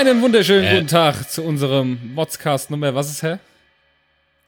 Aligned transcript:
Einen 0.00 0.22
wunderschönen 0.22 0.64
Äh. 0.64 0.74
guten 0.76 0.86
Tag 0.86 1.30
zu 1.30 1.42
unserem 1.42 1.98
Modscast 2.14 2.70
Nummer. 2.70 2.94
Was 2.94 3.10
ist, 3.10 3.22
hä? 3.22 3.36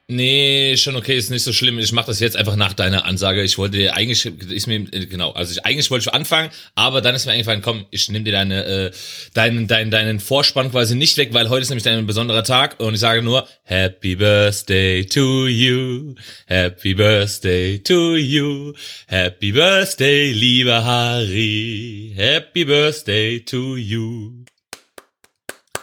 Nee, 0.08 0.78
schon 0.78 0.96
okay, 0.96 1.14
ist 1.14 1.30
nicht 1.30 1.42
so 1.42 1.52
schlimm. 1.52 1.78
Ich 1.78 1.92
mache 1.92 2.06
das 2.06 2.20
jetzt 2.20 2.36
einfach 2.38 2.56
nach 2.56 2.72
deiner 2.72 3.04
Ansage. 3.04 3.42
Ich 3.42 3.58
wollte 3.58 3.76
dir 3.76 3.94
eigentlich, 3.94 4.24
ist 4.24 4.66
mir 4.66 4.76
äh, 4.94 5.04
genau, 5.04 5.32
also 5.32 5.52
ich 5.52 5.62
eigentlich 5.66 5.90
wollte 5.90 6.08
ich 6.08 6.14
anfangen, 6.14 6.48
aber 6.74 7.02
dann 7.02 7.14
ist 7.14 7.26
mir 7.26 7.32
eingefallen, 7.32 7.60
komm, 7.60 7.84
ich 7.90 8.08
nehme 8.08 8.24
dir 8.24 8.32
deine, 8.32 8.64
äh, 8.64 8.90
deinen, 9.34 9.66
deinen, 9.68 9.90
deinen 9.90 10.20
Vorspann 10.20 10.70
quasi 10.70 10.94
nicht 10.94 11.18
weg, 11.18 11.34
weil 11.34 11.50
heute 11.50 11.60
ist 11.62 11.68
nämlich 11.68 11.84
dein 11.84 12.06
besonderer 12.06 12.44
Tag 12.44 12.80
und 12.80 12.94
ich 12.94 13.00
sage 13.00 13.20
nur 13.20 13.46
Happy 13.64 14.16
Birthday 14.16 15.04
to 15.04 15.48
you, 15.48 16.14
Happy 16.46 16.94
Birthday 16.94 17.78
to 17.78 18.16
you, 18.16 18.72
Happy 19.06 19.52
Birthday, 19.52 20.32
lieber 20.32 20.82
Harry, 20.82 22.14
Happy 22.16 22.64
Birthday 22.64 23.38
to 23.40 23.76
you. 23.76 24.44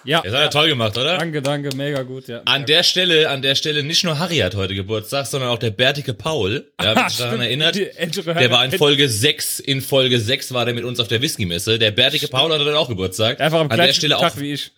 Ja. 0.09 0.23
Das 0.23 0.33
hat 0.33 0.41
er 0.41 0.49
toll 0.49 0.69
gemacht, 0.69 0.97
oder? 0.97 1.19
Danke, 1.19 1.43
danke, 1.43 1.75
mega 1.75 2.01
gut, 2.01 2.27
ja. 2.27 2.41
An 2.45 2.65
der 2.65 2.81
Stelle, 2.81 3.29
an 3.29 3.43
der 3.43 3.53
Stelle, 3.53 3.83
nicht 3.83 4.03
nur 4.03 4.17
Harry 4.17 4.37
hat 4.37 4.55
heute 4.55 4.73
Geburtstag, 4.73 5.27
sondern 5.27 5.51
auch 5.51 5.59
der 5.59 5.69
bärtige 5.69 6.15
Paul. 6.15 6.71
Ja, 6.81 6.95
wer 6.95 7.09
sich 7.09 7.19
daran 7.19 7.41
erinnert. 7.41 7.75
Der 7.75 8.49
war 8.49 8.65
in 8.65 8.71
Folge 8.71 9.07
6, 9.07 9.59
in 9.59 9.81
Folge 9.81 10.19
6 10.19 10.51
war 10.51 10.65
der 10.65 10.73
mit 10.73 10.83
uns 10.83 10.99
auf 10.99 11.09
der 11.09 11.21
Whisky-Messe. 11.21 11.77
Der 11.77 11.91
bärtige 11.91 12.27
Paul 12.27 12.51
hatte 12.51 12.65
dann 12.65 12.73
auch 12.73 12.89
Geburtstag. 12.89 13.39
Einfach 13.39 13.59
am 13.59 13.69
an 13.69 13.77
der 13.77 13.93
Stelle 13.93 14.15
Tag 14.15 14.33
auch, 14.33 14.39
wie 14.39 14.53
ich. 14.53 14.71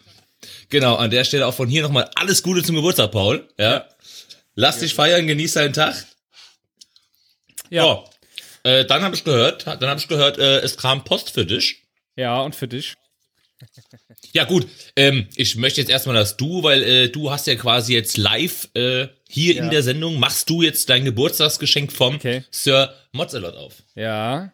genau, 0.68 0.96
an 0.96 1.10
der 1.10 1.24
Stelle 1.24 1.48
auch 1.48 1.54
von 1.54 1.70
hier 1.70 1.84
nochmal 1.84 2.10
alles 2.16 2.44
Gute 2.44 2.62
zum 2.62 2.76
Geburtstag, 2.76 3.12
Paul. 3.14 3.48
Ja. 3.58 3.88
Lass 4.56 4.80
dich 4.80 4.94
feiern, 4.94 5.28
genieß 5.28 5.54
deinen 5.54 5.72
Tag. 5.72 5.96
Ja. 7.70 7.84
So. 7.84 8.10
Äh, 8.64 8.84
dann 8.84 9.02
habe 9.02 9.16
ich 9.16 9.24
gehört, 9.24 9.66
dann 9.66 9.88
habe 9.88 9.98
ich 9.98 10.10
gehört, 10.10 10.40
äh, 10.40 10.60
es 10.60 10.76
kam 10.76 11.06
Post 11.06 11.32
für 11.32 11.46
dich. 11.46 11.84
Ja, 12.18 12.42
und 12.42 12.54
für 12.54 12.68
dich? 12.68 12.96
Ja 14.34 14.46
gut, 14.46 14.66
ähm, 14.96 15.28
ich 15.36 15.56
möchte 15.58 15.82
jetzt 15.82 15.90
erstmal, 15.90 16.16
dass 16.16 16.38
du, 16.38 16.64
weil 16.64 16.84
äh, 16.84 17.10
du 17.10 17.32
hast 17.32 17.48
ja 17.48 17.56
quasi 17.56 17.94
jetzt 17.94 18.18
live 18.18 18.70
äh, 18.76 19.08
hier 19.30 19.56
Ja. 19.56 19.64
in 19.64 19.70
der 19.70 19.84
Sendung, 19.84 20.20
machst 20.20 20.50
du 20.50 20.62
jetzt 20.62 20.90
dein 20.90 21.04
Geburtstagsgeschenk 21.06 21.92
vom 21.92 22.16
Okay. 22.16 22.44
Sir 22.52 22.94
Mozzelot 23.12 23.56
auf. 23.56 23.74
Ja. 23.96 24.52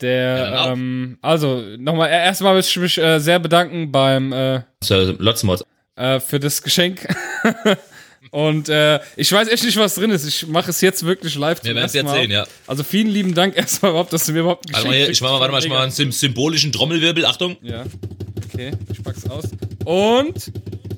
Der, 0.00 0.38
Ja, 0.52 0.72
ähm, 0.72 1.18
also, 1.22 1.60
nochmal, 1.78 2.10
erstmal 2.10 2.54
möchte 2.54 2.70
ich 2.70 2.76
mich 2.76 2.98
äh, 2.98 3.18
sehr 3.18 3.40
bedanken 3.40 3.90
beim, 3.90 4.32
äh, 4.32 4.60
Sir 4.84 5.16
Lotzmotz. 5.18 5.64
äh, 5.96 6.20
für 6.20 6.38
das 6.38 6.62
Geschenk. 6.62 7.08
Und 8.30 8.68
äh, 8.68 9.00
ich 9.16 9.32
weiß 9.32 9.48
echt 9.48 9.64
nicht, 9.64 9.76
was 9.78 9.94
drin 9.94 10.10
ist. 10.10 10.26
Ich 10.26 10.46
mache 10.46 10.70
es 10.70 10.80
jetzt 10.82 11.04
wirklich 11.06 11.34
live 11.36 11.58
Wir 11.64 11.70
zum 11.70 11.76
werden 11.76 11.86
es 11.86 11.94
jetzt 11.94 12.10
sehen, 12.10 12.30
ja. 12.30 12.46
Also 12.66 12.82
vielen 12.84 13.08
lieben 13.08 13.34
Dank 13.34 13.56
erstmal 13.56 13.92
überhaupt, 13.92 14.12
dass 14.12 14.26
du 14.26 14.32
mir 14.32 14.40
überhaupt 14.40 14.66
ein 14.68 14.74
Warte 14.74 14.86
Geschenk 14.86 14.90
mal, 14.92 15.04
hier, 15.04 15.10
ich 15.10 15.20
mach 15.22 15.30
mal, 15.30 15.40
warte 15.40 15.52
mal, 15.52 15.58
ich 15.60 15.64
mach 15.68 15.70
mal 15.76 15.80
Mega. 15.80 15.82
einen 15.84 15.92
sym- 15.92 16.12
symbolischen 16.12 16.70
Trommelwirbel, 16.72 17.24
Achtung. 17.24 17.56
Ja. 17.62 17.84
Okay, 18.52 18.72
ich 18.92 19.02
pack's 19.02 19.28
aus. 19.28 19.44
Und 19.84 20.50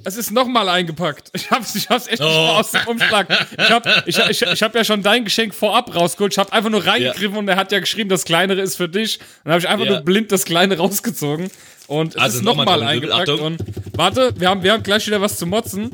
es 0.05 0.17
ist 0.17 0.31
nochmal 0.31 0.69
eingepackt. 0.69 1.31
Ich 1.35 1.51
hab's, 1.51 1.75
ich 1.77 1.89
hab's 1.91 2.07
echt 2.07 2.21
nicht 2.21 2.29
Oh. 2.31 2.47
mal 2.47 2.61
aus 2.61 2.71
dem 2.71 2.81
Umschlag. 2.87 3.29
Ich 3.59 3.71
hab, 3.71 3.87
ich, 4.07 4.19
ich, 4.19 4.43
ich 4.43 4.63
hab 4.63 4.75
ja 4.75 4.85
schon 4.85 5.03
dein 5.03 5.25
Geschenk 5.25 5.55
vorab 5.55 5.95
rausgeholt. 5.95 6.33
Ich 6.33 6.39
hab 6.39 6.53
einfach 6.53 6.71
nur 6.71 6.85
reingegriffen 6.87 7.37
und 7.37 7.49
er 7.49 7.57
hat 7.57 7.71
ja 7.73 7.81
geschrieben, 7.81 8.09
das 8.09 8.25
kleinere 8.25 8.61
ist 8.61 8.77
für 8.77 8.89
dich. 8.89 9.19
Dann 9.45 9.53
habe 9.53 9.61
ich 9.61 9.69
einfach 9.69 9.85
Ja. 9.85 9.93
nur 9.93 10.01
blind 10.01 10.33
das 10.33 10.45
kleine 10.45 10.77
rausgezogen. 10.79 11.51
Und 11.87 12.15
es 12.15 12.21
Also 12.23 12.39
ist 12.39 12.45
nochmal 12.45 12.67
Trommelwirbel, 12.67 13.13
eingepackt. 13.13 13.41
Und 13.41 13.65
warte, 13.95 14.33
wir 14.39 14.49
haben, 14.49 14.63
wir 14.63 14.73
haben 14.73 14.83
gleich 14.83 15.07
wieder 15.07 15.21
was 15.21 15.37
zu 15.37 15.47
motzen. 15.47 15.91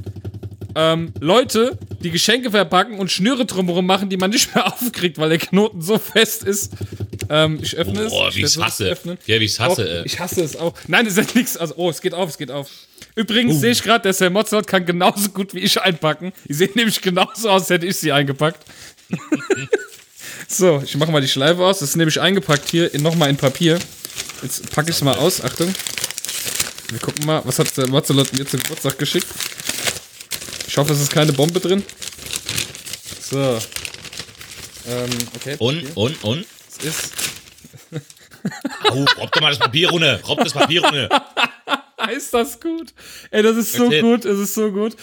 Ähm, 0.78 1.14
Leute, 1.20 1.78
die 2.02 2.10
Geschenke 2.10 2.50
verpacken 2.50 2.98
und 2.98 3.10
Schnüre 3.10 3.46
drumherum 3.46 3.86
machen, 3.86 4.10
die 4.10 4.18
man 4.18 4.30
nicht 4.30 4.54
mehr 4.54 4.66
aufkriegt, 4.72 5.16
weil 5.16 5.30
der 5.30 5.38
Knoten 5.38 5.80
so 5.80 5.98
fest 5.98 6.44
ist. 6.44 6.72
Ähm, 7.30 7.58
ich 7.62 7.74
öffne 7.76 8.02
es. 8.02 8.12
Boah, 8.12 8.28
Ich 8.28 8.36
wie 8.36 8.42
ich's 8.42 8.58
hasse. 8.58 8.84
öffnen. 8.84 9.16
Ja, 9.26 9.40
wie 9.40 9.44
ich's 9.46 9.58
hasse, 9.58 9.82
Oh, 9.82 9.90
ey. 10.00 10.02
Ich 10.04 10.20
hasse 10.20 10.42
es 10.44 10.54
auch. 10.54 10.74
Nein, 10.86 11.06
es 11.06 11.16
ist 11.16 11.34
nichts. 11.34 11.56
Also, 11.56 11.74
oh, 11.78 11.88
es 11.88 12.02
geht 12.02 12.12
auf, 12.12 12.28
es 12.28 12.36
geht 12.36 12.50
auf. 12.50 12.68
Übrigens 13.14 13.54
Uh. 13.56 13.60
sehe 13.60 13.70
ich 13.72 13.82
gerade, 13.82 14.02
der 14.02 14.12
Sir 14.12 14.28
Mozart 14.28 14.66
kann 14.66 14.84
genauso 14.84 15.30
gut 15.30 15.54
wie 15.54 15.60
ich 15.60 15.80
einpacken. 15.80 16.32
Die 16.46 16.52
sehen 16.52 16.72
nämlich 16.74 17.00
genauso 17.00 17.48
aus, 17.48 17.62
als 17.62 17.70
hätte 17.70 17.86
ich 17.86 17.96
sie 17.96 18.12
eingepackt. 18.12 18.62
so, 20.48 20.82
ich 20.84 20.96
mache 20.96 21.10
mal 21.10 21.20
die 21.22 21.28
Schleife 21.28 21.64
aus. 21.64 21.78
Das 21.78 21.88
ist 21.90 21.96
nämlich 21.96 22.20
eingepackt 22.20 22.68
hier 22.70 22.92
in, 22.92 23.02
nochmal 23.02 23.30
in 23.30 23.36
Papier. 23.38 23.78
Jetzt 24.42 24.70
packe 24.72 24.90
ich 24.90 24.96
es 24.96 25.02
mal 25.02 25.16
aus. 25.16 25.42
Achtung. 25.42 25.74
Wir 26.90 26.98
gucken 27.00 27.24
mal, 27.26 27.40
was 27.44 27.58
hat 27.58 27.74
der 27.76 27.88
Mozart 27.88 28.32
mir 28.36 28.46
zum 28.46 28.60
Geburtstag 28.60 28.98
geschickt. 28.98 29.26
Ich 30.66 30.76
hoffe, 30.76 30.92
es 30.92 31.00
ist 31.00 31.12
keine 31.12 31.32
Bombe 31.32 31.60
drin. 31.60 31.82
So. 33.20 33.58
Ähm, 34.88 35.10
okay. 35.34 35.56
Und, 35.58 35.96
und, 35.96 36.24
und? 36.24 36.46
Es 36.78 36.84
ist. 36.84 37.12
Au, 38.90 39.04
robb 39.18 39.32
doch 39.32 39.40
mal 39.40 39.50
das 39.50 39.58
Papier 39.58 39.90
runter. 39.90 40.20
Robb 40.22 40.44
das 40.44 40.52
Papier 40.52 40.84
runter. 40.84 41.08
Ist 42.14 42.32
das 42.32 42.60
gut? 42.60 42.94
Ey, 43.32 43.42
das 43.42 43.56
ist 43.56 43.72
so 43.72 43.90
gut, 43.90 44.24
es 44.24 44.38
ist 44.38 44.54
so 44.54 44.70
gut. 44.70 44.94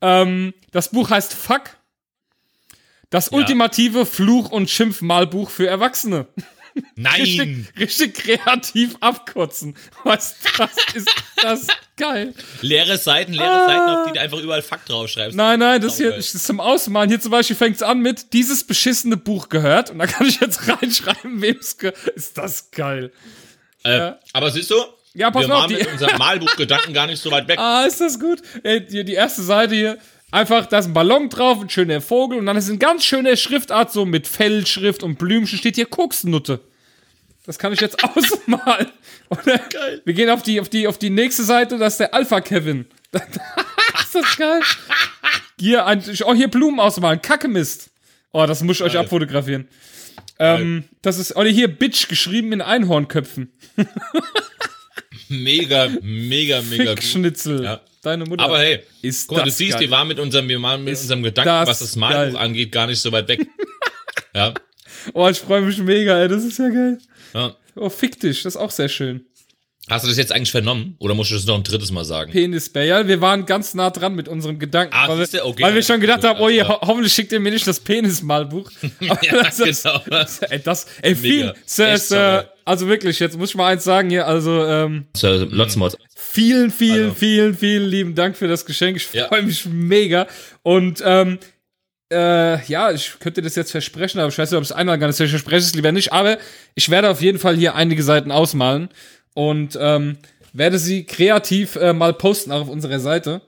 Ähm, 0.00 0.54
das 0.70 0.90
Buch 0.90 1.10
heißt 1.10 1.34
Fuck. 1.34 1.76
Das 3.10 3.30
ultimative 3.30 4.06
Fluch- 4.06 4.50
und 4.50 4.70
Schimpfmalbuch 4.70 5.50
für 5.50 5.66
Erwachsene. 5.66 6.26
Nein. 6.94 7.20
Richtig, 7.20 7.66
richtig 7.78 8.14
kreativ 8.14 8.96
abkürzen. 9.00 9.74
Was 10.04 10.36
das 10.56 10.70
ist 10.94 11.10
das 11.42 11.66
geil. 11.96 12.34
Leere 12.60 12.96
Seiten, 12.98 13.32
leere 13.32 13.66
Seiten, 13.66 13.80
auf 13.90 14.06
die 14.08 14.12
du 14.14 14.20
einfach 14.20 14.38
überall 14.38 14.62
Fakt 14.62 14.88
draufschreibst. 14.88 15.36
Nein, 15.36 15.58
nein, 15.58 15.80
das 15.80 15.96
hier 15.98 16.14
ist 16.14 16.46
zum 16.46 16.60
Ausmalen. 16.60 17.08
Hier 17.10 17.20
zum 17.20 17.30
Beispiel 17.30 17.56
fängt 17.56 17.76
es 17.76 17.82
an 17.82 18.00
mit 18.00 18.32
dieses 18.32 18.64
beschissene 18.64 19.16
Buch 19.16 19.48
gehört. 19.48 19.90
Und 19.90 19.98
da 19.98 20.06
kann 20.06 20.26
ich 20.26 20.40
jetzt 20.40 20.68
reinschreiben, 20.82 21.40
wem 21.42 21.56
es 21.58 21.76
gehört. 21.78 21.96
Ist 22.08 22.38
das 22.38 22.70
geil. 22.70 23.12
Äh, 23.84 24.12
aber 24.32 24.50
siehst 24.50 24.70
du? 24.70 24.76
Ja, 25.14 25.30
pass 25.30 25.46
wir 25.46 25.54
auf, 25.54 25.60
waren 25.62 25.68
die- 25.68 25.74
mit 25.76 25.92
unserem 25.92 26.16
Malbuchgedanken 26.18 26.94
gar 26.94 27.06
nicht 27.06 27.20
so 27.20 27.30
weit 27.30 27.46
weg. 27.48 27.58
Ah, 27.58 27.84
ist 27.84 28.00
das 28.00 28.18
gut? 28.18 28.40
Ey, 28.62 28.86
die, 28.86 29.04
die 29.04 29.12
erste 29.14 29.42
Seite 29.42 29.74
hier. 29.74 29.98
Einfach, 30.32 30.64
da 30.64 30.78
ist 30.78 30.86
ein 30.86 30.94
Ballon 30.94 31.28
drauf, 31.28 31.60
ein 31.60 31.68
schöner 31.68 32.00
Vogel 32.00 32.38
und 32.38 32.46
dann 32.46 32.56
ist 32.56 32.70
eine 32.70 32.78
ganz 32.78 33.04
schöne 33.04 33.36
Schriftart, 33.36 33.92
so 33.92 34.06
mit 34.06 34.26
Fellschrift 34.26 35.02
und 35.02 35.18
Blümchen, 35.18 35.58
steht 35.58 35.74
hier 35.74 35.84
Koksnutte. 35.84 36.60
Das 37.44 37.58
kann 37.58 37.74
ich 37.74 37.80
jetzt 37.80 38.02
ausmalen. 38.16 38.90
Oder 39.28 39.58
Geil. 39.58 40.00
Wir 40.06 40.14
gehen 40.14 40.30
auf 40.30 40.42
die, 40.42 40.58
auf, 40.58 40.70
die, 40.70 40.88
auf 40.88 40.96
die 40.96 41.10
nächste 41.10 41.42
Seite, 41.44 41.76
das 41.76 41.94
ist 41.94 42.00
der 42.00 42.14
Alpha 42.14 42.40
Kevin. 42.40 42.86
ist 43.12 44.14
das 44.14 44.36
geil? 44.38 44.62
Hier, 45.60 45.84
ein, 45.84 46.02
oh, 46.24 46.32
hier 46.32 46.48
Blumen 46.48 46.80
ausmalen, 46.80 47.20
Kackemist. 47.20 47.90
Oh, 48.32 48.46
das 48.46 48.62
muss 48.62 48.76
ich 48.76 48.82
euch 48.82 48.94
Geil. 48.94 49.02
abfotografieren. 49.02 49.68
Ähm, 50.38 50.84
das 51.02 51.18
ist, 51.18 51.36
oder 51.36 51.50
hier 51.50 51.68
Bitch 51.68 52.08
geschrieben 52.08 52.52
in 52.52 52.62
Einhornköpfen. 52.62 53.52
Mega, 55.32 55.88
mega, 56.02 56.60
mega 56.62 56.94
gut. 56.94 57.02
Schnitzel. 57.02 57.64
Ja. 57.64 57.80
Deine 58.02 58.24
Mutter. 58.24 58.44
Aber 58.44 58.58
hey, 58.58 58.80
Ist 59.00 59.28
guck 59.28 59.38
mal, 59.38 59.44
du 59.44 59.48
das 59.50 59.58
siehst, 59.58 59.72
geil. 59.72 59.82
wir 59.82 59.90
waren 59.90 60.08
mit 60.08 60.18
unserem, 60.18 60.48
wir 60.48 60.60
waren 60.60 60.82
mit 60.82 60.92
Ist 60.92 61.02
unserem 61.02 61.22
Gedanken, 61.22 61.48
das 61.48 61.68
was 61.68 61.78
das 61.78 61.96
Malbuch 61.96 62.38
angeht, 62.38 62.72
gar 62.72 62.86
nicht 62.86 63.00
so 63.00 63.12
weit 63.12 63.28
weg. 63.28 63.46
ja. 64.34 64.52
Oh, 65.14 65.28
ich 65.28 65.38
freue 65.38 65.62
mich 65.62 65.78
mega, 65.78 66.20
ey. 66.20 66.28
Das 66.28 66.44
ist 66.44 66.58
ja 66.58 66.68
geil. 66.68 66.98
ja. 67.34 67.56
Oh, 67.74 67.88
fick 67.88 68.20
dich. 68.20 68.42
Das 68.42 68.54
ist 68.56 68.60
auch 68.60 68.70
sehr 68.70 68.88
schön. 68.88 69.24
Hast 69.92 70.04
du 70.04 70.08
das 70.08 70.16
jetzt 70.18 70.32
eigentlich 70.32 70.50
vernommen? 70.50 70.96
Oder 70.98 71.14
musst 71.14 71.30
du 71.30 71.34
das 71.34 71.44
noch 71.46 71.56
ein 71.56 71.62
drittes 71.62 71.90
Mal 71.92 72.04
sagen? 72.04 72.32
Penisbär. 72.32 72.84
Ja, 72.84 73.06
wir 73.06 73.20
waren 73.20 73.46
ganz 73.46 73.74
nah 73.74 73.90
dran 73.90 74.14
mit 74.14 74.26
unserem 74.28 74.58
Gedanken. 74.58 74.94
Ah, 74.96 75.08
weil, 75.08 75.20
okay. 75.42 75.62
weil 75.62 75.74
wir 75.74 75.82
schon 75.82 76.00
gedacht 76.00 76.24
haben, 76.24 76.40
oh 76.40 76.48
je, 76.48 76.58
Ja. 76.58 76.68
ho 76.68 76.78
hoffentlich 76.80 77.12
schickt 77.12 77.32
ihr 77.32 77.40
mir 77.40 77.52
nicht 77.52 77.66
das 77.66 77.80
Penismalbuch. 77.80 78.70
Ja, 79.00 79.16
das 79.42 79.60
ist- 79.60 79.84
genau. 79.84 80.00
Ey, 80.50 80.60
das, 80.62 80.86
ey, 81.02 81.14
viel. 81.14 81.54
Sir, 81.66 81.96
Sir, 81.98 82.52
also 82.64 82.88
wirklich, 82.88 83.18
jetzt 83.18 83.36
muss 83.38 83.50
ich 83.50 83.54
mal 83.56 83.66
eins 83.72 83.84
sagen 83.84 84.08
hier, 84.10 84.26
also, 84.26 84.64
ähm, 84.64 85.06
Sir 85.16 85.46
Lotzmod. 85.50 85.96
vielen, 86.16 86.70
vielen, 86.70 87.04
Also. 87.10 87.14
vielen, 87.16 87.54
vielen 87.56 87.88
lieben 87.88 88.14
Dank 88.14 88.36
für 88.36 88.48
das 88.48 88.64
Geschenk. 88.64 88.96
Ich 88.96 89.12
Ja. 89.12 89.28
freue 89.28 89.42
mich 89.42 89.66
mega. 89.66 90.26
Und, 90.62 91.02
ähm, 91.04 91.38
äh, 92.12 92.62
ja, 92.66 92.90
ich 92.92 93.14
könnte 93.20 93.40
das 93.42 93.54
jetzt 93.56 93.70
versprechen, 93.70 94.18
aber 94.20 94.28
ich 94.28 94.36
weiß 94.38 94.50
nicht, 94.50 94.58
ob 94.58 94.62
es 94.64 94.72
einmal 94.72 94.98
kann. 94.98 95.10
Ich 95.10 95.16
verspreche 95.16 95.56
es 95.64 95.74
lieber 95.74 95.92
nicht. 95.92 96.12
Aber 96.12 96.38
ich 96.74 96.90
werde 96.90 97.08
auf 97.10 97.22
jeden 97.22 97.38
Fall 97.38 97.56
hier 97.56 97.74
einige 97.74 98.02
Seiten 98.02 98.30
ausmalen 98.30 98.88
und 99.34 99.78
ähm, 99.80 100.18
werde 100.52 100.78
sie 100.78 101.04
kreativ 101.04 101.76
äh, 101.76 101.92
mal 101.92 102.12
posten 102.14 102.52
auch 102.52 102.62
auf 102.62 102.68
unserer 102.68 103.00
Seite. 103.00 103.40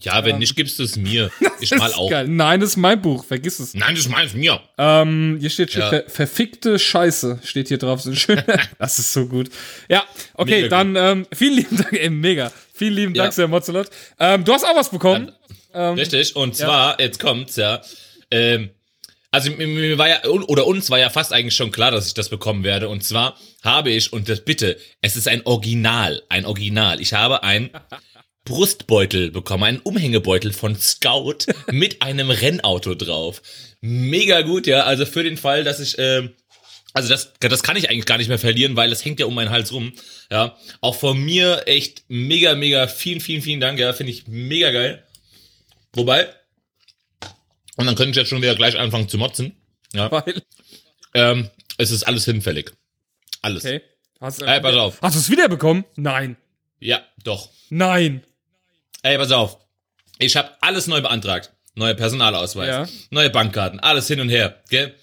Ja, 0.00 0.24
wenn 0.24 0.38
nicht, 0.38 0.54
gibst 0.54 0.78
du 0.78 0.84
es 0.84 0.96
mir. 0.96 1.30
Ich 1.60 1.72
mal 1.72 1.88
ist 1.88 1.96
auch. 1.96 2.08
geil. 2.08 2.28
Nein, 2.28 2.60
das 2.60 2.70
ist 2.70 2.76
mein 2.76 3.02
Buch. 3.02 3.24
Vergiss 3.24 3.58
es. 3.58 3.74
Nein, 3.74 3.96
das 3.96 4.08
meins 4.08 4.32
mir. 4.32 4.60
Ähm, 4.78 5.38
hier 5.40 5.50
steht 5.50 5.72
schon 5.72 5.82
Ja. 5.82 5.88
ver 5.88 6.04
verfickte 6.06 6.78
Scheiße 6.78 7.40
steht 7.42 7.66
hier 7.66 7.78
drauf. 7.78 8.00
So 8.00 8.14
schön. 8.14 8.40
das 8.78 9.00
ist 9.00 9.12
so 9.12 9.26
gut. 9.26 9.50
Ja, 9.88 10.04
okay, 10.34 10.62
Mega 10.62 10.68
dann 10.68 10.94
ähm, 10.94 11.26
vielen 11.34 11.54
lieben 11.54 11.76
Dank, 11.78 11.92
ey, 11.94 12.10
mega. 12.10 12.52
Vielen 12.72 12.94
lieben 12.94 13.14
Ja. 13.16 13.24
Dank, 13.24 13.34
Sir 13.34 13.48
Mozzelot. 13.48 13.90
Ähm, 14.20 14.44
du 14.44 14.52
hast 14.52 14.64
auch 14.64 14.76
was 14.76 14.90
bekommen. 14.90 15.32
Richtig, 15.74 16.36
und 16.36 16.54
zwar, 16.54 17.00
jetzt 17.00 17.18
kommt's 17.20 17.56
ja, 17.56 17.82
ähm, 18.30 18.70
also 19.30 19.50
mir, 19.50 19.66
mir 19.66 19.98
war 19.98 20.08
ja, 20.08 20.24
oder 20.24 20.66
uns 20.66 20.90
war 20.90 20.98
ja 20.98 21.10
fast 21.10 21.32
eigentlich 21.32 21.56
schon 21.56 21.70
klar, 21.70 21.90
dass 21.90 22.06
ich 22.06 22.14
das 22.14 22.28
bekommen 22.28 22.64
werde. 22.64 22.88
Und 22.88 23.04
zwar 23.04 23.36
habe 23.62 23.90
ich, 23.90 24.12
und 24.12 24.28
das 24.28 24.44
bitte, 24.44 24.78
es 25.02 25.16
ist 25.16 25.28
ein 25.28 25.44
Original, 25.44 26.22
ein 26.28 26.46
Original. 26.46 27.00
Ich 27.00 27.12
habe 27.12 27.42
ein 27.42 27.70
Brustbeutel 28.44 29.30
bekommen, 29.30 29.64
einen 29.64 29.78
Umhängebeutel 29.80 30.52
von 30.52 30.76
Scout 30.76 31.38
mit 31.70 32.00
einem 32.00 32.30
Rennauto 32.30 32.94
drauf. 32.94 33.42
Mega 33.80 34.40
gut, 34.40 34.66
ja. 34.66 34.84
Also 34.84 35.04
für 35.04 35.22
den 35.22 35.36
Fall, 35.36 35.64
dass 35.64 35.80
ich 35.80 35.96
ähm, 35.98 36.30
Also 36.94 37.10
das, 37.10 37.34
das 37.38 37.62
kann 37.62 37.76
ich 37.76 37.90
eigentlich 37.90 38.06
gar 38.06 38.16
nicht 38.16 38.28
mehr 38.28 38.38
verlieren, 38.38 38.76
weil 38.76 38.88
das 38.88 39.04
hängt 39.04 39.20
ja 39.20 39.26
um 39.26 39.34
meinen 39.34 39.50
Hals 39.50 39.72
rum. 39.72 39.92
Ja, 40.30 40.56
auch 40.80 40.94
von 40.94 41.18
mir 41.18 41.64
echt 41.66 42.04
mega, 42.08 42.54
mega 42.54 42.86
vielen, 42.88 43.20
vielen, 43.20 43.42
vielen 43.42 43.60
Dank. 43.60 43.78
Ja, 43.78 43.92
finde 43.92 44.12
ich 44.12 44.26
mega 44.26 44.70
geil. 44.70 45.04
Wobei, 45.92 46.28
und 47.78 47.86
dann 47.86 47.94
könnte 47.94 48.10
ich 48.10 48.16
jetzt 48.16 48.28
schon 48.28 48.42
wieder 48.42 48.54
gleich 48.54 48.76
anfangen 48.78 49.08
zu 49.08 49.16
motzen. 49.16 49.56
Ja, 49.94 50.12
Weil, 50.12 50.42
ähm, 51.14 51.50
es 51.78 51.90
ist 51.90 52.02
alles 52.02 52.26
hinfällig. 52.26 52.72
Alles. 53.40 53.64
okay. 53.64 53.80
Hast, 54.20 54.42
du- 54.42 54.46
Ey, 54.46 54.60
pass 54.60 54.74
auf. 54.74 55.00
Hast 55.00 55.14
du 55.14 55.20
es 55.20 55.30
wiederbekommen? 55.30 55.84
Nein. 55.96 56.36
Ja, 56.80 57.00
doch. 57.24 57.48
Nein. 57.70 58.22
Ey, 59.02 59.16
pass 59.16 59.30
auf. 59.32 59.58
Ich 60.18 60.36
habe 60.36 60.50
alles 60.60 60.86
neu 60.88 61.00
beantragt. 61.00 61.52
Neuer 61.74 61.94
Personalausweis, 61.94 62.68
Ja. 62.68 62.88
neue 63.10 63.30
Bankkarten, 63.30 63.78
alles 63.78 64.08
hin 64.08 64.20
und 64.20 64.28
her, 64.28 64.60
gell? 64.68 64.94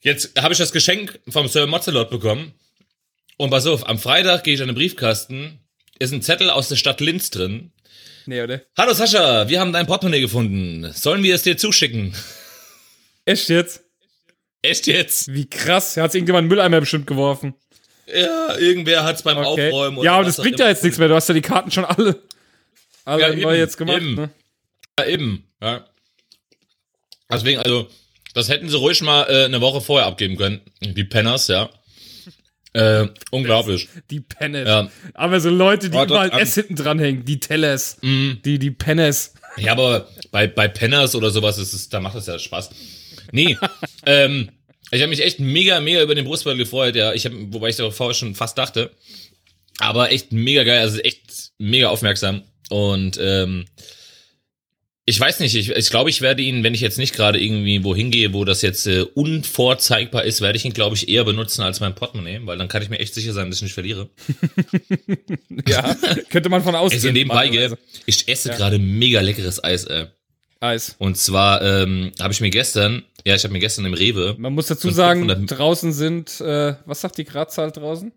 Jetzt 0.00 0.40
habe 0.40 0.52
ich 0.54 0.58
das 0.58 0.70
Geschenk 0.72 1.18
vom 1.28 1.48
Sir 1.48 1.66
Mozzelot 1.66 2.08
bekommen. 2.10 2.54
Und 3.36 3.50
pass 3.50 3.66
auf, 3.66 3.88
am 3.88 3.98
Freitag 3.98 4.44
gehe 4.44 4.54
ich 4.54 4.60
an 4.62 4.68
den 4.68 4.76
Briefkasten, 4.76 5.58
ist 5.98 6.12
ein 6.12 6.22
Zettel 6.22 6.50
aus 6.50 6.68
der 6.68 6.76
Stadt 6.76 7.00
Linz 7.00 7.30
drin. 7.30 7.72
Nee, 8.26 8.42
oder? 8.42 8.60
Hallo 8.76 8.92
Sascha, 8.92 9.48
wir 9.48 9.60
haben 9.60 9.72
dein 9.72 9.86
Portemonnaie 9.86 10.20
gefunden. 10.20 10.92
Sollen 10.92 11.22
wir 11.22 11.34
es 11.34 11.42
dir 11.42 11.56
zuschicken? 11.56 12.14
Echt 13.24 13.48
jetzt? 13.48 13.82
Echt 14.62 14.86
jetzt? 14.86 15.32
Wie 15.32 15.48
krass. 15.48 15.96
Hat 15.96 16.14
irgendjemand 16.14 16.42
einen 16.42 16.48
Mülleimer 16.48 16.80
bestimmt 16.80 17.06
geworfen. 17.06 17.54
Ja, 18.06 18.56
irgendwer 18.58 19.04
hat's 19.04 19.22
beim 19.22 19.38
Okay. 19.38 19.68
Aufräumen. 19.68 19.98
oder 19.98 20.04
Ja, 20.06 20.14
aber 20.16 20.24
das 20.24 20.36
bringt 20.36 20.58
ja 20.58 20.68
jetzt 20.68 20.82
nichts 20.82 20.98
mehr. 20.98 21.08
Du 21.08 21.14
hast 21.14 21.28
ja 21.28 21.34
die 21.34 21.40
Karten 21.40 21.70
schon 21.70 21.84
alle, 21.84 22.20
alle 23.04 23.22
Ja, 23.22 23.28
neu 23.34 23.52
eben, 23.52 23.60
jetzt 23.60 23.76
gemacht. 23.78 23.96
eben. 23.98 24.14
Ne? 24.14 24.30
Ja, 24.98 25.06
eben, 25.06 25.44
ja. 25.62 25.86
Deswegen, 27.32 27.60
also, 27.60 27.88
das 28.34 28.48
hätten 28.48 28.68
sie 28.68 28.76
ruhig 28.76 29.00
mal 29.02 29.22
äh, 29.30 29.44
eine 29.44 29.60
Woche 29.60 29.80
vorher 29.80 30.06
abgeben 30.08 30.36
können. 30.36 30.60
Die 30.80 31.04
Penners, 31.04 31.46
ja. 31.48 31.70
Äh, 32.72 33.08
unglaublich. 33.30 33.88
Die 34.10 34.20
Pennes. 34.20 34.68
Ja. 34.68 34.90
Aber 35.14 35.40
so 35.40 35.50
Leute, 35.50 35.90
die 35.90 35.96
Oh, 35.96 36.04
überall 36.04 36.30
S 36.40 36.54
hinten 36.54 36.76
dranhängen. 36.76 37.24
Die 37.24 37.40
Tellers. 37.40 37.98
Mhm. 38.00 38.38
Die, 38.44 38.58
die 38.58 38.70
Pennes. 38.70 39.34
Ja, 39.56 39.72
aber 39.72 40.08
bei, 40.30 40.46
bei 40.46 40.68
Penners 40.68 41.14
oder 41.14 41.30
sowas 41.30 41.58
ist 41.58 41.72
es, 41.72 41.88
da 41.88 42.00
macht 42.00 42.14
das 42.14 42.26
ja 42.26 42.38
Spaß. 42.38 42.70
Nee, 43.32 43.56
ähm, 44.06 44.50
ich 44.92 45.00
habe 45.00 45.10
mich 45.10 45.22
echt 45.22 45.40
mega, 45.40 45.80
mega 45.80 46.02
über 46.02 46.14
den 46.14 46.24
Brustball 46.24 46.56
gefreut, 46.56 46.94
ja. 46.96 47.12
Ich 47.12 47.24
hab, 47.26 47.32
wobei 47.34 47.68
ich 47.68 47.76
da 47.76 47.90
vorher 47.90 48.14
schon 48.14 48.34
fast 48.34 48.58
dachte. 48.58 48.90
Aber 49.78 50.12
echt 50.12 50.32
mega 50.32 50.62
geil, 50.62 50.80
also 50.80 50.98
echt 51.00 51.52
mega 51.58 51.88
aufmerksam. 51.88 52.42
Und 52.68 53.18
ähm, 53.20 53.64
ich 55.10 55.18
weiß 55.18 55.40
nicht, 55.40 55.56
ich, 55.56 55.70
ich 55.70 55.90
glaube, 55.90 56.08
ich 56.08 56.20
werde 56.20 56.40
ihn, 56.40 56.62
wenn 56.62 56.72
ich 56.72 56.80
jetzt 56.80 56.96
nicht 56.96 57.14
gerade 57.14 57.42
irgendwie 57.42 57.82
wohin 57.82 58.12
gehe, 58.12 58.32
wo 58.32 58.44
das 58.44 58.62
jetzt 58.62 58.86
äh, 58.86 59.02
unvorzeigbar 59.02 60.24
ist, 60.24 60.40
werde 60.40 60.56
ich 60.56 60.64
ihn, 60.64 60.72
glaube 60.72 60.94
ich, 60.94 61.08
eher 61.08 61.24
benutzen 61.24 61.62
als 61.62 61.80
mein 61.80 61.96
Portemonnaie, 61.96 62.40
weil 62.44 62.56
dann 62.56 62.68
kann 62.68 62.80
ich 62.80 62.90
mir 62.90 63.00
echt 63.00 63.14
sicher 63.14 63.32
sein, 63.32 63.50
dass 63.50 63.56
ich 63.56 63.62
nicht 63.62 63.74
verliere. 63.74 64.08
Ja, 65.66 65.96
könnte 66.30 66.48
man 66.48 66.62
von 66.62 66.74
außen. 66.74 66.96
Also 66.96 67.10
nebenbei, 67.10 67.48
gell, 67.48 67.76
ich 68.06 68.28
esse 68.28 68.50
gerade 68.50 68.78
mega 68.78 69.20
leckeres 69.20 69.62
Eis, 69.62 69.84
ey. 69.84 70.06
Eis. 70.60 70.94
Und 70.98 71.16
zwar 71.16 71.60
ähm, 71.62 72.12
habe 72.20 72.32
ich 72.32 72.40
mir 72.40 72.50
gestern, 72.50 73.02
ja, 73.24 73.34
ich 73.34 73.42
habe 73.42 73.52
mir 73.52 73.58
gestern 73.58 73.84
im 73.84 73.94
Rewe, 73.94 74.36
Man 74.38 74.54
muss 74.54 74.68
dazu 74.68 74.90
sagen, 74.90 75.28
500 75.28 75.58
draußen 75.58 75.92
sind, 75.92 76.40
äh, 76.40 76.74
was 76.86 77.00
sagt 77.00 77.18
die 77.18 77.24
Gradzahl 77.24 77.72
draußen? 77.72 78.12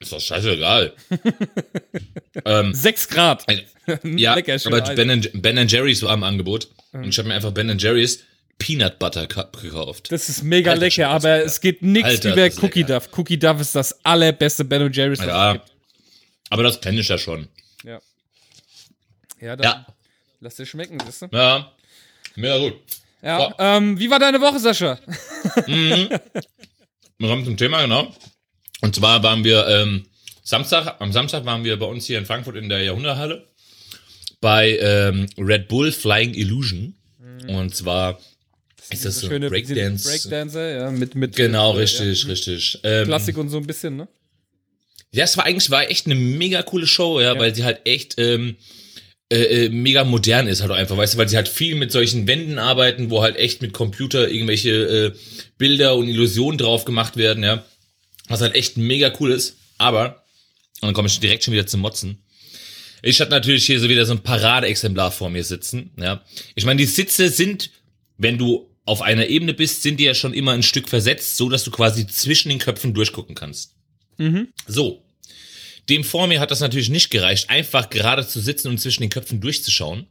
Ist 0.00 0.12
doch 0.12 0.20
scheißegal. 0.20 0.94
ähm, 2.44 2.72
6 2.74 3.08
Grad. 3.08 3.44
ja, 4.04 4.34
Lecker, 4.34 4.56
aber. 4.66 4.80
Ben, 4.94 5.10
and- 5.10 5.30
ben 5.42 5.68
Jerry's 5.68 6.02
war 6.02 6.14
im 6.14 6.22
Angebot 6.22 6.68
und 6.92 7.08
ich 7.08 7.18
habe 7.18 7.28
mir 7.28 7.34
einfach 7.34 7.52
Ben 7.52 7.76
Jerry's 7.78 8.20
Peanut 8.58 8.98
Butter 8.98 9.26
Cup 9.26 9.60
gekauft. 9.60 10.10
Das 10.10 10.28
ist 10.28 10.42
mega 10.42 10.72
Alter, 10.72 10.80
lecker, 10.84 11.08
aber 11.08 11.44
es 11.44 11.60
geht 11.60 11.82
nichts 11.82 12.24
über 12.24 12.46
Cookie 12.62 12.80
lecker. 12.82 13.00
Duff. 13.00 13.08
Cookie 13.18 13.38
Duff 13.38 13.60
ist 13.60 13.74
das 13.74 14.04
allerbeste 14.04 14.64
Ben 14.64 14.92
Jerry's, 14.92 15.18
was 15.20 15.26
es 15.26 15.32
Ja, 15.32 15.52
gibt. 15.54 15.64
aber 16.50 16.62
das 16.64 16.80
kenne 16.80 17.00
ich 17.00 17.08
ja 17.08 17.18
schon. 17.18 17.48
Ja. 17.84 18.00
Ja, 19.40 19.54
dann 19.56 19.64
Ja, 19.64 19.86
lass 20.40 20.56
dir 20.56 20.66
schmecken, 20.66 20.98
siehst 21.04 21.22
du? 21.22 21.28
ja, 21.32 21.72
mega 22.34 22.58
gut. 22.58 22.74
Ja, 23.22 23.54
ähm, 23.58 23.98
wie 23.98 24.10
war 24.10 24.18
deine 24.20 24.40
Woche, 24.40 24.58
Sascha? 24.60 24.98
Wir 25.66 27.28
kommen 27.28 27.44
zum 27.44 27.56
Thema, 27.56 27.82
genau. 27.82 28.14
Und 28.80 28.94
zwar 28.94 29.22
waren 29.22 29.44
wir 29.44 29.66
ähm, 29.66 30.06
Samstag, 30.42 31.00
am 31.00 31.12
Samstag 31.12 31.44
waren 31.44 31.64
wir 31.64 31.78
bei 31.78 31.86
uns 31.86 32.06
hier 32.06 32.18
in 32.18 32.26
Frankfurt 32.26 32.56
in 32.56 32.68
der 32.68 32.82
Jahrhunderthalle 32.82 33.46
bei 34.40 34.78
ähm, 34.78 35.26
Red 35.36 35.68
Bull 35.68 35.92
Flying 35.92 36.34
Illusion. 36.34 36.94
Und 37.48 37.74
zwar 37.74 38.18
ist 38.90 39.04
das 39.04 39.20
so 39.20 39.26
ein 39.26 39.30
Schöne 39.30 39.50
Breakdance. 39.50 40.08
Breakdancer, 40.08 40.70
ja, 40.70 40.90
mit, 40.90 41.14
mit 41.14 41.36
Genau, 41.36 41.74
äh, 41.74 41.80
richtig, 41.80 42.26
richtig. 42.26 42.78
Ähm, 42.82 43.06
Klassik 43.06 43.36
und 43.36 43.48
so 43.48 43.58
ein 43.58 43.66
bisschen, 43.66 43.96
ne? 43.96 44.08
Ja, 45.10 45.24
es 45.24 45.36
war 45.36 45.44
eigentlich 45.44 45.70
war 45.70 45.90
echt 45.90 46.06
eine 46.06 46.14
mega 46.14 46.62
coole 46.62 46.86
Show, 46.86 47.20
ja, 47.20 47.38
weil 47.38 47.54
sie 47.54 47.64
halt 47.64 47.80
echt 47.84 48.16
ähm, 48.18 48.56
äh, 49.30 49.66
äh, 49.66 49.68
mega 49.70 50.04
modern 50.04 50.48
ist 50.48 50.60
halt 50.60 50.70
auch 50.70 50.76
einfach, 50.76 50.96
weißt 50.96 51.14
du, 51.14 51.18
weil 51.18 51.28
sie 51.28 51.36
halt 51.36 51.48
viel 51.48 51.74
mit 51.74 51.92
solchen 51.92 52.26
Wänden 52.26 52.58
arbeiten, 52.58 53.10
wo 53.10 53.22
halt 53.22 53.36
echt 53.36 53.62
mit 53.62 53.72
Computer 53.72 54.28
irgendwelche 54.28 54.70
äh, 54.70 55.12
Bilder 55.56 55.96
und 55.96 56.08
Illusionen 56.08 56.58
drauf 56.58 56.84
gemacht 56.84 57.16
werden, 57.16 57.42
ja. 57.42 57.64
Was 58.28 58.40
halt 58.40 58.54
echt 58.54 58.76
mega 58.76 59.12
cool 59.20 59.32
ist. 59.32 59.56
Aber, 59.78 60.22
und 60.80 60.88
dann 60.88 60.94
komme 60.94 61.08
ich 61.08 61.18
direkt 61.18 61.44
schon 61.44 61.54
wieder 61.54 61.66
zum 61.66 61.80
Motzen. 61.80 62.22
Ich 63.02 63.20
hatte 63.20 63.30
natürlich 63.30 63.66
hier 63.66 63.80
so 63.80 63.88
wieder 63.88 64.06
so 64.06 64.12
ein 64.12 64.22
Paradeexemplar 64.22 65.12
vor 65.12 65.30
mir 65.30 65.44
sitzen, 65.44 65.92
ja. 65.96 66.22
Ich 66.54 66.64
meine, 66.64 66.78
die 66.78 66.86
Sitze 66.86 67.28
sind, 67.28 67.70
wenn 68.16 68.38
du 68.38 68.68
auf 68.84 69.02
einer 69.02 69.26
Ebene 69.26 69.54
bist, 69.54 69.82
sind 69.82 70.00
die 70.00 70.04
ja 70.04 70.14
schon 70.14 70.34
immer 70.34 70.52
ein 70.52 70.62
Stück 70.62 70.88
versetzt, 70.88 71.36
so 71.36 71.48
dass 71.48 71.62
du 71.62 71.70
quasi 71.70 72.06
zwischen 72.06 72.48
den 72.48 72.58
Köpfen 72.58 72.94
durchgucken 72.94 73.34
kannst. 73.34 73.74
So. 74.66 75.04
Dem 75.88 76.04
vor 76.04 76.26
mir 76.26 76.40
hat 76.40 76.50
das 76.50 76.60
natürlich 76.60 76.88
nicht 76.88 77.10
gereicht, 77.10 77.50
einfach 77.50 77.88
gerade 77.88 78.26
zu 78.26 78.40
sitzen 78.40 78.68
und 78.68 78.78
zwischen 78.78 79.02
den 79.02 79.10
Köpfen 79.10 79.40
durchzuschauen. 79.40 80.06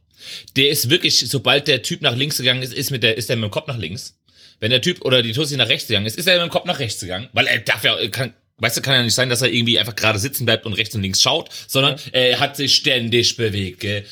Der 0.56 0.70
ist 0.70 0.90
wirklich, 0.90 1.18
sobald 1.28 1.68
der 1.68 1.82
Typ 1.82 2.02
nach 2.02 2.16
links 2.16 2.38
gegangen 2.38 2.62
ist, 2.62 2.72
ist 2.72 2.90
mit 2.90 3.02
der, 3.02 3.16
ist 3.16 3.28
der 3.28 3.36
mit 3.36 3.44
dem 3.44 3.50
Kopf 3.50 3.68
nach 3.68 3.78
links. 3.78 4.18
Wenn 4.60 4.70
der 4.70 4.82
Typ 4.82 5.04
oder 5.04 5.22
die 5.22 5.32
Tussi 5.32 5.56
nach 5.56 5.68
rechts 5.68 5.88
gegangen 5.88 6.06
ist, 6.06 6.18
ist 6.18 6.26
er 6.26 6.34
mit 6.34 6.42
dem 6.42 6.50
Kopf 6.50 6.66
nach 6.66 6.78
rechts 6.78 7.00
gegangen. 7.00 7.28
Weil 7.32 7.46
er 7.46 7.60
darf 7.60 7.84
ja, 7.84 7.96
kann, 8.08 8.34
weißt 8.58 8.76
du, 8.76 8.82
kann 8.82 8.94
ja 8.94 9.02
nicht 9.02 9.14
sein, 9.14 9.28
dass 9.28 9.42
er 9.42 9.52
irgendwie 9.52 9.78
einfach 9.78 9.94
gerade 9.94 10.18
sitzen 10.18 10.44
bleibt 10.44 10.66
und 10.66 10.72
rechts 10.72 10.94
und 10.94 11.02
links 11.02 11.22
schaut, 11.22 11.50
sondern 11.66 11.96
er 12.12 12.40
hat 12.40 12.56
sich 12.56 12.74
ständig 12.74 13.36
bewegt, 13.36 13.80
gell. 13.80 14.04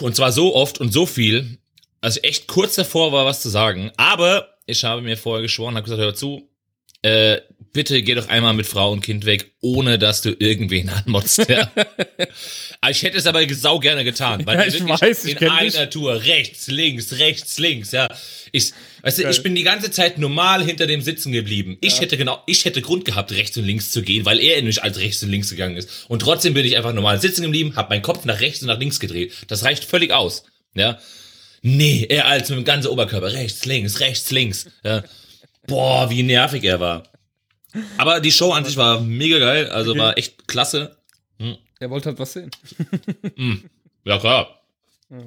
Und 0.00 0.16
zwar 0.16 0.32
so 0.32 0.54
oft 0.54 0.78
und 0.80 0.92
so 0.92 1.06
viel, 1.06 1.58
also 2.00 2.20
echt 2.20 2.46
kurz 2.46 2.74
davor 2.74 3.12
war, 3.12 3.24
was 3.24 3.42
zu 3.42 3.48
sagen. 3.48 3.92
Aber 3.96 4.56
ich 4.66 4.84
habe 4.84 5.02
mir 5.02 5.16
vorher 5.16 5.42
geschworen, 5.42 5.76
habe 5.76 5.84
gesagt, 5.84 6.00
hör 6.00 6.14
zu, 6.14 6.48
äh, 7.02 7.40
bitte 7.72 8.02
geh 8.02 8.14
doch 8.14 8.28
einmal 8.28 8.54
mit 8.54 8.66
Frau 8.66 8.92
und 8.92 9.00
Kind 9.00 9.26
weg, 9.26 9.52
ohne 9.60 9.98
dass 9.98 10.22
du 10.22 10.34
irgendwen 10.38 10.88
anmotzt. 10.88 11.48
Ja. 11.48 11.70
Aber 12.80 12.90
ich 12.90 13.02
hätte 13.02 13.18
es 13.18 13.26
aber 13.26 13.42
sau 13.54 13.78
gerne 13.78 14.04
getan, 14.04 14.44
weil 14.46 14.58
Ja, 14.58 14.66
ich 14.66 14.86
weiß, 14.86 15.24
ich 15.24 15.40
in 15.40 15.48
einer 15.48 15.70
dich. 15.70 15.90
Tour 15.90 16.22
rechts, 16.24 16.68
links, 16.68 17.12
rechts, 17.18 17.58
links, 17.58 17.92
ja. 17.92 18.08
Ich, 18.52 18.72
weißt 19.02 19.18
du, 19.18 19.28
ich 19.28 19.42
bin 19.42 19.54
die 19.54 19.62
ganze 19.62 19.90
Zeit 19.90 20.18
normal 20.18 20.64
hinter 20.64 20.86
dem 20.86 21.00
sitzen 21.00 21.32
geblieben. 21.32 21.76
Ich 21.80 22.00
hätte 22.00 22.16
genau, 22.16 22.42
ich 22.46 22.64
hätte 22.64 22.82
Grund 22.82 23.04
gehabt, 23.04 23.32
rechts 23.32 23.56
und 23.56 23.64
links 23.64 23.90
zu 23.90 24.02
gehen, 24.02 24.24
weil 24.24 24.40
er 24.40 24.62
nicht 24.62 24.82
als 24.82 24.98
rechts 24.98 25.22
und 25.22 25.30
links 25.30 25.50
gegangen 25.50 25.76
ist. 25.76 26.06
Und 26.08 26.20
trotzdem 26.20 26.54
bin 26.54 26.64
ich 26.64 26.76
einfach 26.76 26.92
normal 26.92 27.20
sitzen 27.20 27.42
geblieben, 27.42 27.76
habe 27.76 27.90
meinen 27.90 28.02
Kopf 28.02 28.24
nach 28.24 28.40
rechts 28.40 28.62
und 28.62 28.68
nach 28.68 28.78
links 28.78 29.00
gedreht. 29.00 29.32
Das 29.48 29.64
reicht 29.64 29.84
völlig 29.84 30.12
aus, 30.12 30.44
ja. 30.74 30.98
Nee, 31.62 32.06
er 32.08 32.26
als 32.26 32.48
mit 32.48 32.58
dem 32.58 32.64
ganzen 32.64 32.88
Oberkörper. 32.88 33.32
Rechts, 33.32 33.64
links, 33.64 33.98
rechts, 33.98 34.30
links. 34.30 34.66
Ja. 34.84 35.02
Boah, 35.66 36.10
wie 36.10 36.22
nervig 36.22 36.62
er 36.62 36.78
war. 36.78 37.02
Aber 37.98 38.20
die 38.20 38.32
Show 38.32 38.52
an 38.52 38.64
sich 38.64 38.76
war 38.76 39.00
mega 39.00 39.38
geil, 39.38 39.68
also 39.70 39.90
Okay. 39.92 40.00
war 40.00 40.18
echt 40.18 40.48
klasse. 40.48 40.96
Er 41.78 41.90
wollte 41.90 42.08
halt 42.10 42.18
was 42.18 42.32
sehen. 42.32 42.50
Ja, 44.04 44.18
klar. 44.18 44.62
Oh. 45.10 45.22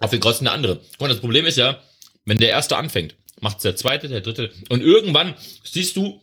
Auf 0.00 0.10
den 0.10 0.20
Kosten 0.20 0.44
der 0.44 0.54
andere. 0.54 0.76
Guck 0.92 1.00
mal, 1.00 1.08
das 1.08 1.20
Problem 1.20 1.46
ist 1.46 1.56
ja, 1.56 1.80
wenn 2.24 2.38
der 2.38 2.48
erste 2.50 2.76
anfängt, 2.76 3.14
macht's 3.40 3.62
der 3.62 3.76
zweite, 3.76 4.08
der 4.08 4.20
dritte. 4.20 4.50
Und 4.68 4.80
irgendwann 4.82 5.34
siehst 5.64 5.96
du, 5.96 6.20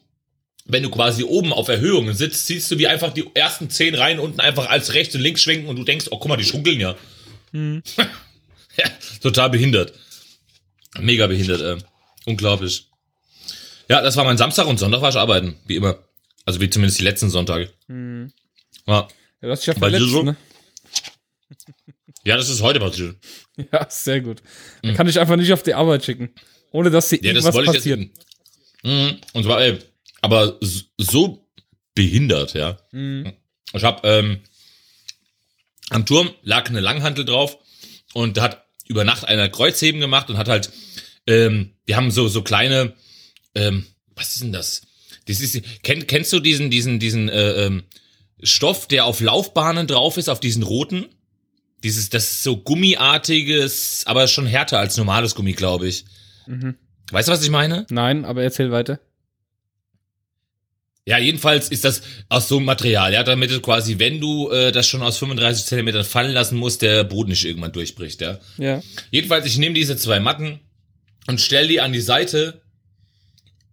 wenn 0.65 0.83
du 0.83 0.89
quasi 0.89 1.23
oben 1.23 1.53
auf 1.53 1.67
Erhöhungen 1.69 2.15
sitzt, 2.15 2.47
siehst 2.47 2.69
du, 2.71 2.77
wie 2.79 2.87
einfach 2.87 3.13
die 3.13 3.29
ersten 3.33 3.69
zehn 3.69 3.95
Reihen 3.95 4.19
unten 4.19 4.39
einfach 4.39 4.67
als 4.69 4.93
rechts 4.93 5.15
und 5.15 5.21
links 5.21 5.41
schwenken 5.41 5.67
und 5.67 5.77
du 5.77 5.83
denkst, 5.83 6.07
oh, 6.11 6.17
guck 6.17 6.27
mal, 6.27 6.37
die 6.37 6.43
schunkeln 6.43 6.79
ja. 6.79 6.95
ja, 7.53 8.89
total 9.21 9.49
behindert. 9.49 9.93
Mega 10.99 11.27
behindert, 11.27 11.61
äh. 11.61 11.77
Unglaublich. 12.25 12.87
Ja, 13.89 14.01
das 14.01 14.15
war 14.15 14.23
mein 14.23 14.37
Samstag 14.37 14.67
und 14.67 14.77
Sonntag 14.79 15.01
war 15.01 15.09
ich 15.09 15.15
arbeiten, 15.15 15.55
wie 15.67 15.75
immer. 15.75 15.99
Also 16.45 16.61
wie 16.61 16.69
zumindest 16.69 16.99
die 16.99 17.03
letzten 17.03 17.29
Sonntage. 17.29 17.71
Hm. 17.87 18.31
Ja. 18.87 19.07
Ja, 19.41 19.49
hast 19.49 19.61
dich 19.61 19.67
ja 19.67 19.73
verletzt, 19.75 20.09
so? 20.09 20.23
ne? 20.23 20.35
ja, 22.23 22.37
das 22.37 22.49
ist 22.49 22.61
heute 22.61 22.79
passiert. 22.79 23.15
Ja, 23.71 23.89
sehr 23.89 24.19
gut. 24.19 24.41
Er 24.81 24.95
kann 24.95 25.07
dich 25.07 25.17
einfach 25.17 25.37
nicht 25.37 25.53
auf 25.53 25.63
die 25.63 25.73
Arbeit 25.73 26.03
schicken. 26.03 26.29
Ohne 26.71 26.89
dass 26.91 27.09
Hm. 27.09 27.19
Ja, 27.21 27.33
das 27.33 27.45
irgendwas 27.45 27.63
ich 27.63 27.73
passiert. 27.73 27.99
jetzt. 28.01 28.25
Mhm. 28.83 29.17
Und 29.31 29.43
zwar, 29.43 29.61
ey, 29.61 29.79
aber 30.21 30.59
so 30.97 31.47
behindert, 31.93 32.53
ja. 32.53 32.77
Mhm. 32.91 33.31
Ich 33.73 33.83
hab, 33.83 34.05
ähm, 34.05 34.41
am 35.89 36.05
Turm 36.05 36.31
lag 36.41 36.67
eine 36.67 36.81
Langhantel 36.81 37.23
drauf 37.23 37.57
und 38.13 38.35
da 38.37 38.43
hat 38.43 38.65
über 38.87 39.03
Nacht 39.05 39.25
einer 39.25 39.47
Kreuzheben 39.49 40.01
gemacht 40.01 40.29
und 40.29 40.37
hat 40.37 40.49
halt, 40.49 40.69
ähm, 41.27 41.71
wir 41.85 41.95
haben 41.95 42.11
so, 42.11 42.27
so 42.27 42.41
kleine 42.41 42.93
ähm, 43.55 43.85
was 44.15 44.33
ist 44.33 44.43
denn 44.43 44.53
das? 44.53 44.81
Das 45.27 45.39
ist, 45.41 45.61
kenn, 45.83 46.07
kennst 46.07 46.31
du 46.33 46.39
diesen, 46.39 46.69
diesen, 46.69 46.99
diesen 46.99 47.29
äh, 47.29 47.65
ähm, 47.65 47.83
Stoff, 48.43 48.87
der 48.87 49.05
auf 49.05 49.21
Laufbahnen 49.21 49.87
drauf 49.87 50.17
ist, 50.17 50.29
auf 50.29 50.39
diesen 50.39 50.63
roten? 50.63 51.05
Dieses, 51.83 52.09
das 52.09 52.23
ist 52.25 52.43
so 52.43 52.57
gummiartiges, 52.57 54.03
aber 54.05 54.27
schon 54.27 54.45
härter 54.45 54.79
als 54.79 54.97
normales 54.97 55.35
Gummi, 55.35 55.53
glaube 55.53 55.87
ich. 55.87 56.05
Mhm. 56.47 56.75
Weißt 57.11 57.27
du, 57.27 57.31
was 57.31 57.43
ich 57.43 57.49
meine? 57.49 57.85
Nein, 57.89 58.25
aber 58.25 58.43
erzähl 58.43 58.71
weiter. 58.71 58.99
Ja, 61.07 61.19
jedenfalls 61.19 61.69
ist 61.69 61.85
das 61.85 62.01
aus 62.29 62.47
so 62.47 62.57
einem 62.57 62.65
Material, 62.65 63.13
ja, 63.13 63.21
damit 63.21 63.51
du 63.51 63.61
quasi, 63.61 63.99
wenn 63.99 64.19
du 64.19 64.49
äh, 64.49 64.71
das 64.71 64.87
schon 64.87 65.03
aus 65.03 65.19
35 65.19 65.65
Zentimetern 65.65 66.03
fallen 66.03 66.31
lassen 66.31 66.57
musst, 66.57 66.81
der 66.81 67.03
Boden 67.03 67.29
nicht 67.29 67.45
irgendwann 67.45 67.71
durchbricht, 67.71 68.21
ja. 68.21 68.39
Ja. 68.57 68.81
Jedenfalls, 69.11 69.45
ich 69.45 69.59
nehme 69.59 69.75
diese 69.75 69.97
zwei 69.97 70.19
Matten 70.19 70.61
und 71.27 71.39
stell 71.39 71.67
die 71.67 71.79
an 71.79 71.93
die 71.93 72.01
Seite 72.01 72.64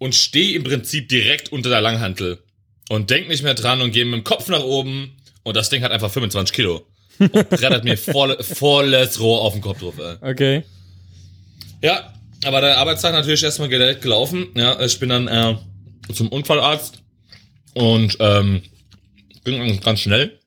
und 0.03 0.17
stehe 0.17 0.57
im 0.57 0.65
Prinzip 0.65 1.09
direkt 1.09 1.53
unter 1.53 1.71
der 1.71 1.81
Langhantel 1.81 2.43
und 2.89 3.11
denk 3.11 3.29
nicht 3.29 3.45
mehr 3.45 3.55
dran 3.55 3.81
und 3.81 3.93
gehe 3.93 4.05
mit 4.05 4.15
dem 4.15 4.25
Kopf 4.25 4.49
nach 4.49 4.65
oben 4.65 5.17
und 5.45 5.57
das 5.57 5.71
Ding 5.71 5.85
hat 5.85 5.93
einfach 5.93 6.11
25 6.11 6.53
Kilo 6.53 6.85
und 7.21 7.33
brettert 7.33 7.85
mir 7.85 7.97
voll, 7.97 8.37
volles 8.43 9.21
Rohr 9.21 9.43
auf 9.43 9.53
den 9.53 9.63
Kopf 9.63 9.79
drauf. 9.79 9.95
Ey. 9.99 10.17
Okay. 10.33 10.65
Ja, 11.83 12.13
aber 12.45 12.61
der 12.63 12.79
Arbeitstag 12.79 13.13
natürlich 13.13 13.45
erstmal 13.45 13.69
direkt 13.69 14.03
gelaufen. 14.03 14.49
Ja, 14.57 14.81
ich 14.81 14.99
bin 14.99 15.09
dann 15.09 15.29
äh, 15.29 15.57
zum 16.13 16.31
Unfallarzt 16.31 17.01
und 17.75 18.17
ähm, 18.19 18.63
ging 19.45 19.81
ganz 19.83 20.01
schnell. 20.01 20.41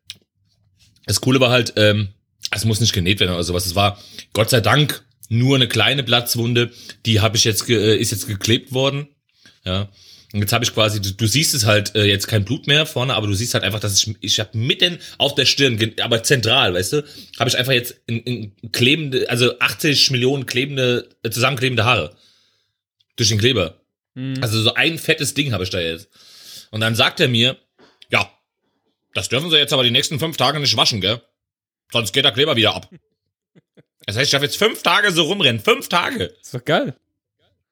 Das 1.05 1.21
Coole 1.21 1.39
war 1.39 1.51
halt, 1.51 1.71
ähm, 1.77 2.09
es 2.51 2.65
muss 2.65 2.81
nicht 2.81 2.91
genäht 2.91 3.21
werden 3.21 3.31
oder 3.31 3.43
sowas. 3.45 3.65
Es 3.65 3.75
war 3.75 3.97
Gott 4.33 4.50
sei 4.50 4.59
Dank 4.59 5.05
nur 5.29 5.55
eine 5.55 5.69
kleine 5.69 6.03
Platzwunde. 6.03 6.74
Die 7.05 7.21
habe 7.21 7.38
ich 7.38 7.45
jetzt 7.45 7.69
äh, 7.69 7.95
ist 7.95 8.12
jetzt 8.12 8.27
geklebt 8.27 8.74
worden. 8.74 9.07
Ja. 9.65 9.89
Und 10.34 10.41
jetzt 10.41 10.51
habe 10.51 10.65
ich 10.65 10.74
quasi, 10.74 11.01
du, 11.01 11.12
du 11.13 11.27
siehst 11.27 11.53
es 11.53 11.65
halt 11.65 11.95
äh, 11.95 12.03
jetzt 12.03 12.27
kein 12.27 12.43
Blut 12.43 12.67
mehr 12.67 12.86
vorne, 12.86 13.13
aber 13.13 13.27
du 13.27 13.34
siehst 13.34 13.53
halt 13.53 13.63
einfach, 13.63 13.79
dass 13.79 14.03
ich, 14.03 14.15
ich 14.19 14.39
habe 14.39 14.57
mitten 14.57 15.00
auf 15.17 15.34
der 15.34 15.45
Stirn, 15.45 15.79
aber 16.01 16.24
zentral, 16.24 16.74
weißt 16.74 16.93
du, 16.93 17.03
habe 17.39 17.50
ich 17.50 17.57
einfach 17.57 17.72
jetzt 17.72 17.95
in, 18.05 18.19
in 18.19 18.72
klebende, 18.72 19.29
also 19.29 19.57
80 19.60 20.12
Millionen 20.12 20.45
klebende, 20.45 21.10
äh, 21.24 21.29
zusammenklebende 21.29 21.86
Haare. 21.86 22.15
Durch 23.15 23.29
den 23.29 23.38
Kleber. 23.38 23.79
Mhm. 24.15 24.36
Also 24.41 24.62
so 24.62 24.74
ein 24.74 24.98
fettes 24.98 25.36
Ding 25.36 25.53
habe 25.53 25.63
ich 25.63 25.69
da 25.69 25.79
jetzt. 25.79 26.10
Und 26.72 26.81
dann 26.81 26.95
sagt 26.95 27.22
er 27.22 27.29
mir, 27.29 27.57
ja, 28.10 28.29
das 29.13 29.29
dürfen 29.29 29.50
Sie 29.50 29.57
jetzt 29.57 29.72
aber 29.72 29.84
die 29.84 29.91
nächsten 29.91 30.19
fünf 30.19 30.36
Tage 30.36 30.60
nicht 30.60 30.75
waschen, 30.75 31.00
gell? 31.00 31.22
Sonst 31.93 32.12
geht 32.12 32.25
der 32.25 32.34
Kleber 32.34 32.57
wieder 32.57 32.75
ab. 32.75 32.89
Das 34.05 34.17
heißt, 34.17 34.25
ich 34.25 34.31
darf 34.31 34.43
jetzt 34.43 34.57
fünf 34.57 34.84
Tage 34.84 35.12
so 35.12 35.24
rumrennen. 35.24 35.62
Fünf 35.62 35.88
Tage. 35.88 36.25
ist 36.41 36.53
doch 36.53 36.63
geil. 36.63 36.95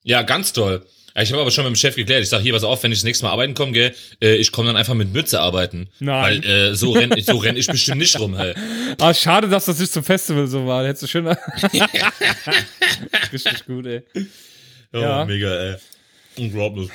Ja, 0.04 0.22
ganz 0.22 0.54
toll. 0.54 0.86
Ich 1.16 1.32
habe 1.32 1.42
aber 1.42 1.52
schon 1.52 1.64
mit 1.66 1.74
dem 1.74 1.76
Chef 1.76 1.96
geklärt. 1.96 2.24
Ich 2.24 2.30
sage, 2.30 2.42
hier, 2.44 2.54
pass 2.54 2.64
auf, 2.64 2.82
wenn 2.82 2.92
ich 2.92 3.00
das 3.00 3.04
nächste 3.04 3.26
Mal 3.26 3.32
arbeiten 3.32 3.54
komme, 3.54 3.72
gell, 3.72 3.94
äh, 4.22 4.36
ich 4.36 4.52
komme 4.52 4.68
dann 4.68 4.78
einfach 4.78 4.96
mit 4.96 5.14
Mütze 5.14 5.40
arbeiten. 5.40 5.88
Nein. 6.00 6.44
Weil 6.44 6.52
äh, 6.72 6.76
so 6.76 6.92
renn, 6.92 7.14
so 7.22 7.38
renn 7.38 7.56
ich 7.56 7.68
bestimmt 7.68 8.00
nicht 8.00 8.20
rum, 8.20 8.36
hey. 8.36 8.56
Ah, 9.00 9.14
schade, 9.14 9.48
dass 9.48 9.66
das 9.66 9.80
nicht 9.80 9.92
zum 9.94 10.04
Festival 10.04 10.48
so 10.48 10.66
war. 10.66 10.86
Hättest 10.86 11.04
du 11.04 11.08
schön. 11.08 11.28
Richtig 13.32 13.66
gut, 13.68 13.86
ey. 13.86 14.02
Oh, 14.94 15.00
Ja. 15.00 15.26
mega, 15.26 15.54
ey. 15.54 15.76
Unglaublich. 16.38 16.90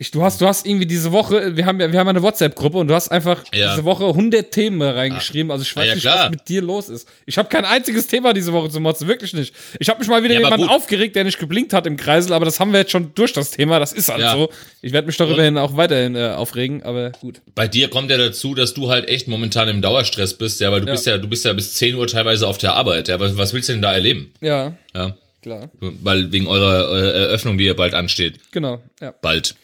Ich, 0.00 0.12
du 0.12 0.22
hast, 0.22 0.40
du 0.40 0.46
hast 0.46 0.64
irgendwie 0.64 0.86
diese 0.86 1.10
Woche, 1.10 1.56
wir 1.56 1.66
haben 1.66 1.80
ja, 1.80 1.90
wir 1.90 1.98
haben 1.98 2.06
eine 2.06 2.22
WhatsApp-Gruppe 2.22 2.78
und 2.78 2.86
du 2.86 2.94
hast 2.94 3.08
einfach 3.08 3.42
Ja. 3.52 3.72
diese 3.72 3.84
Woche 3.84 4.04
100 4.06 4.52
Themen 4.52 4.80
reingeschrieben. 4.80 5.50
Also 5.50 5.62
ich 5.62 5.74
weiß 5.74 5.82
Ah, 5.82 5.86
ja, 5.88 5.94
nicht, 5.96 6.02
klar. 6.02 6.24
was 6.26 6.30
mit 6.30 6.48
dir 6.48 6.62
los 6.62 6.88
ist. 6.88 7.08
Ich 7.26 7.36
habe 7.36 7.48
kein 7.48 7.64
einziges 7.64 8.06
Thema 8.06 8.32
diese 8.32 8.52
Woche 8.52 8.70
zu 8.70 8.78
motzen, 8.78 9.08
wirklich 9.08 9.34
nicht. 9.34 9.52
Ich 9.80 9.88
habe 9.88 9.98
mich 9.98 10.06
mal 10.08 10.22
wieder 10.22 10.34
Ja, 10.34 10.40
jemanden 10.40 10.68
aufgeregt, 10.68 11.16
der 11.16 11.24
nicht 11.24 11.40
geblinkt 11.40 11.72
hat 11.72 11.84
im 11.88 11.96
Kreisel, 11.96 12.32
aber 12.32 12.44
das 12.44 12.60
haben 12.60 12.70
wir 12.72 12.78
jetzt 12.78 12.92
schon 12.92 13.12
durch 13.16 13.32
das 13.32 13.50
Thema. 13.50 13.80
Das 13.80 13.92
ist 13.92 14.08
halt 14.08 14.20
Ja. 14.20 14.34
so. 14.34 14.50
Ich 14.82 14.92
werde 14.92 15.08
mich 15.08 15.16
darüber 15.16 15.42
hin 15.42 15.58
auch 15.58 15.76
weiterhin 15.76 16.14
äh, 16.14 16.28
aufregen, 16.28 16.84
aber 16.84 17.10
gut. 17.20 17.40
Bei 17.56 17.66
dir 17.66 17.90
kommt 17.90 18.08
ja 18.12 18.18
dazu, 18.18 18.54
dass 18.54 18.74
du 18.74 18.88
halt 18.90 19.08
echt 19.08 19.26
momentan 19.26 19.66
im 19.68 19.82
Dauerstress 19.82 20.34
bist, 20.34 20.60
ja, 20.60 20.70
weil 20.70 20.80
du 20.82 20.86
bist 20.86 21.06
ja, 21.06 21.18
du 21.18 21.26
bist 21.26 21.44
ja 21.44 21.52
bis 21.54 21.74
10 21.74 21.96
Uhr 21.96 22.06
teilweise 22.06 22.46
auf 22.46 22.58
der 22.58 22.74
Arbeit, 22.74 23.08
ja. 23.08 23.18
Was, 23.18 23.36
was 23.36 23.52
willst 23.52 23.68
du 23.68 23.72
denn 23.72 23.82
da 23.82 23.92
erleben? 23.92 24.32
Ja, 24.40 24.74
Ja. 24.94 25.16
klar. 25.42 25.70
Weil 25.80 26.30
wegen 26.30 26.46
eurer 26.46 26.88
äh, 26.96 27.22
Eröffnung, 27.24 27.58
die 27.58 27.64
ja 27.64 27.74
bald 27.74 27.94
ansteht. 27.94 28.38
Genau, 28.52 28.80
ja. 29.00 29.12
Bald. 29.22 29.56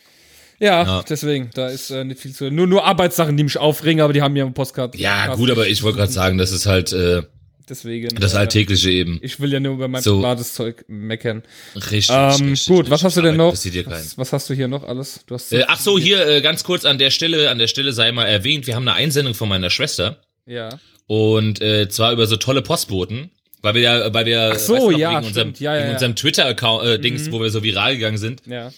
Ja, 0.60 0.82
Ja. 0.84 1.04
deswegen, 1.08 1.50
da 1.54 1.68
ist 1.68 1.90
äh, 1.90 2.04
nicht 2.04 2.20
viel 2.20 2.32
zu. 2.32 2.50
Nur, 2.50 2.66
nur 2.66 2.84
Arbeitssachen, 2.84 3.36
die 3.36 3.44
mich 3.44 3.58
aufregen, 3.58 4.00
aber 4.00 4.12
die 4.12 4.22
haben 4.22 4.36
ja 4.36 4.44
im 4.44 4.54
Postkarte. 4.54 4.96
Ja, 4.98 5.34
gut, 5.34 5.50
aber 5.50 5.66
ich 5.68 5.82
wollte 5.82 5.98
gerade 5.98 6.12
sagen, 6.12 6.38
das 6.38 6.52
ist 6.52 6.66
halt 6.66 6.92
äh, 6.92 7.22
Deswegen. 7.68 8.14
das 8.20 8.34
äh, 8.34 8.38
Alltägliche 8.38 8.90
eben. 8.90 9.18
Ich 9.22 9.40
will 9.40 9.52
ja 9.52 9.58
nur 9.58 9.72
über 9.74 9.88
mein 9.88 10.02
So. 10.02 10.16
privates 10.16 10.54
Zeug 10.54 10.84
meckern. 10.86 11.42
Richtig. 11.74 12.10
Ähm, 12.14 12.50
richtig, 12.50 12.66
gut, 12.66 12.76
richtig. 12.80 12.90
was 12.90 13.04
hast 13.04 13.16
du 13.16 13.22
denn 13.22 13.36
noch? 13.36 13.56
dir. 13.58 13.86
Was, 13.86 14.16
was 14.18 14.32
hast 14.32 14.50
du 14.50 14.54
hier 14.54 14.68
noch 14.68 14.84
alles? 14.84 15.20
Du 15.26 15.34
hast 15.34 15.52
Äh, 15.52 15.64
ach 15.66 15.80
so, 15.80 15.98
hier 15.98 16.26
äh, 16.26 16.40
ganz 16.42 16.62
kurz 16.64 16.84
an 16.84 16.98
der 16.98 17.10
Stelle, 17.10 17.50
an 17.50 17.58
der 17.58 17.66
Stelle 17.68 17.92
sei 17.92 18.12
mal 18.12 18.26
erwähnt, 18.26 18.66
wir 18.66 18.74
haben 18.76 18.86
eine 18.86 18.96
Einsendung 18.96 19.34
von 19.34 19.48
meiner 19.48 19.70
Schwester 19.70 20.18
ja. 20.46 20.68
und 21.06 21.60
äh, 21.62 21.88
zwar 21.88 22.12
über 22.12 22.26
so 22.26 22.36
tolle 22.36 22.60
Postboten, 22.62 23.30
weil 23.62 23.74
wir 23.74 23.80
ja, 23.80 24.12
weil 24.12 24.26
wir 24.26 24.52
Ach 24.54 24.58
so, 24.58 24.90
noch, 24.90 24.98
ja, 24.98 25.16
wegen 25.16 25.26
unserem. 25.26 25.52
Ja, 25.58 25.72
ja, 25.74 25.78
wegen 25.78 25.88
ja. 25.88 25.92
unserem 25.94 26.16
Twitter-Account 26.16 26.84
äh, 26.86 26.98
Dings, 26.98 27.26
Mhm. 27.28 27.32
wo 27.32 27.40
wir 27.40 27.50
so 27.50 27.62
viral 27.62 27.94
gegangen 27.94 28.18
sind. 28.18 28.42
Ja. 28.46 28.70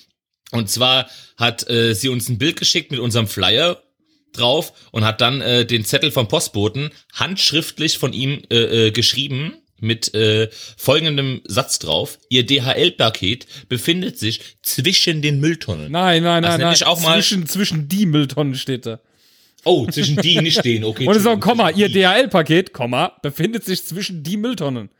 Und 0.52 0.70
zwar 0.70 1.08
hat 1.36 1.68
äh, 1.68 1.94
sie 1.94 2.08
uns 2.08 2.28
ein 2.28 2.38
Bild 2.38 2.56
geschickt 2.56 2.90
mit 2.90 3.00
unserem 3.00 3.26
Flyer 3.26 3.82
drauf 4.32 4.72
und 4.92 5.04
hat 5.04 5.20
dann 5.20 5.40
äh, 5.40 5.64
den 5.66 5.84
Zettel 5.84 6.10
vom 6.10 6.28
Postboten 6.28 6.90
handschriftlich 7.14 7.98
von 7.98 8.12
ihm 8.12 8.42
äh, 8.50 8.86
äh, 8.86 8.90
geschrieben 8.90 9.54
mit 9.78 10.14
äh, 10.14 10.48
folgendem 10.76 11.42
Satz 11.46 11.78
drauf. 11.78 12.18
Ihr 12.30 12.46
DHL-Paket 12.46 13.46
befindet 13.68 14.18
sich 14.18 14.40
zwischen 14.62 15.20
den 15.20 15.40
Mülltonnen. 15.40 15.90
Nein, 15.92 16.22
nein, 16.22 16.42
nein, 16.42 16.60
nein. 16.60 16.72
ich 16.74 16.86
auch 16.86 17.00
mal- 17.02 17.14
zwischen, 17.16 17.46
zwischen 17.46 17.88
die 17.88 18.06
Mülltonnen 18.06 18.54
steht 18.54 18.86
da. 18.86 19.00
Oh, 19.64 19.86
zwischen 19.86 20.16
die 20.16 20.40
nicht 20.40 20.60
stehen, 20.60 20.84
okay. 20.84 21.06
Und 21.06 21.12
es 21.14 21.22
ist 21.22 21.26
auch 21.26 21.40
Komma. 21.40 21.70
Ihr. 21.70 21.88
DHL-Paket, 21.88 22.72
Komma, 22.72 23.16
befindet 23.20 23.64
sich 23.64 23.84
zwischen 23.84 24.22
die 24.22 24.36
Mülltonnen. 24.36 24.90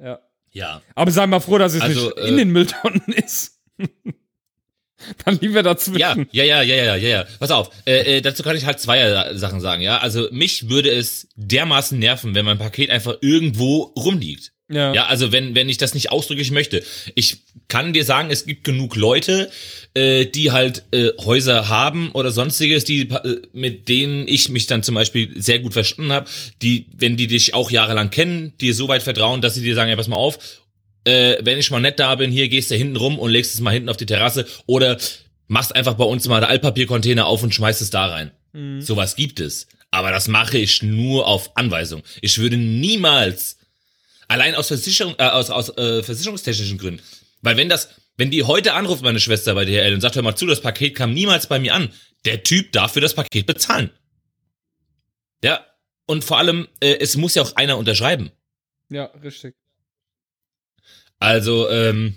Ja. 0.00 0.20
Ja. 0.52 0.82
Aber 0.94 1.10
sei 1.10 1.26
mal 1.26 1.40
froh, 1.40 1.58
dass 1.58 1.74
es 1.74 1.80
Also, 1.80 2.06
nicht 2.06 2.18
äh, 2.18 2.28
in 2.28 2.36
den 2.36 2.50
Mülltonnen 2.50 3.02
ist. 3.24 3.58
Dann 5.24 5.38
lieber 5.40 5.62
dazwischen. 5.62 5.98
Ja, 5.98 6.16
ja, 6.30 6.44
ja, 6.44 6.62
ja, 6.62 6.76
ja, 6.76 6.96
ja, 6.96 7.08
ja. 7.08 7.24
Pass 7.38 7.50
auf, 7.50 7.70
äh, 7.86 8.18
äh, 8.18 8.20
dazu 8.20 8.42
kann 8.42 8.56
ich 8.56 8.66
halt 8.66 8.80
zwei 8.80 9.34
Sachen 9.34 9.60
sagen, 9.60 9.82
ja. 9.82 9.98
Also 9.98 10.28
mich 10.30 10.68
würde 10.68 10.90
es 10.90 11.28
dermaßen 11.36 11.98
nerven, 11.98 12.34
wenn 12.34 12.44
mein 12.44 12.58
Paket 12.58 12.90
einfach 12.90 13.16
irgendwo 13.20 13.92
rumliegt. 13.96 14.52
Ja. 14.70 14.94
Ja, 14.94 15.06
also 15.06 15.32
wenn, 15.32 15.56
wenn 15.56 15.68
ich 15.68 15.78
das 15.78 15.94
nicht 15.94 16.12
ausdrücklich 16.12 16.52
möchte. 16.52 16.84
Ich 17.16 17.38
kann 17.66 17.92
dir 17.92 18.04
sagen, 18.04 18.30
es 18.30 18.46
gibt 18.46 18.62
genug 18.62 18.94
Leute, 18.94 19.50
äh, 19.94 20.26
die 20.26 20.52
halt 20.52 20.84
äh, 20.92 21.10
Häuser 21.18 21.68
haben 21.68 22.12
oder 22.12 22.30
sonstiges, 22.30 22.84
die 22.84 23.08
äh, 23.10 23.42
mit 23.52 23.88
denen 23.88 24.28
ich 24.28 24.48
mich 24.48 24.68
dann 24.68 24.84
zum 24.84 24.94
Beispiel 24.94 25.40
sehr 25.42 25.58
gut 25.58 25.72
verstanden 25.72 26.12
habe, 26.12 26.30
die, 26.62 26.86
wenn 26.96 27.16
die 27.16 27.26
dich 27.26 27.52
auch 27.52 27.72
jahrelang 27.72 28.10
kennen, 28.10 28.52
dir 28.60 28.72
so 28.72 28.86
weit 28.86 29.02
vertrauen, 29.02 29.40
dass 29.40 29.54
sie 29.54 29.62
dir 29.62 29.74
sagen, 29.74 29.90
ja, 29.90 29.96
pass 29.96 30.08
mal 30.08 30.16
auf, 30.16 30.38
äh, 31.04 31.36
wenn 31.40 31.58
ich 31.58 31.70
mal 31.70 31.80
nett 31.80 31.98
da 31.98 32.14
bin, 32.14 32.30
hier 32.30 32.48
gehst 32.48 32.70
du 32.70 32.74
hinten 32.74 32.96
rum 32.96 33.18
und 33.18 33.30
legst 33.30 33.54
es 33.54 33.60
mal 33.60 33.72
hinten 33.72 33.88
auf 33.88 33.96
die 33.96 34.06
Terrasse 34.06 34.46
oder 34.66 34.98
machst 35.48 35.74
einfach 35.74 35.94
bei 35.94 36.04
uns 36.04 36.26
mal 36.28 36.40
den 36.40 36.50
Altpapiercontainer 36.50 37.26
auf 37.26 37.42
und 37.42 37.54
schmeißt 37.54 37.82
es 37.82 37.90
da 37.90 38.06
rein. 38.06 38.30
Mhm. 38.52 38.80
Sowas 38.80 39.16
gibt 39.16 39.40
es. 39.40 39.66
Aber 39.90 40.10
das 40.10 40.28
mache 40.28 40.58
ich 40.58 40.82
nur 40.82 41.26
auf 41.26 41.56
Anweisung. 41.56 42.02
Ich 42.20 42.38
würde 42.38 42.56
niemals 42.56 43.56
Allein 44.30 44.54
aus 44.54 44.68
Versicherung, 44.68 45.16
äh, 45.18 45.24
aus, 45.24 45.50
aus 45.50 45.76
äh, 45.76 46.04
versicherungstechnischen 46.04 46.78
Gründen. 46.78 47.02
Weil 47.42 47.56
wenn 47.56 47.68
das, 47.68 47.88
wenn 48.16 48.30
die 48.30 48.44
heute 48.44 48.74
anruft, 48.74 49.02
meine 49.02 49.18
Schwester 49.18 49.56
bei 49.56 49.64
DHL 49.64 49.92
und 49.92 50.00
sagt, 50.00 50.14
hör 50.14 50.22
mal 50.22 50.36
zu, 50.36 50.46
das 50.46 50.60
Paket 50.60 50.94
kam 50.94 51.12
niemals 51.12 51.48
bei 51.48 51.58
mir 51.58 51.74
an, 51.74 51.92
der 52.24 52.44
Typ 52.44 52.70
darf 52.70 52.92
für 52.92 53.00
das 53.00 53.14
Paket 53.14 53.46
bezahlen. 53.46 53.90
Ja, 55.42 55.66
und 56.06 56.22
vor 56.22 56.38
allem, 56.38 56.68
äh, 56.78 56.98
es 57.00 57.16
muss 57.16 57.34
ja 57.34 57.42
auch 57.42 57.56
einer 57.56 57.76
unterschreiben. 57.76 58.30
Ja, 58.88 59.06
richtig. 59.20 59.56
Also, 61.20 61.70
ähm, 61.70 62.16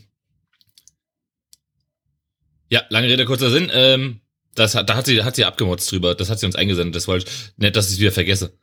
ja, 2.69 2.83
lange 2.89 3.07
Rede, 3.07 3.25
kurzer 3.25 3.51
Sinn, 3.51 3.69
ähm, 3.72 4.22
das 4.55 4.75
hat, 4.75 4.89
da 4.89 4.95
hat 4.95 5.05
sie, 5.05 5.24
hat 5.24 5.36
sie 5.36 5.45
abgemotzt 5.45 5.91
drüber, 5.91 6.15
das 6.15 6.29
hat 6.29 6.39
sie 6.39 6.45
uns 6.45 6.55
eingesendet, 6.55 6.95
das 6.95 7.07
wollte 7.07 7.27
ich, 7.27 7.57
nicht, 7.57 7.75
dass 7.75 7.88
ich 7.88 7.93
es 7.93 8.00
wieder 8.00 8.12
vergesse. 8.12 8.57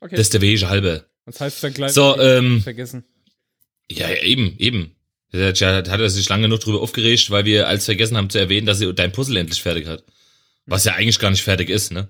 Okay. 0.00 0.16
Das 0.16 0.26
ist 0.26 0.34
der 0.34 0.42
wege 0.42 0.68
halbe. 0.68 1.06
Was 1.24 1.40
heißt 1.40 1.64
dann 1.64 1.72
gleich? 1.72 1.92
So, 1.92 2.18
ähm, 2.20 2.60
vergessen. 2.60 3.04
Ja, 3.90 4.10
ja, 4.10 4.22
eben, 4.22 4.56
eben. 4.58 4.96
Da 5.32 5.48
hat 5.48 5.88
hat 5.88 6.00
er 6.00 6.10
sich 6.10 6.28
lange 6.28 6.42
genug 6.42 6.60
drüber 6.60 6.80
aufgeregt, 6.80 7.30
weil 7.30 7.44
wir 7.44 7.66
als 7.66 7.86
vergessen 7.86 8.16
haben 8.16 8.30
zu 8.30 8.38
erwähnen, 8.38 8.66
dass 8.66 8.78
sie 8.78 8.92
dein 8.94 9.12
Puzzle 9.12 9.36
endlich 9.36 9.62
fertig 9.62 9.86
hat. 9.86 10.04
Was 10.66 10.84
ja 10.84 10.94
eigentlich 10.94 11.18
gar 11.18 11.30
nicht 11.30 11.42
fertig 11.42 11.70
ist, 11.70 11.92
ne? 11.92 12.08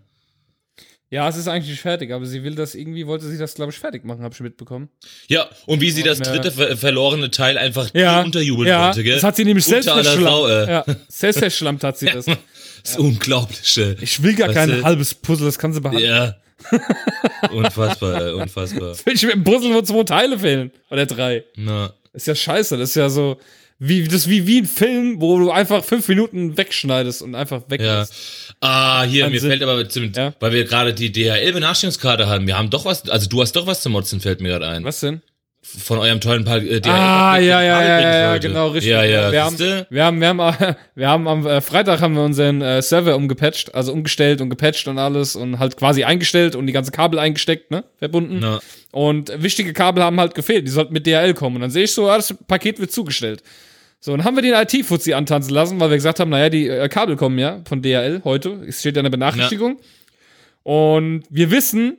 Ja, 1.10 1.28
es 1.28 1.36
ist 1.36 1.46
eigentlich 1.46 1.70
nicht 1.70 1.80
fertig, 1.82 2.12
aber 2.12 2.26
sie 2.26 2.42
will 2.42 2.54
das 2.56 2.74
irgendwie, 2.74 3.06
wollte 3.06 3.26
sie 3.28 3.38
das, 3.38 3.54
glaube 3.54 3.70
ich, 3.72 3.78
fertig 3.78 4.04
machen, 4.04 4.22
habe 4.24 4.34
ich 4.34 4.40
mitbekommen. 4.40 4.88
Ja, 5.28 5.48
und 5.66 5.80
wie 5.80 5.90
sie 5.90 6.02
das 6.02 6.18
Und, 6.18 6.26
dritte 6.26 6.50
ver 6.50 6.76
verlorene 6.76 7.30
Teil 7.30 7.56
einfach 7.56 7.90
Ja, 7.94 8.22
unterjubeln 8.22 8.68
ja, 8.68 8.86
wollte, 8.88 9.04
gell? 9.04 9.14
das 9.14 9.22
hat 9.22 9.36
sie 9.36 9.44
nämlich 9.44 9.64
selbst 9.64 9.88
Unter 9.88 10.02
verschlammt. 10.02 10.48
äh. 10.50 10.70
Ja, 10.70 10.84
selbst 11.08 11.38
verschlammt 11.38 11.84
hat 11.84 11.98
sie 11.98 12.06
das. 12.12 12.24
Das 12.26 12.96
Unglaubliche. 12.96 13.96
Ich 14.00 14.22
will 14.22 14.34
gar 14.34 14.48
Weißt 14.48 14.56
kein 14.58 14.70
du? 14.70 14.82
halbes 14.82 15.14
Puzzle, 15.14 15.46
das 15.46 15.58
kann 15.58 15.72
sie 15.72 15.80
behalten. 15.80 16.04
Ja. 16.04 16.36
unfassbar, 17.52 18.26
äh, 18.28 18.32
unfassbar. 18.32 18.94
Will 19.04 19.14
ich 19.14 19.22
mit 19.22 19.34
dem 19.34 19.44
Puzzle, 19.44 19.74
wo 19.74 19.82
zwei 19.82 20.02
Teile 20.04 20.38
fehlen. 20.38 20.70
Oder 20.90 21.06
drei. 21.06 21.44
Na, 21.56 21.92
Ist 22.12 22.26
ja 22.26 22.34
scheiße, 22.34 22.76
das 22.76 22.90
ist 22.90 22.96
ja 22.96 23.08
so, 23.08 23.38
Wie, 23.80 24.04
das 24.04 24.14
ist 24.14 24.28
wie, 24.30 24.46
wie 24.46 24.60
ein 24.60 24.66
Film, 24.66 25.20
wo 25.20 25.38
du 25.38 25.50
einfach 25.50 25.84
fünf 25.84 26.06
Minuten 26.08 26.56
wegschneidest 26.56 27.22
und 27.22 27.34
einfach 27.34 27.62
weg 27.68 27.80
Ja. 27.80 28.00
bist. 28.00 28.14
Ah, 28.60 29.02
hier, 29.02 29.24
Keinen 29.24 29.32
mir 29.32 29.40
Sinn. 29.40 29.50
fällt 29.50 29.62
aber, 29.62 29.88
zum, 29.88 30.12
Ja. 30.12 30.32
weil 30.40 30.52
wir 30.52 30.64
gerade 30.64 30.94
die 30.94 31.10
DHL-Benachrichtigungskarte 31.12 32.26
haben, 32.28 32.46
wir 32.46 32.56
haben 32.56 32.70
doch 32.70 32.84
was, 32.84 33.08
also 33.08 33.28
du 33.28 33.42
hast 33.42 33.52
doch 33.56 33.66
was 33.66 33.82
zu 33.82 33.90
motzen, 33.90 34.20
fällt 34.20 34.40
mir 34.40 34.48
gerade 34.50 34.68
ein. 34.68 34.84
Was 34.84 35.00
denn? 35.00 35.22
Von 35.66 35.98
eurem 35.98 36.20
tollen 36.20 36.44
pa 36.44 36.58
äh. 36.58 36.80
Ah, 36.84 37.38
ja, 37.38 37.62
ja, 37.62 37.82
ja, 37.82 38.00
ja, 38.00 38.38
genau, 38.38 38.68
richtig. 38.68 38.92
Ja, 38.92 39.02
ja, 39.02 39.32
wir, 39.32 39.44
haben, 39.44 39.58
wir 39.58 40.04
haben, 40.04 40.20
wir 40.20 40.28
haben, 40.28 40.76
wir 40.94 41.08
haben 41.08 41.26
am 41.26 41.46
äh, 41.46 41.62
Freitag 41.62 42.02
haben 42.02 42.14
wir 42.14 42.22
unseren 42.22 42.60
äh, 42.60 42.82
Server 42.82 43.16
umgepatcht, 43.16 43.74
also 43.74 43.90
umgestellt 43.90 44.42
und 44.42 44.50
gepatcht 44.50 44.86
und 44.88 44.98
alles 44.98 45.36
und 45.36 45.58
halt 45.58 45.78
quasi 45.78 46.04
eingestellt 46.04 46.54
und 46.54 46.66
die 46.66 46.74
ganze 46.74 46.90
Kabel 46.92 47.18
eingesteckt, 47.18 47.70
ne, 47.70 47.82
verbunden. 47.96 48.40
Und 48.92 49.32
wichtige 49.42 49.72
Kabel 49.72 50.02
haben 50.04 50.20
halt 50.20 50.34
gefehlt, 50.34 50.66
die 50.66 50.70
sollten 50.70 50.92
mit 50.92 51.06
DHL 51.06 51.32
kommen. 51.32 51.56
Und 51.56 51.62
dann 51.62 51.70
sehe 51.70 51.84
ich 51.84 51.92
so, 51.92 52.10
ah, 52.10 52.16
das 52.16 52.34
Paket 52.46 52.78
wird 52.78 52.92
zugestellt. 52.92 53.42
So, 54.00 54.14
dann 54.14 54.24
haben 54.26 54.36
wir 54.36 54.42
den 54.42 54.52
IT-Fuzzi 54.52 55.14
antanzen 55.14 55.54
lassen, 55.54 55.80
weil 55.80 55.88
wir 55.88 55.96
gesagt 55.96 56.20
haben, 56.20 56.28
naja, 56.28 56.50
die 56.50 56.68
äh, 56.68 56.88
Kabel 56.90 57.16
kommen 57.16 57.38
ja 57.38 57.62
von 57.66 57.80
DHL 57.80 58.20
heute. 58.24 58.62
Es 58.68 58.80
steht 58.80 58.96
ja 58.96 59.00
eine 59.00 59.08
Benachrichtigung. 59.08 59.78
Und 60.62 61.24
wir 61.30 61.50
wissen, 61.50 61.96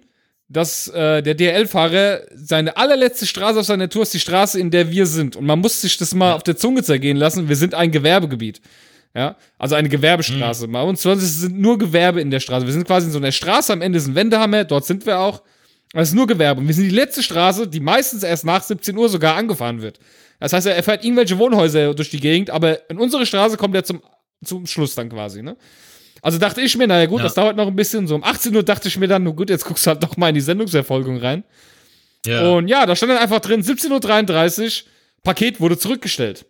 dass 0.48 0.88
äh, 0.90 1.24
der 1.24 1.34
DHL-Fahrer 1.34 2.22
seine 2.36 2.78
allerletzte 2.78 3.26
Straße 3.26 3.60
auf 3.60 3.66
seiner 3.66 3.90
Tour 3.90 4.04
ist 4.04 4.14
die 4.14 4.20
Straße, 4.20 4.60
in 4.60 4.70
der 4.70 4.92
wir 4.92 5.08
sind. 5.08 5.36
Und 5.36 5.46
man 5.46 5.60
muss 5.60 5.82
sich 5.82 5.98
das 5.98 6.14
mal 6.14 6.34
auf 6.34 6.44
der 6.44 6.56
Zunge 6.56 6.84
zergehen 6.84 7.18
lassen. 7.18 7.50
Wir 7.50 7.56
sind 7.56 7.74
ein 7.74 7.92
Gewerbegebiet. 7.92 8.62
Ja, 9.16 9.38
also 9.58 9.76
eine 9.76 9.88
Gewerbestraße. 9.88 10.68
Bei 10.68 10.82
uns 10.82 11.02
sind 11.02 11.58
nur 11.58 11.78
Gewerbe 11.78 12.20
in 12.20 12.30
der 12.32 12.42
Straße. 12.42 12.66
Wir 12.66 12.74
sind 12.74 12.86
quasi 12.86 13.08
in 13.08 13.14
so 13.14 13.18
einer 13.18 13.32
Straße, 13.32 13.72
am 13.72 13.82
Ende 13.82 13.98
ist 13.98 14.08
ein 14.08 14.16
Wendehammer, 14.16 14.66
dort 14.66 14.86
sind 14.86 15.06
wir 15.06 15.20
auch. 15.20 15.42
Es 15.94 16.10
ist 16.10 16.16
nur 16.16 16.28
Gewerbe. 16.28 16.60
Und 16.60 16.68
wir 16.68 16.74
sind 16.74 16.84
die 16.84 16.96
letzte 16.96 17.24
Straße, 17.24 17.68
die 17.70 17.80
meistens 17.80 18.24
erst 18.24 18.44
nach 18.44 18.62
17 18.62 18.98
Uhr 18.98 19.08
sogar 19.08 19.38
angefahren 19.38 19.82
wird. 19.82 20.00
Das 20.42 20.52
heißt, 20.52 20.68
er 20.68 20.84
fährt 20.84 21.06
irgendwelche 21.06 21.38
Wohnhäuser 21.38 21.94
durch 21.94 22.10
die 22.10 22.20
Gegend, 22.20 22.50
aber 22.50 22.90
in 22.90 23.00
unsere 23.00 23.26
Straße 23.26 23.56
kommt 23.56 23.74
er 23.76 23.86
zum, 23.86 24.04
zum 24.44 24.68
Schluss 24.68 24.96
dann 24.96 25.10
quasi, 25.10 25.42
ne? 25.42 25.56
Also 26.26 26.40
dachte 26.40 26.60
ich 26.62 26.76
mir, 26.76 26.88
naja 26.88 27.06
gut, 27.06 27.20
Ja. 27.20 27.26
das 27.26 27.36
dauert 27.36 27.56
noch 27.56 27.68
ein 27.68 27.76
bisschen. 27.76 28.08
So 28.08 28.16
um 28.16 28.24
18 28.24 28.56
Uhr 28.56 28.64
dachte 28.64 28.88
ich 28.88 28.98
mir 28.98 29.08
dann, 29.08 29.22
nur 29.24 29.36
gut, 29.36 29.50
jetzt 29.52 29.64
guckst 29.64 29.86
du 29.86 29.92
halt 29.92 30.02
doch 30.02 30.18
mal 30.18 30.30
in 30.30 30.36
die 30.36 30.42
Sendungserfolgung 30.42 31.18
rein. 31.20 31.44
ja. 32.26 32.42
Und 32.52 32.68
ja, 32.68 32.86
da 32.88 32.96
stand 32.96 33.12
dann 33.12 33.20
einfach 33.20 33.40
drin, 33.40 33.62
17.33 33.62 34.84
Uhr, 34.86 34.90
Paket 35.24 35.60
wurde 35.60 35.78
zurückgestellt. 35.78 36.46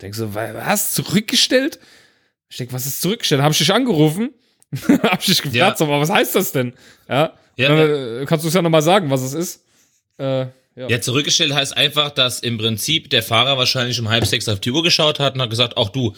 Denkst 0.00 0.16
so, 0.18 0.34
wa- 0.34 0.54
was? 0.54 0.92
Zurückgestellt? 0.94 1.78
Ich 2.48 2.56
denk, 2.56 2.72
was 2.72 2.86
ist 2.86 3.02
zurückgestellt? 3.02 3.42
Hab 3.42 3.52
ich 3.52 3.58
dich 3.58 3.72
angerufen? 3.72 4.30
Hab 5.02 5.20
ich 5.20 5.26
dich 5.26 5.42
gefragt, 5.42 5.54
Ja. 5.80 5.86
aber 5.86 6.00
was 6.00 6.08
heißt 6.10 6.34
das 6.34 6.52
denn? 6.52 6.72
Ja. 7.08 7.34
Ja, 7.56 7.68
Dann, 7.68 8.22
äh, 8.22 8.24
kannst 8.26 8.44
du 8.44 8.48
es 8.48 8.54
ja 8.54 8.62
nochmal 8.62 8.80
sagen, 8.82 9.10
was 9.10 9.20
es 9.20 9.34
ist? 9.34 9.64
Äh, 10.18 10.24
ja. 10.76 10.88
Ja, 10.88 11.00
zurückgestellt 11.02 11.52
heißt 11.52 11.76
einfach, 11.76 12.10
dass 12.10 12.40
im 12.40 12.56
Prinzip 12.56 13.10
der 13.10 13.22
Fahrer 13.22 13.58
wahrscheinlich 13.58 14.00
um 14.00 14.08
halb 14.08 14.24
sechs 14.24 14.48
auf 14.48 14.60
die 14.60 14.70
Uhr 14.70 14.82
geschaut 14.82 15.18
hat 15.20 15.34
und 15.34 15.42
hat 15.42 15.50
gesagt, 15.50 15.76
auch 15.76 15.90
du, 15.90 16.14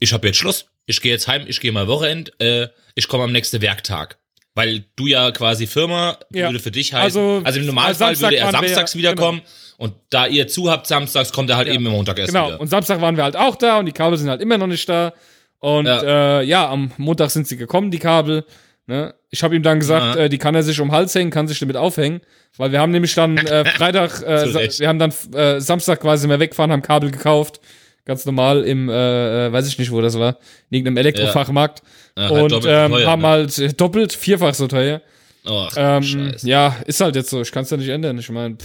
ich 0.00 0.12
habe 0.12 0.26
jetzt 0.26 0.38
Schluss, 0.38 0.66
ich 0.88 1.00
gehe 1.00 1.12
jetzt 1.12 1.28
heim, 1.28 1.44
ich 1.46 1.60
gehe 1.60 1.70
mal 1.70 1.86
Wochenend, 1.86 2.32
äh, 2.40 2.66
ich 2.96 3.06
komme 3.06 3.22
am 3.24 3.30
nächsten 3.32 3.62
Werktag. 3.62 4.18
Weil 4.56 4.84
du 4.96 5.06
ja 5.06 5.30
quasi 5.30 5.68
Firma 5.68 6.18
Ja. 6.32 6.48
würde 6.48 6.58
für 6.58 6.72
dich 6.72 6.92
heißen. 6.92 7.04
Also, 7.22 7.42
Also, 7.44 7.60
im 7.60 7.66
Normalfall 7.66 7.94
Samstag 8.16 8.26
würde 8.30 8.36
er 8.38 8.46
waren 8.46 8.52
wir- 8.62 8.68
samstags 8.70 8.96
wiederkommen 8.96 9.42
und 9.76 9.94
da 10.10 10.26
ihr 10.26 10.48
zu 10.48 10.68
habt 10.68 10.88
samstags, 10.88 11.32
kommt 11.32 11.48
er 11.50 11.56
halt 11.56 11.68
eben 11.68 11.86
am 11.86 11.92
Montag 11.92 12.18
erst 12.18 12.32
Genau, 12.32 12.48
wieder. 12.48 12.60
und 12.60 12.66
Samstag 12.66 13.00
waren 13.00 13.16
wir 13.16 13.22
halt 13.22 13.36
auch 13.36 13.54
da 13.54 13.78
und 13.78 13.86
die 13.86 13.92
Kabel 13.92 14.18
sind 14.18 14.28
halt 14.28 14.40
immer 14.40 14.58
noch 14.58 14.66
nicht 14.66 14.88
da. 14.88 15.12
Und 15.60 15.86
ja, 15.86 16.02
Ja. 16.02 16.40
äh, 16.40 16.44
ja 16.44 16.68
am 16.68 16.90
Montag 16.96 17.30
sind 17.30 17.46
sie 17.46 17.56
gekommen, 17.56 17.90
die 17.92 17.98
Kabel. 18.00 18.44
Ne? 18.86 19.14
Ich 19.30 19.42
habe 19.42 19.54
ihm 19.54 19.62
dann 19.62 19.78
gesagt, 19.80 20.16
Ja. 20.16 20.22
äh, 20.24 20.28
die 20.28 20.38
kann 20.38 20.54
er 20.54 20.62
sich 20.62 20.80
um 20.80 20.88
den 20.88 20.94
Hals 20.94 21.14
hängen, 21.14 21.30
kann 21.30 21.46
sich 21.46 21.58
damit 21.60 21.76
aufhängen. 21.76 22.20
Weil 22.56 22.72
wir 22.72 22.80
haben 22.80 22.90
nämlich 22.90 23.14
dann 23.14 23.36
äh, 23.38 23.64
Freitag, 23.76 24.22
äh, 24.22 24.46
wir 24.80 24.88
haben 24.88 24.98
dann 24.98 25.12
äh, 25.34 25.60
Samstag 25.60 26.00
quasi 26.00 26.26
mehr 26.26 26.40
wegfahren, 26.40 26.72
haben 26.72 26.82
Kabel 26.82 27.10
gekauft. 27.10 27.60
Ganz 28.08 28.24
normal 28.24 28.64
im, 28.64 28.88
äh, 28.88 29.46
äh, 29.48 29.52
weiß 29.52 29.68
ich 29.68 29.78
nicht, 29.78 29.92
wo 29.92 30.00
das 30.00 30.18
war, 30.18 30.38
in 30.70 30.78
irgendeinem 30.78 30.96
Elektrofachmarkt. 30.96 31.82
Ja, 32.16 32.30
halt 32.30 32.42
und 32.42 32.52
ähm, 32.54 32.60
teuer, 32.62 33.06
haben 33.06 33.20
ne? 33.22 33.28
halt 33.28 33.80
doppelt, 33.80 34.12
vierfach 34.14 34.54
so 34.54 34.66
teuer. 34.66 35.02
Ach, 35.44 35.72
Ähm, 35.76 36.34
ja, 36.42 36.74
ist 36.86 37.00
halt 37.02 37.14
jetzt 37.16 37.28
so. 37.30 37.42
Ich 37.42 37.52
kann 37.52 37.64
es 37.64 37.70
ja 37.70 37.76
nicht 37.76 37.88
ändern. 37.90 38.18
Ich 38.18 38.30
meine, 38.30 38.56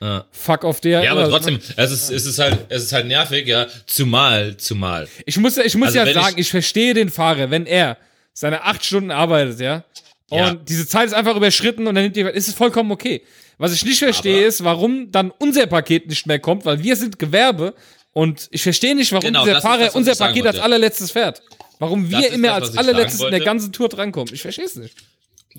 Ja. 0.00 0.24
fuck 0.32 0.64
auf 0.64 0.80
der. 0.80 1.04
Ja, 1.04 1.12
aber 1.12 1.24
ne? 1.24 1.28
trotzdem, 1.30 1.58
es 1.76 1.92
ist, 1.92 2.10
es 2.10 2.26
ist 2.26 2.38
halt, 2.38 2.58
es 2.70 2.84
ist 2.84 2.92
halt 2.92 3.06
nervig, 3.06 3.46
ja. 3.46 3.66
Zumal, 3.86 4.56
zumal. 4.56 5.06
Ich 5.26 5.36
muss, 5.38 5.56
ja- 5.56 5.64
ich 5.64 5.74
muss 5.76 5.88
Also 5.96 5.98
ja 6.00 6.12
sagen, 6.12 6.36
ich, 6.38 6.50
verstehe 6.50 6.94
den 6.94 7.10
Fahrer, 7.10 7.50
wenn 7.50 7.66
er 7.66 7.98
seine 8.32 8.64
acht 8.64 8.84
Stunden 8.84 9.10
arbeitet, 9.10 9.60
ja, 9.60 9.84
und 10.30 10.38
Ja. 10.38 10.54
diese 10.54 10.88
Zeit 10.88 11.06
ist 11.08 11.12
einfach 11.14 11.36
überschritten 11.36 11.86
und 11.86 11.94
dann 11.94 12.04
nimmt 12.04 12.16
die, 12.16 12.22
ist 12.22 12.48
es 12.48 12.54
vollkommen 12.54 12.90
okay. 12.90 13.22
Was 13.58 13.74
ich 13.74 13.84
nicht 13.84 13.98
verstehe, 13.98 14.38
Aber- 14.38 14.46
ist, 14.46 14.64
warum 14.64 15.12
dann 15.12 15.30
unser 15.38 15.66
Paket 15.66 16.08
nicht 16.08 16.26
mehr 16.26 16.38
kommt, 16.40 16.64
weil 16.64 16.82
wir 16.82 16.96
sind 16.96 17.18
Gewerbe 17.18 17.74
und 18.12 18.48
ich 18.50 18.62
verstehe 18.62 18.94
nicht, 18.94 19.12
warum 19.12 19.24
Genau, 19.24 19.44
dieser 19.44 19.60
Fahrer 19.60 19.86
das, 19.86 19.94
unser 19.94 20.14
Paket 20.14 20.46
als 20.46 20.58
allerletztes 20.58 21.10
fährt. 21.10 21.42
Warum 21.78 22.10
wir 22.10 22.32
immer 22.32 22.60
das, 22.60 22.70
als 22.70 22.78
allerletztes 22.78 23.20
in 23.22 23.30
der 23.30 23.40
ganzen 23.40 23.72
Tour 23.72 23.88
drankommen. 23.88 24.32
Ich 24.32 24.42
verstehe 24.42 24.66
es 24.66 24.76
nicht. 24.76 24.94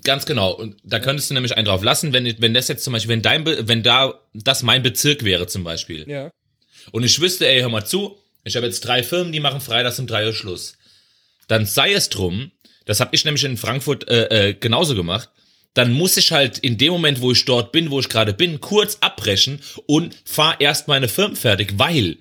Ganz 0.02 0.26
genau. 0.26 0.52
Und 0.52 0.76
da 0.82 0.98
könntest 0.98 1.30
du 1.30 1.34
nämlich 1.34 1.56
einen 1.56 1.66
drauf 1.66 1.82
lassen, 1.82 2.12
wenn, 2.12 2.40
wenn 2.40 2.54
das 2.54 2.68
jetzt 2.68 2.84
zum 2.84 2.92
Beispiel, 2.92 3.10
wenn 3.10 3.22
dein, 3.22 3.44
Be 3.44 3.68
wenn 3.68 3.82
da, 3.82 4.20
das 4.32 4.62
mein 4.62 4.82
Bezirk 4.82 5.24
wäre 5.24 5.46
zum 5.46 5.64
Beispiel. 5.64 6.08
Ja. 6.08 6.30
Und 6.90 7.04
ich 7.04 7.20
wüsste, 7.20 7.46
ey, 7.46 7.60
hör 7.60 7.68
mal 7.68 7.84
zu, 7.84 8.18
ich 8.44 8.56
habe 8.56 8.66
jetzt 8.66 8.80
drei 8.80 9.02
Firmen, 9.02 9.32
die 9.32 9.40
machen 9.40 9.60
freitags 9.60 9.98
um 9.98 10.06
drei 10.06 10.26
Uhr 10.26 10.32
Schluss. 10.32 10.76
Dann 11.48 11.66
sei 11.66 11.92
es 11.92 12.08
drum, 12.08 12.50
das 12.84 13.00
habe 13.00 13.14
ich 13.14 13.24
nämlich 13.24 13.44
in 13.44 13.56
Frankfurt 13.56 14.08
äh, 14.08 14.48
äh, 14.48 14.54
genauso 14.54 14.94
gemacht, 14.94 15.30
dann 15.74 15.92
muss 15.92 16.16
ich 16.16 16.32
halt 16.32 16.58
in 16.58 16.78
dem 16.78 16.92
Moment, 16.92 17.20
wo 17.20 17.32
ich 17.32 17.44
dort 17.44 17.72
bin, 17.72 17.90
wo 17.90 18.00
ich 18.00 18.08
gerade 18.08 18.32
bin, 18.32 18.60
kurz 18.60 18.98
abbrechen 19.00 19.60
und 19.86 20.16
fahr 20.24 20.60
erst 20.60 20.88
meine 20.88 21.08
Firmen 21.08 21.36
fertig, 21.36 21.74
weil, 21.76 22.18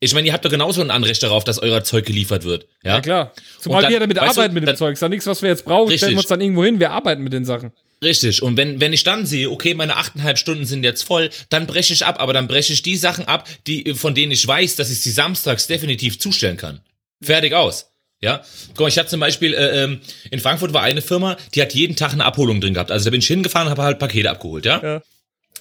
ich 0.00 0.12
meine, 0.14 0.26
ihr 0.26 0.32
habt 0.32 0.44
doch 0.44 0.50
genauso 0.50 0.80
ein 0.82 0.90
Anrecht 0.90 1.22
darauf, 1.22 1.44
dass 1.44 1.58
euer 1.58 1.82
Zeug 1.84 2.04
geliefert 2.06 2.44
wird. 2.44 2.66
Ja, 2.84 2.96
Ja, 2.96 3.00
klar. 3.00 3.32
Zumal 3.60 3.82
dann, 3.82 3.92
wir 3.92 4.00
damit 4.00 4.16
weißt 4.16 4.36
du, 4.36 4.40
arbeiten 4.40 4.54
mit 4.54 4.62
dem 4.62 4.66
dann- 4.66 4.76
Zeug. 4.76 4.92
Ist 4.94 5.00
ja 5.02 5.08
nichts, 5.08 5.26
was 5.26 5.42
wir 5.42 5.48
jetzt 5.50 5.64
brauchen. 5.64 5.86
Stellen 5.88 6.00
wir 6.00 6.06
Richtig. 6.08 6.18
uns 6.18 6.26
dann 6.28 6.40
irgendwo 6.40 6.64
hin. 6.64 6.78
Wir 6.80 6.90
arbeiten 6.90 7.22
mit 7.22 7.32
den 7.32 7.44
Sachen. 7.44 7.72
Richtig. 8.04 8.42
Und 8.42 8.58
wenn, 8.58 8.78
wenn 8.80 8.92
ich 8.92 9.04
dann 9.04 9.24
sehe, 9.24 9.50
okay, 9.50 9.72
meine 9.74 9.96
achteinhalb 9.96 10.36
Stunden 10.38 10.66
sind 10.66 10.84
jetzt 10.84 11.02
voll, 11.02 11.30
dann 11.48 11.66
breche 11.66 11.94
ich 11.94 12.04
ab, 12.04 12.20
aber 12.20 12.34
dann 12.34 12.46
breche 12.46 12.72
ich 12.74 12.82
die 12.82 12.96
Sachen 12.96 13.24
ab, 13.26 13.48
die, 13.66 13.94
von 13.94 14.14
denen 14.14 14.32
ich 14.32 14.46
weiß, 14.46 14.76
dass 14.76 14.90
ich 14.90 15.00
sie 15.00 15.10
samstags 15.10 15.66
definitiv 15.66 16.18
zustellen 16.18 16.58
kann. 16.58 16.80
Fertig 17.22 17.54
aus. 17.54 17.90
Ja, 18.20 18.42
guck 18.68 18.80
mal, 18.80 18.88
ich 18.88 18.98
hatte 18.98 19.08
zum 19.10 19.20
Beispiel, 19.20 19.52
äh, 19.54 19.84
ähm, 19.84 20.00
in 20.30 20.40
Frankfurt 20.40 20.72
war 20.72 20.82
eine 20.82 21.00
Firma, 21.02 21.36
die 21.54 21.60
hat 21.62 21.74
jeden 21.74 21.96
Tag 21.96 22.12
eine 22.12 22.24
Abholung 22.24 22.60
drin 22.60 22.74
gehabt. 22.74 22.90
Also 22.90 23.04
da 23.06 23.10
bin 23.10 23.20
ich 23.20 23.26
hingefahren, 23.26 23.68
habe 23.70 23.82
halt 23.82 23.98
Pakete 23.98 24.30
abgeholt, 24.30 24.64
ja? 24.66 24.80
Ja. 24.82 25.02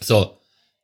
So. 0.01 0.37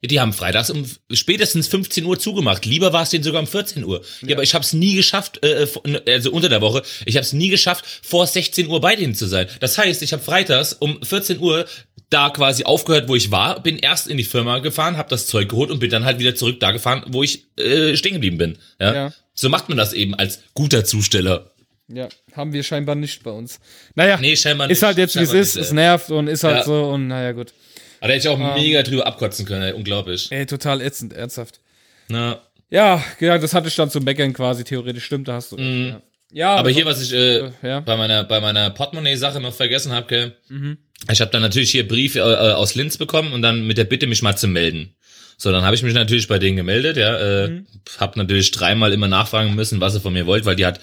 Die 0.04 0.20
haben 0.20 0.34
freitags 0.34 0.72
um 0.72 0.84
spätestens 1.12 1.68
15 1.68 2.06
Uhr 2.06 2.18
zugemacht. 2.18 2.66
Lieber 2.66 2.92
war 2.92 3.04
es 3.04 3.12
denen 3.12 3.24
sogar 3.24 3.40
um 3.42 3.48
14 3.48 3.84
Uhr. 3.84 4.04
Ja, 4.26 4.36
aber 4.36 4.42
ich 4.44 4.56
habe 4.56 4.64
es 4.66 4.74
nie 4.74 4.96
geschafft, 4.96 5.44
äh, 5.46 5.68
also 6.08 6.32
unter 6.32 6.50
der 6.50 6.62
Woche, 6.62 6.82
ich 7.06 7.16
habe 7.18 7.24
es 7.24 7.34
nie 7.34 7.50
geschafft, 7.50 7.86
vor 8.02 8.26
16 8.26 8.68
Uhr 8.68 8.82
bei 8.82 8.96
denen 8.96 9.14
zu 9.14 9.28
sein. 9.28 9.48
Das 9.60 9.78
heißt, 9.78 10.02
ich 10.02 10.12
habe 10.14 10.24
freitags 10.24 10.74
um 10.74 11.00
14 11.04 11.38
Uhr 11.40 11.68
da 12.10 12.30
quasi 12.32 12.64
aufgehört, 12.64 13.08
wo 13.10 13.16
ich 13.16 13.30
war, 13.32 13.62
bin 13.62 13.78
erst 13.78 14.08
in 14.08 14.18
die 14.18 14.24
Firma 14.24 14.58
gefahren, 14.60 14.98
habe 14.98 15.10
das 15.10 15.28
Zeug 15.28 15.50
geholt 15.50 15.70
und 15.70 15.80
bin 15.80 15.92
dann 15.92 16.04
halt 16.04 16.18
wieder 16.20 16.34
zurück 16.36 16.60
da 16.60 16.72
gefahren, 16.72 17.04
wo 17.08 17.22
ich 17.22 17.46
äh, 17.60 17.96
stehen 17.96 18.14
geblieben 18.14 18.38
bin. 18.38 18.58
Ja? 18.80 18.94
Ja. 18.94 19.14
So 19.36 19.50
macht 19.50 19.70
man 19.70 19.78
das 19.78 19.94
eben 19.94 20.16
als 20.16 20.40
guter 20.56 20.84
Zusteller. 20.84 21.52
Ja, 21.88 22.10
haben 22.34 22.54
wir 22.54 22.64
scheinbar 22.64 22.96
nicht 22.96 23.22
bei 23.24 23.32
uns. 23.32 23.60
Naja, 23.96 24.18
Nee, 24.20 24.36
scheinbar 24.36 24.70
ist 24.70 24.80
nicht. 24.80 24.84
halt 24.84 24.98
jetzt, 24.98 25.16
wie 25.16 25.20
es 25.24 25.34
ist. 25.34 25.56
nicht, 25.56 25.66
Es 25.66 25.72
äh. 25.72 25.76
nervt 25.76 26.10
und 26.10 26.28
ist 26.28 26.44
halt 26.44 26.58
Ja. 26.58 26.64
so 26.64 26.84
und 26.86 27.08
naja, 27.08 27.34
gut. 27.34 27.54
Aber 28.02 28.10
da 28.10 28.14
hätte 28.16 28.28
ich 28.28 28.34
auch 28.34 28.40
Ah. 28.40 28.56
mega 28.56 28.84
drüber 28.84 29.08
abkotzen 29.08 29.46
können, 29.46 29.62
ey. 29.64 29.72
unglaublich. 29.74 30.28
Ey, 30.32 30.46
total 30.46 30.82
ätzend, 30.82 31.14
ernsthaft. 31.14 31.62
Na, 32.10 32.42
Ja, 32.70 33.02
ja, 33.20 33.38
das 33.38 33.54
hatte 33.54 33.68
ich 33.70 33.76
dann 33.76 33.90
zum 33.90 34.04
Meckern 34.04 34.34
quasi 34.34 34.64
theoretisch, 34.66 35.06
stimmt, 35.06 35.28
da 35.30 35.34
hast 35.36 35.52
du. 35.54 35.56
recht, 35.58 35.68
Ja, 35.68 36.02
ja. 36.34 36.56
Aber 36.56 36.70
so- 36.70 36.76
hier, 36.76 36.86
was 36.86 37.02
ich 37.02 37.14
äh, 37.14 37.52
ja. 37.62 37.80
bei 37.80 37.96
meiner 37.98 38.24
bei 38.26 38.40
meiner 38.42 38.70
Portemonnaie-Sache 38.72 39.40
noch 39.40 39.54
vergessen 39.54 39.92
habe? 39.94 40.34
Mhm. 40.50 40.78
ich 41.12 41.20
habe 41.22 41.32
dann 41.32 41.42
natürlich 41.42 41.72
hier 41.72 41.88
Brief 41.88 42.16
äh, 42.16 42.20
äh, 42.20 42.54
aus 42.54 42.76
Linz 42.76 42.98
bekommen 42.98 43.34
und 43.34 43.42
dann 43.42 43.66
mit 43.68 43.78
der 43.78 43.84
Bitte, 43.86 44.06
mich 44.08 44.22
mal 44.22 44.36
zu 44.38 44.48
melden. 44.48 44.96
So, 45.38 45.52
dann 45.52 45.64
habe 45.64 45.76
ich 45.76 45.82
mich 45.84 45.94
natürlich 45.96 46.28
bei 46.28 46.38
denen 46.40 46.56
gemeldet, 46.58 46.98
ja, 46.98 47.18
äh, 47.18 47.48
Mhm. 47.50 47.66
habe 48.00 48.18
natürlich 48.20 48.52
dreimal 48.52 48.94
immer 48.94 49.08
nachfragen 49.08 49.54
müssen, 49.56 49.80
was 49.82 49.94
sie 49.94 50.00
von 50.00 50.14
mir 50.14 50.26
wollt, 50.28 50.46
weil 50.46 50.56
die 50.56 50.66
hat 50.66 50.80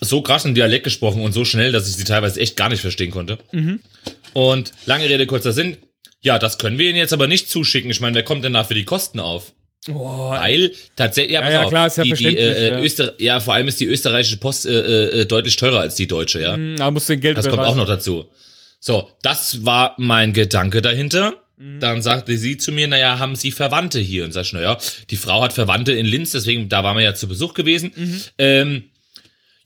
so 0.00 0.20
krassen 0.20 0.54
Dialekt 0.54 0.84
gesprochen 0.84 1.22
und 1.22 1.32
so 1.32 1.44
schnell, 1.44 1.72
dass 1.72 1.88
ich 1.88 1.96
sie 1.96 2.04
teilweise 2.04 2.40
echt 2.40 2.56
gar 2.56 2.68
nicht 2.68 2.80
verstehen 2.82 3.10
konnte. 3.10 3.38
Mhm. 3.52 3.80
Und 4.36 4.72
lange 4.84 5.08
Rede, 5.08 5.24
kurzer 5.24 5.52
Sinn. 5.52 5.78
Ja, 6.20 6.38
das 6.38 6.58
können 6.58 6.76
wir 6.76 6.90
Ihnen 6.90 6.98
jetzt 6.98 7.14
aber 7.14 7.26
nicht 7.26 7.48
zuschicken. 7.48 7.90
Ich 7.90 8.02
meine, 8.02 8.16
wer 8.16 8.22
kommt 8.22 8.44
denn 8.44 8.52
da 8.52 8.64
für 8.64 8.74
die 8.74 8.84
Kosten 8.84 9.18
auf? 9.18 9.54
Boah, 9.86 10.32
Weil 10.32 10.72
tatsächlich, 10.94 11.32
ja, 11.32 11.40
pass 11.40 11.52
ja, 11.52 11.62
auf, 11.62 11.70
klar, 11.70 11.86
ist 11.86 11.96
ja 11.96 12.04
die, 12.04 12.12
die, 12.12 12.36
äh, 12.36 12.70
ja. 12.72 12.78
Öster 12.80 13.14
ja, 13.18 13.40
vor 13.40 13.54
allem 13.54 13.66
ist 13.68 13.80
die 13.80 13.86
österreichische 13.86 14.36
Post 14.36 14.66
äh, 14.66 15.20
äh, 15.20 15.24
deutlich 15.24 15.56
teurer 15.56 15.80
als 15.80 15.94
die 15.94 16.06
deutsche, 16.06 16.42
ja. 16.42 16.52
hm, 16.52 16.76
da 16.76 16.90
musst 16.90 17.08
du 17.08 17.14
den 17.14 17.20
Geld 17.20 17.38
Das 17.38 17.48
kommt 17.48 17.62
auch 17.62 17.76
noch 17.76 17.86
dazu. 17.86 18.26
So, 18.78 19.08
das 19.22 19.64
war 19.64 19.94
mein 19.96 20.34
Gedanke 20.34 20.82
dahinter. 20.82 21.34
Mhm. 21.56 21.80
Dann 21.80 22.02
sagte 22.02 22.36
sie 22.36 22.58
zu 22.58 22.72
mir, 22.72 22.88
naja, 22.88 23.18
haben 23.18 23.36
Sie 23.36 23.52
Verwandte 23.52 24.00
hier? 24.00 24.24
Und 24.24 24.32
sag 24.32 24.42
ich, 24.42 24.52
naja, 24.52 24.76
die 25.08 25.16
Frau 25.16 25.42
hat 25.42 25.54
Verwandte 25.54 25.92
in 25.92 26.04
Linz, 26.04 26.32
deswegen, 26.32 26.68
da 26.68 26.84
waren 26.84 26.98
wir 26.98 27.04
ja 27.04 27.14
zu 27.14 27.26
Besuch 27.26 27.54
gewesen. 27.54 27.92
Mhm. 27.96 28.20
Ähm, 28.36 28.84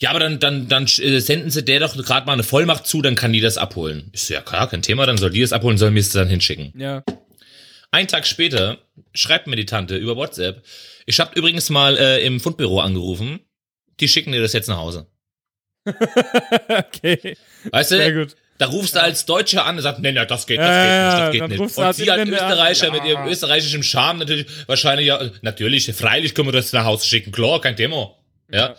ja, 0.01 0.11
aber 0.11 0.19
dann, 0.19 0.39
dann, 0.39 0.69
dann 0.69 0.85
äh, 0.85 1.21
senden 1.21 1.51
Sie 1.51 1.63
der 1.63 1.81
doch 1.81 1.95
gerade 1.95 2.27
mal 2.27 2.33
eine 2.33 2.43
Vollmacht 2.43 2.87
zu, 2.87 3.03
dann 3.03 3.17
kann 3.17 3.33
die 3.33 3.41
das 3.41 3.59
abholen. 3.59 4.11
Ich 4.13 4.23
so, 4.23 4.35
ja 4.35 4.41
klar, 4.41 4.69
kein 4.69 4.83
Thema, 4.83 5.05
dann 5.05 5.19
soll 5.19 5.31
die 5.31 5.43
das 5.43 5.53
abholen, 5.53 5.77
soll 5.77 5.91
mir 5.91 6.01
es 6.01 6.11
dann 6.11 6.29
hinschicken. 6.29 6.73
Ja, 6.77 7.05
Ein 7.91 8.09
Tag 8.09 8.27
später 8.27 8.79
schreibt 9.13 9.47
mir 9.47 9.57
die 9.57 9.67
Tante 9.67 9.97
über 9.97 10.17
WhatsApp, 10.17 10.65
ich 11.07 11.21
habe 11.21 11.39
übrigens 11.39 11.69
mal 11.71 11.99
äh, 11.99 12.25
im 12.25 12.41
Fundbüro 12.41 12.81
angerufen, 12.81 13.41
die 14.01 14.09
schicken 14.09 14.33
dir 14.33 14.41
das 14.41 14.53
jetzt 14.53 14.69
nach 14.69 14.79
Hause. 14.79 15.07
okay. 15.85 17.37
Weißt 17.71 17.91
Sehr 17.91 18.11
du, 18.11 18.21
gut. 18.21 18.37
da 18.59 18.67
rufst 18.67 18.95
du 18.95 19.03
als 19.03 19.27
Deutscher 19.27 19.67
an 19.67 19.77
und 19.77 19.83
sagst, 19.83 20.01
nee, 20.01 20.13
nee, 20.13 20.25
das 20.25 20.47
geht, 20.47 20.61
das 20.61 20.67
Ja, 20.67 21.31
geht 21.31 21.43
nicht, 21.43 21.43
das 21.43 21.49
geht 21.51 21.61
nicht. 21.61 21.77
Und 21.79 21.85
als 21.85 21.97
sie 21.97 22.11
als 22.11 22.29
Österreicher 22.29 22.87
ja. 22.87 22.93
mit 22.93 23.05
ihrem 23.05 23.27
österreichischen 23.27 23.83
Charme 23.83 24.21
natürlich 24.21 24.47
wahrscheinlich, 24.67 25.09
ja, 25.09 25.31
natürlich, 25.43 25.93
freilich 25.93 26.35
können 26.35 26.49
wir 26.49 26.53
das 26.53 26.73
nach 26.73 26.85
Hause 26.85 27.07
schicken, 27.07 27.33
klar, 27.33 27.61
kein 27.61 27.77
Thema. 27.77 28.15
Ja. 28.51 28.69
Ja, 28.69 28.77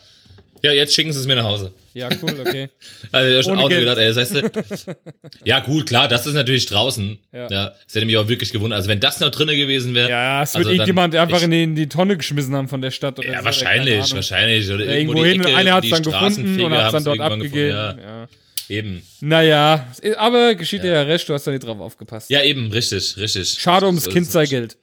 jetzt 0.70 0.94
schicken 0.94 1.12
sie 1.12 1.20
es 1.20 1.26
mir 1.26 1.36
nach 1.36 1.44
Hause. 1.46 1.74
Ja, 1.94 2.08
cool, 2.22 2.36
okay. 2.40 2.70
Also 3.12 3.40
ich 3.40 3.46
schon 3.46 3.68
Geld. 3.70 3.82
gedacht, 3.82 3.98
ey, 3.98 4.14
das 4.14 4.18
heißt, 4.18 4.36
du- 4.36 4.96
ja 5.44 5.60
gut, 5.60 5.88
klar, 5.88 6.08
das 6.08 6.26
ist 6.28 6.34
natürlich 6.36 6.66
draußen. 6.68 7.18
Ja. 7.34 7.48
Ja. 7.50 7.74
das 7.86 7.96
hätte 7.96 8.06
mich 8.06 8.16
auch 8.18 8.28
wirklich 8.28 8.52
gewundert. 8.52 8.78
Also 8.78 8.90
wenn 8.90 9.00
das 9.00 9.20
noch 9.20 9.30
drinnen 9.32 9.56
gewesen 9.58 9.94
wäre. 9.96 10.10
Ja, 10.10 10.44
es 10.44 10.54
wird 10.54 10.60
also 10.68 10.72
irgendjemand 10.72 11.16
einfach 11.16 11.38
ich- 11.40 11.44
in 11.44 11.52
die, 11.52 11.64
in 11.64 11.76
die 11.76 11.90
Tonne 11.90 12.16
geschmissen 12.16 12.56
haben 12.56 12.68
von 12.68 12.82
der 12.82 12.92
Stadt 12.92 13.18
oder 13.20 13.28
Ja, 13.30 13.40
so, 13.40 13.46
wahrscheinlich, 13.46 14.00
Ahnung. 14.04 14.12
wahrscheinlich. 14.16 14.70
Oder 14.72 14.86
Ja, 14.86 14.92
irgendwo 14.94 15.24
irgendwo 15.24 15.48
hin 15.50 15.58
einer 15.58 15.74
hat 15.74 15.84
es 15.84 15.90
dann 15.90 16.04
gefunden 16.04 16.62
und 16.62 16.72
hat 16.74 16.86
es 16.88 16.92
dann 16.92 17.04
dort 17.04 17.20
abgegeben. 17.20 17.70
Ja. 17.70 17.92
Ja, 17.98 18.28
eben. 18.70 19.02
Naja, 19.20 19.88
aber 20.18 20.56
geschieht 20.56 20.84
ja 20.84 21.02
recht, 21.02 21.28
du 21.28 21.34
hast 21.34 21.46
da 21.48 21.52
nicht 21.52 21.66
drauf 21.66 21.80
aufgepasst. 21.80 22.30
Ja, 22.30 22.42
eben, 22.44 22.72
richtig, 22.72 23.18
richtig. 23.18 23.50
Schade 23.60 23.86
ums 23.88 24.06
So- 24.06 24.12
Kind 24.12 24.28
sei 24.28 24.46
Geld. 24.46 24.78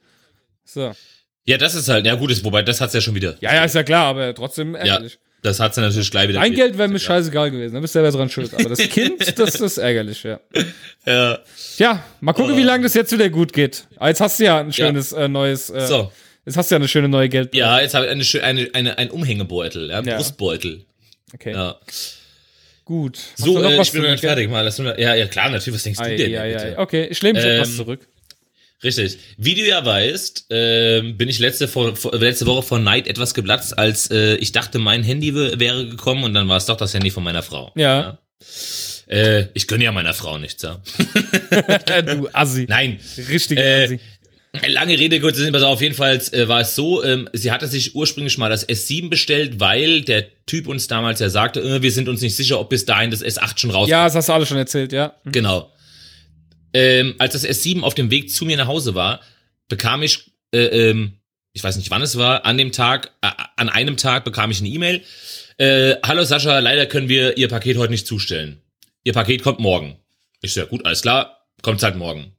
So. 0.65 0.91
Ja, 1.45 1.57
das 1.57 1.73
ist 1.73 1.89
halt, 1.89 2.05
ja 2.05 2.13
gut, 2.13 2.29
ist, 2.29 2.43
wobei 2.43 2.61
das 2.61 2.79
hat's 2.79 2.93
ja 2.93 3.01
schon 3.01 3.15
wieder. 3.15 3.35
Ja, 3.41 3.55
ja, 3.55 3.63
ist 3.63 3.73
ja 3.73 3.81
klar, 3.81 4.05
aber 4.05 4.35
trotzdem 4.35 4.73
Ja, 4.75 4.81
ärgerlich. 4.81 5.17
Das 5.41 5.59
hat's 5.59 5.77
ja 5.77 5.83
natürlich 5.83 6.11
gleich 6.11 6.27
wieder. 6.29 6.39
Dein 6.39 6.53
Geld 6.53 6.77
wäre 6.77 6.87
mir 6.87 6.99
scheißegal 6.99 7.51
gewesen, 7.51 7.73
da 7.73 7.79
bist 7.79 7.95
du 7.95 7.99
selber 8.01 8.17
dran 8.17 8.29
schuld. 8.29 8.53
Aber 8.53 8.69
das 8.69 8.79
Kind, 8.79 9.37
das 9.39 9.55
ist 9.55 9.77
ärgerlich, 9.77 10.23
ja. 10.23 10.39
Ja. 11.05 11.39
Ja, 11.77 12.03
mal 12.19 12.33
gucken, 12.33 12.57
wie 12.57 12.63
lange 12.63 12.83
das 12.83 12.93
jetzt 12.93 13.11
wieder 13.11 13.29
gut 13.29 13.53
geht. 13.53 13.85
Ah, 13.97 14.09
Jetzt 14.09 14.21
hast 14.21 14.39
du 14.39 14.43
ja 14.45 14.59
ein 14.59 14.73
schönes 14.73 15.11
äh, 15.13 15.27
neues. 15.27 15.69
Äh, 15.69 15.87
So. 15.87 16.11
Jetzt 16.45 16.57
hast 16.57 16.71
du 16.71 16.75
ja 16.75 16.79
eine 16.79 16.87
schöne 16.87 17.07
neue 17.09 17.29
Geld. 17.29 17.53
Ja, 17.53 17.79
jetzt 17.79 17.93
habe 17.93 18.05
ich 18.07 18.11
eine, 18.41 18.43
eine, 18.43 18.69
eine, 18.73 18.97
ein 18.97 19.11
Umhängebeutel, 19.11 19.89
ja, 19.89 20.01
Ja. 20.01 20.15
Brustbeutel. 20.15 20.85
Okay, 21.33 21.51
Ja. 21.53 21.75
gut. 22.85 23.17
Hast 23.37 23.45
So, 23.45 23.59
du 23.59 23.67
äh, 23.67 23.81
ich 23.81 23.91
bin 23.91 24.17
fertig. 24.17 24.49
Mal, 24.49 24.67
ja, 24.97 25.15
ja, 25.15 25.27
klar, 25.27 25.49
natürlich. 25.49 25.75
Was 25.75 25.83
denkst 25.83 25.99
du 25.99 26.05
Ei, 26.05 26.15
denn? 26.15 26.35
ei, 26.35 26.53
bitte? 26.53 26.65
ei. 26.77 26.79
Okay, 26.79 27.07
ich 27.09 27.21
lehne 27.21 27.39
mich 27.39 27.45
Ähm, 27.47 27.55
etwas 27.55 27.75
zurück. 27.75 28.07
Richtig. 28.83 29.17
Wie 29.37 29.55
du 29.55 29.61
ja 29.67 29.85
weißt, 29.85 30.45
ähm, 30.51 31.17
bin 31.17 31.27
ich 31.27 31.39
letzte, 31.39 31.67
vor, 31.67 31.95
vor, 31.95 32.15
letzte 32.17 32.45
Woche 32.45 32.61
vor 32.63 32.79
Neid 32.79 33.07
etwas 33.07 33.33
geplatzt, 33.33 33.77
als 33.77 34.09
äh, 34.09 34.35
ich 34.35 34.51
dachte, 34.53 34.79
mein 34.79 35.03
Handy 35.03 35.35
wär- 35.35 35.59
wäre 35.59 35.85
gekommen 35.87 36.23
und 36.23 36.33
dann 36.33 36.47
war 36.47 36.57
es 36.57 36.65
doch 36.65 36.77
das 36.77 36.93
Handy 36.93 37.11
von 37.11 37.23
meiner 37.23 37.43
Frau. 37.43 37.71
Ja. 37.75 38.19
Äh, 39.07 39.45
ich 39.53 39.67
gönne 39.67 39.83
ja 39.83 39.91
meiner 39.91 40.13
Frau 40.13 40.37
nichts, 40.37 40.63
ja. 40.63 40.79
du 42.05 42.29
Assi. 42.31 42.65
Nein. 42.69 42.99
Richtige 43.29 43.61
Äh, 43.61 43.83
Assi. 43.85 43.99
Lange 44.67 44.97
Rede, 44.97 45.19
kurzer 45.19 45.41
Sinn, 45.41 45.51
pass 45.53 45.61
auf, 45.61 45.79
jedenfalls 45.81 46.33
äh, 46.33 46.47
war 46.47 46.61
es 46.61 46.73
so, 46.73 47.03
ähm, 47.03 47.29
sie 47.33 47.51
hatte 47.51 47.67
sich 47.67 47.93
ursprünglich 47.95 48.37
mal 48.39 48.49
das 48.49 48.67
S7 48.67 49.07
bestellt, 49.09 49.59
weil 49.59 50.01
der 50.01 50.25
Typ 50.47 50.67
uns 50.67 50.87
damals 50.87 51.19
ja 51.19 51.29
sagte, 51.29 51.59
äh, 51.61 51.81
wir 51.83 51.91
sind 51.91 52.09
uns 52.09 52.21
nicht 52.21 52.35
sicher, 52.35 52.59
ob 52.59 52.69
bis 52.69 52.83
dahin 52.85 53.11
das 53.11 53.23
S8 53.23 53.59
schon 53.59 53.69
rauskommt. 53.69 53.89
Ja, 53.91 54.05
das 54.05 54.15
hast 54.15 54.29
du 54.29 54.33
alle 54.33 54.45
schon 54.47 54.57
erzählt, 54.57 54.91
ja. 54.91 55.13
Hm. 55.23 55.31
Genau. 55.33 55.71
Ähm, 56.73 57.15
als 57.17 57.33
das 57.33 57.45
S7 57.45 57.81
auf 57.81 57.95
dem 57.95 58.11
Weg 58.11 58.31
zu 58.31 58.45
mir 58.45 58.57
nach 58.57 58.67
Hause 58.67 58.95
war, 58.95 59.21
bekam 59.67 60.03
ich, 60.03 60.31
äh, 60.53 60.89
ähm, 60.89 61.19
ich 61.53 61.63
weiß 61.63 61.77
nicht 61.77 61.89
wann 61.89 62.01
es 62.01 62.17
war, 62.17 62.45
an 62.45 62.57
dem 62.57 62.71
Tag, 62.71 63.11
äh, 63.21 63.31
an 63.55 63.69
einem 63.69 63.97
Tag 63.97 64.23
bekam 64.23 64.51
ich 64.51 64.59
eine 64.59 64.69
E-Mail. 64.69 65.03
Äh, 65.57 65.95
Hallo 66.03 66.23
Sascha, 66.23 66.59
leider 66.59 66.85
können 66.85 67.09
wir 67.09 67.37
Ihr 67.37 67.47
Paket 67.47 67.77
heute 67.77 67.91
nicht 67.91 68.07
zustellen. 68.07 68.61
Ihr 69.03 69.13
Paket 69.13 69.43
kommt 69.43 69.59
morgen. 69.59 69.97
Ich 70.41 70.53
so, 70.53 70.61
ja 70.61 70.65
gut, 70.65 70.85
alles 70.85 71.01
klar, 71.01 71.47
kommt 71.61 71.81
halt 71.83 71.95
morgen. 71.95 72.35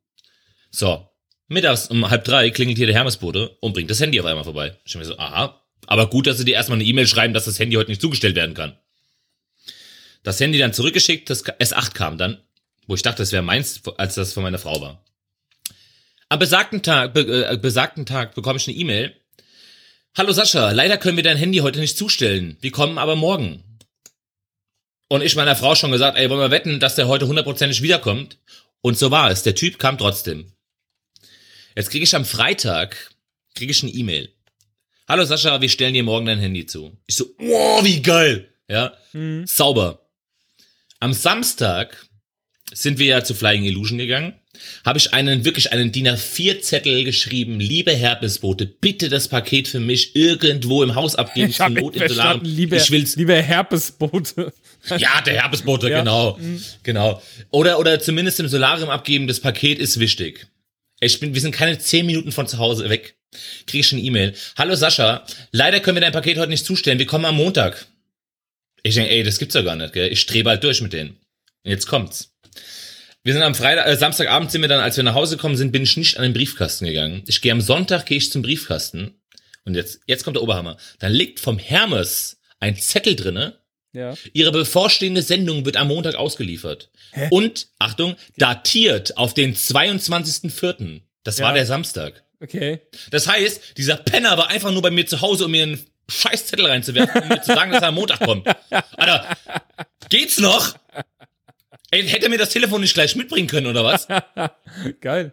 So, 0.71 1.09
mittags 1.49 1.89
um 1.89 2.09
halb 2.09 2.25
drei 2.25 2.51
klingelt 2.51 2.79
hier 2.79 2.87
der 2.87 2.97
Hermesbote 2.97 3.57
und 3.61 3.73
bringt 3.73 3.91
das 3.91 4.01
Handy 4.01 4.21
auf 4.21 4.27
einmal 4.27 4.45
vorbei. 4.45 4.77
Ich 4.85 4.95
mir 4.95 5.05
so, 5.05 5.19
aha, 5.19 5.61
aber 5.87 6.09
gut, 6.09 6.27
dass 6.27 6.39
sie 6.39 6.45
dir 6.45 6.55
erstmal 6.55 6.79
eine 6.79 6.87
E-Mail 6.87 7.07
schreiben, 7.07 7.35
dass 7.35 7.47
das 7.47 7.59
Handy 7.59 7.77
heute 7.77 7.91
nicht 7.91 8.01
zugestellt 8.01 8.37
werden 8.37 8.55
kann. 8.55 8.79
Das 10.23 10.39
Handy 10.39 10.59
dann 10.59 10.73
zurückgeschickt, 10.73 11.29
das 11.31 11.45
S8 11.45 11.95
kam 11.95 12.19
dann, 12.19 12.39
wo 12.91 12.95
ich 12.97 13.03
dachte, 13.03 13.23
das 13.23 13.31
wäre 13.31 13.45
meins, 13.45 13.83
als 13.99 14.17
das 14.17 14.33
von 14.33 14.43
meiner 14.43 14.59
Frau 14.59 14.81
war. 14.81 15.05
Am 16.29 16.41
besagten 16.41 16.83
Tag, 16.83 17.15
be, 17.15 17.21
äh, 17.49 17.57
besagten 17.57 18.05
Tag 18.05 18.35
bekomme 18.35 18.57
ich 18.57 18.67
eine 18.67 18.77
E-Mail. 18.77 19.15
Hallo 20.17 20.33
Sascha, 20.33 20.73
leider 20.73 20.99
können 20.99 21.17
wir 21.17 21.23
dein 21.23 21.37
Handy 21.37 21.59
heute 21.59 21.79
nicht 21.79 21.97
zustellen. 21.97 22.57
Wir 22.61 22.73
kommen 22.73 22.99
aber 22.99 23.15
morgen. 23.15 23.63
Und 25.07 25.23
ich 25.23 25.37
meiner 25.37 25.55
Frau 25.55 25.77
schon 25.77 25.93
gesagt, 25.93 26.19
ey, 26.19 26.29
wollen 26.31 26.41
wir 26.41 26.51
wetten, 26.51 26.81
dass 26.81 26.97
der 26.97 27.07
heute 27.07 27.29
hundertprozentig 27.29 27.81
wiederkommt? 27.81 28.39
Und 28.81 28.99
so 28.99 29.13
war 29.13 29.31
es. 29.31 29.45
Der 29.45 29.55
Typ 29.55 29.79
kam 29.79 29.97
trotzdem. 29.97 30.53
Jetzt 31.77 31.91
kriege 31.91 32.03
ich 32.03 32.17
am 32.17 32.25
Freitag, 32.25 33.15
kriege 33.55 33.71
ich 33.71 33.85
eine 33.85 33.93
E-Mail. 33.93 34.35
Hallo 35.07 35.25
Sascha, 35.25 35.61
wir 35.61 35.69
stellen 35.69 35.95
dir 35.95 36.03
morgen 36.03 36.27
dein 36.27 36.41
Handy 36.41 36.67
zu. 36.67 36.97
Ich 37.07 37.15
so, 37.15 37.27
wow, 37.39 37.85
wie 37.85 38.03
geil. 38.03 38.53
Ja, 38.69 38.95
Mhm. 39.13 39.47
sauber. 39.47 40.11
Am 40.99 41.13
Samstag 41.13 42.10
sind 42.73 42.99
wir 42.99 43.07
ja 43.07 43.25
zu 43.25 43.35
Flying 43.35 43.65
Illusion 43.65 43.99
gegangen. 43.99 44.35
Habe 44.85 44.99
ich 44.99 45.15
einen, 45.15 45.45
wirklich 45.45 45.73
einen 45.73 45.91
DIN 45.93 46.09
A4-Zettel 46.09 47.05
geschrieben. 47.05 47.61
Liebe 47.61 47.93
Herpesbote, 47.93 48.67
bitte 48.67 49.09
das 49.09 49.29
Paket 49.29 49.69
für 49.69 49.81
mich 49.81 50.15
irgendwo 50.17 50.83
im 50.83 50.95
Haus 50.95 51.17
abgeben. 51.17 51.51
Ich 51.51 51.59
Not 51.59 51.97
im 51.97 52.09
Solarium. 52.09 52.45
liebe, 52.45 52.77
ich 52.77 52.91
will's 52.91 53.17
liebe 53.17 53.35
Herpesbote. 53.41 54.53
ja, 54.99 55.21
der 55.23 55.43
Herpesbote, 55.43 55.89
Ja. 55.89 56.01
genau. 56.01 56.39
Genau. 56.83 57.23
Oder, 57.51 57.79
oder 57.79 58.01
zumindest 58.01 58.41
im 58.41 58.49
Solarium 58.49 58.91
abgeben, 58.91 59.27
das 59.27 59.41
Paket 59.41 59.79
ist 59.79 59.99
wichtig. 59.99 60.47
Ich 61.01 61.21
bin, 61.21 61.33
wir 61.35 61.41
sind 61.41 61.53
keine 61.53 61.79
zehn 61.79 62.05
Minuten 62.05 62.31
von 62.33 62.47
zu 62.47 62.59
Hause 62.59 62.91
weg. 62.91 63.15
Kriege 63.67 63.81
ich 63.81 63.93
eine 63.93 64.03
E-Mail. 64.03 64.35
Hallo 64.59 64.75
Sascha, 64.75 65.25
leider 65.53 65.81
können 65.81 65.97
wir 65.97 66.03
dein 66.03 66.13
Paket 66.13 66.37
heute 66.37 66.51
nicht 66.51 66.67
zustellen. 66.67 66.99
Wir 66.99 67.07
kommen 67.07 67.25
am 67.25 67.37
Montag. 67.37 67.87
Ich 68.83 68.95
denke, 68.95 69.11
ey, 69.11 69.23
das 69.23 69.39
gibt's 69.39 69.55
ja 69.55 69.63
gar 69.63 69.77
nicht, 69.77 69.93
gell? 69.95 70.11
Ich 70.13 70.21
strebe 70.21 70.51
halt 70.51 70.65
durch 70.65 70.81
mit 70.83 70.93
denen. 70.93 71.11
Und 71.65 71.71
jetzt 71.71 71.87
kommt's. 71.87 72.30
Wir 73.23 73.35
sind 73.35 73.43
am 73.43 73.55
Freitag, 73.55 73.87
äh, 73.87 73.97
Samstagabend 73.97 74.51
sind 74.51 74.63
wir 74.63 74.69
dann, 74.69 74.81
als 74.81 74.97
wir 74.97 75.05
nach 75.05 75.15
Hause 75.15 75.37
gekommen 75.37 75.57
sind, 75.57 75.73
bin 75.73 75.83
ich 75.83 75.97
nicht 75.97 76.17
an 76.17 76.23
den 76.23 76.33
Briefkasten 76.33 76.87
gegangen. 76.87 77.23
Ich 77.27 77.43
gehe 77.43 77.53
am 77.53 77.61
Sonntag, 77.61 78.07
gehe 78.07 78.17
ich 78.19 78.33
zum 78.33 78.41
Briefkasten. 78.43 79.21
Und 79.65 79.75
jetzt, 79.75 80.01
jetzt 80.07 80.25
kommt 80.25 80.37
der 80.37 80.43
Oberhammer. 80.43 80.79
Dann 81.01 81.13
liegt 81.13 81.39
vom 81.39 81.59
Hermes 81.59 82.41
ein 82.61 82.77
Zettel 82.77 83.17
drinne, 83.17 83.59
Ja. 83.93 84.15
Ihre 84.33 84.53
bevorstehende 84.53 85.21
Sendung 85.21 85.65
wird 85.67 85.77
am 85.77 85.89
Montag 85.89 86.15
ausgeliefert. 86.15 86.91
Hä? 87.13 87.29
Und, 87.31 87.67
Achtung, 87.79 88.17
datiert 88.39 89.17
auf 89.19 89.35
den 89.35 89.55
22.04. 89.55 91.03
Das 91.25 91.41
war 91.41 91.49
Ja. 91.51 91.55
der 91.57 91.67
Samstag. 91.67 92.23
Okay. 92.43 92.81
Das 93.11 93.27
heißt, 93.29 93.77
dieser 93.77 93.97
Penner 93.97 94.39
war 94.39 94.49
einfach 94.49 94.71
nur 94.73 94.81
bei 94.83 94.91
mir 94.91 95.07
zu 95.07 95.21
Hause, 95.21 95.45
um 95.45 95.51
mir 95.51 95.65
einen 95.65 95.85
scheiß 96.09 96.47
Zettel 96.47 96.67
reinzuwerfen, 96.67 97.23
um 97.23 97.29
mir 97.29 97.43
zu 97.43 97.53
sagen, 97.53 97.71
dass 97.73 97.83
er 97.83 97.89
am 97.89 97.97
Montag 97.97 98.21
kommt. 98.21 98.47
Alter, 98.97 99.37
geht's 100.09 100.39
noch? 100.39 100.75
Ey, 101.91 102.07
hätte 102.07 102.25
er 102.27 102.31
mir 102.31 102.39
das 102.39 102.51
Telefon 102.51 102.81
nicht 102.81 102.95
gleich 102.95 103.17
mitbringen 103.17 103.49
können, 103.49 103.67
oder 103.67 103.85
was? 103.85 104.07
Geil. 105.01 105.33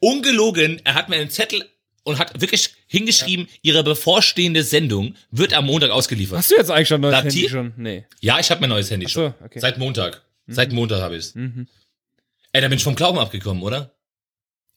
Ungelogen, 0.00 0.80
er 0.84 0.94
hat 0.94 1.08
mir 1.08 1.16
einen 1.16 1.30
Zettel 1.30 1.64
und 2.02 2.18
hat 2.18 2.40
wirklich 2.40 2.70
hingeschrieben, 2.88 3.46
ihre 3.62 3.84
bevorstehende 3.84 4.64
Sendung 4.64 5.14
wird 5.30 5.54
am 5.54 5.66
Montag 5.66 5.90
ausgeliefert. 5.90 6.38
Hast 6.38 6.50
du 6.50 6.56
jetzt 6.56 6.70
eigentlich 6.70 6.88
schon 6.88 6.98
ein 6.98 7.02
neues 7.02 7.14
Datier- 7.22 7.42
Handy 7.42 7.48
schon? 7.48 7.72
Nee. 7.76 8.04
Ja, 8.20 8.40
ich 8.40 8.50
habe 8.50 8.60
mein 8.60 8.70
neues 8.70 8.90
Handy 8.90 9.08
schon. 9.08 9.32
so, 9.38 9.44
okay. 9.44 9.60
Seit 9.60 9.78
Montag. 9.78 10.22
Seit 10.48 10.72
Montag 10.72 11.00
habe 11.00 11.16
ich's. 11.16 11.34
Mhm. 11.36 11.68
Ey, 12.52 12.60
da 12.60 12.68
bin 12.68 12.76
ich 12.78 12.84
vom 12.84 12.96
Glauben 12.96 13.18
abgekommen, 13.18 13.62
oder? 13.62 13.94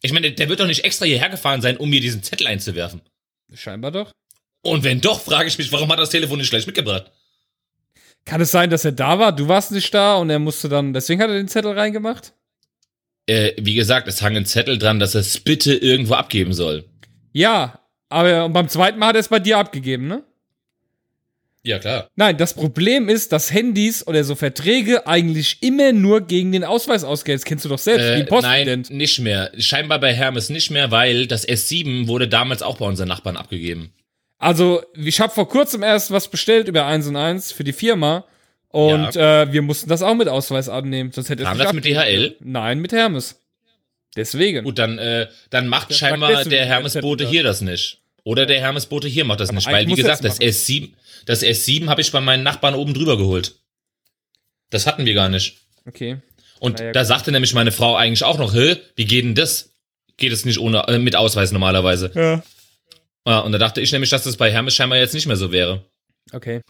Ich 0.04 0.14
meine, 0.14 0.32
der 0.32 0.48
wird 0.48 0.60
doch 0.60 0.68
nicht 0.68 0.84
extra 0.86 1.06
hierher 1.06 1.30
gefahren 1.30 1.62
sein, 1.62 1.78
um 1.78 1.90
mir 1.90 2.00
diesen 2.02 2.22
Zettel 2.22 2.46
einzuwerfen. 2.46 3.02
Scheinbar 3.54 3.92
doch. 3.92 4.12
Und 4.62 4.84
wenn 4.84 5.02
doch, 5.02 5.20
frage 5.22 5.48
ich 5.48 5.58
mich, 5.58 5.72
warum 5.72 5.90
hat 5.92 5.98
er 5.98 6.02
das 6.04 6.12
Telefon 6.12 6.38
nicht 6.38 6.52
gleich 6.52 6.68
mitgebracht? 6.68 7.12
Kann 8.26 8.42
es 8.42 8.52
sein, 8.52 8.70
dass 8.70 8.84
er 8.86 8.92
da 8.92 9.20
war? 9.20 9.32
Du 9.36 9.48
warst 9.48 9.72
nicht 9.72 9.94
da 9.94 10.16
und 10.16 10.30
er 10.30 10.40
musste 10.40 10.68
dann, 10.68 10.94
deswegen 10.94 11.22
hat 11.22 11.30
er 11.30 11.36
den 11.38 11.48
Zettel 11.48 11.72
reingemacht? 11.78 12.34
Äh, 13.28 13.54
wie 13.60 13.76
gesagt, 13.76 14.08
es 14.08 14.22
hang 14.22 14.36
ein 14.36 14.46
Zettel 14.46 14.78
dran, 14.78 15.00
dass 15.00 15.16
er 15.16 15.22
es 15.22 15.40
bitte 15.40 15.74
irgendwo 15.76 16.14
abgeben 16.16 16.54
soll. 16.54 16.86
Ja, 17.34 17.80
aber 18.10 18.46
und 18.46 18.54
beim 18.54 18.68
zweiten 18.70 19.00
Mal 19.00 19.08
hat 19.10 19.16
er 19.16 19.20
es 19.22 19.28
bei 19.30 19.40
dir 19.40 19.58
abgegeben, 19.58 20.08
ne? 20.08 20.24
Ja, 21.64 21.80
klar. 21.80 22.08
Nein, 22.16 22.38
das 22.38 22.54
Problem 22.54 23.10
ist, 23.10 23.32
dass 23.32 23.52
Handys 23.52 24.06
oder 24.06 24.24
so 24.24 24.36
Verträge 24.36 25.08
eigentlich 25.08 25.64
immer 25.64 25.94
nur 25.94 26.22
gegen 26.22 26.52
den 26.52 26.64
Ausweis 26.64 27.04
ausgelten. 27.04 27.40
Das 27.42 27.46
kennst 27.46 27.66
du 27.66 27.70
doch 27.70 27.80
selbst, 27.80 28.06
Äh, 28.06 28.24
Postident. 28.26 28.90
nein, 28.92 28.98
nicht 28.98 29.20
mehr. 29.20 29.52
Scheinbar 29.58 30.00
bei 30.00 30.14
Hermes 30.14 30.50
nicht 30.50 30.70
mehr, 30.70 30.92
weil 30.92 31.26
das 31.26 31.48
S7 31.48 32.06
wurde 32.08 32.28
damals 32.28 32.62
auch 32.62 32.78
bei 32.78 32.86
unseren 32.86 33.08
Nachbarn 33.08 33.36
abgegeben. 33.36 33.92
Also, 34.38 34.84
ich 34.96 35.20
habe 35.20 35.34
vor 35.34 35.48
kurzem 35.48 35.84
erst 35.84 36.12
was 36.12 36.28
bestellt 36.28 36.68
über 36.68 36.86
1 36.86 37.08
und 37.08 37.16
1 37.16 37.52
für 37.52 37.64
die 37.64 37.74
Firma. 37.74 38.26
Und 38.70 39.16
äh, 39.16 39.52
wir 39.52 39.62
mussten 39.62 39.90
das 39.90 40.02
auch 40.02 40.16
mit 40.16 40.28
Ausweis 40.28 40.68
annehmen. 40.68 41.12
Sonst 41.14 41.30
hätte 41.30 41.44
nicht 41.44 41.60
das 41.60 41.74
mit. 41.74 41.86
DHL? 41.86 42.36
Nein, 42.42 42.80
mit 42.80 42.92
Hermes. 42.92 43.42
Deswegen. 44.18 44.66
Gut, 44.66 44.78
dann, 44.80 44.98
äh, 44.98 45.28
dann 45.50 45.68
macht 45.68 45.92
Das 45.92 45.98
scheinbar 45.98 46.44
der 46.44 46.66
Hermesbote 46.66 47.28
hier 47.28 47.44
das 47.44 47.62
nicht. 47.62 48.02
Oder 48.24 48.46
der 48.46 48.60
Hermesbote 48.60 49.08
hier 49.08 49.24
macht 49.24 49.40
das 49.40 49.52
nicht. 49.52 49.68
Weil, 49.68 49.88
wie 49.88 49.96
gesagt, 49.96 50.26
das 50.26 50.42
S7, 50.42 50.92
das 51.26 51.42
S7 51.42 51.88
habe 51.88 52.02
ich 52.02 52.12
bei 52.12 52.22
meinen 52.22 52.44
Nachbarn 52.44 52.76
oben 52.76 52.94
drüber 52.94 53.18
geholt. 53.18 53.56
Das 54.72 54.88
hatten 54.88 55.06
wir 55.06 55.14
gar 55.14 55.30
nicht. 55.30 55.58
Okay. 55.88 56.18
Und 56.60 56.80
ja, 56.80 56.92
da 56.92 57.02
gut. 57.02 57.08
sagte 57.08 57.32
nämlich 57.32 57.54
meine 57.54 57.72
Frau 57.72 57.96
eigentlich 57.96 58.24
auch 58.24 58.38
noch, 58.38 58.54
hä, 58.54 58.78
wie 58.96 59.06
geht 59.06 59.24
denn 59.24 59.36
das? 59.36 59.70
geht 60.18 60.32
es 60.32 60.46
nicht 60.46 60.60
ohne 60.60 60.88
äh, 60.88 61.00
mit 61.00 61.16
Ausweis 61.16 61.52
normalerweise. 61.52 62.12
Ja. 62.14 62.44
Ja, 63.28 63.40
und 63.40 63.52
da 63.52 63.58
dachte 63.58 63.82
ich 63.82 63.92
nämlich, 63.92 64.10
dass 64.12 64.24
das 64.24 64.38
bei 64.38 64.52
Hermes 64.52 64.76
scheinbar 64.76 65.00
jetzt 65.00 65.14
nicht 65.14 65.26
mehr 65.28 65.36
so 65.38 65.52
wäre. 65.52 65.84
Okay. 66.32 66.62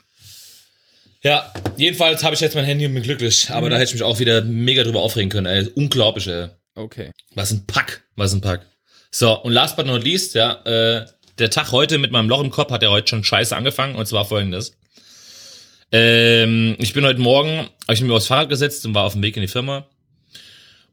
Ja, 1.21 1.51
jedenfalls 1.75 2.23
habe 2.23 2.35
ich 2.35 2.41
jetzt 2.41 2.55
mein 2.55 2.65
Handy 2.65 2.85
und 2.85 2.93
bin 2.93 3.03
glücklich. 3.03 3.49
Aber 3.49 3.67
Mhm. 3.67 3.71
da 3.71 3.75
hätte 3.77 3.85
ich 3.89 3.93
mich 3.93 4.03
auch 4.03 4.19
wieder 4.19 4.41
mega 4.43 4.83
drüber 4.83 5.01
aufregen 5.01 5.29
können. 5.29 5.47
Ey. 5.47 5.67
Unglaublich, 5.75 6.27
ey. 6.27 6.49
Okay. 6.75 7.11
Was 7.33 7.51
ein 7.51 7.65
Pack. 7.65 8.03
Was 8.15 8.33
ein 8.33 8.41
Pack. 8.41 8.65
So, 9.11 9.33
und 9.41 9.51
last 9.53 9.75
but 9.75 9.85
not 9.85 10.03
least, 10.03 10.35
ja, 10.35 10.61
äh, 10.65 11.05
der 11.39 11.49
Tag 11.49 11.71
heute 11.71 11.97
mit 11.97 12.11
meinem 12.11 12.29
Loch 12.29 12.41
im 12.41 12.51
Kopf 12.51 12.71
hat 12.71 12.83
ja 12.83 12.89
heute 12.89 13.07
schon 13.09 13.23
scheiße 13.23 13.55
angefangen. 13.55 13.95
Und 13.95 14.05
zwar 14.07 14.25
folgendes. 14.25 14.73
Ähm, 15.91 16.75
ich 16.79 16.93
bin 16.93 17.05
heute 17.05 17.19
Morgen, 17.19 17.69
habe 17.83 17.93
ich 17.93 18.01
mich 18.01 18.11
aufs 18.11 18.27
Fahrrad 18.27 18.49
gesetzt 18.49 18.85
und 18.85 18.93
war 18.95 19.03
auf 19.03 19.13
dem 19.13 19.23
Weg 19.23 19.35
in 19.35 19.41
die 19.41 19.47
Firma. 19.47 19.87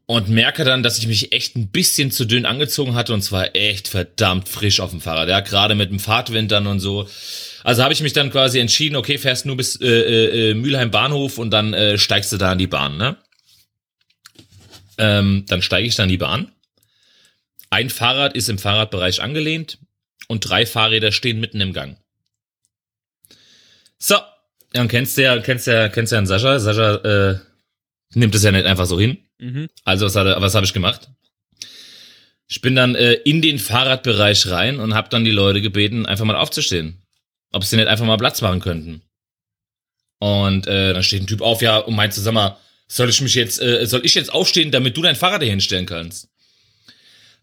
Und 0.05 0.27
merke 0.27 0.65
dann, 0.65 0.83
dass 0.83 0.97
ich 0.97 1.07
mich 1.07 1.31
echt 1.31 1.55
ein 1.55 1.69
bisschen 1.69 2.11
zu 2.11 2.25
dünn 2.25 2.45
angezogen 2.45 2.93
hatte 2.93 3.13
und 3.13 3.21
zwar 3.21 3.55
echt 3.55 3.87
verdammt 3.87 4.49
frisch 4.49 4.81
auf 4.81 4.91
dem 4.91 4.99
Fahrrad. 4.99 5.29
Ja, 5.29 5.39
gerade 5.39 5.75
mit 5.75 5.91
dem 5.91 5.99
Fahrtwind 5.99 6.51
dann 6.51 6.67
und 6.67 6.81
so. 6.81 7.07
Also 7.63 7.83
habe 7.83 7.93
ich 7.93 8.01
mich 8.01 8.11
dann 8.11 8.29
quasi 8.29 8.59
entschieden, 8.59 8.97
okay, 8.97 9.17
fährst 9.17 9.45
nur 9.45 9.55
bis 9.55 9.79
äh, 9.79 9.87
äh, 9.87 10.49
äh, 10.49 10.53
Mülheim 10.55 10.91
Bahnhof 10.91 11.37
und 11.37 11.51
dann 11.51 11.73
äh, 11.73 11.97
steigst 11.97 12.33
du 12.33 12.37
da 12.37 12.51
in 12.51 12.57
die 12.57 12.67
Bahn, 12.67 12.97
ne? 12.97 13.15
Ähm, 14.97 15.45
dann 15.47 15.61
steige 15.61 15.87
ich 15.87 15.95
dann 15.95 16.09
die 16.09 16.17
Bahn. 16.17 16.51
Ein 17.69 17.89
Fahrrad 17.89 18.35
ist 18.35 18.49
im 18.49 18.59
Fahrradbereich 18.59 19.21
angelehnt 19.21 19.79
und 20.27 20.41
drei 20.41 20.65
Fahrräder 20.65 21.11
stehen 21.11 21.39
mitten 21.39 21.61
im 21.61 21.73
Gang. 21.73 21.97
So, 23.97 24.17
und 24.75 24.89
kennst 24.89 25.17
du 25.17 25.23
ja, 25.23 25.39
kennst 25.39 25.65
ja, 25.67 25.87
kennst 25.87 26.11
ja 26.11 26.17
einen 26.17 26.27
Sascha. 26.27 26.59
Sascha 26.59 26.95
äh, 26.95 27.39
nimmt 28.13 28.35
es 28.35 28.43
ja 28.43 28.51
nicht 28.51 28.65
einfach 28.65 28.85
so 28.85 28.99
hin. 28.99 29.17
Mhm. 29.43 29.69
Also 29.83 30.05
was, 30.05 30.15
hat 30.15 30.41
was 30.41 30.55
habe 30.55 30.65
ich 30.65 30.73
gemacht? 30.73 31.09
Ich 32.47 32.61
bin 32.61 32.75
dann 32.75 32.95
äh, 32.95 33.13
in 33.13 33.41
den 33.41 33.59
Fahrradbereich 33.59 34.47
rein 34.47 34.79
und 34.79 34.93
habe 34.93 35.09
dann 35.09 35.25
die 35.25 35.31
Leute 35.31 35.61
gebeten, 35.61 36.05
einfach 36.05 36.25
mal 36.25 36.35
aufzustehen. 36.35 37.01
Ob 37.51 37.63
sie 37.63 37.75
nicht 37.75 37.87
einfach 37.87 38.05
mal 38.05 38.17
Platz 38.17 38.41
machen 38.41 38.61
könnten. 38.61 39.01
Und 40.19 40.67
äh, 40.67 40.93
dann 40.93 41.03
steht 41.03 41.23
ein 41.23 41.27
Typ 41.27 41.41
auf, 41.41 41.61
ja, 41.61 41.79
und 41.79 41.95
meint 41.95 42.13
sag 42.13 42.33
mal, 42.33 42.57
soll 42.87 43.09
ich 43.09 43.19
mich 43.21 43.35
jetzt, 43.35 43.61
äh, 43.61 43.85
soll 43.85 44.05
ich 44.05 44.15
jetzt 44.15 44.31
aufstehen, 44.31 44.71
damit 44.71 44.95
du 44.95 45.01
dein 45.01 45.15
Fahrrad 45.15 45.41
hier 45.41 45.51
hinstellen 45.51 45.85
kannst? 45.85 46.29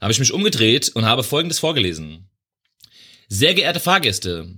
Habe 0.01 0.13
ich 0.13 0.19
mich 0.19 0.33
umgedreht 0.33 0.89
und 0.95 1.05
habe 1.05 1.23
Folgendes 1.23 1.59
vorgelesen. 1.59 2.31
Sehr 3.29 3.55
geehrte 3.55 3.81
Fahrgäste, 3.81 4.49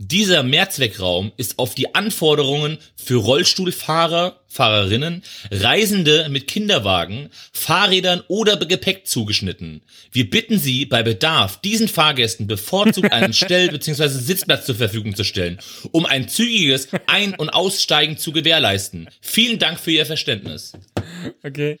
dieser 0.00 0.44
Mehrzweckraum 0.44 1.32
ist 1.36 1.58
auf 1.58 1.74
die 1.74 1.94
Anforderungen 1.94 2.78
für 2.96 3.16
Rollstuhlfahrer, 3.16 4.40
Fahrerinnen, 4.46 5.22
Reisende 5.50 6.28
mit 6.28 6.46
Kinderwagen, 6.46 7.30
Fahrrädern 7.52 8.22
oder 8.28 8.56
Gepäck 8.56 9.06
zugeschnitten. 9.08 9.82
Wir 10.12 10.30
bitten 10.30 10.58
Sie 10.58 10.86
bei 10.86 11.02
Bedarf, 11.02 11.60
diesen 11.60 11.88
Fahrgästen 11.88 12.46
bevorzugt 12.46 13.12
einen 13.12 13.32
Stell- 13.34 13.70
bzw. 13.70 14.06
Sitzplatz 14.08 14.66
zur 14.66 14.76
Verfügung 14.76 15.16
zu 15.16 15.24
stellen, 15.24 15.58
um 15.90 16.06
ein 16.06 16.28
zügiges 16.28 16.88
Ein- 17.06 17.34
und 17.34 17.50
Aussteigen 17.50 18.16
zu 18.16 18.30
gewährleisten. 18.32 19.08
Vielen 19.20 19.58
Dank 19.58 19.80
für 19.80 19.90
Ihr 19.90 20.06
Verständnis. 20.06 20.72
Okay. 21.42 21.78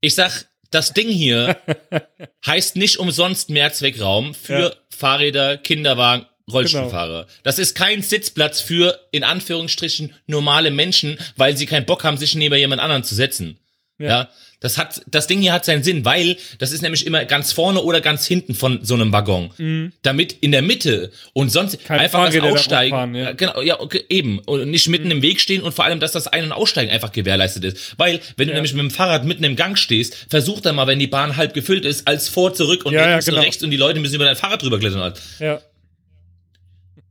Ich 0.00 0.14
sag, 0.14 0.46
das 0.70 0.94
Ding 0.94 1.08
hier 1.08 1.56
heißt 2.46 2.76
nicht 2.76 2.98
umsonst 2.98 3.50
Mehrzweckraum 3.50 4.34
für 4.34 4.60
Ja. 4.60 4.72
Fahrräder, 4.90 5.58
Kinderwagen, 5.58 6.26
Rollstuhlfahrer. 6.50 7.26
Das 7.42 7.58
ist 7.58 7.74
kein 7.74 8.02
Sitzplatz 8.02 8.60
für, 8.60 8.98
in 9.10 9.24
Anführungsstrichen, 9.24 10.12
normale 10.26 10.70
Menschen, 10.70 11.18
weil 11.36 11.56
sie 11.56 11.66
keinen 11.66 11.86
Bock 11.86 12.04
haben, 12.04 12.16
sich 12.16 12.34
neben 12.34 12.54
jemand 12.56 12.80
anderen 12.80 13.04
zu 13.04 13.14
setzen. 13.14 13.58
Ja. 13.98 14.08
Ja. 14.08 14.28
Das 14.58 14.78
hat, 14.78 15.02
das 15.08 15.26
Ding 15.26 15.40
hier 15.40 15.52
hat 15.52 15.64
seinen 15.64 15.82
Sinn, 15.82 16.04
weil 16.04 16.36
das 16.60 16.70
ist 16.70 16.82
nämlich 16.82 17.04
immer 17.04 17.24
ganz 17.24 17.52
vorne 17.52 17.82
oder 17.82 18.00
ganz 18.00 18.26
hinten 18.28 18.54
von 18.54 18.84
so 18.84 18.94
einem 18.94 19.12
Waggon. 19.12 19.92
Damit 20.02 20.36
in 20.40 20.52
der 20.52 20.62
Mitte 20.62 21.10
und 21.32 21.50
sonst 21.50 21.72
Mhm. 21.80 21.84
Keine 21.84 22.00
einfach 22.02 22.20
das 22.26 22.28
Fahrräder 22.34 22.46
da 22.48 22.52
Aussteigen, 22.54 22.94
rumfahren, 22.94 23.14
ja. 23.16 23.22
ja. 23.24 23.32
genau, 23.32 23.60
ja, 23.60 23.80
okay, 23.80 24.04
eben. 24.08 24.38
Und 24.40 24.70
nicht 24.70 24.88
mitten 24.88 25.10
im 25.10 25.20
Weg 25.20 25.40
stehen 25.40 25.62
und 25.62 25.72
vor 25.74 25.84
allem, 25.84 25.98
dass 25.98 26.12
das 26.12 26.28
Ein- 26.28 26.44
und 26.44 26.52
Aussteigen 26.52 26.92
einfach 26.92 27.10
gewährleistet 27.10 27.64
ist. 27.64 27.94
Weil, 27.98 28.20
wenn 28.36 28.46
du 28.46 28.52
Ja. 28.52 28.54
nämlich 28.58 28.72
mit 28.74 28.82
dem 28.82 28.90
Fahrrad 28.92 29.24
mitten 29.24 29.42
im 29.42 29.56
Gang 29.56 29.76
stehst, 29.76 30.26
versuch 30.30 30.60
dann 30.60 30.76
mal, 30.76 30.86
wenn 30.86 31.00
die 31.00 31.08
Bahn 31.08 31.36
halb 31.36 31.54
gefüllt 31.54 31.84
ist, 31.84 32.06
als 32.06 32.28
vor, 32.28 32.54
zurück 32.54 32.84
und 32.86 32.92
Ja, 32.92 33.00
ja, 33.00 33.10
links 33.10 33.26
genau. 33.26 33.38
und 33.38 33.44
rechts 33.44 33.64
und 33.64 33.70
die 33.72 33.76
Leute 33.76 33.98
müssen 33.98 34.14
über 34.14 34.26
dein 34.26 34.36
Fahrrad 34.36 34.62
drüber 34.62 34.78
klettern. 34.78 35.12
Ja. 35.40 35.60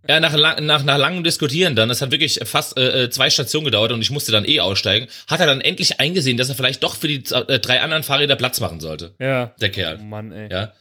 Ja, 0.07 0.19
nach, 0.19 0.33
lang, 0.33 0.65
nach, 0.65 0.83
nach 0.83 0.97
langem 0.97 1.23
Diskutieren 1.23 1.75
dann, 1.75 1.87
das 1.89 2.01
hat 2.01 2.09
wirklich 2.11 2.39
fast 2.43 2.75
äh, 2.77 3.03
äh, 3.03 3.09
zwei 3.11 3.29
Stationen 3.29 3.65
gedauert 3.65 3.91
und 3.91 4.01
ich 4.01 4.09
musste 4.09 4.31
dann 4.31 4.45
eh 4.45 4.59
aussteigen, 4.59 5.07
hat 5.27 5.39
er 5.39 5.45
dann 5.45 5.61
endlich 5.61 5.99
eingesehen, 5.99 6.37
dass 6.37 6.49
er 6.49 6.55
vielleicht 6.55 6.81
doch 6.81 6.95
für 6.95 7.07
die 7.07 7.23
äh, 7.33 7.59
drei 7.59 7.81
anderen 7.81 8.01
Fahrräder 8.03 8.35
Platz 8.35 8.59
machen 8.59 8.79
sollte. 8.79 9.13
Ja. 9.19 9.53
Der 9.61 9.69
Oh 9.69 9.73
Kerl. 9.73 9.97
Mann, 9.99 10.31
ey. 10.31 10.51
Ja. 10.51 10.73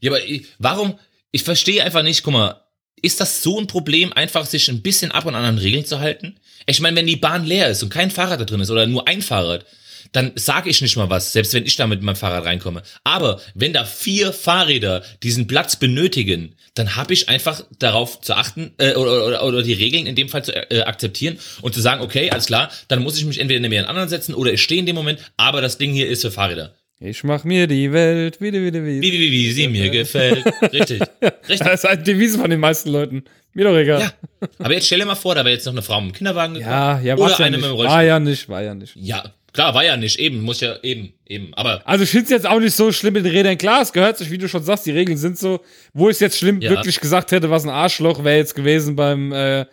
Ja, 0.00 0.10
aber 0.10 0.24
ich- 0.24 0.46
warum? 0.58 0.98
Ich 1.30 1.42
verstehe 1.44 1.82
einfach 1.84 2.02
nicht, 2.02 2.22
guck 2.22 2.32
mal, 2.32 2.60
ist 3.02 3.20
das 3.20 3.42
so 3.42 3.60
ein 3.60 3.66
Problem, 3.66 4.12
einfach 4.14 4.46
sich 4.46 4.68
ein 4.70 4.80
bisschen 4.80 5.10
ab 5.12 5.26
und 5.26 5.34
an 5.34 5.44
an 5.44 5.58
Regeln 5.58 5.84
zu 5.84 6.00
halten? 6.00 6.38
Ich 6.64 6.80
meine, 6.80 6.96
wenn 6.96 7.06
die 7.06 7.16
Bahn 7.16 7.44
leer 7.44 7.68
ist 7.68 7.82
und 7.82 7.90
kein 7.90 8.10
Fahrrad 8.10 8.40
da 8.40 8.44
drin 8.44 8.60
ist 8.60 8.70
oder 8.70 8.86
nur 8.86 9.06
ein 9.06 9.20
Fahrrad, 9.20 9.66
dann 10.14 10.30
sage 10.36 10.70
ich 10.70 10.80
nicht 10.80 10.96
mal 10.96 11.10
was, 11.10 11.32
selbst 11.32 11.52
wenn 11.54 11.66
ich 11.66 11.74
da 11.76 11.86
mit 11.88 12.02
meinem 12.02 12.14
Fahrrad 12.14 12.44
reinkomme. 12.44 12.82
Aber 13.02 13.40
wenn 13.54 13.72
da 13.72 13.84
vier 13.84 14.32
Fahrräder 14.32 15.02
diesen 15.24 15.48
Platz 15.48 15.76
benötigen, 15.76 16.54
dann 16.74 16.94
habe 16.94 17.12
ich 17.12 17.28
einfach 17.28 17.64
darauf 17.80 18.20
zu 18.20 18.34
achten 18.34 18.72
äh, 18.78 18.94
oder, 18.94 19.26
oder, 19.26 19.44
oder 19.44 19.62
die 19.62 19.72
Regeln 19.72 20.06
in 20.06 20.14
dem 20.14 20.28
Fall 20.28 20.44
zu 20.44 20.52
äh, 20.70 20.82
akzeptieren 20.82 21.38
und 21.62 21.74
zu 21.74 21.80
sagen, 21.80 22.00
okay, 22.00 22.30
alles 22.30 22.46
klar, 22.46 22.70
dann 22.86 23.02
muss 23.02 23.18
ich 23.18 23.24
mich 23.24 23.40
entweder 23.40 23.60
neben 23.60 23.74
einen 23.74 23.86
anderen 23.86 24.08
setzen 24.08 24.34
oder 24.34 24.52
ich 24.52 24.62
stehe 24.62 24.78
in 24.78 24.86
dem 24.86 24.94
Moment, 24.94 25.18
aber 25.36 25.60
das 25.60 25.78
Ding 25.78 25.92
hier 25.92 26.08
ist 26.08 26.22
für 26.22 26.30
Fahrräder. 26.30 26.74
Ich 27.00 27.24
mach 27.24 27.42
mir 27.42 27.66
die 27.66 27.92
Welt 27.92 28.40
wieder, 28.40 28.62
wieder, 28.62 28.84
wieder. 28.84 29.02
Wie, 29.02 29.12
wie, 29.12 29.20
wie, 29.20 29.32
wie 29.32 29.52
sie 29.52 29.66
mir 29.66 29.90
gefällt. 29.90 30.44
Richtig. 30.72 31.02
Richtig. 31.48 31.58
Das 31.58 31.82
ist 31.82 31.84
halt 31.84 32.06
die 32.06 32.12
Devise 32.12 32.38
von 32.38 32.48
den 32.48 32.60
meisten 32.60 32.90
Leuten. 32.90 33.24
Mir 33.52 33.64
doch 33.64 33.76
egal. 33.76 34.00
Ja. 34.00 34.12
Aber 34.60 34.72
jetzt 34.74 34.86
stell 34.86 35.00
dir 35.00 35.06
mal 35.06 35.16
vor, 35.16 35.34
da 35.34 35.44
wäre 35.44 35.54
jetzt 35.54 35.66
noch 35.66 35.72
eine 35.72 35.82
Frau 35.82 36.00
mit 36.00 36.14
dem 36.14 36.16
Kinderwagen 36.16 36.54
ja, 36.54 37.00
ja, 37.00 37.16
oder 37.16 37.30
ja 37.30 37.36
eine 37.38 37.56
nicht. 37.56 37.68
mit 37.68 37.78
dem 37.78 37.86
War 37.86 38.02
ja 38.02 38.20
nicht, 38.20 38.48
war 38.48 38.62
ja 38.62 38.74
nicht. 38.74 38.94
Ja, 38.96 39.24
klar, 39.54 39.72
war 39.74 39.82
ja 39.84 39.96
nicht. 39.96 40.18
Eben, 40.18 40.42
muss 40.42 40.60
ja, 40.60 40.76
eben, 40.82 41.14
eben. 41.26 41.54
Aber 41.54 41.80
Also 41.86 42.04
ich 42.04 42.10
finde 42.10 42.24
es 42.24 42.30
jetzt 42.30 42.46
auch 42.46 42.60
nicht 42.60 42.74
so 42.74 42.92
schlimm 42.92 43.14
mit 43.14 43.24
den 43.24 43.32
Rädern. 43.32 43.56
Klar, 43.56 43.80
es 43.80 43.92
gehört 43.94 44.18
sich, 44.18 44.30
wie 44.30 44.36
du 44.38 44.48
schon 44.48 44.62
sagst, 44.62 44.84
die 44.84 44.90
Regeln 44.90 45.16
sind 45.16 45.38
so. 45.38 45.60
Wo 45.94 46.10
ich 46.10 46.14
es 46.16 46.20
jetzt 46.20 46.38
schlimm 46.38 46.60
Ja. 46.60 46.70
wirklich 46.70 47.00
gesagt 47.00 47.32
hätte, 47.32 47.48
was 47.48 47.64
ein 47.64 47.70
Arschloch 47.70 48.22
wäre 48.24 48.36
jetzt 48.36 48.54
gewesen 48.54 48.94
beim, 48.96 49.32
äh, 49.32 49.64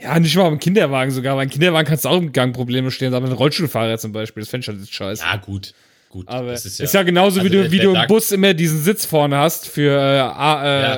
ja, 0.00 0.18
nicht 0.18 0.34
mal 0.36 0.48
beim 0.50 0.58
Kinderwagen 0.58 1.10
sogar. 1.12 1.36
Beim 1.36 1.50
Kinderwagen 1.50 1.86
kannst 1.86 2.04
du 2.04 2.08
auch 2.08 2.18
im 2.18 2.32
Gang 2.32 2.54
Probleme 2.54 2.90
stehen, 2.90 3.14
aber 3.14 3.26
ein 3.26 3.32
Rollstuhlfahrer 3.32 3.98
zum 3.98 4.12
Beispiel, 4.12 4.42
das 4.42 4.50
fände 4.50 4.62
ich 4.64 4.68
halt 4.68 4.80
jetzt 4.80 4.92
scheiße. 4.94 5.22
ja, 5.24 5.36
gut. 5.36 5.72
Gut. 6.10 6.26
Aber 6.26 6.52
das 6.52 6.64
ist 6.64 6.94
ja, 6.94 7.02
genauso, 7.02 7.36
wie 7.36 7.48
also 7.48 7.52
du, 7.52 7.62
der- 7.64 7.70
wie 7.70 7.80
du 7.80 7.92
im 7.94 8.06
Bus 8.06 8.32
immer 8.32 8.54
diesen 8.54 8.82
Sitz 8.82 9.04
vorne 9.04 9.36
hast 9.36 9.68
für, 9.68 9.90
äh, 9.92 10.14
äh, 10.14 10.22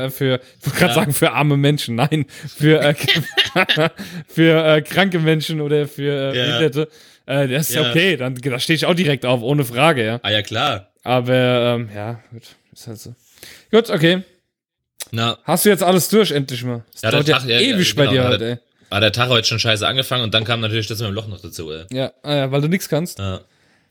Ja. 0.05 0.09
für, 0.11 0.39
ich 0.61 0.67
wollte 0.67 0.79
gerade 0.79 0.93
Ja. 0.93 0.95
sagen, 0.95 1.13
für 1.13 1.33
arme 1.33 1.57
Menschen, 1.57 1.97
nein, 1.97 2.27
für, 2.57 2.81
äh, 2.81 2.95
für 4.29 4.65
äh, 4.77 4.83
kranke 4.83 5.19
Menschen 5.19 5.61
oder 5.61 5.89
für 5.89 6.33
äh, 6.33 6.69
Ja. 6.71 6.85
Äh, 7.31 7.47
das 7.47 7.71
ist 7.71 7.77
Ja. 7.77 7.89
okay, 7.91 8.17
dann 8.17 8.35
da 8.35 8.59
stehe 8.59 8.75
ich 8.75 8.87
auch 8.87 8.95
direkt 8.95 9.25
auf, 9.25 9.41
ohne 9.43 9.65
Frage, 9.65 10.05
ja. 10.05 10.21
Ah, 10.23 10.31
ja, 10.31 10.43
klar. 10.43 10.89
Aber, 11.05 11.33
ähm, 11.33 11.89
ja, 11.95 12.21
gut, 12.33 12.43
ist 12.73 12.87
halt 12.89 12.99
so. 12.99 13.15
Gut, 13.71 13.89
okay. 13.89 14.23
Na, 15.13 15.39
Hast 15.45 15.65
du 15.65 15.69
jetzt 15.69 15.83
alles 15.83 16.09
durch, 16.09 16.33
endlich 16.33 16.65
mal? 16.65 16.85
Das 16.93 17.03
Ja, 17.03 17.11
der 17.11 17.21
dauert 17.23 17.29
ja 17.29 17.39
Tag- 17.39 17.49
ja, 17.49 17.61
ewig 17.61 17.89
ja, 17.89 17.95
bei 17.95 18.03
genau, 18.03 18.13
dir 18.13 18.17
ja, 18.23 18.25
halt, 18.29 18.41
der- 18.41 18.51
ey. 18.51 18.59
war 18.91 19.01
der 19.01 19.13
Tag 19.13 19.29
heute 19.29 19.47
schon 19.47 19.59
scheiße 19.61 19.87
angefangen 19.87 20.25
und 20.25 20.35
dann 20.35 20.45
kam 20.45 20.61
natürlich 20.61 20.89
das 20.89 20.99
mit 20.99 21.09
dem 21.09 21.15
Loch 21.15 21.29
noch 21.29 21.41
dazu, 21.41 21.71
ey. 21.71 21.85
Ja, 21.93 22.13
ah, 22.23 22.35
ja, 22.35 22.51
weil 22.51 22.61
du 22.63 22.69
nichts 22.69 22.89
kannst. 22.89 23.19
Ja. 23.21 23.41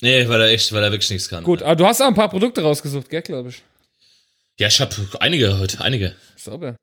Nee, 0.02 0.28
weil 0.28 0.42
er 0.42 0.48
echt, 0.50 0.72
weil 0.74 0.84
er 0.84 0.92
wirklich 0.92 1.10
nichts 1.10 1.30
kann. 1.30 1.44
Gut, 1.46 1.62
aber 1.64 1.76
du 1.78 1.86
hast 1.86 2.02
auch 2.02 2.08
ein 2.08 2.16
paar 2.16 2.30
Produkte 2.30 2.62
rausgesucht, 2.62 3.10
gell, 3.10 3.22
glaube 3.22 3.50
ich. 3.50 3.64
Ja, 4.60 4.68
ich 4.68 4.80
hab 4.82 4.94
einige 5.22 5.58
heute, 5.60 5.80
einige. 5.82 6.14
Sauber. 6.36 6.76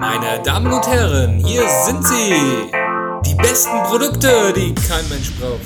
Meine 0.00 0.42
Damen 0.44 0.72
und 0.72 0.86
Herren, 0.86 1.38
hier 1.44 1.68
sind 1.86 2.04
sie. 2.04 2.87
Die 3.26 3.34
besten 3.34 3.70
Produkte, 3.84 4.52
die 4.54 4.74
kein 4.74 5.08
Mensch 5.08 5.30
braucht. 5.40 5.60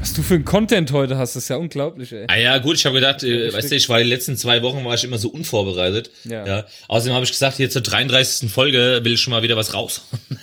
Was 0.00 0.12
du 0.12 0.22
für 0.22 0.34
ein 0.34 0.44
Content 0.44 0.92
heute 0.92 1.16
hast, 1.18 1.34
ist 1.36 1.48
ja 1.48 1.56
unglaublich, 1.56 2.12
ey. 2.12 2.26
Ah 2.28 2.36
ja, 2.36 2.58
gut, 2.58 2.76
ich 2.76 2.84
habe 2.86 2.94
gedacht, 2.96 3.22
äh, 3.22 3.52
weißt 3.52 3.70
du, 3.70 3.76
ich 3.76 3.88
war 3.88 3.98
die 3.98 4.04
letzten 4.08 4.36
zwei 4.36 4.62
Wochen 4.62 4.84
war 4.84 4.94
ich 4.94 5.02
immer 5.04 5.18
so 5.18 5.28
unvorbereitet. 5.28 6.10
Ja. 6.24 6.46
ja. 6.46 6.64
Außerdem 6.88 7.14
habe 7.14 7.24
ich 7.24 7.30
gesagt, 7.32 7.56
hier 7.56 7.70
zur 7.70 7.82
33. 7.82 8.50
Folge 8.50 9.00
will 9.02 9.14
ich 9.14 9.20
schon 9.20 9.32
mal 9.32 9.42
wieder 9.42 9.56
was 9.56 9.74
raus. 9.74 10.02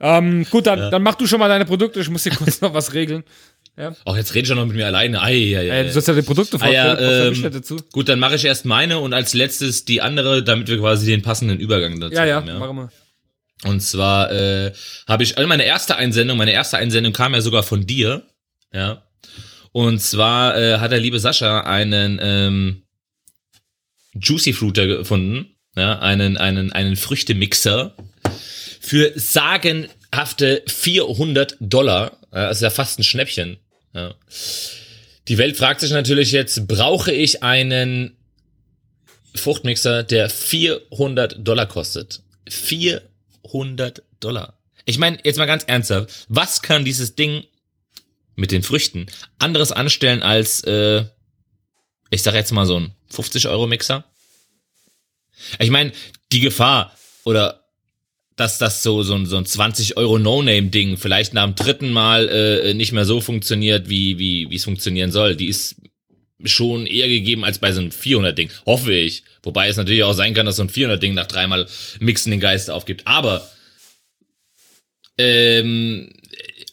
Ähm, 0.00 0.46
gut, 0.48 0.68
dann, 0.68 0.92
dann 0.92 1.02
mach 1.02 1.16
du 1.16 1.26
schon 1.26 1.40
mal 1.40 1.48
deine 1.48 1.64
Produkte. 1.64 1.98
Ich 1.98 2.08
muss 2.08 2.22
hier 2.22 2.30
kurz 2.30 2.60
noch 2.60 2.72
was 2.72 2.94
regeln. 2.94 3.24
Auch 4.04 4.16
jetzt 4.16 4.32
rede 4.32 4.46
ich 4.46 4.52
auch 4.52 4.56
noch 4.56 4.66
mit 4.66 4.76
mir 4.76 4.86
alleine. 4.86 5.20
Ei, 5.20 5.56
ei, 5.58 5.72
ei, 5.72 5.80
Äh, 5.80 5.84
du 5.86 5.90
sollst 5.90 6.06
ja 6.06 6.14
die 6.14 6.22
Produkte 6.22 6.56
Ah, 6.60 6.68
ja, 6.70 6.84
vorstellen. 6.84 7.08
brauchst 7.08 7.24
ja 7.24 7.30
mich 7.30 7.44
ähm, 7.44 7.60
dazu. 7.60 7.76
Gut, 7.90 8.08
dann 8.08 8.20
mache 8.20 8.36
ich 8.36 8.44
erst 8.44 8.64
meine 8.64 9.00
und 9.00 9.12
als 9.12 9.34
letztes 9.34 9.86
die 9.86 10.00
andere, 10.00 10.44
damit 10.44 10.68
wir 10.68 10.78
quasi 10.78 11.06
den 11.06 11.22
passenden 11.22 11.58
Übergang 11.58 11.98
dazu 11.98 12.14
Ja, 12.14 12.24
ja, 12.24 12.36
haben. 12.36 12.58
machen 12.60 12.76
wir. 12.76 12.92
Und 13.64 13.80
zwar 13.80 14.30
äh, 14.30 14.72
habe 15.08 15.22
ich, 15.22 15.36
also 15.36 15.48
meine 15.48 15.64
erste 15.64 15.96
Einsendung, 15.96 16.38
meine 16.38 16.52
erste 16.52 16.78
Einsendung 16.78 17.12
kam 17.12 17.34
ja 17.34 17.40
sogar 17.40 17.62
von 17.62 17.86
dir, 17.86 18.22
ja. 18.72 19.02
Und 19.72 20.00
zwar 20.00 20.56
äh, 20.56 20.78
hat 20.78 20.92
der 20.92 21.00
liebe 21.00 21.20
Sascha 21.20 21.60
einen 21.62 22.18
ähm, 22.22 22.82
Juicy 24.14 24.52
Fruiter 24.52 24.86
gefunden, 24.86 25.56
ja, 25.76 25.98
einen 25.98 26.36
einen 26.36 26.72
einen 26.72 26.96
Früchtemixer 26.96 27.94
für 28.80 29.12
sagenhafte 29.16 30.62
400 30.66 31.56
Dollar. 31.60 32.18
Ja, 32.32 32.48
das 32.48 32.58
ist 32.58 32.62
ja 32.62 32.70
fast 32.70 32.98
ein 32.98 33.04
Schnäppchen. 33.04 33.58
Ja. 33.92 34.14
Die 35.26 35.38
Welt 35.38 35.56
fragt 35.56 35.80
sich 35.80 35.90
natürlich 35.90 36.32
jetzt, 36.32 36.66
brauche 36.66 37.12
ich 37.12 37.42
einen 37.42 38.16
Fruchtmixer, 39.34 40.02
der 40.04 40.30
400 40.30 41.46
Dollar 41.46 41.66
kostet? 41.66 42.22
400 42.48 43.17
Dollar. 44.20 44.58
Ich 44.84 44.98
meine, 44.98 45.18
jetzt 45.24 45.36
mal 45.36 45.46
ganz 45.46 45.64
ernsthaft, 45.64 46.26
was 46.28 46.62
kann 46.62 46.84
dieses 46.84 47.14
Ding 47.14 47.44
mit 48.36 48.52
den 48.52 48.62
Früchten 48.62 49.06
anderes 49.38 49.72
anstellen 49.72 50.22
als, 50.22 50.62
äh, 50.64 51.04
ich 52.10 52.22
sag 52.22 52.34
jetzt 52.34 52.52
mal 52.52 52.66
so 52.66 52.80
ein 52.80 52.94
50 53.10 53.48
Euro 53.48 53.66
Mixer? 53.66 54.04
Ich 55.58 55.70
meine, 55.70 55.92
die 56.32 56.40
Gefahr 56.40 56.96
oder 57.24 57.64
dass 58.36 58.58
das 58.58 58.82
so 58.82 59.02
so 59.02 59.14
ein, 59.14 59.26
so 59.26 59.36
ein 59.36 59.46
20 59.46 59.96
Euro 59.96 60.18
No-Name-Ding 60.18 60.96
vielleicht 60.96 61.34
nach 61.34 61.44
dem 61.44 61.56
dritten 61.56 61.90
Mal 61.90 62.28
äh, 62.28 62.74
nicht 62.74 62.92
mehr 62.92 63.04
so 63.04 63.20
funktioniert, 63.20 63.88
wie 63.88 64.18
wie 64.18 64.48
wie 64.48 64.56
es 64.56 64.64
funktionieren 64.64 65.10
soll, 65.10 65.34
die 65.34 65.48
ist 65.48 65.76
schon 66.44 66.86
eher 66.86 67.08
gegeben 67.08 67.44
als 67.44 67.58
bei 67.58 67.72
so 67.72 67.80
einem 67.80 67.90
400-Ding, 67.90 68.50
hoffe 68.66 68.92
ich. 68.92 69.24
Wobei 69.42 69.68
es 69.68 69.76
natürlich 69.76 70.04
auch 70.04 70.12
sein 70.12 70.34
kann, 70.34 70.46
dass 70.46 70.56
so 70.56 70.62
ein 70.62 70.70
400-Ding 70.70 71.14
nach 71.14 71.26
dreimal 71.26 71.66
Mixen 71.98 72.30
den 72.30 72.40
Geist 72.40 72.70
aufgibt. 72.70 73.06
Aber 73.06 73.48
ähm, 75.18 76.12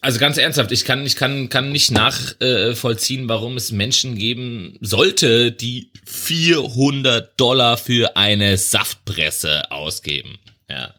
also 0.00 0.20
ganz 0.20 0.36
ernsthaft, 0.36 0.70
ich 0.70 0.84
kann, 0.84 1.04
ich 1.04 1.16
kann, 1.16 1.48
kann 1.48 1.72
nicht 1.72 1.90
nachvollziehen, 1.90 3.24
äh, 3.24 3.28
warum 3.28 3.56
es 3.56 3.72
Menschen 3.72 4.16
geben 4.16 4.78
sollte, 4.80 5.50
die 5.50 5.90
400 6.04 7.38
Dollar 7.38 7.76
für 7.76 8.16
eine 8.16 8.56
Saftpresse 8.56 9.70
ausgeben. 9.72 10.38
Ja. 10.70 10.94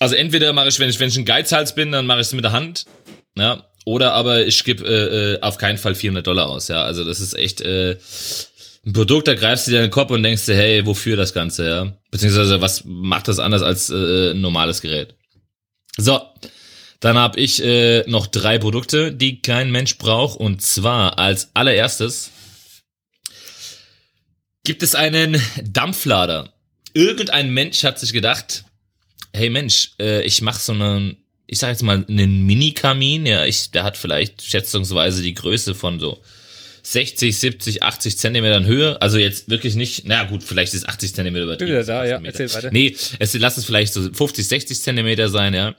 Also 0.00 0.14
entweder 0.14 0.52
mache 0.52 0.68
ich, 0.68 0.78
wenn 0.78 0.90
ich, 0.90 0.98
wenn 0.98 1.08
ich 1.08 1.16
ein 1.16 1.24
Geizhals 1.24 1.74
bin, 1.74 1.92
dann 1.92 2.06
mache 2.06 2.20
ich 2.20 2.26
es 2.26 2.32
mit 2.32 2.44
der 2.44 2.52
Hand. 2.52 2.86
Ja. 3.36 3.64
Oder 3.86 4.14
aber 4.14 4.44
ich 4.44 4.64
gebe 4.64 4.84
äh, 4.84 5.34
äh, 5.34 5.40
auf 5.42 5.58
keinen 5.58 5.78
Fall 5.78 5.94
400 5.94 6.26
Dollar 6.26 6.48
aus. 6.48 6.66
Ja. 6.66 6.82
Also 6.82 7.04
das 7.04 7.20
ist 7.20 7.34
echt 7.34 7.60
äh, 7.60 7.96
ein 8.84 8.92
Produkt, 8.92 9.28
da 9.28 9.34
greifst 9.34 9.68
du 9.68 9.70
dir 9.70 9.80
den 9.80 9.90
Kopf 9.90 10.10
und 10.10 10.24
denkst 10.24 10.44
dir, 10.44 10.56
hey, 10.56 10.84
wofür 10.84 11.16
das 11.16 11.32
Ganze? 11.32 11.68
Ja. 11.68 11.92
Beziehungsweise 12.10 12.60
was 12.60 12.82
macht 12.84 13.28
das 13.28 13.38
anders 13.38 13.62
als 13.62 13.88
äh, 13.88 14.32
ein 14.32 14.40
normales 14.40 14.80
Gerät? 14.80 15.14
So, 15.96 16.20
dann 16.98 17.16
habe 17.16 17.38
ich 17.38 17.62
äh, 17.62 18.02
noch 18.08 18.26
drei 18.26 18.58
Produkte, 18.58 19.12
die 19.12 19.40
kein 19.40 19.70
Mensch 19.70 19.98
braucht. 19.98 20.40
Und 20.40 20.62
zwar 20.62 21.20
als 21.20 21.50
allererstes 21.54 22.32
gibt 24.64 24.82
es 24.82 24.96
einen 24.96 25.40
Dampflader. 25.62 26.52
Irgendein 26.92 27.50
Mensch 27.50 27.84
hat 27.84 28.00
sich 28.00 28.12
gedacht, 28.12 28.64
hey 29.32 29.48
Mensch, 29.48 29.92
äh, 30.00 30.22
ich 30.22 30.42
mache 30.42 30.58
so 30.58 30.72
einen, 30.72 31.18
ich 31.46 31.58
sag 31.58 31.70
jetzt 31.70 31.82
mal, 31.82 32.04
einen 32.08 32.44
Mini-Kamin. 32.46 33.26
Ja, 33.26 33.44
ich, 33.44 33.70
der 33.70 33.84
hat 33.84 33.96
vielleicht 33.96 34.42
schätzungsweise 34.42 35.22
die 35.22 35.34
Größe 35.34 35.74
von 35.74 36.00
so 36.00 36.20
60, 36.82 37.36
70, 37.36 37.82
80 37.82 38.18
Zentimetern 38.18 38.64
Höhe. 38.64 39.00
Also 39.00 39.18
jetzt 39.18 39.50
wirklich 39.50 39.74
nicht, 39.74 40.06
na 40.06 40.24
gut, 40.24 40.42
vielleicht 40.42 40.74
ist 40.74 40.88
80 40.88 41.14
Zentimeter 41.14 41.44
übertrieben. 41.44 41.70
Bin 41.70 41.78
wieder 41.78 41.86
da, 41.86 42.04
ja, 42.04 42.20
erzähl 42.22 42.52
weiter. 42.52 42.70
Nee, 42.70 42.96
es, 43.18 43.34
lass 43.34 43.56
es 43.56 43.64
vielleicht 43.64 43.92
so 43.92 44.12
50, 44.12 44.46
60 44.46 44.80
Zentimeter 44.80 45.28
sein, 45.28 45.54
ja. 45.54 45.74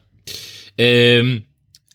Ähm, 0.77 1.45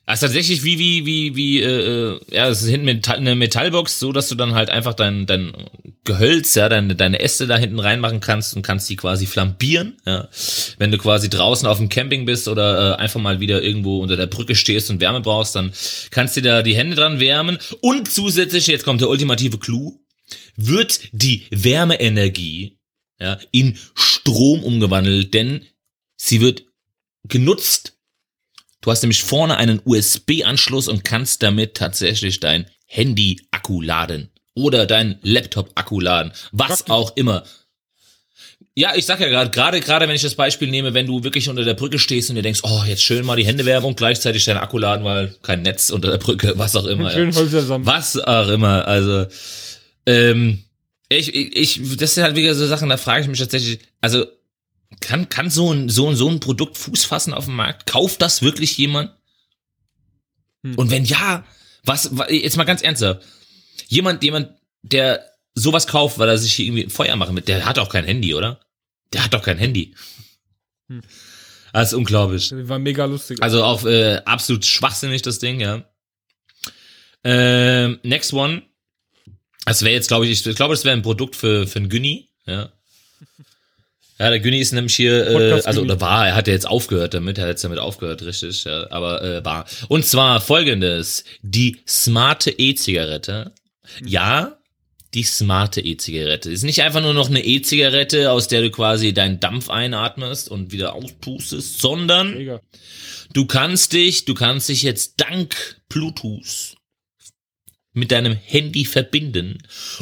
also 0.04 0.26
tatsächlich 0.26 0.64
wie, 0.64 0.78
wie, 0.78 1.06
wie, 1.06 1.36
wie, 1.36 1.60
äh, 1.60 1.66
äh 1.66 2.20
ja, 2.30 2.48
es 2.48 2.62
ist 2.62 2.68
hinten 2.68 2.86
Metall, 2.86 3.18
eine 3.18 3.36
Metallbox, 3.36 4.00
so 4.00 4.12
dass 4.12 4.28
du 4.28 4.34
dann 4.34 4.54
halt 4.54 4.68
einfach 4.68 4.94
dein, 4.94 5.26
dein 5.26 5.52
Gehölz, 6.04 6.56
ja, 6.56 6.68
deine, 6.68 6.96
deine 6.96 7.20
Äste 7.20 7.46
da 7.46 7.56
hinten 7.56 7.78
reinmachen 7.78 8.18
kannst 8.18 8.56
und 8.56 8.62
kannst 8.62 8.90
die 8.90 8.96
quasi 8.96 9.26
flambieren, 9.26 9.96
ja. 10.04 10.28
Wenn 10.78 10.90
du 10.90 10.98
quasi 10.98 11.30
draußen 11.30 11.68
auf 11.68 11.78
dem 11.78 11.88
Camping 11.88 12.24
bist 12.24 12.48
oder 12.48 12.94
äh, 12.94 12.96
einfach 12.96 13.20
mal 13.20 13.38
wieder 13.38 13.62
irgendwo 13.62 14.00
unter 14.00 14.16
der 14.16 14.26
Brücke 14.26 14.56
stehst 14.56 14.90
und 14.90 15.00
Wärme 15.00 15.20
brauchst, 15.20 15.54
dann 15.54 15.72
kannst 16.10 16.36
du 16.36 16.42
da 16.42 16.62
die 16.62 16.74
Hände 16.74 16.96
dran 16.96 17.20
wärmen 17.20 17.58
und 17.80 18.10
zusätzlich, 18.10 18.66
jetzt 18.66 18.84
kommt 18.84 19.00
der 19.00 19.08
ultimative 19.08 19.58
Clou, 19.58 20.00
wird 20.56 21.00
die 21.12 21.46
Wärmeenergie, 21.50 22.78
ja, 23.20 23.38
in 23.52 23.78
Strom 23.94 24.64
umgewandelt, 24.64 25.32
denn 25.32 25.64
sie 26.16 26.40
wird 26.40 26.64
genutzt 27.28 27.91
Du 28.82 28.90
hast 28.90 29.02
nämlich 29.02 29.22
vorne 29.22 29.56
einen 29.56 29.80
USB-Anschluss 29.84 30.88
und 30.88 31.04
kannst 31.04 31.42
damit 31.42 31.74
tatsächlich 31.74 32.40
dein 32.40 32.66
Handy-Akku 32.86 33.80
laden. 33.80 34.28
Oder 34.54 34.86
dein 34.86 35.18
Laptop-Akku 35.22 36.00
laden. 36.00 36.32
Was 36.50 36.90
auch 36.90 37.16
immer. 37.16 37.44
Ja, 38.74 38.94
ich 38.96 39.06
sag 39.06 39.20
ja 39.20 39.28
gerade, 39.28 39.50
gerade, 39.50 39.80
gerade 39.80 40.08
wenn 40.08 40.16
ich 40.16 40.22
das 40.22 40.34
Beispiel 40.34 40.68
nehme, 40.68 40.94
wenn 40.94 41.06
du 41.06 41.22
wirklich 41.22 41.48
unter 41.48 41.64
der 41.64 41.74
Brücke 41.74 41.98
stehst 41.98 42.30
und 42.30 42.36
dir 42.36 42.42
denkst, 42.42 42.60
oh, 42.64 42.82
jetzt 42.86 43.02
schön 43.02 43.24
mal 43.24 43.36
die 43.36 43.46
Hände 43.46 43.64
werben 43.64 43.86
und 43.86 43.96
gleichzeitig 43.96 44.44
dein 44.44 44.56
Akku 44.56 44.78
laden, 44.78 45.04
weil 45.04 45.34
kein 45.42 45.62
Netz 45.62 45.90
unter 45.90 46.10
der 46.10 46.18
Brücke, 46.18 46.54
was 46.56 46.74
auch 46.74 46.86
immer. 46.86 47.10
Schön 47.10 47.30
ja. 47.30 47.86
Was 47.86 48.18
auch 48.18 48.48
immer. 48.48 48.86
Also, 48.88 49.26
ähm, 50.06 50.64
ich, 51.08 51.34
ich, 51.34 51.56
ich, 51.56 51.96
das 51.98 52.14
sind 52.14 52.24
halt 52.24 52.34
wieder 52.34 52.54
so 52.54 52.66
Sachen, 52.66 52.88
da 52.88 52.96
frage 52.96 53.22
ich 53.22 53.28
mich 53.28 53.38
tatsächlich, 53.38 53.78
also 54.00 54.26
kann, 55.02 55.28
kann 55.28 55.50
so 55.50 55.72
ein, 55.72 55.88
so, 55.88 56.14
so 56.14 56.28
ein 56.28 56.40
Produkt 56.40 56.78
Fuß 56.78 57.04
fassen 57.04 57.34
auf 57.34 57.44
dem 57.44 57.56
Markt? 57.56 57.86
Kauft 57.86 58.22
das 58.22 58.42
wirklich 58.42 58.78
jemand? 58.78 59.10
Hm. 60.64 60.76
Und 60.76 60.90
wenn 60.90 61.04
ja, 61.04 61.44
was, 61.84 62.10
jetzt 62.28 62.56
mal 62.56 62.64
ganz 62.64 62.82
ernsthaft. 62.82 63.22
Jemand, 63.88 64.22
jemand, 64.22 64.50
der 64.82 65.24
sowas 65.54 65.86
kauft, 65.86 66.18
weil 66.18 66.28
er 66.28 66.38
sich 66.38 66.54
hier 66.54 66.66
irgendwie 66.66 66.84
ein 66.84 66.90
Feuer 66.90 67.16
machen 67.16 67.34
mit, 67.34 67.48
der 67.48 67.66
hat 67.66 67.78
auch 67.78 67.90
kein 67.90 68.04
Handy, 68.04 68.34
oder? 68.34 68.60
Der 69.12 69.24
hat 69.24 69.34
doch 69.34 69.42
kein 69.42 69.58
Handy. 69.58 69.94
Hm. 70.88 71.02
Das 71.72 71.88
ist 71.88 71.94
unglaublich. 71.94 72.52
War 72.52 72.78
mega 72.78 73.04
lustig. 73.06 73.42
Also 73.42 73.64
auch 73.64 73.84
äh, 73.84 74.20
absolut 74.24 74.64
schwachsinnig, 74.64 75.22
das 75.22 75.38
Ding, 75.38 75.60
ja. 75.60 75.84
Ähm, 77.24 77.98
next 78.02 78.32
one. 78.32 78.62
Das 79.64 79.82
wäre 79.82 79.94
jetzt, 79.94 80.08
glaube 80.08 80.26
ich, 80.26 80.46
ich 80.46 80.56
glaube, 80.56 80.74
das 80.74 80.84
wäre 80.84 80.96
ein 80.96 81.02
Produkt 81.02 81.36
für, 81.36 81.66
für 81.66 81.78
ein 81.78 81.88
Günni, 81.88 82.28
ja. 82.46 82.72
Ja, 84.22 84.30
der 84.30 84.38
Günni 84.38 84.60
ist 84.60 84.72
nämlich 84.72 84.94
hier, 84.94 85.26
äh, 85.26 85.62
also 85.64 85.82
oder 85.82 86.00
war, 86.00 86.28
er 86.28 86.36
hat 86.36 86.46
ja 86.46 86.52
jetzt 86.52 86.68
aufgehört 86.68 87.12
damit, 87.12 87.38
er 87.38 87.42
hat 87.42 87.50
jetzt 87.50 87.64
damit 87.64 87.80
aufgehört, 87.80 88.22
richtig, 88.22 88.62
ja, 88.62 88.88
aber 88.92 89.20
äh, 89.20 89.44
war. 89.44 89.66
Und 89.88 90.06
zwar 90.06 90.40
folgendes, 90.40 91.24
die 91.42 91.78
smarte 91.88 92.52
E-Zigarette. 92.52 93.50
Ja, 94.06 94.58
die 95.12 95.24
smarte 95.24 95.80
E-Zigarette. 95.80 96.52
Ist 96.52 96.62
nicht 96.62 96.82
einfach 96.82 97.02
nur 97.02 97.14
noch 97.14 97.30
eine 97.30 97.44
E-Zigarette, 97.44 98.30
aus 98.30 98.46
der 98.46 98.62
du 98.62 98.70
quasi 98.70 99.12
deinen 99.12 99.40
Dampf 99.40 99.70
einatmest 99.70 100.48
und 100.48 100.70
wieder 100.70 100.94
auspustest, 100.94 101.80
sondern 101.80 102.34
Mega. 102.34 102.60
du 103.32 103.46
kannst 103.46 103.92
dich, 103.92 104.24
du 104.24 104.34
kannst 104.34 104.68
dich 104.68 104.84
jetzt 104.84 105.14
dank 105.20 105.80
Bluetooth 105.88 106.76
mit 107.92 108.10
deinem 108.10 108.34
Handy 108.34 108.84
verbinden 108.84 109.58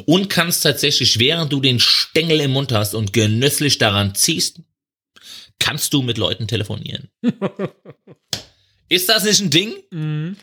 und 0.07 0.31
kannst 0.31 0.63
tatsächlich, 0.63 1.19
während 1.19 1.53
du 1.53 1.61
den 1.61 1.81
Stängel 1.81 2.41
im 2.41 2.53
Mund 2.53 2.73
hast 2.73 2.95
und 2.95 3.13
genüsslich 3.13 3.79
daran 3.79 4.15
ziehst, 4.15 4.61
kannst 5.59 5.93
du 5.93 6.03
mit 6.03 6.19
Leuten 6.19 6.47
telefonieren. 6.47 7.11
Ist 8.89 9.09
das 9.09 9.25
nicht 9.25 9.41
ein 9.41 9.51
Ding? 9.51 9.75
Mhm. 9.91 10.37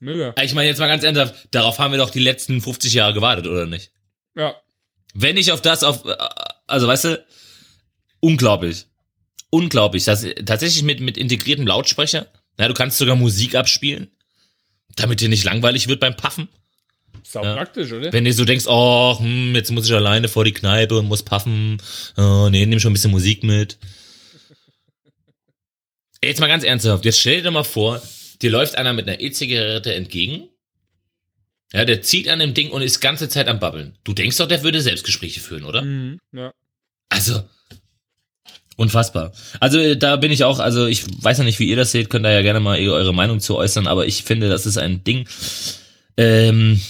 Mega. 0.00 0.34
Ich 0.42 0.54
meine 0.54 0.68
jetzt 0.68 0.78
mal 0.78 0.88
ganz 0.88 1.04
ernsthaft, 1.04 1.48
darauf 1.52 1.78
haben 1.78 1.92
wir 1.92 1.98
doch 1.98 2.10
die 2.10 2.18
letzten 2.18 2.60
50 2.60 2.92
Jahre 2.92 3.14
gewartet, 3.14 3.46
oder 3.46 3.66
nicht? 3.66 3.92
Ja. 4.34 4.56
Wenn 5.14 5.36
ich 5.36 5.52
auf 5.52 5.62
das, 5.62 5.84
auf, 5.84 6.04
also 6.66 6.88
weißt 6.88 7.04
du, 7.04 7.24
unglaublich. 8.18 8.86
Unglaublich. 9.50 10.04
Das, 10.04 10.26
tatsächlich 10.44 10.82
mit, 10.82 11.00
mit 11.00 11.16
integriertem 11.16 11.66
Lautsprecher. 11.66 12.26
Ja, 12.58 12.68
du 12.68 12.74
kannst 12.74 12.98
sogar 12.98 13.14
Musik 13.14 13.54
abspielen, 13.54 14.10
damit 14.96 15.20
dir 15.20 15.28
nicht 15.28 15.44
langweilig 15.44 15.86
wird 15.86 16.00
beim 16.00 16.16
Paffen. 16.16 16.48
Sau 17.22 17.44
ja. 17.44 17.54
praktisch, 17.54 17.92
oder? 17.92 18.12
Wenn 18.12 18.24
du 18.24 18.32
so 18.32 18.44
denkst, 18.44 18.66
oh, 18.66 19.18
hm, 19.18 19.54
jetzt 19.54 19.70
muss 19.70 19.86
ich 19.86 19.94
alleine 19.94 20.28
vor 20.28 20.44
die 20.44 20.52
Kneipe 20.52 20.98
und 20.98 21.06
muss 21.06 21.22
puffen. 21.22 21.78
Oh, 22.16 22.48
nee, 22.50 22.66
nimm 22.66 22.78
schon 22.78 22.90
ein 22.90 22.94
bisschen 22.94 23.10
Musik 23.10 23.44
mit. 23.44 23.78
Jetzt 26.24 26.40
mal 26.40 26.46
ganz 26.46 26.62
ernsthaft, 26.62 27.04
jetzt 27.04 27.18
stell 27.18 27.42
dir 27.42 27.50
mal 27.50 27.64
vor, 27.64 28.00
dir 28.40 28.50
läuft 28.50 28.76
einer 28.76 28.92
mit 28.92 29.08
einer 29.08 29.20
E-Zigarette 29.20 29.94
entgegen. 29.94 30.48
Ja, 31.72 31.84
der 31.84 32.02
zieht 32.02 32.28
an 32.28 32.38
dem 32.38 32.54
Ding 32.54 32.70
und 32.70 32.82
ist 32.82 33.00
ganze 33.00 33.28
Zeit 33.28 33.48
am 33.48 33.58
Babbeln. 33.58 33.96
Du 34.04 34.12
denkst 34.12 34.36
doch, 34.36 34.46
der 34.46 34.62
würde 34.62 34.80
Selbstgespräche 34.82 35.40
führen, 35.40 35.64
oder? 35.64 35.82
Mhm, 35.82 36.18
ja. 36.32 36.52
Also, 37.08 37.42
unfassbar. 38.76 39.32
Also, 39.58 39.94
da 39.94 40.16
bin 40.16 40.30
ich 40.30 40.44
auch, 40.44 40.58
also 40.58 40.86
ich 40.86 41.04
weiß 41.22 41.38
ja 41.38 41.44
nicht, 41.44 41.58
wie 41.58 41.68
ihr 41.68 41.76
das 41.76 41.92
seht, 41.92 42.10
könnt 42.10 42.26
da 42.26 42.30
ja 42.30 42.42
gerne 42.42 42.60
mal 42.60 42.78
eure 42.78 43.14
Meinung 43.14 43.40
zu 43.40 43.56
äußern, 43.56 43.86
aber 43.86 44.06
ich 44.06 44.22
finde, 44.22 44.48
das 44.48 44.66
ist 44.66 44.76
ein 44.76 45.02
Ding, 45.02 45.26
ähm, 46.16 46.80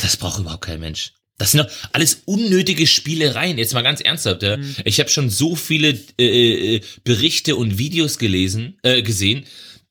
das 0.00 0.16
braucht 0.16 0.40
überhaupt 0.40 0.64
kein 0.64 0.80
Mensch. 0.80 1.12
Das 1.38 1.52
sind 1.52 1.64
doch 1.64 1.70
alles 1.92 2.22
unnötige 2.24 2.86
Spielereien. 2.86 3.58
Jetzt 3.58 3.74
mal 3.74 3.82
ganz 3.82 4.00
ernsthaft. 4.00 4.42
Ja? 4.42 4.56
Mhm. 4.56 4.76
Ich 4.84 5.00
habe 5.00 5.10
schon 5.10 5.28
so 5.28 5.56
viele 5.56 5.98
äh, 6.18 6.76
äh, 6.76 6.80
Berichte 7.04 7.56
und 7.56 7.78
Videos 7.78 8.18
gelesen, 8.18 8.78
äh, 8.82 9.02
gesehen, 9.02 9.44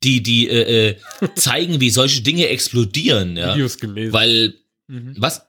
die 0.03 0.23
die 0.23 0.47
äh, 0.47 0.89
äh 0.89 0.95
zeigen, 1.35 1.81
wie 1.81 1.89
solche 1.89 2.21
Dinge 2.21 2.47
explodieren. 2.47 3.37
Ja? 3.37 3.53
Videos 3.53 3.77
gelesen. 3.77 4.13
Weil 4.13 4.53
mhm. 4.87 5.15
was? 5.17 5.41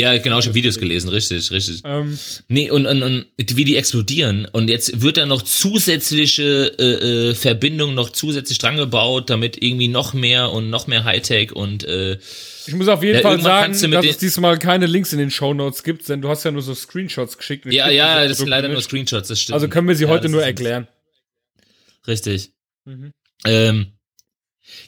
Ja, 0.00 0.18
genau, 0.18 0.38
ich 0.38 0.46
habe 0.46 0.54
Videos 0.54 0.78
gelesen, 0.78 1.08
richtig, 1.10 1.50
richtig. 1.50 1.82
Ähm, 1.84 2.18
Nee, 2.48 2.70
und, 2.70 2.86
und, 2.86 3.02
und 3.02 3.26
wie 3.38 3.64
die 3.64 3.76
explodieren. 3.76 4.46
Und 4.50 4.68
jetzt 4.70 5.02
wird 5.02 5.16
da 5.16 5.26
noch 5.26 5.42
zusätzliche 5.42 6.72
äh, 6.78 7.30
äh, 7.30 7.34
Verbindungen 7.34 7.94
noch 7.94 8.10
zusätzlich 8.10 8.58
dran 8.58 8.76
gebaut, 8.76 9.30
damit 9.30 9.62
irgendwie 9.62 9.88
noch 9.88 10.14
mehr 10.14 10.50
und 10.52 10.70
noch 10.70 10.86
mehr 10.86 11.04
Hightech 11.04 11.52
und 11.52 11.84
äh, 11.84 12.18
ich 12.66 12.74
muss 12.74 12.88
auf 12.88 13.02
jeden 13.02 13.16
Ja, 13.16 13.22
Fall 13.22 13.40
sagen, 13.40 13.90
dass 13.90 14.06
es 14.06 14.18
diesmal 14.18 14.58
keine 14.58 14.86
Links 14.86 15.12
in 15.12 15.18
den 15.18 15.30
Shownotes 15.30 15.82
gibt, 15.82 16.08
denn 16.08 16.20
du 16.20 16.28
hast 16.28 16.44
ja 16.44 16.50
nur 16.50 16.62
so 16.62 16.74
Screenshots 16.74 17.36
geschickt. 17.38 17.66
ja, 17.66 17.88
ja, 17.90 18.26
das 18.28 18.38
sind 18.38 18.48
leider 18.48 18.68
nur 18.68 18.76
nicht. 18.76 18.84
Screenshots, 18.88 19.28
das 19.28 19.40
stimmt. 19.40 19.54
Also 19.54 19.68
können 19.68 19.88
wir 19.88 19.96
sie 19.96 20.04
Ja, 20.04 20.10
heute 20.10 20.28
nur 20.28 20.44
erklären. 20.44 20.86
Richtig. 22.06 22.50
Mhm. 22.84 23.12
Ähm, 23.44 23.86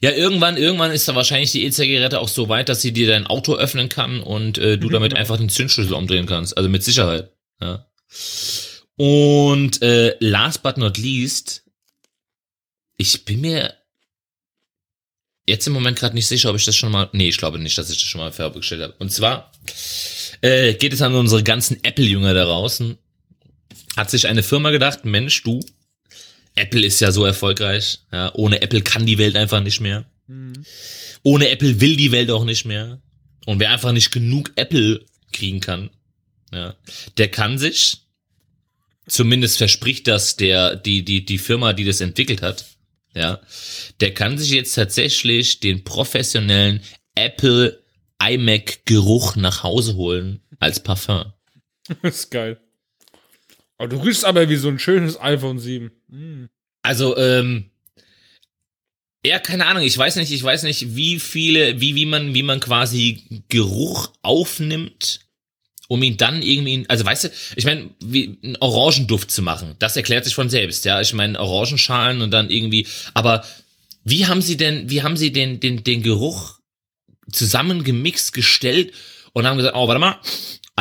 ja, 0.00 0.10
irgendwann, 0.12 0.56
irgendwann 0.56 0.92
ist 0.92 1.06
da 1.08 1.14
wahrscheinlich 1.14 1.52
die 1.52 1.64
E-Zigarette 1.64 2.20
auch 2.20 2.28
so 2.28 2.48
weit, 2.48 2.68
dass 2.68 2.82
sie 2.82 2.92
dir 2.92 3.06
dein 3.06 3.26
Auto 3.26 3.54
öffnen 3.54 3.88
kann 3.88 4.20
und 4.20 4.58
äh, 4.58 4.78
du 4.78 4.88
Mhm, 4.88 4.92
damit 4.92 5.10
genau. 5.10 5.20
einfach 5.20 5.36
den 5.36 5.48
Zündschlüssel 5.48 5.94
umdrehen 5.94 6.26
kannst. 6.26 6.56
Also 6.56 6.68
mit 6.68 6.82
Sicherheit. 6.82 7.30
Ja. 7.60 7.86
Und 8.96 9.82
äh, 9.82 10.16
last 10.20 10.62
but 10.62 10.76
not 10.76 10.98
least, 10.98 11.64
ich 12.96 13.24
bin 13.24 13.40
mir 13.40 13.74
jetzt 15.46 15.66
im 15.66 15.72
Moment 15.72 15.98
gerade 15.98 16.14
nicht 16.14 16.26
sicher, 16.26 16.50
ob 16.50 16.56
ich 16.56 16.64
das 16.64 16.76
schon 16.76 16.92
mal. 16.92 17.08
Nee, 17.12 17.28
ich 17.28 17.38
glaube 17.38 17.58
nicht, 17.58 17.76
dass 17.78 17.90
ich 17.90 17.98
das 17.98 18.06
schon 18.06 18.20
mal 18.20 18.32
vorbestellt 18.32 18.82
habe. 18.82 18.94
Und 18.98 19.10
zwar 19.10 19.50
äh, 20.40 20.74
geht 20.74 20.92
es 20.92 21.02
an 21.02 21.14
unsere 21.14 21.42
ganzen 21.42 21.82
Apple-Jünger 21.82 22.34
da 22.34 22.44
draußen. 22.44 22.98
Hat 23.96 24.10
sich 24.10 24.26
eine 24.26 24.42
Firma 24.42 24.70
gedacht, 24.70 25.04
Mensch, 25.04 25.42
du, 25.42 25.60
Apple 26.54 26.84
ist 26.84 27.00
ja 27.00 27.12
so 27.12 27.24
erfolgreich. 27.24 28.00
Ja, 28.12 28.32
ohne 28.34 28.62
Apple 28.62 28.82
kann 28.82 29.06
die 29.06 29.18
Welt 29.18 29.36
einfach 29.36 29.62
nicht 29.62 29.80
mehr. 29.80 30.04
Mhm. 30.26 30.64
Ohne 31.22 31.48
Apple 31.48 31.80
will 31.80 31.96
die 31.96 32.12
Welt 32.12 32.30
auch 32.30 32.44
nicht 32.44 32.64
mehr. 32.64 33.00
Und 33.46 33.58
wer 33.60 33.70
einfach 33.70 33.92
nicht 33.92 34.12
genug 34.12 34.52
Apple 34.56 35.04
kriegen 35.32 35.60
kann, 35.60 35.90
ja, 36.52 36.74
der 37.16 37.28
kann 37.28 37.58
sich, 37.58 38.06
zumindest 39.06 39.58
verspricht 39.58 40.06
das 40.06 40.36
der, 40.36 40.76
die, 40.76 41.04
die, 41.04 41.24
die 41.24 41.38
Firma, 41.38 41.72
die 41.72 41.84
das 41.84 42.00
entwickelt 42.00 42.42
hat, 42.42 42.66
ja, 43.14 43.40
der 44.00 44.14
kann 44.14 44.38
sich 44.38 44.50
jetzt 44.50 44.74
tatsächlich 44.74 45.60
den 45.60 45.84
professionellen 45.84 46.80
Apple 47.14 47.82
iMac 48.22 48.86
Geruch 48.86 49.36
nach 49.36 49.62
Hause 49.62 49.96
holen 49.96 50.40
als 50.58 50.82
Parfum. 50.82 51.32
Das 52.02 52.14
ist 52.14 52.30
geil. 52.30 52.60
Aber 53.76 53.88
du 53.88 53.96
riechst 53.96 54.24
aber 54.24 54.48
wie 54.48 54.56
so 54.56 54.68
ein 54.68 54.78
schönes 54.78 55.20
iPhone 55.20 55.58
7. 55.58 55.90
Mhm. 56.12 56.48
Also, 56.82 57.16
ähm, 57.16 57.70
ja, 59.24 59.38
keine 59.38 59.66
Ahnung, 59.66 59.84
ich 59.84 59.96
weiß 59.96 60.16
nicht, 60.16 60.32
ich 60.32 60.42
weiß 60.42 60.64
nicht, 60.64 60.96
wie 60.96 61.18
viele, 61.18 61.80
wie, 61.80 61.94
wie 61.94 62.06
man, 62.06 62.34
wie 62.34 62.42
man 62.42 62.60
quasi 62.60 63.22
Geruch 63.48 64.10
aufnimmt, 64.22 65.20
um 65.88 66.02
ihn 66.02 66.16
dann 66.16 66.42
irgendwie, 66.42 66.84
also 66.88 67.04
weißt 67.04 67.24
du, 67.24 67.30
ich 67.56 67.64
meine, 67.64 67.90
wie 68.00 68.38
einen 68.42 68.56
Orangenduft 68.56 69.30
zu 69.30 69.42
machen, 69.42 69.76
das 69.78 69.96
erklärt 69.96 70.24
sich 70.24 70.34
von 70.34 70.50
selbst, 70.50 70.84
ja. 70.84 71.00
Ich 71.00 71.12
meine, 71.12 71.38
Orangenschalen 71.38 72.20
und 72.20 72.30
dann 72.32 72.50
irgendwie, 72.50 72.86
aber 73.14 73.44
wie 74.04 74.26
haben 74.26 74.42
sie 74.42 74.56
denn, 74.56 74.90
wie 74.90 75.02
haben 75.02 75.16
sie 75.16 75.32
den, 75.32 75.60
den, 75.60 75.84
den 75.84 76.02
Geruch 76.02 76.58
zusammengemixt, 77.30 78.32
gestellt 78.32 78.92
und 79.32 79.46
haben 79.46 79.56
gesagt, 79.56 79.76
oh, 79.76 79.86
warte 79.86 80.00
mal, 80.00 80.18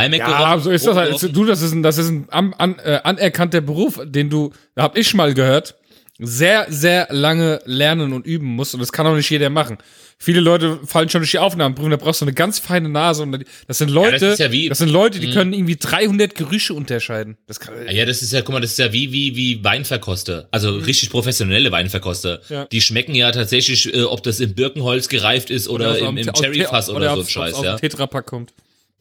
iMac-Geruch. 0.06 0.40
Ja, 0.40 0.60
so 0.60 0.72
ist 0.72 0.88
das 0.88 0.96
halt. 0.96 1.36
Du, 1.36 1.46
das 1.46 1.62
ist 1.62 1.74
ein, 1.74 1.84
das 1.84 1.98
ist 1.98 2.10
ein 2.10 2.28
an, 2.30 2.54
an, 2.58 2.80
äh, 2.80 3.00
anerkannter 3.04 3.62
Beruf, 3.62 4.00
den 4.04 4.30
du, 4.30 4.52
da 4.76 4.84
hab 4.84 4.98
ich 4.98 5.14
mal 5.14 5.34
gehört, 5.34 5.76
sehr, 6.24 6.68
sehr 6.70 7.08
lange 7.10 7.62
lernen 7.66 8.14
und 8.14 8.28
üben 8.28 8.46
musst. 8.46 8.74
Und 8.76 8.80
das 8.80 8.92
kann 8.92 9.08
auch 9.08 9.16
nicht 9.16 9.30
jeder 9.32 9.50
machen. 9.50 9.78
Viele 10.20 10.40
Leute 10.40 10.78
fallen 10.86 11.10
schon 11.10 11.22
durch 11.22 11.32
die 11.32 11.40
Aufnahmeprüfung, 11.40 11.90
da 11.90 11.98
brauchst 11.98 12.22
du 12.22 12.26
eine 12.26 12.34
ganz 12.34 12.60
feine 12.60 12.90
Nase. 12.90 13.24
Und 13.24 13.44
das 13.68 13.80
sind 13.80 13.90
Leute, 13.90 14.20
das 14.20 14.34
ist 14.34 14.40
ja 14.40 14.52
wie- 14.52 14.70
das 14.70 14.78
sind 14.78 14.90
Leute, 14.92 15.20
die 15.20 15.26
Mhm. 15.28 15.32
können 15.32 15.54
irgendwie 15.54 15.78
300 15.78 16.36
Gerüche 16.36 16.76
unterscheiden. 16.76 17.38
Das 17.48 17.60
kann, 17.60 17.74
Ja, 17.90 18.06
das 18.06 18.22
ist 18.22 18.32
ja, 18.32 18.42
guck 18.44 18.54
mal, 18.54 18.60
das 18.60 18.74
ist 18.74 18.78
ja 18.78 18.94
wie, 18.94 19.12
wie, 19.12 19.36
wie 19.36 19.64
Weinverkoster. 19.64 20.48
Also 20.52 20.76
richtig 20.76 21.10
professionelle 21.10 21.72
Weinverkoster. 21.72 22.42
Ja. 22.50 22.66
Die 22.66 22.82
schmecken 22.82 23.16
ja 23.16 23.32
tatsächlich, 23.32 23.92
äh, 23.92 24.04
ob 24.04 24.22
das 24.22 24.40
im 24.40 24.54
Birkenholz 24.54 25.10
gereift 25.10 25.50
ist 25.50 25.68
oder, 25.70 25.94
aus- 25.94 25.98
im, 25.98 26.18
im 26.18 26.32
Cherryfass 26.34 26.92
oder, 26.92 27.16
so 27.16 27.22
ein 27.22 27.28
Scheiß, 27.28 27.56
aus 27.56 27.66
ja. 27.66 27.78
Tetrapack 27.78 28.28
kommt. 28.28 28.54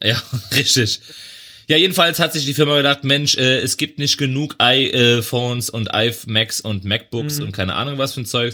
Ja, 0.03 0.21
richtig. 0.55 0.99
Ja, 1.67 1.77
jedenfalls 1.77 2.19
hat 2.19 2.33
sich 2.33 2.45
die 2.45 2.53
Firma 2.53 2.75
gedacht, 2.75 3.03
Mensch, 3.05 3.37
äh, 3.37 3.59
es 3.59 3.77
gibt 3.77 3.97
nicht 3.97 4.17
genug 4.17 4.55
iPhones 4.57 5.69
und 5.69 5.89
iMacs 5.93 6.59
und 6.59 6.83
MacBooks 6.83 7.37
Mhm. 7.39 7.45
und 7.45 7.51
keine 7.53 7.75
Ahnung 7.75 7.97
was 7.97 8.13
für 8.13 8.21
ein 8.21 8.25
Zeug. 8.25 8.53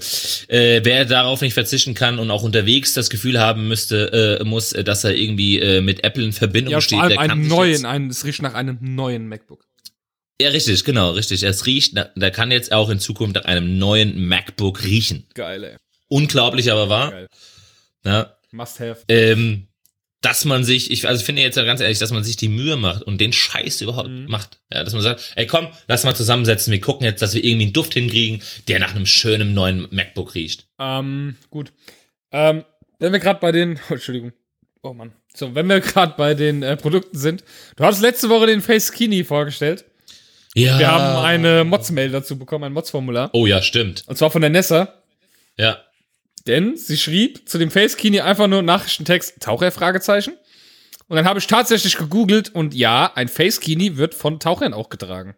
Äh, 0.50 0.82
wer 0.84 1.06
darauf 1.06 1.41
nicht 1.41 1.54
verzichten 1.56 1.93
kann 1.95 2.20
und 2.20 2.30
auch 2.30 2.43
unterwegs 2.43 2.93
das 2.93 3.10
Gefühl 3.10 3.39
haben 3.39 3.68
müsste, 3.68 4.39
äh, 4.39 4.43
muss, 4.43 4.72
äh, 4.74 4.84
dass 4.84 5.04
er 5.04 5.16
irgendwie 5.16 5.58
äh, 5.60 5.82
mit 5.82 6.04
Apple 6.04 6.24
in 6.26 6.34
Verbindung 6.34 6.74
Ja, 6.74 6.82
steht, 6.82 6.98
vor 7.00 7.04
allem 7.04 7.10
der 7.10 7.18
kann 7.18 7.32
einen 7.32 7.48
neuen, 7.48 7.86
einen, 7.86 8.10
es 8.12 8.24
riecht 8.24 8.41
nach 8.43 8.54
einem 8.54 8.78
neuen 8.82 9.28
MacBook. 9.28 9.66
Ja, 10.39 10.50
richtig, 10.50 10.84
genau, 10.84 11.12
richtig. 11.12 11.41
Es 11.41 11.66
riecht, 11.66 11.93
na- 11.95 12.12
der 12.16 12.30
kann 12.30 12.52
jetzt 12.52 12.72
auch 12.72 12.89
in 12.91 13.00
Zukunft 13.00 13.36
nach 13.36 13.45
einem 13.45 13.80
neuen 13.80 14.28
MacBook 14.28 14.84
riechen. 14.84 15.26
Geil, 15.34 15.64
ey. 15.64 15.76
Unglaublich 16.10 16.72
aber 16.72 16.89
wahr. 16.89 17.12
Geil. 17.12 17.28
Ja, 18.06 18.38
Must 18.52 18.80
have. 18.80 19.02
ähm, 19.08 19.66
dass 20.22 20.45
man 20.45 20.63
sich, 20.63 20.89
ich 20.91 21.07
also 21.07 21.24
finde 21.24 21.41
jetzt 21.43 21.57
ja 21.57 21.63
ganz 21.63 21.80
ehrlich, 21.80 21.99
dass 21.99 22.11
man 22.11 22.24
sich 22.24 22.36
die 22.38 22.49
Mühe 22.49 22.76
macht 22.76 23.03
und 23.03 23.22
den 23.22 23.34
Scheiß 23.34 23.82
überhaupt 23.82 24.09
Mhm. 24.09 24.26
macht. 24.28 24.59
Ja, 24.74 24.84
dass 24.84 24.93
man 24.93 25.01
sagt, 25.03 25.34
ey 25.36 25.45
komm, 25.47 25.68
lass 25.88 26.03
mal 26.03 26.15
zusammensetzen, 26.15 26.72
wir 26.72 26.82
gucken 26.82 27.05
jetzt, 27.05 27.22
dass 27.22 27.34
wir 27.36 27.43
irgendwie 27.43 27.65
einen 27.65 27.74
Duft 27.74 27.93
hinkriegen, 27.93 28.41
der 28.68 28.80
nach 28.80 28.95
einem 28.95 29.05
schönen 29.05 29.53
neuen 29.53 29.88
MacBook 29.91 30.34
riecht. 30.36 30.68
Ähm, 30.80 31.36
gut. 31.49 31.72
Ähm, 32.32 32.63
wenn 32.99 33.11
wir 33.13 33.20
gerade 33.20 33.39
bei 33.39 33.51
den, 33.51 33.80
oh, 33.89 33.93
Entschuldigung. 33.93 34.34
Oh 34.82 34.93
Mann. 34.93 35.11
So, 35.36 35.53
wenn 35.53 35.68
wir 35.68 35.82
gerade 35.82 36.15
bei 36.18 36.34
den 36.34 36.63
äh, 36.63 36.78
Produkten 36.78 37.18
sind. 37.18 37.43
Du 37.76 37.84
hattest 37.84 38.01
letzte 38.01 38.30
Woche 38.30 38.47
den 38.47 38.61
Face 38.61 38.91
Kini 38.91 39.24
vorgestellt. 39.24 39.86
Ja. 40.55 40.80
Wir 40.80 40.88
haben 40.91 41.24
eine 41.24 41.63
Mods-Mail 41.63 42.09
dazu 42.09 42.39
bekommen, 42.39 42.63
ein 42.63 42.74
Mods-Formular. 42.74 43.30
Oh 43.34 43.45
ja, 43.45 43.61
stimmt. 43.61 44.03
Und 44.07 44.18
zwar 44.18 44.32
von 44.32 44.41
der 44.41 44.49
Nessa. 44.49 44.95
Ja. 45.57 45.78
Denn 46.48 46.78
sie 46.78 46.98
schrieb 46.98 47.48
zu 47.48 47.58
dem 47.58 47.70
Face 47.72 47.98
Kini 47.98 48.22
einfach 48.22 48.48
nur 48.48 48.62
Nachrichtentext 48.62 49.41
Taucher 49.41 49.72
Fragezeichen. 49.72 50.34
Und 51.10 51.16
dann 51.16 51.26
habe 51.26 51.39
ich 51.39 51.48
tatsächlich 51.48 51.98
gegoogelt 51.98 52.54
und 52.54 52.74
ja, 52.74 53.12
ein 53.16 53.28
Face 53.28 53.60
Kini 53.60 53.98
wird 53.98 54.14
von 54.16 54.39
Tauchern 54.39 54.74
auch 54.74 54.89
getragen. 54.89 55.36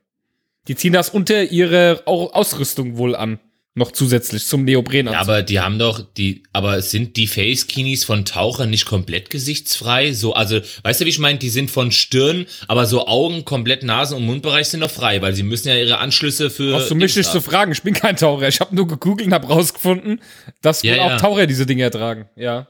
Die 0.68 0.76
ziehen 0.76 0.94
das 0.94 1.10
unter 1.10 1.44
ihre 1.44 2.04
Au- 2.06 2.30
Ausrüstung 2.32 2.98
wohl 2.98 3.16
an. 3.16 3.40
Noch 3.80 3.94
zusätzlich 3.94 4.46
zum 4.46 4.66
Neopren. 4.66 5.06
Ja, 5.06 5.22
aber 5.22 5.42
die 5.42 5.62
haben 5.62 5.80
doch 5.80 6.02
die, 6.18 6.44
aber 6.52 6.82
sind 6.82 7.16
die 7.16 7.28
Face-Kinis 7.28 8.04
von 8.04 8.26
Tauchern 8.26 8.70
nicht 8.70 8.86
komplett 8.86 9.30
gesichtsfrei? 9.30 10.12
So, 10.12 10.34
also, 10.34 10.60
weißt 10.84 11.00
du, 11.00 11.06
wie 11.06 11.10
ich 11.10 11.18
meine? 11.20 11.40
Die 11.40 11.50
sind 11.50 11.72
von 11.72 11.94
Stirn, 11.94 12.46
aber 12.68 12.86
so 12.86 13.08
Augen, 13.08 13.46
komplett 13.46 13.84
Nasen- 13.84 14.18
und 14.18 14.26
Mundbereich 14.26 14.68
sind 14.68 14.82
noch 14.82 14.92
frei, 14.92 15.22
weil 15.22 15.34
sie 15.34 15.44
müssen 15.44 15.70
ja 15.70 15.78
ihre 15.78 16.00
Anschlüsse 16.00 16.50
für. 16.50 16.74
Brauchst 16.74 16.92
du 16.92 16.96
mich 16.96 17.16
nicht 17.16 17.32
zu 17.32 17.40
fragen? 17.40 17.72
Ich 17.72 17.82
bin 17.82 17.94
kein 17.94 18.18
Taucher. 18.18 18.50
Ich 18.50 18.60
habe 18.60 18.76
nur 18.76 18.86
gegoogelt 18.86 19.28
und 19.28 19.34
habe 19.34 19.48
rausgefunden, 19.48 20.20
dass 20.62 20.84
Ja, 20.84 20.92
wohl 20.92 20.98
ja. 20.98 21.16
auch 21.16 21.22
Taucher 21.22 21.48
diese 21.48 21.66
Dinger 21.66 21.90
tragen. 21.90 22.28
Ja. 22.36 22.68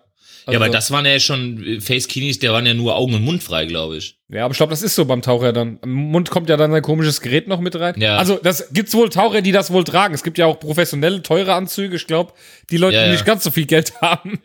Ja, 0.48 0.56
aber 0.56 0.66
Also- 0.66 0.74
das 0.74 0.92
waren 0.92 1.06
ja 1.06 1.20
schon 1.20 1.64
äh, 1.66 1.82
Face-Kinis, 1.82 2.40
der 2.40 2.54
waren 2.54 2.66
ja 2.66 2.74
nur 2.74 2.96
Augen 2.96 3.14
und 3.16 3.24
Mund 3.24 3.44
frei, 3.44 3.66
glaube 3.66 3.98
ich. 3.98 4.16
Ja, 4.30 4.46
aber 4.46 4.52
ich 4.52 4.58
glaube, 4.58 4.70
das 4.72 4.82
ist 4.82 4.96
so 4.96 5.06
beim 5.06 5.22
Taucher 5.22 5.54
dann. 5.54 5.80
Im 5.84 5.92
Mund 5.94 6.30
kommt 6.30 6.50
ja 6.50 6.58
dann 6.58 6.74
ein 6.74 6.82
komisches 6.82 7.22
Gerät 7.22 7.48
noch 7.48 7.60
mit 7.60 7.76
rein. 7.80 7.96
Ja. 7.98 8.18
Also, 8.18 8.40
das 8.42 8.72
gibt's 8.72 8.94
wohl 8.94 9.10
Taucher, 9.10 9.42
die 9.42 9.52
das 9.52 9.72
wohl 9.72 9.84
tragen. 9.84 10.14
Es 10.14 10.24
gibt 10.24 10.38
ja 10.38 10.46
auch 10.46 10.60
professionelle, 10.60 11.22
teure 11.24 11.54
Anzüge. 11.56 11.96
Ich 11.96 12.06
glaube, 12.08 12.34
die 12.70 12.78
Leute, 12.78 12.96
Ja, 12.96 13.02
die 13.04 13.08
ja. 13.08 13.14
nicht 13.14 13.26
ganz 13.26 13.44
so 13.44 13.52
viel 13.52 13.66
Geld 13.66 13.94
haben 14.02 14.40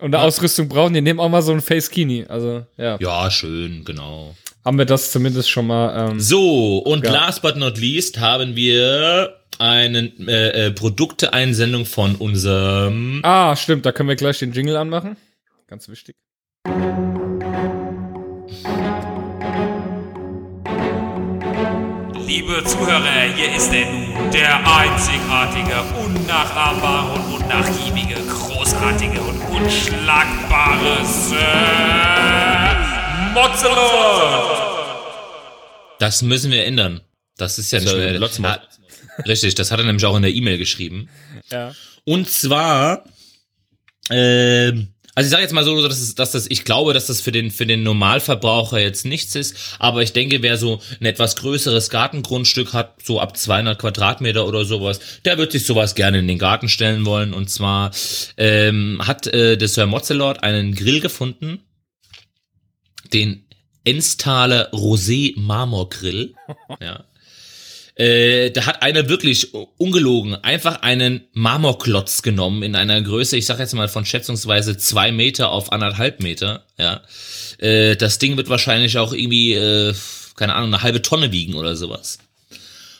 und 0.00 0.14
eine 0.14 0.24
Ausrüstung 0.24 0.68
brauchen, 0.68 0.94
die 0.94 1.00
nehmen 1.00 1.20
auch 1.20 1.28
mal 1.28 1.42
so 1.42 1.52
ein 1.52 1.60
Face 1.60 1.90
Kini. 1.90 2.24
Also, 2.28 2.64
ja. 2.76 2.96
Ja, 3.00 3.30
schön, 3.30 3.84
genau. 3.84 4.34
Haben 4.64 4.76
wir 4.78 4.84
das 4.84 5.10
zumindest 5.12 5.48
schon 5.48 5.66
mal. 5.68 6.10
Ähm, 6.10 6.20
So, 6.20 6.78
und 6.78 7.04
Ja. 7.06 7.12
last 7.12 7.40
but 7.42 7.56
not 7.56 7.78
least 7.78 8.18
haben 8.20 8.56
wir 8.56 9.36
eine 9.58 10.10
äh, 10.26 10.66
äh, 10.66 10.70
Produkteeinsendung 10.70 11.86
von 11.86 12.14
unserem. 12.16 13.20
ah, 13.22 13.54
stimmt. 13.56 13.86
Da 13.86 13.92
können 13.92 14.08
wir 14.08 14.16
gleich 14.16 14.38
den 14.38 14.52
Jingle 14.52 14.76
anmachen. 14.76 15.16
Ganz 15.70 15.88
wichtig. 15.88 16.16
Liebe 22.26 22.64
Zuhörer, 22.64 23.32
hier 23.36 23.54
ist 23.54 23.72
er 23.72 23.86
nun, 23.88 24.30
der 24.32 24.56
einzigartige, 24.66 25.80
unnachahmbare 26.04 27.12
und 27.12 27.34
unnachgiebige, 27.36 28.16
großartige 28.16 29.20
und 29.20 29.40
unschlagbare 29.42 31.06
Sir 31.06 31.36
Mozzelot! 33.32 34.58
Das 36.00 36.22
müssen 36.22 36.50
wir 36.50 36.64
ändern. 36.64 37.00
Das 37.36 37.60
ist 37.60 37.70
ja 37.70 37.78
nicht 37.78 37.90
So, 37.90 37.96
mehr. 37.96 38.20
Ah, 38.42 38.60
richtig, 39.24 39.54
das 39.54 39.70
hat 39.70 39.78
er 39.78 39.86
nämlich 39.86 40.04
auch 40.04 40.16
in 40.16 40.22
der 40.22 40.32
E-Mail 40.32 40.58
geschrieben. 40.58 41.08
Ja. 41.52 41.72
Und 42.04 42.28
zwar, 42.28 43.04
ähm, 44.10 44.88
also 45.20 45.26
ich 45.26 45.32
sage 45.32 45.42
jetzt 45.42 45.52
mal 45.52 45.64
so, 45.64 45.86
dass, 45.86 46.00
es, 46.00 46.14
dass 46.14 46.32
das, 46.32 46.46
ich 46.48 46.64
glaube, 46.64 46.94
dass 46.94 47.08
das 47.08 47.20
für 47.20 47.30
den 47.30 47.50
für 47.50 47.66
den 47.66 47.82
Normalverbraucher 47.82 48.78
jetzt 48.78 49.04
nichts 49.04 49.34
ist, 49.34 49.76
aber 49.78 50.02
ich 50.02 50.14
denke, 50.14 50.40
wer 50.40 50.56
so 50.56 50.80
ein 50.98 51.04
etwas 51.04 51.36
größeres 51.36 51.90
Gartengrundstück 51.90 52.72
hat, 52.72 53.02
so 53.02 53.20
ab 53.20 53.36
200 53.36 53.78
Quadratmeter 53.78 54.48
oder 54.48 54.64
sowas, 54.64 54.98
der 55.26 55.36
wird 55.36 55.52
sich 55.52 55.66
sowas 55.66 55.94
gerne 55.94 56.20
in 56.20 56.26
den 56.26 56.38
Garten 56.38 56.70
stellen 56.70 57.04
wollen. 57.04 57.34
Und 57.34 57.50
zwar 57.50 57.90
ähm, 58.38 59.02
hat 59.06 59.26
äh, 59.26 59.58
der 59.58 59.68
Sir 59.68 59.84
Mozzelot 59.84 60.42
einen 60.42 60.74
Grill 60.74 61.00
gefunden, 61.00 61.60
den 63.12 63.44
Enstaler 63.84 64.72
Rosé 64.72 65.38
Marmorgrill. 65.38 66.34
ja. 66.80 67.04
Äh, 68.00 68.50
da 68.50 68.64
hat 68.64 68.80
einer 68.80 69.10
wirklich 69.10 69.52
ungelogen 69.52 70.34
einfach 70.34 70.80
einen 70.80 71.20
Marmorklotz 71.34 72.22
genommen 72.22 72.62
in 72.62 72.74
einer 72.74 73.02
Größe, 73.02 73.36
ich 73.36 73.44
sag 73.44 73.58
jetzt 73.58 73.74
mal 73.74 73.88
von 73.88 74.06
schätzungsweise 74.06 74.78
zwei 74.78 75.12
Meter 75.12 75.50
auf 75.50 75.70
anderthalb 75.70 76.20
Meter. 76.22 76.64
Ja, 76.78 77.02
äh, 77.58 77.96
das 77.96 78.18
Ding 78.18 78.38
wird 78.38 78.48
wahrscheinlich 78.48 78.96
auch 78.96 79.12
irgendwie, 79.12 79.52
äh, 79.52 79.92
keine 80.34 80.54
Ahnung, 80.54 80.72
eine 80.72 80.82
halbe 80.82 81.02
Tonne 81.02 81.30
wiegen 81.30 81.56
oder 81.56 81.76
sowas. 81.76 82.16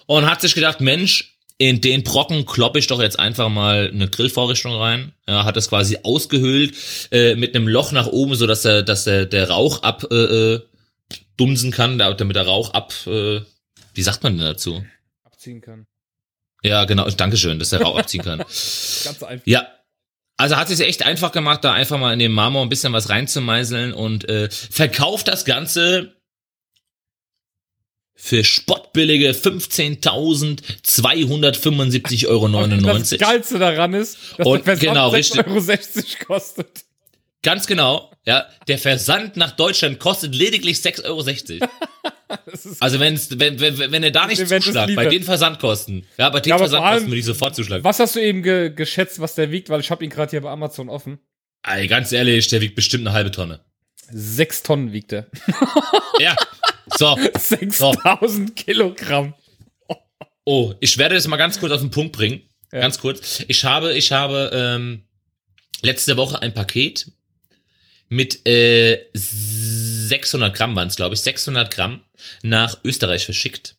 Und 0.05 0.29
hat 0.29 0.43
sich 0.43 0.55
gedacht, 0.55 0.83
Mensch, 0.83 1.35
in 1.57 1.81
den 1.81 2.03
Brocken 2.03 2.45
kloppe 2.45 2.79
ich 2.79 2.87
doch 2.87 3.01
jetzt 3.01 3.19
einfach 3.19 3.49
mal 3.49 3.91
eine 3.91 4.11
Grillvorrichtung 4.11 4.75
rein. 4.75 5.13
Ja, 5.27 5.47
hat 5.47 5.57
das 5.57 5.71
quasi 5.71 5.97
ausgehöhlt 6.03 6.75
äh, 7.11 7.37
mit 7.37 7.57
einem 7.57 7.69
Loch 7.69 7.93
nach 7.93 8.09
oben, 8.09 8.35
so 8.35 8.47
dass 8.47 8.63
der, 8.63 8.83
dass 8.83 9.05
der, 9.05 9.25
der 9.25 9.49
Rauch 9.49 9.83
ab 9.83 10.07
äh, 10.11 10.15
äh 10.15 10.61
dumsen 11.39 11.71
kann, 11.71 11.97
damit 11.97 12.37
der 12.37 12.47
Rauch 12.47 12.75
ab, 12.75 12.93
äh, 13.07 13.41
wie 13.95 14.03
sagt 14.03 14.23
man 14.23 14.37
denn 14.37 14.47
dazu? 14.47 14.85
Abziehen 15.25 15.61
kann. 15.61 15.87
Ja, 16.63 16.85
genau. 16.85 17.09
Dankeschön, 17.09 17.59
dass 17.59 17.71
der 17.71 17.81
Rauch 17.83 17.99
abziehen 17.99 18.23
kann. 18.23 18.39
Ganz 19.05 19.23
einfach. 19.23 19.47
Ja. 19.47 19.67
Also 20.37 20.57
hat 20.57 20.71
es 20.71 20.79
echt 20.81 21.05
einfach 21.05 21.33
gemacht, 21.33 21.65
da 21.65 21.73
einfach 21.75 21.99
mal 21.99 22.13
in 22.15 22.19
den 22.19 22.33
Marmor 22.33 22.63
ein 22.63 22.71
bisschen 22.71 22.95
was 22.95 23.11
reinzumeißeln 23.11 23.93
und 23.93 24.27
äh, 24.29 24.49
verkauft 24.51 25.29
das 25.29 25.45
Ganze 25.45 26.17
für 28.15 28.43
spottbillige 28.45 29.33
15.275,99 29.33 32.29
Euro. 32.29 32.49
Das 32.99 33.11
Geilste 33.19 33.59
daran 33.59 33.93
ist, 33.95 34.19
dass 34.37 34.47
und, 34.47 34.67
der 34.67 34.77
Versand 34.77 34.95
genau, 34.95 35.11
6,60 35.13 35.97
Euro 35.97 36.07
kostet. 36.27 36.85
Ganz 37.43 37.67
genau, 37.67 38.13
ja. 38.27 38.47
Der 38.69 38.79
Versand 38.79 39.37
nach 39.37 39.53
Deutschland 39.53 39.99
kostet 39.99 40.35
lediglich 40.35 40.79
6,60 40.79 41.63
Euro. 41.63 41.71
also 42.81 43.01
wenn's, 43.01 43.39
wenn, 43.39 43.59
wenn, 43.61 43.79
wenn 43.79 44.03
er 44.03 44.11
da 44.11 44.27
nicht 44.27 44.47
zuschlagt, 44.47 44.95
bei 44.95 45.07
den 45.07 45.23
Versandkosten, 45.23 46.07
ja, 46.19 46.29
bei 46.29 46.41
den 46.41 46.51
Ja, 46.51 46.59
Versandkosten 46.59 47.09
würde 47.09 47.19
ich 47.19 47.25
sofort 47.25 47.55
zuschlagen. 47.55 47.83
Was 47.83 47.99
hast 47.99 48.17
du 48.17 48.21
eben 48.21 48.43
ge 48.43 48.71
geschätzt, 48.71 49.21
was 49.21 49.35
der 49.35 49.51
wiegt? 49.51 49.71
Weil 49.71 49.81
ich 49.81 49.91
habe 49.91 50.05
ihn 50.05 50.11
gerade 50.11 50.31
hier 50.31 50.43
bei 50.43 50.51
Amazon 50.51 50.89
offen. 50.89 51.19
Ey, 51.63 51.87
ganz 51.87 52.13
ehrlich, 52.13 52.49
der 52.49 52.61
wiegt 52.61 52.75
bestimmt 52.75 53.07
eine 53.07 53.15
halbe 53.15 53.31
Tonne. 53.31 53.61
Sechs 54.13 54.63
Tonnen 54.63 54.93
wiegt 54.93 55.13
er. 55.13 55.27
Ja. 56.19 56.37
So. 56.99 57.17
6000 57.39 58.55
Kilogramm. 58.55 59.33
Oh, 60.45 60.75
ich 60.81 60.99
werde 60.99 61.15
das 61.15 61.27
mal 61.27 61.39
ganz 61.39 61.59
kurz 61.59 61.73
auf 61.73 61.81
den 61.81 61.91
Punkt 61.91 62.13
bringen. 62.15 62.43
Ja. 62.73 62.81
Ganz 62.81 62.99
kurz. 62.99 63.43
Ich 63.49 63.65
habe, 63.65 63.95
ich 63.95 64.13
habe 64.13 64.51
ähm, 64.53 65.05
letzte 65.81 66.19
Woche 66.19 66.43
ein 66.43 66.53
Paket 66.53 67.11
mit 68.11 68.47
äh, 68.47 68.99
600 69.15 70.55
Gramm 70.55 70.77
waren 70.77 70.89
es, 70.89 70.97
glaube 70.97 71.15
ich, 71.15 71.21
600 71.23 71.73
Gramm 71.73 72.03
nach 72.43 72.79
Österreich 72.85 73.25
verschickt. 73.25 73.77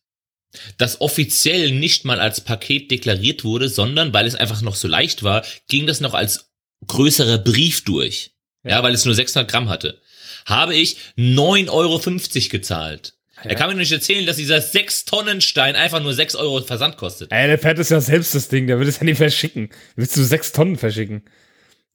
Das 0.77 0.99
offiziell 0.99 1.71
nicht 1.71 2.03
mal 2.05 2.19
als 2.19 2.41
Paket 2.41 2.91
deklariert 2.91 3.43
wurde, 3.43 3.69
sondern 3.69 4.13
weil 4.13 4.25
es 4.25 4.35
einfach 4.35 4.61
noch 4.61 4.75
so 4.75 4.87
leicht 4.87 5.23
war, 5.23 5.45
ging 5.69 5.85
das 5.87 6.01
noch 6.01 6.13
als 6.13 6.49
größerer 6.87 7.37
Brief 7.37 7.83
durch. 7.83 8.31
Ja, 8.63 8.71
Ja. 8.71 8.83
weil 8.83 8.93
es 8.93 9.05
nur 9.05 9.13
600 9.15 9.49
Gramm 9.49 9.69
hatte. 9.69 10.01
Habe 10.45 10.75
ich 10.75 10.97
9,50 11.17 11.69
Euro 11.69 12.01
gezahlt. 12.49 13.13
Er 13.43 13.55
kann 13.55 13.69
mir 13.69 13.75
nicht 13.75 13.91
erzählen, 13.91 14.25
dass 14.25 14.37
dieser 14.37 14.57
6-Tonnen-Stein 14.59 15.75
einfach 15.75 16.01
nur 16.01 16.13
6 16.13 16.35
Euro 16.35 16.61
Versand 16.61 16.97
kostet. 16.97 17.31
Ey, 17.31 17.47
der 17.47 17.57
fährt 17.57 17.79
es 17.79 17.89
ja 17.89 17.99
selbst 17.99 18.35
das 18.35 18.49
Ding, 18.49 18.67
der 18.67 18.79
will 18.79 18.87
es 18.87 18.97
ja 18.99 19.03
nicht 19.03 19.17
verschicken. 19.17 19.69
Willst 19.95 20.15
du 20.15 20.23
sechs 20.23 20.51
Tonnen 20.51 20.77
verschicken? 20.77 21.23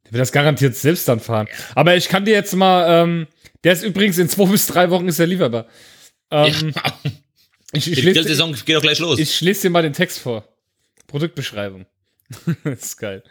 Der 0.07 0.13
will 0.13 0.19
das 0.21 0.33
garantiert 0.33 0.75
selbst 0.77 1.09
dann 1.09 1.21
fahren. 1.21 1.49
Aber 1.75 1.97
ich 1.97 2.09
kann 2.09 2.25
dir 2.25 2.35
jetzt 2.35 2.55
mal, 2.55 3.03
ähm, 3.05 3.27
der 3.65 3.73
ist 3.73 3.83
übrigens 3.85 4.19
in 4.19 4.29
zwei 4.29 4.47
bis 4.51 4.67
drei 4.67 4.91
Wochen 4.91 5.09
ist 5.09 5.19
er 5.19 5.27
lieferbar. 5.27 5.67
Ähm, 6.31 6.73
Ja. 6.75 6.95
ich, 7.73 7.91
ich, 7.91 7.95
Die 7.97 8.01
lese, 8.03 8.21
Grillsaison 8.21 8.55
geht 8.65 8.77
doch 8.77 8.83
gleich 8.83 8.99
los. 8.99 9.19
ich 9.19 9.41
lese 9.41 9.63
dir 9.63 9.71
mal 9.71 9.83
den 9.83 9.93
Text 9.93 10.19
vor. 10.19 10.47
Produktbeschreibung. 11.07 11.87
das 12.65 12.81
ist 12.81 12.97
geil. 12.99 13.23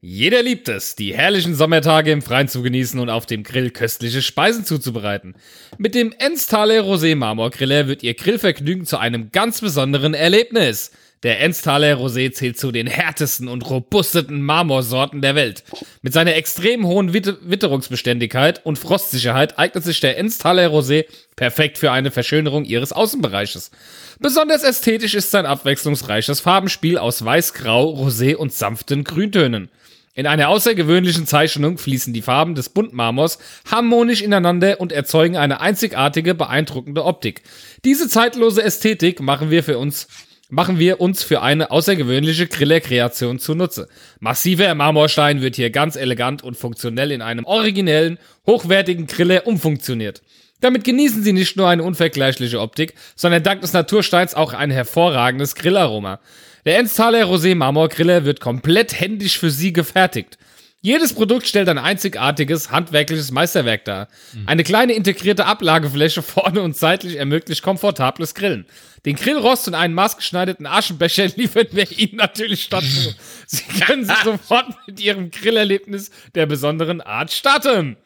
Jeder 0.00 0.42
liebt 0.42 0.68
es, 0.68 0.96
die 0.96 1.14
herrlichen 1.14 1.54
Sommertage 1.54 2.12
im 2.12 2.20
Freien 2.20 2.46
zu 2.46 2.60
genießen 2.60 3.00
und 3.00 3.08
auf 3.08 3.24
dem 3.24 3.42
Grill 3.42 3.70
köstliche 3.70 4.20
Speisen 4.20 4.66
zuzubereiten. 4.66 5.34
Mit 5.78 5.94
dem 5.94 6.12
Enstaler 6.18 6.82
Rosé 6.82 7.16
Marmorgriller 7.16 7.88
wird 7.88 8.02
Ihr 8.02 8.12
Grillvergnügen 8.12 8.84
zu 8.84 8.98
einem 8.98 9.30
ganz 9.32 9.62
besonderen 9.62 10.12
Erlebnis. 10.12 10.90
Der 11.22 11.40
Enstaler 11.40 11.96
Rosé 11.96 12.32
zählt 12.32 12.58
zu 12.58 12.70
den 12.70 12.86
härtesten 12.86 13.48
und 13.48 13.68
robustesten 13.68 14.42
Marmorsorten 14.42 15.22
der 15.22 15.34
Welt. 15.34 15.64
Mit 16.02 16.12
seiner 16.12 16.34
extrem 16.34 16.86
hohen 16.86 17.14
Witte 17.14 17.38
Witterungsbeständigkeit 17.42 18.64
und 18.66 18.78
Frostsicherheit 18.78 19.58
eignet 19.58 19.84
sich 19.84 20.00
der 20.00 20.18
Enstaler 20.18 20.68
Rosé 20.68 21.06
perfekt 21.36 21.78
für 21.78 21.92
eine 21.92 22.10
Verschönerung 22.10 22.64
Ihres 22.64 22.92
Außenbereiches. 22.92 23.70
Besonders 24.18 24.64
ästhetisch 24.64 25.14
ist 25.14 25.30
sein 25.30 25.46
abwechslungsreiches 25.46 26.40
Farbenspiel 26.40 26.98
aus 26.98 27.24
Weiß, 27.24 27.54
Grau, 27.54 27.94
Rosé 27.94 28.34
und 28.34 28.52
sanften 28.52 29.04
Grüntönen. 29.04 29.70
In 30.16 30.28
einer 30.28 30.48
außergewöhnlichen 30.48 31.26
Zeichnung 31.26 31.76
fließen 31.76 32.12
die 32.12 32.22
Farben 32.22 32.54
des 32.54 32.68
Buntmarmors 32.68 33.38
harmonisch 33.68 34.22
ineinander 34.22 34.80
und 34.80 34.92
erzeugen 34.92 35.36
eine 35.36 35.60
einzigartige, 35.60 36.36
beeindruckende 36.36 37.04
Optik. 37.04 37.42
Diese 37.84 38.08
zeitlose 38.08 38.62
Ästhetik 38.62 39.20
machen 39.20 39.50
wir 39.50 39.64
für 39.64 39.76
uns 39.76 40.06
machen 40.54 40.78
wir 40.78 41.00
uns 41.00 41.24
für 41.24 41.42
eine 41.42 41.72
außergewöhnliche 41.72 42.46
Grillerkreation 42.46 43.40
zunutze. 43.40 43.88
Massiver 44.20 44.72
Marmorstein 44.74 45.42
wird 45.42 45.56
hier 45.56 45.70
ganz 45.70 45.96
elegant 45.96 46.44
und 46.44 46.56
funktionell 46.56 47.10
in 47.10 47.22
einem 47.22 47.44
originellen, 47.44 48.18
hochwertigen 48.46 49.08
Griller 49.08 49.48
umfunktioniert. 49.48 50.22
Damit 50.60 50.84
genießen 50.84 51.24
Sie 51.24 51.32
nicht 51.32 51.56
nur 51.56 51.68
eine 51.68 51.82
unvergleichliche 51.82 52.60
Optik, 52.60 52.94
sondern 53.16 53.42
dank 53.42 53.62
des 53.62 53.72
Natursteins 53.72 54.34
auch 54.34 54.54
ein 54.54 54.70
hervorragendes 54.70 55.56
Grillaroma. 55.56 56.20
Der 56.64 56.78
Enstaler 56.78 57.24
Rosé 57.24 57.56
Marmorgriller 57.56 58.24
wird 58.24 58.40
komplett 58.40 58.98
händisch 58.98 59.38
für 59.38 59.50
Sie 59.50 59.72
gefertigt. 59.72 60.38
Jedes 60.84 61.14
Produkt 61.14 61.46
stellt 61.46 61.70
ein 61.70 61.78
einzigartiges, 61.78 62.70
handwerkliches 62.70 63.30
Meisterwerk 63.30 63.86
dar. 63.86 64.06
Eine 64.44 64.64
kleine 64.64 64.92
integrierte 64.92 65.46
Ablagefläche 65.46 66.20
vorne 66.22 66.60
und 66.60 66.76
seitlich 66.76 67.16
ermöglicht 67.16 67.62
komfortables 67.62 68.34
Grillen. 68.34 68.66
Den 69.06 69.16
Grillrost 69.16 69.66
und 69.66 69.72
einen 69.72 69.94
maßgeschneiderten 69.94 70.66
Aschenbecher 70.66 71.28
liefern 71.36 71.68
wir 71.70 71.90
Ihnen 71.90 72.16
natürlich 72.16 72.68
dazu. 72.68 73.14
Sie 73.46 73.62
können 73.80 74.04
sich 74.06 74.18
sofort 74.24 74.66
mit 74.86 75.00
Ihrem 75.00 75.30
Grillerlebnis 75.30 76.10
der 76.34 76.44
besonderen 76.44 77.00
Art 77.00 77.32
starten. 77.32 77.96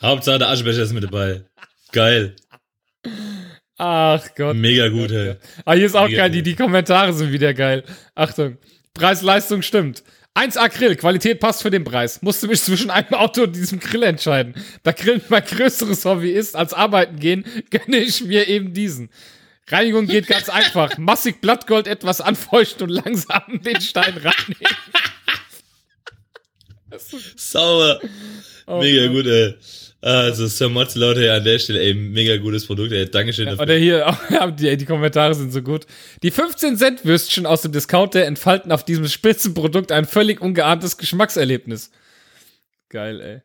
Hauptsache 0.00 0.38
der 0.38 0.48
Aschenbecher 0.48 0.84
ist 0.84 0.94
mit 0.94 1.04
dabei. 1.04 1.44
Geil. 1.92 2.34
Ach 3.76 4.26
Gott. 4.34 4.56
Mega 4.56 4.88
gut, 4.88 5.10
ey. 5.10 5.36
Ah, 5.66 5.74
hier 5.74 5.84
ist 5.84 5.94
auch 5.94 6.08
Mega 6.08 6.22
geil, 6.22 6.30
die, 6.30 6.42
die 6.42 6.54
Kommentare 6.54 7.12
sind 7.12 7.30
wieder 7.30 7.52
geil. 7.52 7.84
Achtung. 8.14 8.56
Preis-Leistung 8.94 9.60
stimmt. 9.60 10.02
1A 10.36 10.68
Grill, 10.68 10.96
Qualität 10.96 11.40
passt 11.40 11.62
für 11.62 11.70
den 11.70 11.82
Preis. 11.84 12.20
Musste 12.20 12.46
mich 12.46 12.60
zwischen 12.60 12.90
einem 12.90 13.14
Auto 13.14 13.44
und 13.44 13.56
diesem 13.56 13.80
Grill 13.80 14.02
entscheiden. 14.02 14.54
Da 14.82 14.92
Grillen 14.92 15.22
mein 15.30 15.42
größeres 15.42 16.04
Hobby 16.04 16.30
ist 16.30 16.54
als 16.56 16.74
arbeiten 16.74 17.18
gehen, 17.18 17.44
gönne 17.70 17.96
ich 17.96 18.22
mir 18.22 18.46
eben 18.46 18.74
diesen. 18.74 19.08
Reinigung 19.68 20.06
geht 20.06 20.26
ganz 20.26 20.48
einfach. 20.50 20.96
Massig 20.98 21.40
Blattgold 21.40 21.86
etwas 21.88 22.20
anfeuchten 22.20 22.88
und 22.88 22.90
langsam 22.90 23.42
den 23.62 23.80
Stein 23.80 24.14
reinnehmen. 24.14 24.76
Sauber. 27.36 28.00
Oh 28.66 28.78
mega 28.80 29.06
Gott. 29.06 29.16
gut, 29.16 29.26
ey. 29.26 29.54
Also, 30.06 30.46
Sir 30.46 30.68
Motz, 30.68 30.94
Leute, 30.94 31.32
an 31.32 31.42
der 31.42 31.58
Stelle, 31.58 31.80
ey, 31.80 31.92
mega 31.92 32.36
gutes 32.36 32.64
Produkt, 32.64 32.92
ey. 32.92 33.10
Dankeschön 33.10 33.46
dafür. 33.46 33.62
Oder 33.62 33.74
hier, 33.74 34.08
auch, 34.08 34.50
die, 34.56 34.76
die 34.76 34.84
Kommentare 34.84 35.34
sind 35.34 35.52
so 35.52 35.62
gut. 35.62 35.84
Die 36.22 36.30
15 36.30 36.76
Cent 36.76 37.04
Würstchen 37.04 37.44
aus 37.44 37.62
dem 37.62 37.72
Discounter 37.72 38.24
entfalten 38.24 38.70
auf 38.70 38.84
diesem 38.84 39.08
Spitzenprodukt 39.08 39.90
ein 39.90 40.04
völlig 40.04 40.40
ungeahntes 40.40 40.96
Geschmackserlebnis. 40.96 41.90
Geil, 42.88 43.20
ey. 43.20 43.40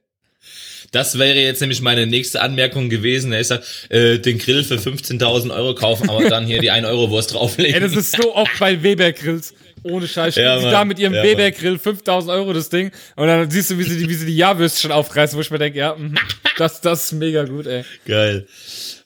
Das 0.91 1.17
wäre 1.17 1.39
jetzt 1.39 1.61
nämlich 1.61 1.81
meine 1.81 2.05
nächste 2.05 2.41
Anmerkung 2.41 2.89
gewesen. 2.89 3.33
Ich 3.33 3.47
sag, 3.47 3.63
äh, 3.89 4.19
den 4.19 4.37
Grill 4.37 4.63
für 4.63 4.75
15.000 4.75 5.55
Euro 5.55 5.73
kaufen, 5.73 6.11
aber 6.11 6.29
dann 6.29 6.45
hier 6.45 6.61
die 6.61 6.69
1 6.69 6.85
Euro 6.85 7.09
Wurst 7.09 7.33
drauflegen. 7.33 7.73
Ey, 7.73 7.79
das 7.79 7.95
ist 7.95 8.11
so 8.11 8.35
oft 8.35 8.59
bei 8.59 8.83
Weber 8.83 9.11
Grills. 9.13 9.55
Ohne 9.83 10.07
Scheiß. 10.07 10.35
Ja, 10.35 10.59
sie 10.59 10.69
da 10.69 10.85
mit 10.85 10.99
ihrem 10.99 11.13
Ja, 11.13 11.23
Weber 11.23 11.43
Mann. 11.43 11.51
Grill 11.53 11.79
5000 11.79 12.31
Euro 12.31 12.53
das 12.53 12.69
Ding. 12.69 12.91
Und 13.15 13.27
dann 13.27 13.49
siehst 13.49 13.71
du, 13.71 13.77
wie 13.77 13.83
sie 13.83 13.97
die, 13.97 14.09
wie 14.09 14.13
sie 14.13 14.25
die 14.25 14.35
Jahrwürstchen 14.37 14.91
aufreißen, 14.91 15.37
wo 15.37 15.41
ich 15.41 15.49
mir 15.51 15.57
denke, 15.59 15.79
ja, 15.79 15.95
mhm, 15.95 16.15
das, 16.57 16.81
das 16.81 17.05
ist 17.05 17.11
mega 17.13 17.43
gut, 17.45 17.67
ey. 17.67 17.83
Geil. 18.05 18.47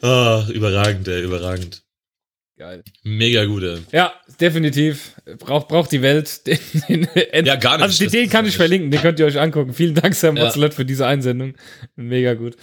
Oh, 0.01 0.43
überragend, 0.49 1.07
ey, 1.07 1.21
überragend. 1.23 1.81
Geil. 2.57 2.83
Mega 3.03 3.45
gut, 3.45 3.63
ey. 3.63 3.79
Ja, 3.91 4.13
definitiv. 4.39 5.13
Braucht, 5.39 5.67
braucht 5.67 5.91
die 5.91 6.01
Welt. 6.01 6.41
Den, 6.87 7.07
den, 7.15 7.45
Ja, 7.45 7.55
gar 7.55 7.77
nicht. 7.77 7.83
Also 7.83 8.03
den, 8.03 8.11
den 8.11 8.29
kann 8.29 8.45
ich 8.45 8.55
verlinken, 8.55 8.91
den 8.91 9.01
könnt 9.01 9.19
ihr 9.19 9.25
euch 9.25 9.39
angucken. 9.39 9.73
Vielen 9.73 9.95
Dank, 9.95 10.15
Sam 10.15 10.37
Ja. 10.37 10.49
Für 10.51 10.85
diese 10.85 11.05
Einsendung. 11.05 11.55
Mega 11.95 12.33
gut. 12.33 12.55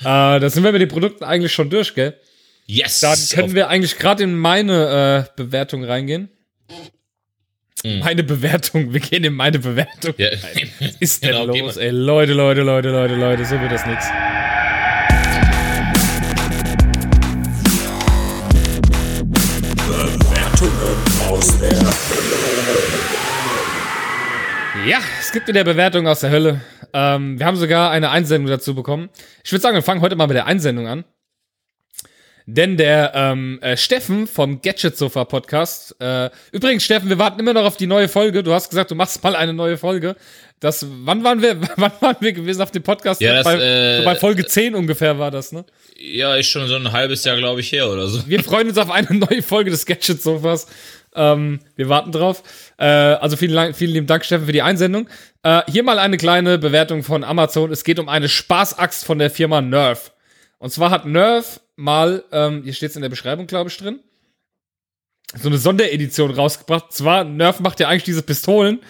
Äh, 0.00 0.40
da 0.40 0.50
sind 0.50 0.62
wir 0.62 0.72
mit 0.72 0.80
den 0.80 0.88
Produkten 0.88 1.24
eigentlich 1.24 1.52
schon 1.52 1.70
durch, 1.70 1.94
gell? 1.94 2.18
Yes! 2.66 3.00
Dann 3.00 3.18
können 3.32 3.54
wir 3.54 3.68
eigentlich 3.68 3.98
gerade 3.98 4.24
in 4.24 4.36
meine 4.36 5.26
äh, 5.28 5.32
Bewertung 5.36 5.84
reingehen 5.84 6.30
hm. 7.86 7.98
meine 8.00 8.24
Bewertung, 8.24 8.92
wir 8.92 9.00
gehen 9.00 9.22
in 9.24 9.34
meine 9.34 9.58
Bewertung 9.58 10.14
ja. 10.16 10.28
ist 11.00 11.22
denn 11.22 11.30
genau, 11.30 11.46
los, 11.46 11.76
ey? 11.76 11.90
Leute, 11.90 12.32
Leute, 12.32 12.62
Leute, 12.62 12.90
Leute, 12.90 13.14
Leute, 13.14 13.44
so 13.44 13.60
wird 13.60 13.70
das 13.70 13.86
nichts. 13.86 14.06
Ja, 24.86 24.98
es 25.20 25.32
gibt 25.32 25.48
wieder 25.48 25.64
Bewertungen 25.64 26.06
aus 26.06 26.20
der 26.20 26.30
Hölle. 26.30 26.60
Ähm, 26.92 27.38
wir 27.38 27.46
haben 27.46 27.56
sogar 27.56 27.90
eine 27.90 28.10
Einsendung 28.10 28.48
dazu 28.48 28.74
bekommen. 28.74 29.10
Ich 29.44 29.52
würde 29.52 29.62
sagen, 29.62 29.74
wir 29.74 29.82
fangen 29.82 30.00
heute 30.00 30.16
mal 30.16 30.26
mit 30.26 30.36
der 30.36 30.46
Einsendung 30.46 30.86
an. 30.86 31.04
Denn 32.48 32.76
der 32.76 33.10
ähm, 33.12 33.58
äh, 33.60 33.76
Steffen 33.76 34.28
vom 34.28 34.62
Gadget 34.62 34.96
Sofa 34.96 35.24
Podcast, 35.24 35.96
äh, 36.00 36.30
übrigens 36.52 36.84
Steffen, 36.84 37.08
wir 37.08 37.18
warten 37.18 37.40
immer 37.40 37.52
noch 37.52 37.64
auf 37.64 37.76
die 37.76 37.88
neue 37.88 38.06
Folge. 38.06 38.44
Du 38.44 38.52
hast 38.52 38.70
gesagt, 38.70 38.92
du 38.92 38.94
machst 38.94 39.20
mal 39.24 39.34
eine 39.34 39.52
neue 39.52 39.76
Folge. 39.76 40.14
Das, 40.60 40.86
wann 40.88 41.24
waren 41.24 41.42
wir, 41.42 41.60
wann 41.76 41.90
waren 41.98 42.16
wir 42.20 42.32
gewesen 42.32 42.62
auf 42.62 42.70
dem 42.70 42.84
Podcast? 42.84 43.20
Ja, 43.20 43.34
das, 43.34 43.44
bei, 43.44 43.54
äh, 43.56 43.98
so 43.98 44.04
bei 44.04 44.14
Folge 44.14 44.46
10 44.46 44.76
ungefähr 44.76 45.18
war 45.18 45.32
das, 45.32 45.50
ne? 45.50 45.64
Ja, 45.98 46.36
ist 46.36 46.46
schon 46.46 46.68
so 46.68 46.76
ein 46.76 46.92
halbes 46.92 47.24
Jahr, 47.24 47.36
glaube 47.36 47.60
ich, 47.60 47.72
her 47.72 47.90
oder 47.90 48.06
so. 48.06 48.22
Wir 48.28 48.44
freuen 48.44 48.68
uns 48.68 48.78
auf 48.78 48.92
eine 48.92 49.08
neue 49.10 49.42
Folge 49.42 49.72
des 49.72 49.84
Gadget 49.84 50.22
Sofas. 50.22 50.68
Ähm, 51.16 51.58
wir 51.74 51.88
warten 51.88 52.12
drauf. 52.12 52.44
Äh, 52.78 52.84
also 52.84 53.36
vielen, 53.36 53.74
vielen 53.74 53.90
lieben 53.90 54.06
Dank, 54.06 54.24
Steffen, 54.24 54.46
für 54.46 54.52
die 54.52 54.62
Einsendung. 54.62 55.08
Äh, 55.42 55.62
hier 55.68 55.82
mal 55.82 55.98
eine 55.98 56.16
kleine 56.16 56.58
Bewertung 56.58 57.02
von 57.02 57.24
Amazon. 57.24 57.72
Es 57.72 57.82
geht 57.82 57.98
um 57.98 58.08
eine 58.08 58.28
Spaßaxt 58.28 59.04
von 59.04 59.18
der 59.18 59.30
Firma 59.30 59.60
Nerf. 59.60 60.12
Und 60.58 60.70
zwar 60.70 60.90
hat 60.90 61.06
Nerf 61.06 61.60
mal, 61.76 62.24
ähm, 62.32 62.62
hier 62.64 62.72
steht 62.72 62.90
es 62.90 62.96
in 62.96 63.02
der 63.02 63.08
Beschreibung, 63.08 63.46
glaube 63.46 63.70
ich, 63.70 63.76
drin, 63.76 64.00
so 65.40 65.48
eine 65.48 65.58
Sonderedition 65.58 66.30
rausgebracht. 66.30 66.92
Zwar, 66.92 67.24
Nerf 67.24 67.60
macht 67.60 67.80
ja 67.80 67.88
eigentlich 67.88 68.04
diese 68.04 68.22
Pistolen, 68.22 68.80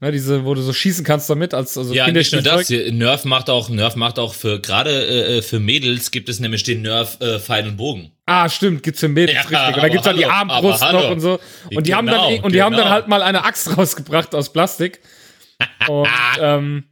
ne, 0.00 0.12
diese, 0.12 0.44
wo 0.44 0.54
du 0.54 0.60
so 0.60 0.72
schießen 0.72 1.04
kannst 1.04 1.30
damit, 1.30 1.54
als 1.54 1.78
also 1.78 1.94
Ja, 1.94 2.10
nicht 2.10 2.32
nur 2.32 2.42
das. 2.42 2.68
Nerf 2.68 3.24
macht 3.24 3.48
auch, 3.48 3.68
Nerf 3.68 3.96
macht 3.96 4.18
auch 4.18 4.34
für, 4.34 4.60
gerade 4.60 4.90
äh, 4.90 5.42
für 5.42 5.60
Mädels 5.60 6.10
gibt 6.10 6.28
es 6.28 6.40
nämlich 6.40 6.62
den 6.62 6.82
Nerf 6.82 7.18
äh, 7.20 7.38
Pfeil 7.38 7.66
und 7.68 7.76
Bogen. 7.76 8.12
Ah, 8.26 8.48
stimmt, 8.48 8.82
gibt's 8.82 9.00
für 9.00 9.08
Mädels, 9.08 9.38
Ja, 9.50 9.60
richtig. 9.60 9.76
Und 9.76 9.82
da 9.82 9.88
gibt's 9.88 10.04
dann 10.04 10.16
die 10.16 10.26
hallo, 10.26 10.52
Armbrust 10.52 10.82
hallo. 10.82 11.00
noch 11.00 11.10
und 11.10 11.20
so. 11.20 11.40
Und 11.74 11.86
die 11.86 11.94
haben 11.94 12.06
Genau, 12.06 12.30
dann, 12.30 12.40
und 12.40 12.54
die 12.54 12.62
haben 12.62 12.72
dann 12.72 12.82
genau. 12.82 12.90
halt 12.94 13.08
mal 13.08 13.22
eine 13.22 13.44
Axt 13.44 13.76
rausgebracht 13.78 14.34
aus 14.34 14.52
Plastik. 14.52 15.00
Und 15.88 16.08
ähm, 16.40 16.84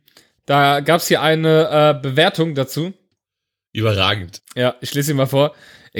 da 0.46 0.80
gab's 0.80 1.09
hier 1.09 1.22
eine 1.22 1.96
äh, 1.98 2.00
Bewertung 2.03 2.55
dazu. 2.55 2.92
Überragend. 3.73 4.43
Ja, 4.55 4.77
ich 4.81 4.95
lese 4.95 5.09
sie 5.09 5.14
mal 5.14 5.27
vor. 5.27 5.57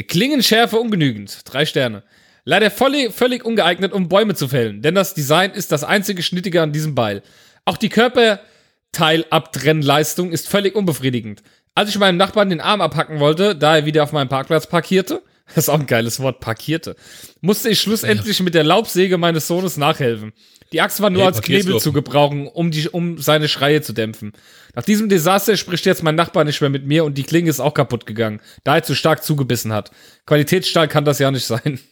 Klingenschärfe 0.09 0.79
ungenügend. 0.79 1.41
Drei 1.45 1.66
Sterne. 1.66 2.03
Leider 2.45 2.70
völlig, 2.70 3.12
völlig 3.12 3.45
ungeeignet, 3.45 3.93
um 3.93 4.09
Bäume 4.09 4.35
zu 4.35 4.49
fällen, 4.49 4.83
denn 4.83 4.97
das 4.97 5.14
Design 5.14 5.53
ist 5.53 5.70
das 5.70 5.85
einzige 5.85 6.25
Schnittige 6.25 6.61
an 6.61 6.73
diesem 6.73 6.97
Beil. 6.97 7.23
Auch 7.64 7.77
die 7.77 7.89
Körperteilabtrennleistung 7.89 10.33
ist 10.33 10.49
völlig 10.49 10.75
unbefriedigend. 10.75 11.45
Als 11.77 11.91
ich 11.91 11.99
meinem 11.99 12.16
Nachbarn 12.16 12.51
den 12.51 12.61
Arm 12.61 12.81
abhacken 12.81 13.20
wollte, 13.20 13.55
da 13.55 13.77
er 13.77 13.87
wieder 13.87 14.03
auf 14.03 14.11
meinem 14.11 14.29
Parkplatz 14.29 14.66
parkierte, 14.66 15.23
das 15.55 15.64
ist 15.64 15.68
auch 15.68 15.80
ein 15.80 15.86
geiles 15.86 16.20
Wort, 16.20 16.40
parkierte, 16.40 16.96
musste 17.40 17.68
ich 17.68 17.80
schlussendlich 17.80 18.40
mit 18.40 18.55
der 18.55 18.64
Laubsäge 18.64 19.18
meines 19.18 19.46
Sohnes 19.46 19.76
nachhelfen. 19.76 20.32
Die 20.72 20.80
Axt 20.80 21.00
war 21.00 21.11
nur 21.11 21.22
Hey, 21.22 21.28
als 21.28 21.42
Knebel 21.42 21.78
zu 21.80 21.92
gebrauchen, 21.92 22.46
um, 22.46 22.70
die, 22.70 22.88
um 22.88 23.18
seine 23.18 23.48
Schreie 23.48 23.82
zu 23.82 23.92
dämpfen. 23.92 24.32
Nach 24.74 24.82
diesem 24.82 25.09
Desaster 25.09 25.57
spricht 25.57 25.84
jetzt 25.84 26.03
mein 26.03 26.14
Nachbar 26.14 26.44
nicht 26.44 26.61
mehr 26.61 26.70
mit 26.70 26.86
mir 26.86 27.05
und 27.05 27.18
die 27.18 27.24
Klinge 27.24 27.50
ist 27.50 27.61
auch 27.61 27.74
kaputt 27.74 28.07
gegangen, 28.07 28.40
da 28.64 28.76
er 28.76 28.82
zu 28.82 28.94
stark 28.94 29.22
zugebissen 29.22 29.72
hat. 29.72 29.90
Qualitätsstahl 30.26 30.88
kann 30.88 31.05
das 31.05 31.18
ja 31.18 31.30
nicht 31.30 31.46
sein. 31.46 31.80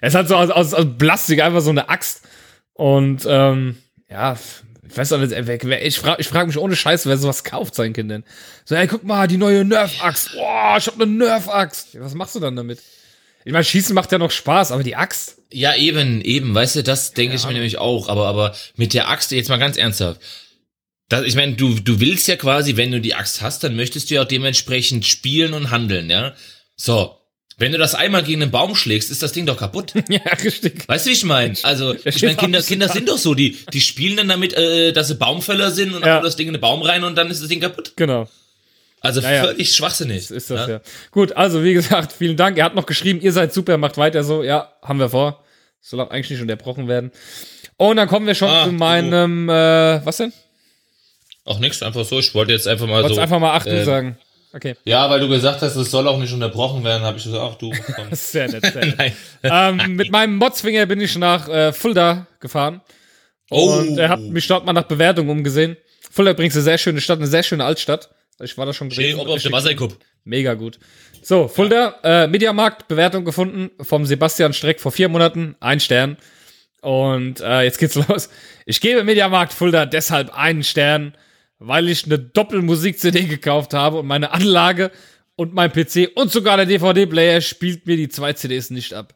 Es 0.00 0.14
hat 0.14 0.28
so 0.28 0.36
aus, 0.36 0.48
aus, 0.50 0.74
aus 0.74 0.86
Plastik 0.96 1.42
einfach 1.42 1.60
so 1.60 1.70
eine 1.70 1.88
Axt. 1.88 2.22
Und 2.72 3.26
ähm, 3.28 3.78
ja, 4.08 4.38
ich 4.88 4.96
weiß 4.96 5.12
auch 5.12 5.18
nicht, 5.18 5.32
ich 5.32 5.98
frage 5.98 6.20
ich 6.20 6.28
frag 6.28 6.46
mich 6.46 6.56
ohne 6.56 6.76
Scheiß, 6.76 7.06
wer 7.06 7.18
sowas 7.18 7.42
kauft, 7.42 7.74
seinen 7.74 7.92
Kindern. 7.92 8.22
So, 8.64 8.76
ey, 8.76 8.86
guck 8.86 9.02
mal, 9.02 9.26
die 9.26 9.36
neue 9.36 9.64
Nerf-Axt. 9.64 10.34
Boah, 10.34 10.76
ich 10.78 10.86
hab 10.86 10.94
eine 10.94 11.06
Nerf-Axt. 11.06 12.00
Was 12.00 12.14
machst 12.14 12.36
du 12.36 12.40
dann 12.40 12.54
damit? 12.54 12.80
Ich 13.48 13.52
meine, 13.54 13.64
Schießen 13.64 13.94
macht 13.94 14.12
ja 14.12 14.18
noch 14.18 14.30
Spaß, 14.30 14.72
aber 14.72 14.82
die 14.82 14.94
Axt? 14.94 15.38
Ja, 15.50 15.74
eben, 15.74 16.20
eben, 16.20 16.54
weißt 16.54 16.76
du, 16.76 16.82
das 16.82 17.14
denke 17.14 17.34
ich 17.34 17.46
mir 17.46 17.54
nämlich 17.54 17.78
auch. 17.78 18.10
Aber, 18.10 18.26
aber 18.26 18.54
mit 18.76 18.92
der 18.92 19.08
Axt, 19.08 19.30
jetzt 19.30 19.48
mal 19.48 19.56
ganz 19.56 19.78
ernsthaft. 19.78 20.20
Das, 21.08 21.24
ich 21.24 21.34
meine, 21.34 21.54
du, 21.54 21.80
du 21.80 21.98
willst 21.98 22.28
ja 22.28 22.36
quasi, 22.36 22.76
wenn 22.76 22.92
du 22.92 23.00
die 23.00 23.14
Axt 23.14 23.40
hast, 23.40 23.64
dann 23.64 23.74
möchtest 23.74 24.10
du 24.10 24.16
ja 24.16 24.22
auch 24.24 24.28
dementsprechend 24.28 25.06
spielen 25.06 25.54
und 25.54 25.70
handeln, 25.70 26.10
ja? 26.10 26.34
So. 26.76 27.16
Wenn 27.56 27.72
du 27.72 27.78
das 27.78 27.94
einmal 27.94 28.22
gegen 28.22 28.42
einen 28.42 28.50
Baum 28.50 28.74
schlägst, 28.74 29.10
ist 29.10 29.22
das 29.22 29.32
Ding 29.32 29.46
doch 29.46 29.56
kaputt. 29.56 29.94
Ja, 30.10 30.20
richtig. 30.44 30.86
Weißt 30.86 31.06
du, 31.06 31.08
wie 31.10 31.14
ich 31.14 31.24
meine? 31.24 31.54
Also, 31.62 31.94
ich 32.04 32.22
meine, 32.22 32.36
Kinder, 32.36 32.60
Kinder 32.62 32.90
sind 32.90 33.08
doch 33.08 33.16
so, 33.16 33.32
die, 33.34 33.56
die 33.72 33.80
spielen 33.80 34.18
dann 34.18 34.28
damit, 34.28 34.52
äh, 34.52 34.92
dass 34.92 35.08
sie 35.08 35.14
Baumfäller 35.14 35.70
sind 35.70 35.94
und 35.94 36.02
Ja. 36.04 36.16
dann 36.16 36.22
das 36.24 36.36
Ding 36.36 36.48
in 36.48 36.52
den 36.52 36.60
Baum 36.60 36.82
rein 36.82 37.02
und 37.02 37.16
dann 37.16 37.30
ist 37.30 37.40
das 37.40 37.48
Ding 37.48 37.60
kaputt. 37.60 37.94
Genau. 37.96 38.28
Also 39.00 39.20
ja. 39.20 39.44
völlig 39.44 39.74
schwachsinnig. 39.74 40.30
Ist 40.30 40.50
das 40.50 40.68
ja. 40.68 40.80
Gut, 41.10 41.36
also 41.36 41.62
wie 41.62 41.72
gesagt, 41.74 42.12
vielen 42.12 42.36
Dank. 42.36 42.58
Er 42.58 42.64
hat 42.64 42.74
noch 42.74 42.86
geschrieben, 42.86 43.20
ihr 43.20 43.32
seid 43.32 43.52
super, 43.52 43.78
macht 43.78 43.96
weiter 43.96 44.24
so. 44.24 44.42
Ja, 44.42 44.72
haben 44.82 44.98
wir 44.98 45.10
vor. 45.10 45.44
Soll 45.80 46.00
auch 46.00 46.10
eigentlich 46.10 46.30
nicht 46.30 46.42
unterbrochen 46.42 46.88
werden. 46.88 47.12
Und 47.76 47.96
dann 47.96 48.08
kommen 48.08 48.26
wir 48.26 48.34
schon 48.34 48.50
Ah, 48.50 48.64
zu 48.64 48.72
meinem, 48.72 49.48
äh, 49.48 50.04
was 50.04 50.16
denn? 50.16 50.32
Auch 51.44 51.60
nichts, 51.60 51.82
einfach 51.82 52.04
so. 52.04 52.18
Ich 52.18 52.34
wollte 52.34 52.52
jetzt 52.52 52.66
einfach 52.66 52.86
mal 52.86 53.02
Wolltest 53.02 53.14
so. 53.14 53.20
einfach 53.20 53.38
mal 53.38 53.54
achten 53.54 53.70
äh, 53.70 53.84
sagen. 53.84 54.18
Okay. 54.52 54.74
Ja, 54.84 55.08
weil 55.10 55.20
du 55.20 55.28
gesagt 55.28 55.62
hast, 55.62 55.76
es 55.76 55.90
soll 55.90 56.08
auch 56.08 56.18
nicht 56.18 56.32
unterbrochen 56.32 56.82
werden, 56.82 57.02
habe 57.02 57.18
ich 57.18 57.24
gesagt, 57.24 57.42
ach 57.42 57.56
du. 57.56 57.72
Sehr 58.12 58.48
nett, 58.48 58.64
sehr 58.64 58.86
nett. 58.86 58.96
Nein. 58.98 59.12
ähm, 59.42 59.96
mit 59.96 60.10
meinem 60.10 60.36
Motzfinger 60.36 60.86
bin 60.86 61.00
ich 61.00 61.16
nach 61.16 61.48
äh, 61.48 61.72
Fulda 61.72 62.26
gefahren. 62.40 62.80
Oh. 63.50 63.74
Und 63.78 63.98
er 63.98 64.08
hat 64.08 64.20
mich 64.20 64.46
dort 64.46 64.64
mal 64.66 64.72
nach 64.72 64.84
Bewertungen 64.84 65.30
umgesehen. 65.30 65.76
Fulda 66.10 66.32
übrigens 66.32 66.54
eine 66.54 66.64
sehr 66.64 66.78
schöne 66.78 67.00
Stadt, 67.00 67.18
eine 67.18 67.26
sehr 67.26 67.42
schöne 67.42 67.64
Altstadt. 67.64 68.10
Ich 68.40 68.56
war 68.56 68.66
da 68.66 68.72
schon 68.72 68.88
gewesen. 68.88 69.18
oben 69.18 69.30
auf 69.30 69.42
dem 69.42 69.52
Wasserkupp. 69.52 69.96
Mega 70.24 70.54
gut. 70.54 70.78
So, 71.22 71.48
Fulda, 71.48 71.98
äh, 72.02 72.26
Mediamarkt, 72.28 72.88
Bewertung 72.88 73.24
gefunden 73.24 73.70
vom 73.80 74.06
Sebastian 74.06 74.52
Streck 74.52 74.80
vor 74.80 74.92
vier 74.92 75.08
Monaten, 75.08 75.56
ein 75.60 75.80
Stern. 75.80 76.16
Und 76.80 77.40
äh, 77.40 77.62
jetzt 77.62 77.78
geht's 77.78 77.94
los. 78.08 78.30
Ich 78.66 78.80
gebe 78.80 79.02
Mediamarkt 79.04 79.52
Fulda 79.52 79.86
deshalb 79.86 80.32
einen 80.36 80.62
Stern, 80.62 81.16
weil 81.58 81.88
ich 81.88 82.04
eine 82.04 82.18
Doppelmusik-CD 82.18 83.24
gekauft 83.24 83.74
habe 83.74 83.98
und 83.98 84.06
meine 84.06 84.30
Anlage 84.30 84.92
und 85.34 85.54
mein 85.54 85.72
PC 85.72 86.10
und 86.14 86.30
sogar 86.30 86.56
der 86.56 86.66
DVD-Player 86.66 87.40
spielt 87.40 87.86
mir 87.86 87.96
die 87.96 88.08
zwei 88.08 88.32
CDs 88.32 88.70
nicht 88.70 88.92
ab. 88.94 89.14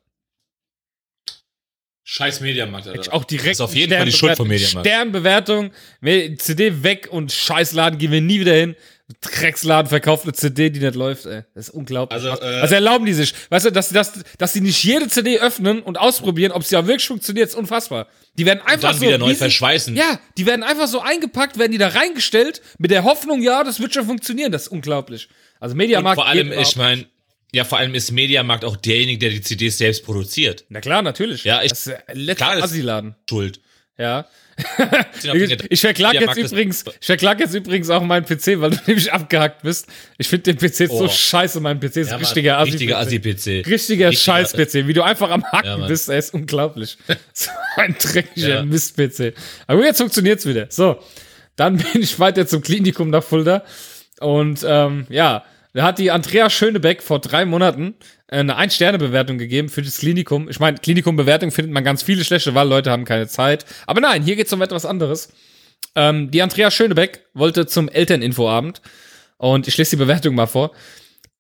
Scheiß 2.05 2.41
Mediamarkt, 2.41 2.89
Alter. 2.89 3.01
Ich 3.01 3.13
auch 3.13 3.25
direkt 3.25 3.49
Das 3.49 3.57
ist 3.57 3.61
auf 3.61 3.75
jeden 3.75 3.93
Fall 3.93 4.05
die 4.05 4.13
Schuld 4.13 4.37
vom 4.37 4.49
Mediamarkt. 4.49 4.87
Sternbewertung, 4.87 5.71
CD 6.03 6.83
weg 6.83 7.09
und 7.11 7.33
Scheißladen 7.33 7.99
gehen 7.99 8.11
wir 8.11 8.21
nie 8.21 8.41
wieder 8.41 8.55
hin. 8.55 8.77
Drecksladen 9.21 9.89
verkauft 9.89 10.25
eine 10.25 10.33
CD, 10.33 10.71
die 10.71 10.81
nicht 10.81 10.95
läuft, 10.95 11.27
ey. 11.27 11.43
Das 11.55 11.69
ist 11.69 11.75
unglaublich. 11.75 12.15
Also, 12.23 12.41
äh, 12.43 12.63
Was 12.63 12.71
erlauben 12.73 13.05
die 13.07 13.13
sich? 13.13 13.35
Weißt 13.51 13.67
du, 13.67 13.71
dass, 13.71 13.89
dass, 13.91 14.13
dass 14.39 14.53
sie 14.53 14.61
nicht 14.61 14.83
jede 14.85 15.09
CD 15.09 15.39
öffnen 15.41 15.83
und 15.83 15.99
ausprobieren, 15.99 16.53
ob 16.53 16.65
sie 16.65 16.77
auch 16.77 16.87
wirklich 16.87 17.07
funktioniert, 17.07 17.49
ist 17.49 17.55
unfassbar. 17.55 18.09
Die 18.39 18.47
werden 18.47 18.61
einfach 18.65 18.91
dann 18.91 18.99
so. 19.01 19.07
wieder 19.07 19.19
neu 19.19 19.27
riesig- 19.27 19.39
verschweißen. 19.39 19.95
Ja, 19.97 20.19
die 20.39 20.47
werden 20.47 20.63
einfach 20.63 20.87
so 20.89 21.01
eingepackt, 21.01 21.59
werden 21.59 21.73
die 21.73 21.79
da 21.79 21.89
reingestellt, 21.89 22.63
mit 22.79 22.91
der 22.91 23.05
Hoffnung, 23.05 23.43
ja, 23.43 23.63
das 23.65 23.81
wird 23.81 23.93
schon 23.95 24.07
funktionieren. 24.07 24.53
Das 24.53 24.63
ist 24.63 24.69
unglaublich. 24.69 25.29
Also 25.61 25.73
Und 25.75 25.79
Mediamarkt. 25.79 26.17
vor 26.17 26.27
allem, 26.27 26.53
ich 26.53 26.77
meine, 26.77 27.07
ja, 27.55 27.65
vor 27.65 27.79
allem 27.79 27.95
ist 27.95 28.11
Mediamarkt 28.13 28.65
auch 28.65 28.77
derjenige, 28.77 29.19
der 29.19 29.31
die 29.31 29.43
CDs 29.43 29.77
selbst 29.79 30.05
produziert. 30.05 30.65
Na 30.71 30.81
klar, 30.81 31.03
natürlich. 31.03 31.45
Ja, 31.45 31.63
ich- 31.63 31.69
das 31.71 31.87
ist 31.87 32.37
klar, 32.37 32.55
das- 32.57 32.65
Assi-Laden. 32.65 33.15
Schuld. 33.29 33.61
Ja. 33.99 34.27
Ich 35.71 35.81
verklag 35.81 36.15
jetzt 36.15 36.37
übrigens, 36.37 36.85
ich 37.01 37.07
verklag 37.07 37.41
jetzt 37.41 37.55
übrigens 37.55 37.91
auch 37.91 38.03
meinen 38.03 38.25
PC, 38.25 38.61
weil 38.61 38.71
du 38.71 38.77
nämlich 38.87 39.13
abgehackt 39.13 39.63
bist. 39.63 39.87
Ich 40.19 40.29
finde 40.29 40.55
den 40.55 40.57
PC 40.59 40.81
jetzt 40.81 40.91
so 40.99 41.05
Oh. 41.05 41.09
scheiße, 41.09 41.61
mein 41.61 41.81
PC 41.81 41.97
ist 41.99 42.11
Ja, 42.11 42.17
richtiger 42.17 42.59
Assi. 42.59 42.71
Richtiger 42.73 42.99
Assi-PC. 42.99 43.67
Richtiger 43.67 44.13
Scheiß-PC. 44.13 44.87
Wie 44.87 44.93
du 44.93 45.03
einfach 45.03 45.31
am 45.31 45.45
Hacken 45.45 45.81
Ja, 45.83 45.87
bist, 45.87 46.09
er 46.09 46.19
ist 46.19 46.35
unglaublich. 46.35 46.97
so 47.33 47.51
ein 47.77 47.97
dreckiger 48.01 48.49
Ja. 48.49 48.63
Mist-PC. 48.65 49.35
Aber 49.67 49.85
jetzt 49.85 49.99
funktioniert's 49.99 50.47
wieder. 50.47 50.67
So. 50.71 50.99
Dann 51.57 51.77
bin 51.79 52.03
ich 52.03 52.19
weiter 52.19 52.47
zum 52.47 52.63
Klinikum 52.63 53.11
nach 53.11 53.23
Fulda. 53.25 53.65
Und 54.21 54.65
ähm, 54.67 55.07
ja, 55.11 55.45
da 55.75 55.85
hat 55.85 55.99
die 55.99 56.11
Andrea 56.11 56.51
Schönebeck 56.51 57.03
vor 57.03 57.19
drei 57.19 57.45
Monaten 57.45 57.95
äh, 58.27 58.39
eine 58.39 58.57
Ein-Sterne-Bewertung 58.57 59.39
gegeben 59.39 59.69
für 59.69 59.83
das 59.83 59.99
Klinikum. 59.99 60.49
Ich 60.49 60.61
meine, 60.61 60.79
Klinikum-Bewertung 60.79 61.51
findet 61.51 61.73
man 61.73 61.85
ganz 61.85 62.03
viele 62.03 62.25
schlechte, 62.25 62.55
weil 62.55 62.69
Leute 62.69 62.91
haben 62.91 63.05
keine 63.05 63.27
Zeit. 63.27 63.65
Aber 63.87 64.01
nein, 64.01 64.23
hier 64.23 64.37
geht's 64.37 64.53
um 64.53 64.61
etwas 64.61 64.85
anderes. 64.85 65.33
Ähm, 65.95 66.31
die 66.31 66.43
Andrea 66.43 66.71
Schönebeck 66.71 67.27
wollte 67.35 67.67
zum 67.67 67.89
Elterninfoabend. 67.89 68.83
Und 69.39 69.67
ich 69.67 69.77
lese 69.77 69.97
die 69.97 70.03
Bewertung 70.03 70.35
mal 70.35 70.47
vor. 70.47 70.73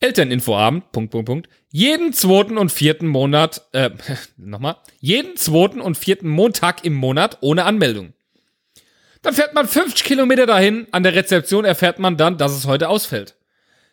Elterninfoabend, 0.00 0.90
Punkt, 0.92 1.12
Punkt, 1.12 1.26
Punkt. 1.26 1.48
Jeden 1.70 2.12
zweiten 2.12 2.58
und 2.58 2.72
vierten 2.72 3.06
Monat, 3.06 3.62
äh, 3.72 3.90
nochmal, 4.36 4.76
jeden 5.00 5.36
zweiten 5.36 5.80
und 5.80 5.96
vierten 5.96 6.28
Montag 6.28 6.84
im 6.84 6.94
Monat 6.94 7.38
ohne 7.40 7.64
Anmeldung. 7.64 8.12
Dann 9.22 9.34
fährt 9.34 9.54
man 9.54 9.68
50 9.68 10.02
Kilometer 10.04 10.46
dahin, 10.46 10.88
an 10.90 11.04
der 11.04 11.14
Rezeption 11.14 11.64
erfährt 11.64 12.00
man 12.00 12.16
dann, 12.16 12.38
dass 12.38 12.52
es 12.52 12.66
heute 12.66 12.88
ausfällt. 12.88 13.36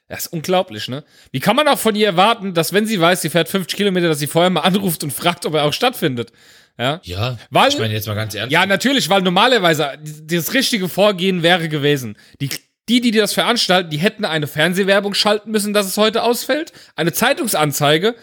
Das 0.10 0.26
ist 0.26 0.34
unglaublich, 0.34 0.88
ne? 0.90 1.04
Wie 1.32 1.40
kann 1.40 1.56
man 1.56 1.68
auch 1.68 1.78
von 1.80 1.96
ihr 1.96 2.08
erwarten, 2.08 2.54
dass 2.54 2.74
wenn 2.74 2.86
sie 2.88 3.00
weiß, 3.00 3.22
sie 3.22 3.30
fährt 3.30 3.48
50 3.48 3.78
Kilometer, 3.78 4.08
dass 4.10 4.20
sie 4.20 4.28
vorher 4.28 4.50
mal 4.50 4.62
anruft 4.62 5.04
und 5.04 5.14
fragt, 5.14 5.46
ob 5.46 5.54
er 5.54 5.64
auch 5.66 5.74
stattfindet? 5.74 6.32
Ja. 6.78 7.00
Ja, 7.04 7.38
Weil- 7.52 7.70
ich 7.70 7.78
meine 7.78 7.94
jetzt 7.94 8.08
mal 8.08 8.16
ganz 8.16 8.34
ernst. 8.34 8.52
Ja, 8.52 8.66
natürlich, 8.66 9.10
weil 9.10 9.22
normalerweise 9.22 9.92
das 10.24 10.54
richtige 10.54 10.90
Vorgehen 10.90 11.44
wäre 11.44 11.70
gewesen. 11.70 12.18
Die, 12.42 12.50
die, 12.90 13.02
die 13.02 13.12
das 13.12 13.34
veranstalten, 13.34 13.92
die 13.92 13.98
hätten 13.98 14.26
eine 14.26 14.48
Fernsehwerbung 14.48 15.14
schalten 15.14 15.52
müssen, 15.52 15.74
dass 15.74 15.86
es 15.86 15.96
heute 15.98 16.24
ausfällt, 16.24 16.74
eine 16.96 17.14
Zeitungsanzeige 17.14 18.16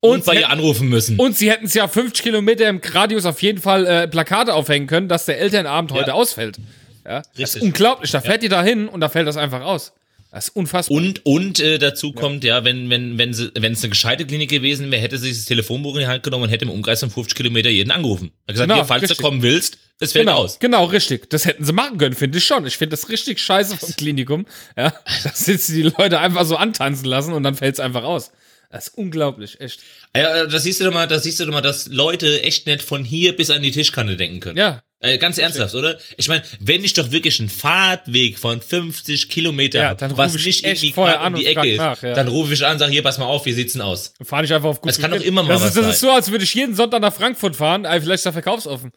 und, 0.00 0.10
und 0.10 0.24
bei 0.26 0.34
sie, 0.34 0.40
ihr 0.40 0.50
anrufen 0.50 0.88
müssen. 0.88 1.18
und 1.18 1.36
sie 1.38 1.50
hätten 1.50 1.66
es 1.66 1.74
ja 1.74 1.88
50 1.88 2.22
Kilometer 2.22 2.68
im 2.68 2.80
Radius 2.84 3.24
auf 3.24 3.40
jeden 3.42 3.60
Fall 3.62 3.86
äh, 3.86 4.08
Plakate 4.08 4.52
aufhängen 4.52 4.86
können, 4.88 5.08
dass 5.08 5.24
der 5.24 5.38
Elternabend 5.40 5.92
heute 5.92 6.12
ausfällt. 6.14 6.58
Ja? 7.06 7.22
Das 7.22 7.24
ist 7.32 7.38
Richtig. 7.56 7.62
unglaublich. 7.62 8.10
Da 8.10 8.20
fährt 8.20 8.42
die 8.42 8.48
da 8.50 8.62
hin 8.62 8.88
und 8.88 9.00
da 9.00 9.08
fällt 9.08 9.26
das 9.26 9.36
einfach 9.38 9.62
aus. 9.62 9.92
Das 10.30 10.48
ist 10.48 10.56
unfassbar. 10.56 10.96
Und, 10.96 11.26
und 11.26 11.58
äh, 11.58 11.78
dazu 11.78 12.12
kommt, 12.12 12.44
ja, 12.44 12.62
wenn 12.64 12.88
wenn 12.88 13.18
wenn 13.18 13.34
sie, 13.34 13.50
wenn 13.58 13.72
es 13.72 13.82
eine 13.82 13.90
gescheite 13.90 14.24
Klinik 14.26 14.48
gewesen 14.48 14.90
wäre, 14.90 15.02
hätte 15.02 15.18
sie 15.18 15.30
das 15.30 15.44
Telefonbuch 15.44 15.94
in 15.94 16.00
die 16.02 16.06
Hand 16.06 16.22
genommen 16.22 16.44
und 16.44 16.50
hätte 16.50 16.64
im 16.66 16.70
Umkreis 16.70 17.00
von 17.00 17.10
50 17.10 17.36
Kilometer 17.36 17.68
jeden 17.68 17.90
angerufen. 17.90 18.30
Hat 18.46 18.54
gesagt, 18.54 18.68
Genau, 18.68 18.76
hier, 18.76 18.84
falls 18.84 19.02
richtig. 19.02 19.18
du 19.18 19.24
kommen 19.24 19.42
willst, 19.42 19.78
es 19.98 20.12
fällt 20.12 20.26
genau, 20.26 20.38
aus. 20.38 20.58
genau, 20.60 20.84
richtig. 20.84 21.28
Das 21.30 21.46
hätten 21.46 21.64
sie 21.64 21.72
machen 21.72 21.98
können, 21.98 22.14
finde 22.14 22.38
ich 22.38 22.44
schon. 22.44 22.64
Ich 22.66 22.76
finde 22.76 22.96
das 22.96 23.08
richtig 23.08 23.40
scheiße 23.40 23.76
vom 23.76 23.90
Klinikum. 23.96 24.46
Ja, 24.76 24.94
dass 25.24 25.44
sie 25.44 25.56
die 25.56 25.82
Leute 25.98 26.20
einfach 26.20 26.44
so 26.44 26.56
antanzen 26.56 27.06
lassen 27.06 27.32
und 27.32 27.42
dann 27.42 27.56
fällt 27.56 27.74
es 27.74 27.80
einfach 27.80 28.04
aus. 28.04 28.30
Das 28.70 28.86
ist 28.86 28.96
unglaublich, 28.96 29.60
echt. 29.60 29.80
Ja, 30.16 30.46
da 30.46 30.58
siehst 30.60 30.80
du 30.80 30.84
doch 30.84 30.94
mal, 30.94 31.08
da 31.08 31.18
siehst 31.18 31.40
du 31.40 31.44
doch 31.44 31.52
mal, 31.52 31.60
dass 31.60 31.88
Leute 31.88 32.44
echt 32.44 32.66
nicht 32.68 32.82
von 32.82 33.04
hier 33.04 33.34
bis 33.34 33.50
an 33.50 33.62
die 33.62 33.72
Tischkante 33.72 34.16
denken 34.16 34.38
können. 34.38 34.56
Ja, 34.56 34.82
Äh, 35.02 35.16
ganz 35.16 35.38
ernsthaft, 35.38 35.74
oder? 35.74 35.98
Ich 36.18 36.28
meine, 36.28 36.42
wenn 36.60 36.84
ich 36.84 36.92
doch 36.92 37.10
wirklich 37.10 37.40
einen 37.40 37.48
Fahrtweg 37.48 38.38
von 38.38 38.60
50 38.60 39.30
Kilometer 39.30 39.80
Ja, 39.80 39.94
dann 39.94 40.16
was 40.18 40.34
nicht 40.34 40.62
irgendwie 40.64 40.92
vorher 40.92 41.20
an 41.22 41.32
um 41.34 41.40
die 41.40 41.46
und 41.46 41.56
Ecke 41.56 41.70
ist, 41.72 41.78
nach, 41.78 42.02
ja. 42.02 42.12
dann 42.12 42.28
rufe 42.28 42.52
ich 42.52 42.66
an, 42.66 42.78
sag 42.78 42.90
hier, 42.90 43.02
pass 43.02 43.16
mal 43.16 43.24
auf, 43.24 43.46
wie 43.46 43.52
sieht's 43.52 43.72
denn 43.72 43.80
aus? 43.82 44.12
dann 44.18 44.26
fahre 44.26 44.44
ich 44.44 44.52
einfach 44.52 44.68
auf 44.68 44.80
gut 44.82 44.90
Es 44.90 44.98
kann 45.00 45.10
doch 45.10 45.20
immer 45.20 45.42
mal 45.42 45.54
das 45.54 45.62
was 45.62 45.68
ist, 45.70 45.76
das 45.78 45.84
sein. 45.84 45.92
ist 45.94 46.00
so, 46.00 46.10
als 46.10 46.30
würde 46.30 46.44
ich 46.44 46.52
jeden 46.54 46.74
Sonntag 46.74 47.00
nach 47.00 47.14
Frankfurt 47.14 47.56
fahren, 47.56 47.84
vielleicht 47.88 48.10
ist 48.10 48.26
da 48.26 48.32
verkaufsoffen. 48.32 48.92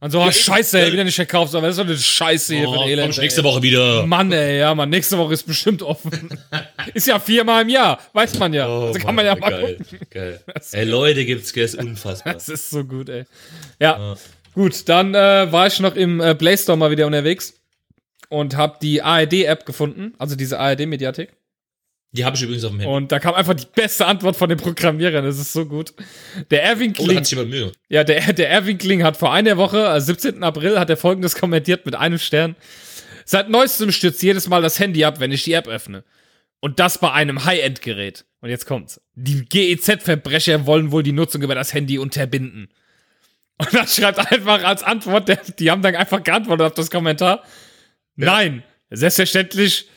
Und 0.00 0.12
so, 0.12 0.20
oh, 0.22 0.30
scheiße, 0.30 0.78
ey, 0.80 0.92
wieder 0.92 1.02
nicht 1.02 1.16
verkaufsoffen. 1.16 1.64
Das 1.66 1.76
ist 1.76 1.78
doch 1.82 1.86
eine 1.88 1.96
Scheiße 1.98 2.54
hier 2.54 2.68
Oh, 2.68 2.72
für 2.84 2.88
Elend. 2.88 3.00
komm 3.06 3.10
ich 3.10 3.18
nächste. 3.18 3.42
Woche 3.42 3.62
wieder. 3.62 4.06
Mann, 4.06 4.30
ey, 4.30 4.58
ja, 4.60 4.72
Mann, 4.72 4.90
nächste 4.90 5.18
Woche 5.18 5.32
ist 5.34 5.42
bestimmt 5.44 5.82
offen. 5.82 6.28
ist 6.94 7.08
ja 7.08 7.18
viermal 7.18 7.62
im 7.62 7.68
Jahr, 7.70 7.98
weiß 8.12 8.38
man 8.38 8.52
ja. 8.52 8.68
also 8.68 8.96
kann 9.00 9.14
man 9.16 9.26
ja 9.26 9.34
mal 9.34 9.52
Oh 9.52 9.56
geil, 9.66 9.76
gucken. 9.78 9.98
geil. 10.10 10.40
Ey, 10.70 10.84
Leute 10.84 11.24
gibt's, 11.24 11.52
gell, 11.52 11.64
ist 11.64 11.74
unfassbar. 11.74 12.34
Das 12.34 12.48
ist 12.48 12.70
so 12.70 12.84
gut, 12.84 13.08
ey. 13.08 13.24
Ja, 13.80 14.14
gut, 14.58 14.88
dann 14.88 15.14
äh, 15.14 15.50
war 15.52 15.66
ich 15.68 15.78
noch 15.80 15.94
im 15.94 16.20
äh, 16.20 16.34
Play 16.34 16.56
Store 16.56 16.76
mal 16.76 16.90
wieder 16.90 17.06
unterwegs 17.06 17.54
und 18.28 18.56
habe 18.56 18.78
die 18.82 19.00
ARD-App 19.02 19.64
gefunden, 19.64 20.14
also 20.18 20.36
diese 20.36 20.58
ARD-Mediathek. 20.58 21.32
Die 22.12 22.24
habe 22.24 22.36
ich 22.36 22.42
übrigens 22.42 22.64
auf 22.64 22.70
dem 22.72 22.80
Handy. 22.80 22.94
Und 22.94 23.12
da 23.12 23.18
kam 23.18 23.34
einfach 23.34 23.54
die 23.54 23.66
beste 23.74 24.06
Antwort 24.06 24.34
von 24.34 24.48
den 24.48 24.58
Programmierern. 24.58 25.24
Das 25.24 25.38
ist 25.38 25.52
so 25.52 25.66
gut. 25.66 25.92
Der 26.50 26.62
Erwin 26.64 26.94
Oh, 26.98 27.04
Kling, 27.04 27.18
hat 27.18 27.26
sich 27.26 27.38
Mühe. 27.38 27.70
ja, 27.88 28.02
der, 28.02 28.32
der 28.32 28.50
Erwin 28.50 28.78
Kling 28.78 29.02
hat 29.04 29.16
vor 29.16 29.32
einer 29.32 29.56
Woche, 29.58 29.86
also 29.88 30.06
17. 30.06 30.42
April, 30.42 30.78
hat 30.78 30.88
er 30.90 30.96
folgendes 30.96 31.36
kommentiert 31.36 31.84
mit 31.86 31.94
einem 31.94 32.18
Stern. 32.18 32.56
Seit 33.26 33.50
neuestem 33.50 33.92
stürzt 33.92 34.22
jedes 34.22 34.48
Mal 34.48 34.62
das 34.62 34.80
Handy 34.80 35.04
ab, 35.04 35.20
wenn 35.20 35.32
ich 35.32 35.44
die 35.44 35.52
App 35.52 35.68
öffne. 35.68 36.02
Und 36.60 36.80
das 36.80 36.98
bei 36.98 37.12
einem 37.12 37.44
High-End-Gerät. 37.44 38.24
Und 38.40 38.48
jetzt 38.48 38.66
kommt's. 38.66 39.00
Die 39.14 39.44
GEZ-Verbrecher 39.44 40.66
wollen 40.66 40.90
wohl 40.90 41.02
die 41.02 41.12
Nutzung 41.12 41.42
über 41.42 41.54
das 41.54 41.74
Handy 41.74 41.98
unterbinden. 41.98 42.68
Und 43.58 43.74
dann 43.74 43.86
schreibt 43.88 44.18
einfach 44.32 44.62
als 44.64 44.82
Antwort, 44.82 45.28
der, 45.28 45.40
die 45.58 45.70
haben 45.70 45.82
dann 45.82 45.96
einfach 45.96 46.22
geantwortet 46.22 46.66
auf 46.68 46.74
das 46.74 46.90
Kommentar. 46.90 47.42
Nein, 48.16 48.62
selbstverständlich, 48.90 49.88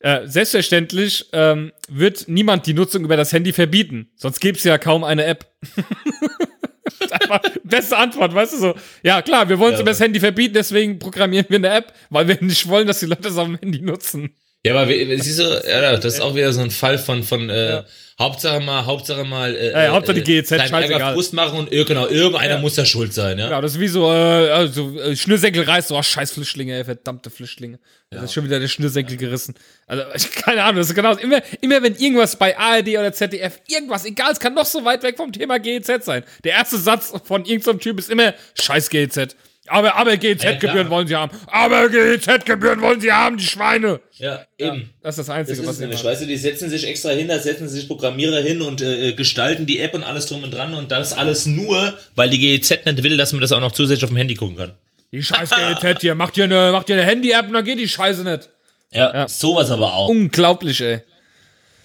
äh, 0.00 0.26
selbstverständlich 0.26 1.26
ähm, 1.32 1.72
wird 1.88 2.28
niemand 2.28 2.66
die 2.66 2.74
Nutzung 2.74 3.04
über 3.04 3.16
das 3.16 3.32
Handy 3.32 3.52
verbieten. 3.52 4.10
Sonst 4.16 4.40
gäbe 4.40 4.58
es 4.58 4.64
ja 4.64 4.76
kaum 4.78 5.02
eine 5.04 5.24
App. 5.24 5.46
beste 7.64 7.96
Antwort, 7.96 8.34
weißt 8.34 8.52
du 8.54 8.58
so. 8.58 8.74
Ja, 9.02 9.22
klar, 9.22 9.48
wir 9.48 9.58
wollen 9.58 9.72
es 9.72 9.78
Ja. 9.78 9.82
über 9.82 9.90
das 9.90 10.00
Handy 10.00 10.20
verbieten, 10.20 10.54
deswegen 10.54 10.98
programmieren 10.98 11.46
wir 11.48 11.56
eine 11.56 11.70
App, 11.70 11.92
weil 12.10 12.28
wir 12.28 12.38
nicht 12.40 12.68
wollen, 12.68 12.86
dass 12.86 13.00
die 13.00 13.06
Leute 13.06 13.28
es 13.28 13.36
auf 13.36 13.46
dem 13.46 13.58
Handy 13.58 13.80
nutzen. 13.80 14.34
Ja, 14.64 14.74
aber 14.74 14.88
wie- 14.88 15.16
siehst 15.20 15.38
du, 15.38 15.62
ja, 15.68 15.96
das 15.96 16.14
ist 16.14 16.20
auch 16.20 16.34
wieder 16.34 16.52
so 16.52 16.60
ein 16.60 16.70
Fall 16.70 16.98
von, 16.98 17.22
von 17.22 17.48
äh, 17.50 17.82
Hauptsache 18.18 18.60
mal, 18.60 18.86
Hauptsache 18.86 19.24
mal, 19.24 19.54
äh, 19.54 19.72
Ja, 19.72 19.84
ja, 19.84 19.90
Hauptsache 19.92 20.22
die 20.22 20.22
GEZ, 20.22 20.48
kleinen 20.48 20.68
scheißegal. 20.68 21.12
Frust 21.12 21.34
machen 21.34 21.58
und 21.58 21.70
genau, 21.70 22.06
irgendeiner 22.06 22.54
Ja. 22.54 22.60
muss 22.60 22.74
da 22.74 22.86
schuld 22.86 23.12
sein, 23.12 23.38
ja. 23.38 23.50
Ja, 23.50 23.60
das 23.60 23.72
ist 23.72 23.80
wie 23.80 23.88
so, 23.88 24.10
äh, 24.10 24.50
also, 24.50 24.98
äh, 24.98 25.14
Schnürsenkel 25.14 25.64
reißt, 25.64 25.88
so, 25.88 25.98
oh, 25.98 26.02
scheiß 26.02 26.32
Flüchtlinge, 26.32 26.74
ey, 26.76 26.84
verdammte 26.84 27.28
Flüchtlinge. 27.28 27.78
Da 28.10 28.22
ist 28.22 28.32
schon 28.32 28.44
wieder 28.44 28.58
der 28.58 28.68
Schnürsenkel 28.68 29.18
gerissen. 29.18 29.54
Also, 29.86 30.04
ich, 30.14 30.30
keine 30.32 30.62
Ahnung, 30.62 30.76
das 30.76 30.88
ist 30.88 30.94
genau, 30.94 31.12
immer, 31.16 31.42
immer 31.60 31.82
wenn 31.82 31.94
irgendwas 31.94 32.36
bei 32.36 32.56
ARD 32.56 32.88
oder 32.88 33.12
ZDF, 33.12 33.60
irgendwas, 33.68 34.06
egal, 34.06 34.32
es 34.32 34.40
kann 34.40 34.54
noch 34.54 34.64
so 34.64 34.82
weit 34.86 35.02
weg 35.02 35.18
vom 35.18 35.30
Thema 35.30 35.58
GEZ 35.58 36.06
sein. 36.06 36.24
Der 36.42 36.52
erste 36.52 36.78
Satz 36.78 37.12
von 37.22 37.44
irgendeinem 37.44 37.80
Typ 37.80 37.98
ist 37.98 38.08
immer, 38.08 38.32
scheiß 38.58 38.88
GEZ. 38.88 39.36
Aber, 39.68 39.94
aber 39.96 40.16
GEZ-Gebühren 40.16 40.60
klar. 40.60 40.90
wollen 40.90 41.06
sie 41.06 41.16
haben. 41.16 41.36
Aber 41.46 41.88
GEZ-Gebühren 41.88 42.80
wollen 42.80 43.00
sie 43.00 43.12
haben, 43.12 43.36
die 43.36 43.44
Schweine. 43.44 44.00
Ja, 44.18 44.44
eben. 44.58 44.90
Das 45.02 45.14
ist 45.14 45.18
das 45.18 45.26
Das 45.26 45.30
Einzige, 45.30 45.60
ist 45.60 45.66
was 45.66 45.78
nämlich, 45.78 46.02
weißt 46.02 46.22
du, 46.22 46.26
die 46.26 46.36
setzen 46.36 46.70
sich 46.70 46.86
extra 46.86 47.10
hin, 47.10 47.28
da 47.28 47.38
setzen 47.38 47.68
sich 47.68 47.86
Programmierer 47.86 48.40
hin 48.40 48.62
und 48.62 48.80
äh, 48.82 49.12
gestalten 49.12 49.66
die 49.66 49.80
App 49.80 49.94
und 49.94 50.04
alles 50.04 50.26
drum 50.26 50.42
und 50.42 50.52
dran 50.52 50.74
und 50.74 50.90
das 50.92 51.12
alles 51.12 51.46
nur, 51.46 51.94
weil 52.14 52.30
die 52.30 52.38
GEZ 52.38 52.86
nicht 52.86 53.02
will, 53.02 53.16
dass 53.16 53.32
man 53.32 53.40
das 53.40 53.52
auch 53.52 53.60
noch 53.60 53.72
zusätzlich 53.72 54.04
auf 54.04 54.10
dem 54.10 54.16
Handy 54.16 54.34
gucken 54.34 54.56
kann. 54.56 54.72
Die 55.12 55.22
scheiß 55.22 55.50
GEZ 55.50 56.00
hier, 56.00 56.14
macht 56.14 56.36
ihr 56.36 56.44
eine, 56.44 56.72
macht 56.72 56.88
ihr 56.88 56.96
eine 56.96 57.04
Handy-App 57.04 57.46
und 57.46 57.52
dann 57.54 57.64
geht 57.64 57.78
die 57.78 57.88
Scheiße 57.88 58.22
nicht. 58.24 58.48
Ja, 58.92 59.28
sowas 59.28 59.70
aber 59.70 59.92
auch. 59.92 60.08
Unglaublich, 60.08 60.80
ey. 60.80 61.00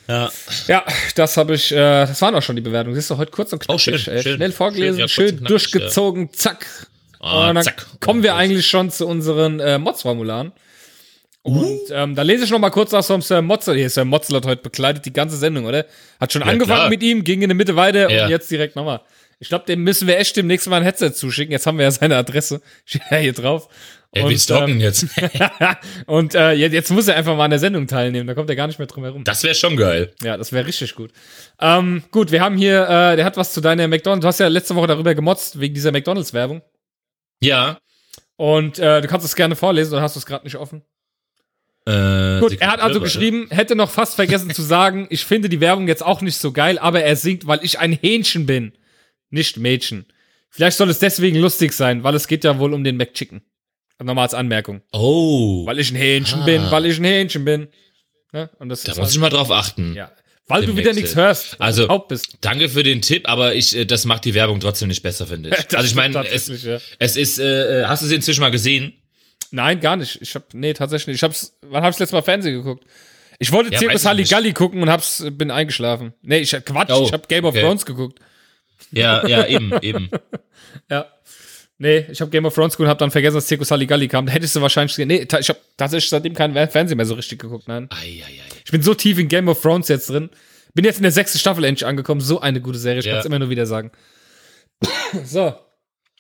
Ja. 0.08 0.30
Ja, 0.68 0.84
das 1.16 1.38
habe 1.38 1.56
ich, 1.56 1.72
äh, 1.72 1.76
das 1.76 2.22
waren 2.22 2.36
auch 2.36 2.42
schon 2.42 2.56
die 2.56 2.62
Bewertungen. 2.62 2.96
Siehst 2.96 3.10
du, 3.10 3.18
heute 3.18 3.32
kurz 3.32 3.54
und 3.54 3.60
knackig. 3.60 3.76
Oh, 3.76 3.98
schön, 3.98 3.98
schön. 3.98 4.36
Schnell 4.36 4.52
vorgelesen, 4.52 4.96
Schön, 4.96 5.00
ja, 5.00 5.08
schön 5.08 5.26
und 5.26 5.38
knackig, 5.38 5.48
durchgezogen, 5.48 6.34
zack. 6.34 6.66
Ah, 7.22 7.50
und 7.50 7.56
dann 7.56 7.64
zack. 7.64 7.86
kommen 8.00 8.24
wir 8.24 8.36
eigentlich 8.36 8.68
schon 8.68 8.90
zu 8.90 9.08
unseren 9.08 9.60
äh, 9.60 9.78
Mods-Formularen. 9.78 10.52
Und 11.44 11.80
ähm, 11.92 12.14
da 12.16 12.22
lese 12.22 12.44
ich 12.44 12.52
noch 12.52 12.60
mal 12.60 12.70
kurz 12.70 12.94
aus 12.94 13.08
vom 13.08 13.22
Sir 13.22 13.42
Motzel. 13.42 13.76
Hier, 13.76 13.90
Sir 13.90 14.06
Motzel 14.06 14.36
hat 14.36 14.46
heute 14.46 14.62
begleitet 14.62 15.06
die 15.06 15.14
ganze 15.14 15.38
Sendung, 15.38 15.66
oder? 15.66 15.86
Hat 16.20 16.32
schon 16.32 16.44
angefangen 16.44 16.78
klar. 16.82 16.90
mit 16.90 17.02
ihm, 17.02 17.24
ging 17.24 17.42
in 17.42 17.50
der 17.50 17.56
Mitte 17.56 17.76
weiter 17.76 18.12
Ja. 18.12 18.26
und 18.26 18.30
jetzt 18.30 18.52
direkt 18.52 18.76
nochmal. 18.76 19.02
Ich 19.40 19.50
glaube, 19.50 19.66
dem 19.66 19.84
müssen 19.84 20.08
wir 20.08 20.20
echt 20.20 20.38
demnächst 20.38 20.68
mal 20.68 20.78
ein 20.78 20.84
Headset 20.84 21.12
zuschicken. 21.14 21.52
Jetzt 21.52 21.66
haben 21.66 21.80
wir 21.80 21.86
ja 21.86 21.92
seine 21.92 22.16
Adresse. 22.16 22.62
Steht 22.86 23.02
ja 23.10 23.18
hier 23.18 23.34
drauf. 23.34 23.70
Ey, 24.14 24.30
wir 24.30 24.38
stalken 24.38 24.80
jetzt. 24.82 25.08
und 26.06 26.36
äh, 26.36 26.52
jetzt, 26.52 26.74
jetzt 26.74 26.92
muss 26.92 27.08
er 27.08 27.16
einfach 27.16 27.36
mal 27.36 27.46
an 27.46 27.50
der 27.52 27.60
Sendung 27.60 27.88
teilnehmen. 27.88 28.28
Da 28.28 28.34
kommt 28.36 28.50
er 28.50 28.56
gar 28.56 28.68
nicht 28.68 28.78
mehr 28.78 28.88
drum 28.88 29.04
herum. 29.04 29.24
Das 29.24 29.42
wäre 29.44 29.56
schon 29.56 29.78
geil. 29.78 30.14
Ja, 30.22 30.38
das 30.38 30.52
wäre 30.52 30.68
richtig 30.68 30.94
gut. 30.96 31.12
Ähm, 31.60 32.04
gut, 32.12 32.32
wir 32.32 32.42
haben 32.42 32.58
hier, 32.58 32.84
äh, 32.84 33.16
der 33.16 33.24
hat 33.26 33.38
was 33.38 33.54
zu 33.54 33.62
deiner 33.62 33.88
McDonalds. 33.88 34.22
Du 34.22 34.28
hast 34.28 34.40
ja 34.40 34.48
letzte 34.48 34.76
Woche 34.76 34.88
darüber 34.88 35.16
gemotzt, 35.16 35.60
wegen 35.60 35.74
dieser 35.74 35.92
McDonalds-Werbung. 35.94 36.62
Ja. 37.42 37.80
Und 38.38 38.80
äh, 38.80 39.02
du 39.02 39.08
kannst 39.08 39.26
es 39.26 39.36
gerne 39.36 39.56
vorlesen 39.56 39.94
oder 39.94 40.02
hast 40.02 40.16
du 40.16 40.20
es 40.20 40.26
gerade 40.26 40.44
nicht 40.46 40.56
offen? 40.56 40.84
Äh, 41.86 42.40
Gut, 42.40 42.60
er 42.60 42.72
hat 42.72 42.80
also 42.80 43.00
warte. 43.00 43.00
geschrieben, 43.02 43.48
hätte 43.50 43.76
noch 43.76 43.90
fast 43.90 44.16
vergessen 44.16 44.52
zu 44.52 44.62
sagen, 44.62 45.08
ich 45.10 45.26
finde 45.26 45.50
die 45.50 45.60
Werbung 45.62 45.88
jetzt 45.88 46.04
auch 46.04 46.22
nicht 46.22 46.38
so 46.38 46.52
geil, 46.52 46.78
aber 46.78 47.04
er 47.04 47.16
singt, 47.16 47.48
weil 47.48 47.60
ich 47.64 47.80
ein 47.80 47.92
Hähnchen 47.94 48.46
bin. 48.46 48.74
Nicht 49.32 49.58
Mädchen. 49.58 50.06
Vielleicht 50.50 50.78
soll 50.78 50.90
es 50.90 51.00
deswegen 51.00 51.38
lustig 51.40 51.74
sein, 51.74 52.04
weil 52.04 52.14
es 52.16 52.28
geht 52.28 52.44
ja 52.44 52.60
wohl 52.60 52.74
um 52.74 52.84
den 52.84 52.98
McChicken. 52.98 53.42
Nochmal 54.04 54.24
als 54.24 54.34
Anmerkung. 54.34 54.82
Oh, 54.92 55.66
Weil 55.68 55.80
ich 55.80 55.92
ein 55.92 55.96
Hähnchen 55.96 56.42
Ah. 56.42 56.46
bin, 56.46 56.72
weil 56.72 56.86
ich 56.88 56.98
ein 56.98 57.04
Hähnchen 57.04 57.46
bin. 57.46 57.68
Ne? 58.34 58.50
Und 58.60 58.70
das 58.70 58.82
da 58.84 58.92
ist 58.94 58.98
muss 58.98 59.06
halt, 59.08 59.16
ich 59.16 59.22
mal 59.22 59.30
drauf 59.30 59.52
achten. 59.52 59.94
ja. 59.94 60.12
Weil 60.48 60.66
du 60.66 60.76
wieder 60.76 60.88
Wechsel. 60.90 61.02
nichts 61.02 61.16
hörst. 61.16 61.62
Also-. 61.62 61.88
Danke 62.42 62.68
für 62.68 62.84
den 62.84 63.02
Tipp, 63.02 63.30
aber 63.30 63.56
ich, 63.56 63.76
äh, 63.76 63.86
das 63.86 64.06
macht 64.06 64.26
die 64.26 64.34
Werbung 64.34 64.60
trotzdem 64.60 64.90
nicht 64.90 65.02
besser, 65.04 65.28
finde 65.28 65.50
ich. 65.50 65.56
Also 65.78 65.88
ich 65.88 65.96
meine, 65.96 66.26
es, 66.28 66.64
ja. 66.64 66.80
es 67.00 67.16
ist, 67.16 67.40
äh, 67.40 67.86
hast 67.86 68.04
du 68.04 68.08
sie 68.08 68.16
inzwischen 68.16 68.42
mal 68.42 68.52
gesehen? 68.52 68.94
Nein, 69.52 69.80
gar 69.80 69.96
nicht. 69.96 70.20
Ich 70.22 70.36
hab, 70.36 70.54
nee, 70.54 70.74
tatsächlich 70.74 71.08
nicht. 71.08 71.16
Ich 71.18 71.24
hab's, 71.24 71.58
wann 71.62 71.84
hab's 71.84 72.00
letztes 72.00 72.14
Mal 72.14 72.22
Fernsehen 72.22 72.56
geguckt? 72.56 72.86
Ich 73.40 73.52
wollte 73.52 73.74
Ja, 73.74 73.82
nicht. 73.92 74.06
Halligalli 74.06 74.54
gucken 74.54 74.82
und 74.82 74.90
hab's, 74.90 75.24
bin 75.32 75.52
eingeschlafen. 75.52 76.14
Nee, 76.22 76.40
ich 76.40 76.54
hab 76.54 76.66
Quatsch, 76.66 76.92
Oh, 76.92 77.04
ich 77.06 77.14
hab 77.14 77.28
Game 77.28 77.44
of 77.46 77.56
okay. 77.56 77.62
Thrones 77.64 77.86
geguckt. 77.86 78.20
Ja, 78.92 79.26
ja, 79.28 79.46
eben, 79.48 79.72
eben. 79.82 80.10
Ja. 80.90 81.08
Nee, 81.82 82.06
ich 82.12 82.22
hab 82.22 82.30
Game 82.30 82.46
of 82.46 82.54
Thrones 82.54 82.74
geguckt 82.74 82.86
und 82.86 82.90
hab 82.92 83.00
dann 83.00 83.10
vergessen, 83.10 83.38
dass 83.38 83.48
Zirkus 83.48 83.72
Halligalli 83.72 84.08
kam. 84.08 84.28
Da 84.28 84.34
hättest 84.34 84.56
du 84.56 84.62
wahrscheinlich. 84.62 84.96
Nee, 85.00 85.26
ich 85.40 85.50
hab 85.50 85.58
tatsächlich 85.78 86.12
seitdem 86.12 86.36
keinen 86.36 86.54
Fernsehen 86.70 86.96
mehr 86.96 87.08
so 87.08 87.16
richtig 87.16 87.40
geguckt, 87.40 87.68
nein. 87.68 87.88
Ei, 87.90 88.22
ei, 88.24 88.24
ei. 88.24 88.50
Ich 88.64 88.70
bin 88.72 88.84
so 88.84 88.94
tief 88.94 89.18
in 89.18 89.28
Game 89.28 89.48
of 89.48 89.60
Thrones 89.60 89.88
jetzt 89.88 90.08
drin. 90.12 90.30
Bin 90.76 90.86
jetzt 90.86 90.98
in 90.98 91.02
der 91.04 91.12
sechsten 91.12 91.40
Staffel 91.40 91.64
endlich 91.64 91.88
angekommen. 91.88 92.22
So 92.22 92.40
eine 92.40 92.62
gute 92.62 92.78
Serie, 92.78 93.00
ich 93.00 93.08
Ja. 93.08 93.14
kann's 93.14 93.26
immer 93.26 93.40
nur 93.40 93.50
wieder 93.50 93.66
sagen. 93.66 93.92
so. 95.26 95.56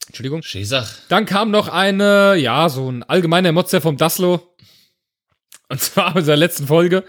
Entschuldigung. 0.08 0.42
Schäsach. 0.42 0.98
Dann 1.10 1.28
kam 1.28 1.52
noch 1.52 1.68
eine, 1.68 2.38
ja, 2.38 2.68
so 2.68 2.92
ein 2.92 3.04
allgemeiner 3.04 3.52
Motzer 3.52 3.82
vom 3.82 3.98
Daslo. 3.98 4.56
Und 5.70 5.80
zwar 5.80 6.14
in 6.14 6.18
unserer 6.18 6.38
letzten 6.38 6.66
Folge. 6.66 7.04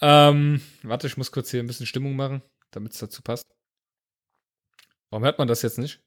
Ähm, 0.00 0.60
warte, 0.82 1.06
ich 1.06 1.16
muss 1.16 1.30
kurz 1.30 1.52
hier 1.52 1.60
ein 1.60 1.68
bisschen 1.68 1.86
Stimmung 1.86 2.16
machen, 2.16 2.42
damit 2.72 2.94
es 2.94 2.98
dazu 2.98 3.22
passt. 3.22 3.44
Warum 5.10 5.22
hört 5.22 5.38
man 5.38 5.46
das 5.46 5.62
jetzt 5.62 5.78
nicht? 5.78 6.00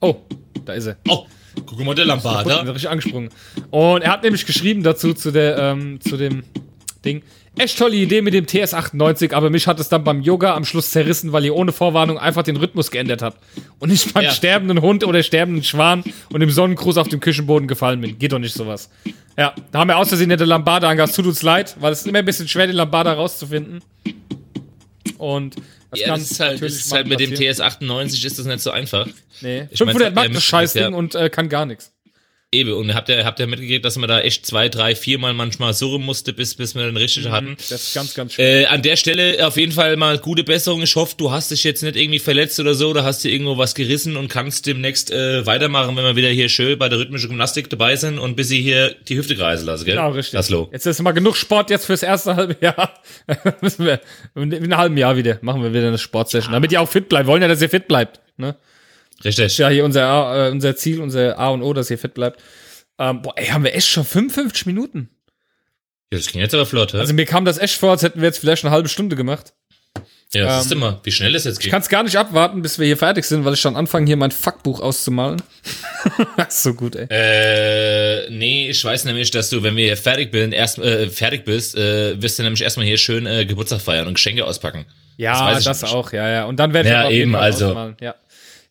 Oh, 0.00 0.16
da 0.64 0.72
ist 0.74 0.86
er. 0.86 0.96
Oh, 1.08 1.26
guck 1.66 1.84
mal, 1.84 1.94
der 1.94 2.04
Lambada. 2.06 2.50
er 2.62 2.66
richtig 2.74 2.88
angesprungen. 2.90 3.30
Und 3.70 4.02
er 4.02 4.10
hat 4.12 4.22
nämlich 4.22 4.46
geschrieben 4.46 4.82
dazu, 4.82 5.14
zu, 5.14 5.30
der, 5.30 5.58
ähm, 5.58 6.00
zu 6.00 6.16
dem 6.16 6.44
Ding. 7.04 7.22
Echt 7.56 7.78
tolle 7.78 7.94
Idee 7.94 8.20
mit 8.20 8.34
dem 8.34 8.46
TS98, 8.46 9.32
aber 9.32 9.48
mich 9.48 9.68
hat 9.68 9.78
es 9.78 9.88
dann 9.88 10.02
beim 10.02 10.22
Yoga 10.22 10.54
am 10.56 10.64
Schluss 10.64 10.90
zerrissen, 10.90 11.32
weil 11.32 11.44
ihr 11.44 11.54
ohne 11.54 11.70
Vorwarnung 11.70 12.18
einfach 12.18 12.42
den 12.42 12.56
Rhythmus 12.56 12.90
geändert 12.90 13.22
habt. 13.22 13.38
Und 13.78 13.92
ich 13.92 14.12
beim 14.12 14.24
Ja. 14.24 14.30
sterbenden 14.32 14.80
Hund 14.80 15.04
oder 15.04 15.22
sterbenden 15.22 15.62
Schwan 15.62 16.02
und 16.32 16.40
im 16.42 16.50
Sonnengruß 16.50 16.96
auf 16.98 17.06
dem 17.06 17.20
Küchenboden 17.20 17.68
gefallen 17.68 18.00
bin. 18.00 18.18
Geht 18.18 18.32
doch 18.32 18.40
nicht 18.40 18.54
sowas. 18.54 18.90
Ja, 19.38 19.54
da 19.70 19.78
haben 19.78 19.88
wir 19.88 19.98
aus 19.98 20.08
Versehen 20.08 20.28
nicht 20.28 20.40
Lambada 20.40 20.88
angehast. 20.88 21.14
Tut 21.14 21.26
uns 21.26 21.42
leid, 21.42 21.76
weil 21.78 21.92
es 21.92 22.00
ist 22.00 22.08
immer 22.08 22.18
ein 22.18 22.24
bisschen 22.24 22.48
schwer, 22.48 22.66
den 22.66 22.74
Lambada 22.76 23.12
rauszufinden. 23.12 23.82
Und 25.18 25.54
das 25.94 26.00
Ja, 26.00 26.08
kann 26.08 26.20
das 26.20 26.30
ist 26.30 26.40
halt, 26.40 26.62
das 26.62 26.72
ist 26.74 26.92
halt 26.92 27.06
mit 27.06 27.20
dem 27.20 27.30
passieren. 27.30 27.54
TS98 27.54 28.26
ist 28.26 28.38
das 28.38 28.46
nicht 28.46 28.60
so 28.60 28.70
einfach. 28.70 29.06
Nee. 29.40 29.68
Ich 29.70 29.80
mein, 29.80 29.88
500 29.94 30.14
Mark 30.14 30.28
ja, 30.28 30.34
das 30.34 30.44
Scheißding 30.44 30.82
ja. 30.82 30.88
und 30.88 31.14
äh, 31.14 31.30
kann 31.30 31.48
gar 31.48 31.66
nichts. 31.66 31.92
Eben. 32.54 32.72
Und 32.72 32.94
habt 32.94 33.08
ihr, 33.08 33.24
habt 33.24 33.38
ihr 33.40 33.46
mitgekriegt, 33.46 33.84
dass 33.84 33.96
man 33.96 34.08
da 34.08 34.20
echt 34.20 34.46
zwei, 34.46 34.68
drei, 34.68 34.94
viermal 34.94 35.34
manchmal 35.34 35.74
surren 35.74 36.02
musste, 36.02 36.32
bis, 36.32 36.54
bis 36.54 36.74
wir 36.74 36.84
dann 36.84 36.96
richtig 36.96 37.28
hatten. 37.28 37.56
Das 37.68 37.70
ist 37.70 37.94
ganz, 37.94 38.14
ganz 38.14 38.34
schön. 38.34 38.44
Äh, 38.44 38.66
an 38.66 38.82
der 38.82 38.96
Stelle 38.96 39.46
auf 39.46 39.56
jeden 39.56 39.72
Fall 39.72 39.96
mal 39.96 40.18
gute 40.18 40.44
Besserung. 40.44 40.82
Ich 40.82 40.96
hoffe, 40.96 41.14
du 41.16 41.30
hast 41.30 41.50
dich 41.50 41.64
jetzt 41.64 41.82
nicht 41.82 41.96
irgendwie 41.96 42.18
verletzt 42.18 42.58
oder 42.60 42.74
so, 42.74 42.90
oder 42.90 43.04
hast 43.04 43.24
dir 43.24 43.30
irgendwo 43.30 43.58
was 43.58 43.74
gerissen 43.74 44.16
und 44.16 44.28
kannst 44.28 44.66
demnächst 44.66 45.10
äh, 45.10 45.44
weitermachen, 45.46 45.96
wenn 45.96 46.04
wir 46.04 46.16
wieder 46.16 46.28
hier 46.28 46.48
schön 46.48 46.78
bei 46.78 46.88
der 46.88 46.98
rhythmischen 46.98 47.30
Gymnastik 47.30 47.70
dabei 47.70 47.96
sind 47.96 48.18
und 48.18 48.36
bis 48.36 48.48
sie 48.48 48.62
hier 48.62 48.94
die 49.08 49.16
Hüfte 49.16 49.36
kreisen 49.36 49.66
lassen, 49.66 49.84
gell? 49.84 49.96
Genau, 49.96 50.10
richtig. 50.10 50.34
Laszlo. 50.34 50.68
Jetzt 50.72 50.86
ist 50.86 51.02
mal 51.02 51.12
genug 51.12 51.36
Sport 51.36 51.70
jetzt 51.70 51.86
fürs 51.86 52.02
erste 52.02 52.36
halbe 52.36 52.56
Jahr. 52.60 52.94
Müssen 53.60 53.84
wir 53.84 54.00
in 54.34 54.54
einem 54.54 54.76
halben 54.76 54.96
Jahr 54.96 55.16
wieder 55.16 55.38
machen 55.42 55.62
wir 55.62 55.72
wieder 55.72 55.88
eine 55.88 55.98
Sportsession, 55.98 56.52
damit 56.52 56.72
ihr 56.72 56.80
auch 56.80 56.88
fit 56.88 57.08
bleibt. 57.08 57.26
Wir 57.26 57.32
wollen 57.32 57.42
ja, 57.42 57.48
dass 57.48 57.62
ihr 57.62 57.68
fit 57.68 57.88
bleibt. 57.88 58.20
Ne? 58.36 58.56
Richtig. 59.24 59.58
Ja, 59.58 59.68
hier 59.68 59.84
unser, 59.84 60.48
äh, 60.48 60.50
unser 60.50 60.76
Ziel, 60.76 61.00
unser 61.00 61.38
A 61.38 61.48
und 61.48 61.62
O, 61.62 61.72
dass 61.72 61.90
ihr 61.90 61.98
fit 61.98 62.14
bleibt. 62.14 62.40
Ähm, 62.98 63.22
boah, 63.22 63.32
ey, 63.36 63.46
haben 63.46 63.64
wir 63.64 63.74
echt 63.74 63.88
schon 63.88 64.04
55 64.04 64.66
Minuten. 64.66 65.08
Ja, 66.12 66.18
das 66.18 66.28
ging 66.30 66.40
jetzt 66.40 66.54
aber 66.54 66.66
flott, 66.66 66.92
hä? 66.92 66.98
Also 66.98 67.14
mir 67.14 67.24
kam 67.26 67.44
das 67.44 67.58
echt 67.58 67.74
vor, 67.76 67.90
als 67.92 68.02
hätten 68.02 68.20
wir 68.20 68.26
jetzt 68.28 68.38
vielleicht 68.38 68.64
eine 68.64 68.72
halbe 68.72 68.88
Stunde 68.88 69.16
gemacht. 69.16 69.52
ja, 70.32 70.44
das 70.44 70.66
ist 70.66 70.72
ähm, 70.72 70.78
immer, 70.78 71.00
wie 71.02 71.10
schnell 71.10 71.32
das 71.32 71.44
jetzt 71.44 71.58
Ich 71.58 71.64
geht. 71.64 71.72
kann 71.72 71.80
es 71.82 71.88
gar 71.88 72.02
nicht 72.04 72.16
abwarten, 72.16 72.62
bis 72.62 72.78
wir 72.78 72.86
hier 72.86 72.96
fertig 72.96 73.24
sind, 73.24 73.44
weil 73.44 73.54
ich 73.54 73.60
schon 73.60 73.74
anfange, 73.74 74.06
hier 74.06 74.16
mein 74.16 74.30
Fuckbuch 74.30 74.80
auszumalen. 74.80 75.42
das 76.36 76.56
ist 76.56 76.62
so 76.62 76.74
gut, 76.74 76.94
ey. 76.94 77.06
Äh, 77.10 78.30
nee, 78.30 78.68
ich 78.68 78.84
weiß 78.84 79.06
nämlich, 79.06 79.30
dass 79.32 79.50
du, 79.50 79.62
wenn 79.62 79.74
wir 79.76 79.86
hier 79.86 79.96
fertig, 79.96 80.30
bin, 80.30 80.52
erst, 80.52 80.78
äh, 80.78 81.08
fertig 81.08 81.44
bist, 81.44 81.76
äh, 81.76 82.20
wirst 82.22 82.38
du 82.38 82.42
nämlich 82.44 82.62
erstmal 82.62 82.86
hier 82.86 82.98
schön 82.98 83.26
äh, 83.26 83.44
Geburtstag 83.46 83.80
feiern 83.80 84.06
und 84.06 84.14
Geschenke 84.14 84.44
auspacken. 84.44 84.84
Ja, 85.16 85.52
das, 85.54 85.64
ich 85.66 85.82
nicht. 85.82 85.94
auch, 85.94 86.12
ja, 86.12 86.28
ja. 86.28 86.44
Und 86.44 86.58
dann 86.58 86.72
werde 86.72 86.88
ich 86.88 86.92
Ja, 86.92 87.08
eben, 87.10 87.34
also. 87.36 87.68
ausmalen, 87.68 87.96
Ja. 88.00 88.14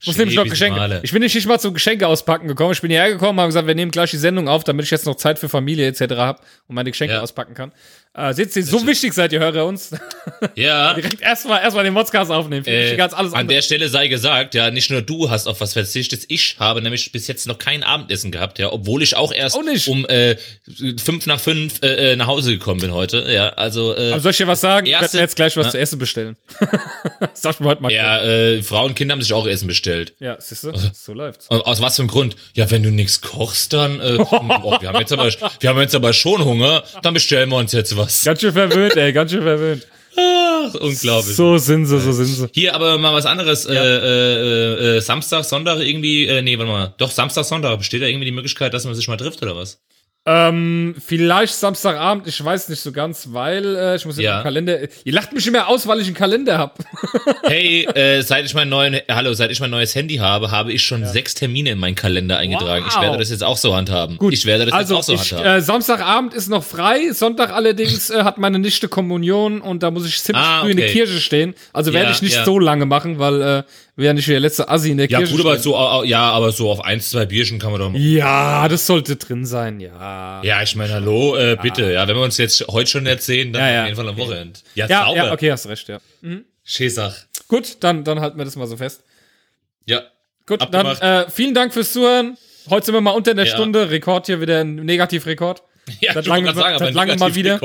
Ich 0.03 0.07
muss 0.07 0.17
nämlich 0.17 0.35
noch 0.35 0.43
Geschenke. 0.43 0.77
Male. 0.77 0.99
Ich 1.01 1.13
bin 1.13 1.21
nicht 1.21 1.45
mal 1.47 1.59
zum 1.59 1.73
Geschenke 1.73 2.05
auspacken 2.07 2.49
gekommen. 2.49 2.73
Ich 2.73 2.81
bin 2.81 2.91
hierher 2.91 3.09
gekommen, 3.09 3.39
habe 3.39 3.47
gesagt, 3.47 3.67
wir 3.67 3.73
nehmen 3.73 3.89
gleich 3.89 4.11
die 4.11 4.17
Sendung 4.17 4.49
auf, 4.49 4.65
damit 4.65 4.83
ich 4.83 4.91
jetzt 4.91 5.05
noch 5.05 5.15
Zeit 5.15 5.39
für 5.39 5.47
Familie 5.47 5.87
etc. 5.87 6.13
habe 6.17 6.41
und 6.67 6.75
meine 6.75 6.91
Geschenke 6.91 7.13
Ja. 7.15 7.21
auspacken 7.21 7.53
kann. 7.53 7.71
Äh, 8.15 8.31
seht 8.35 8.55
ihr, 8.55 8.63
so 8.63 8.85
wichtig 8.85 9.11
seid 9.13 9.33
ihr 9.33 9.39
Hörer 9.39 9.65
uns. 9.65 9.91
Ja. 10.55 10.93
Direkt 10.93 11.21
erstmal 11.21 11.61
erstmal 11.61 11.83
den 11.83 11.93
Modcast 11.93 12.29
aufnehmen. 12.31 12.65
Äh, 12.65 12.99
als 13.01 13.13
alles 13.13 13.33
an 13.33 13.41
andere. 13.41 13.55
der 13.55 13.61
Stelle 13.61 13.89
sei 13.89 14.07
gesagt, 14.07 14.55
ja, 14.55 14.71
nicht 14.71 14.89
nur 14.89 15.01
du 15.01 15.29
hast 15.29 15.47
auf 15.47 15.59
was 15.61 15.73
verzichtet, 15.73 16.23
ich 16.27 16.55
habe 16.59 16.81
nämlich 16.81 17.11
bis 17.11 17.27
jetzt 17.27 17.45
noch 17.47 17.57
kein 17.57 17.83
Abendessen 17.83 18.31
gehabt, 18.31 18.57
ja, 18.59 18.71
obwohl 18.71 19.03
ich 19.03 19.15
auch 19.15 19.33
erst 19.33 19.55
Auch 19.55 19.87
um 19.87 20.05
äh, 20.05 20.35
fünf 21.03 21.25
nach 21.25 21.39
fünf 21.39 21.81
äh, 21.81 22.13
äh, 22.13 22.15
nach 22.15 22.27
Hause 22.27 22.51
gekommen 22.51 22.79
bin 22.81 22.93
heute. 22.93 23.25
Ja, 23.31 23.49
also 23.49 23.95
äh, 23.95 24.11
Aber 24.11 24.19
soll 24.21 24.31
ich 24.31 24.37
dir 24.37 24.47
was 24.47 24.61
sagen? 24.61 24.85
Ich 24.85 24.91
werde 24.93 25.03
Erste- 25.05 25.19
jetzt 25.19 25.35
gleich 25.35 25.57
was 25.57 25.67
Ja. 25.67 25.71
zu 25.71 25.79
essen 25.79 25.99
bestellen. 25.99 26.37
ich 26.59 27.59
mir 27.59 27.67
heute 27.67 27.81
mal 27.81 27.91
ja, 27.91 28.21
äh, 28.23 28.61
Frauen 28.61 28.89
und 28.91 28.95
Kinder 28.95 29.13
haben 29.13 29.21
sich 29.21 29.33
auch 29.33 29.47
Essen 29.47 29.67
bestellt. 29.67 30.13
Ja, 30.19 30.37
siehst 30.39 30.63
du? 30.63 30.71
So 30.93 31.13
läuft's. 31.13 31.49
Aus 31.49 31.61
aus 31.61 31.81
was 31.81 31.95
für 31.97 32.01
einem 32.03 32.09
Grund? 32.09 32.35
Ja, 32.53 32.69
wenn 32.71 32.83
du 32.83 32.91
nichts 32.91 33.21
kochst, 33.21 33.73
dann 33.73 33.99
äh, 33.99 34.17
oh, 34.19 34.77
wir 34.81 34.89
haben 34.89 34.99
jetzt 34.99 35.11
aber 35.11 35.29
wir 35.59 35.69
haben 35.69 35.79
jetzt 35.79 35.95
aber 35.95 36.13
schon 36.13 36.43
Hunger, 36.45 36.83
dann 37.01 37.13
bestellen 37.13 37.49
wir 37.49 37.57
uns 37.57 37.71
jetzt 37.71 37.95
was. 37.97 38.02
Ganz 38.23 38.41
schön 38.41 38.53
verwöhnt, 38.53 38.95
ey, 38.95 39.13
ganz 39.13 39.31
schön 39.31 39.41
verwöhnt. 39.41 39.87
Ach, 40.15 40.73
unglaublich. 40.75 41.35
So 41.35 41.57
sind 41.57 41.85
sie, 41.85 41.99
so 41.99 42.11
sind 42.11 42.25
sie. 42.27 42.47
Hier 42.53 42.75
aber 42.75 42.97
mal 42.97 43.13
was 43.13 43.25
anderes. 43.25 43.65
Äh, 43.65 43.73
äh, 43.75 44.97
äh, 44.97 44.99
Samstag, 45.01 45.43
Sonntag 45.43 45.79
irgendwie, 45.79 46.27
äh, 46.27 46.41
nee, 46.41 46.57
warte 46.57 46.71
mal. 46.71 46.93
Doch, 46.97 47.11
Samstag, 47.11 47.45
Sonntag. 47.45 47.77
Besteht 47.79 48.01
da 48.01 48.05
irgendwie 48.05 48.25
die 48.25 48.31
Möglichkeit, 48.31 48.73
dass 48.73 48.85
man 48.85 48.95
sich 48.95 49.07
mal 49.07 49.17
trifft 49.17 49.41
oder 49.41 49.55
was? 49.55 49.81
Ähm, 50.25 50.95
vielleicht 51.05 51.53
Samstagabend, 51.53 52.27
ich 52.27 52.41
weiß 52.43 52.69
nicht 52.69 52.79
so 52.79 52.93
ganz, 52.93 53.27
weil 53.31 53.75
äh, 53.75 53.95
ich 53.97 54.05
muss 54.05 54.17
Ja. 54.17 54.37
den 54.39 54.43
Kalender. 54.43 54.79
Ihr 55.03 55.11
lacht 55.13 55.33
mich 55.33 55.45
immer 55.47 55.67
aus, 55.67 55.85
weil 55.85 55.99
ich 55.99 56.07
einen 56.07 56.15
Kalender 56.15 56.57
hab. 56.57 56.79
Hey, 57.43 57.83
äh, 57.93 58.21
seit 58.21 58.45
ich 58.45 58.53
mein 58.53 58.69
neuen, 58.69 58.95
hallo, 59.11 59.33
seit 59.33 59.51
ich 59.51 59.59
mein 59.59 59.69
neues 59.69 59.93
Handy 59.95 60.15
habe, 60.15 60.49
habe 60.49 60.71
ich 60.71 60.81
schon 60.83 61.05
sechs 61.05 61.33
Termine 61.35 61.71
in 61.71 61.77
meinen 61.77 61.95
Kalender 61.95 62.37
eingetragen. 62.37 62.85
Ich 62.87 62.95
Wow. 62.95 63.01
werde 63.01 63.17
das 63.17 63.29
jetzt 63.31 63.43
auch 63.43 63.57
so 63.57 63.75
handhaben. 63.75 64.17
Gut. 64.17 64.33
Ich 64.33 64.45
werde 64.45 64.65
das 64.65 64.73
also 64.73 64.95
jetzt 64.95 64.99
auch 65.01 65.03
so 65.03 65.13
ich, 65.15 65.31
handhaben. 65.33 65.57
äh, 65.57 65.61
Samstagabend 65.61 66.33
ist 66.33 66.47
noch 66.47 66.63
frei, 66.63 67.11
Sonntag 67.11 67.51
allerdings 67.51 68.09
äh, 68.09 68.23
hat 68.23 68.37
meine 68.37 68.59
Nichte 68.59 68.87
Kommunion 68.87 69.59
und 69.59 69.83
da 69.83 69.91
muss 69.91 70.07
ich 70.07 70.21
ziemlich 70.21 70.43
Ah, 70.45 70.61
früh 70.61 70.71
in 70.71 70.77
der 70.77 70.85
okay. 70.85 70.93
Kirche 70.99 71.19
stehen. 71.19 71.53
Also 71.73 71.91
werde 71.91 72.07
Ja, 72.07 72.13
ich 72.15 72.21
nicht 72.21 72.35
ja. 72.35 72.45
so 72.45 72.59
lange 72.59 72.85
machen, 72.85 73.19
weil 73.19 73.41
äh, 73.41 73.63
wir 73.95 74.05
ja 74.07 74.13
nicht 74.13 74.27
der 74.27 74.39
letzte 74.39 74.67
Assi 74.69 74.91
in 74.91 74.97
der 74.97 75.07
ja, 75.09 75.19
Kirche 75.19 75.33
gut, 75.35 75.45
aber 75.45 75.57
so, 75.59 76.03
ja, 76.03 76.21
aber 76.31 76.51
so 76.51 76.71
auf 76.71 76.83
eins, 76.83 77.09
zwei 77.11 77.25
Bierchen 77.25 77.59
kann 77.59 77.71
man 77.71 77.79
doch 77.79 77.89
mal. 77.91 77.99
Ja, 78.01 78.67
das 78.67 78.87
sollte 78.87 79.15
drin 79.17 79.45
sein, 79.45 79.79
ja. 79.79 80.41
Ja, 80.43 80.63
ich 80.63 80.75
meine, 80.75 80.93
hallo, 80.93 81.35
äh, 81.35 81.57
bitte, 81.61 81.91
ja, 81.93 82.07
wenn 82.07 82.15
wir 82.15 82.23
uns 82.23 82.37
jetzt 82.37 82.65
heute 82.69 82.89
schon 82.89 83.03
nicht 83.03 83.21
sehen, 83.21 83.53
dann 83.53 83.61
Ja, 83.61 83.71
ja. 83.71 83.79
auf 83.81 83.85
jeden 83.87 83.97
Fall 83.97 84.09
am 84.09 84.17
Wochenende. 84.17 84.59
Ja, 84.75 84.87
Ja, 84.87 85.05
sauber. 85.05 85.15
ja, 85.17 85.31
okay, 85.33 85.51
hast 85.51 85.67
recht, 85.67 85.87
ja. 85.87 85.99
Schäsach. 86.63 87.15
Gut, 87.47 87.77
dann, 87.81 88.03
dann 88.03 88.19
halten 88.19 88.37
wir 88.37 88.45
das 88.45 88.55
mal 88.55 88.67
so 88.67 88.77
fest. 88.77 89.03
Ja. 89.85 90.01
Gut, 90.47 90.61
Abgemacht. 90.61 91.01
dann 91.03 91.25
äh, 91.25 91.29
vielen 91.29 91.53
Dank 91.53 91.73
fürs 91.73 91.93
Zuhören. 91.93 92.37
Heute 92.69 92.85
sind 92.87 92.95
wir 92.95 93.01
mal 93.01 93.11
unter 93.11 93.33
der 93.33 93.45
Ja. 93.45 93.53
Stunde. 93.53 93.89
Rekord 93.91 94.25
hier 94.25 94.39
wieder 94.41 94.61
ein 94.61 94.75
Negativrekord. 94.75 95.61
Ja, 95.99 96.13
langem- 96.21 96.45
gerade 96.45 96.57
sagen, 96.59 96.79
seit 96.79 96.93
langem 96.93 97.19
mal 97.19 97.35
wieder. 97.35 97.59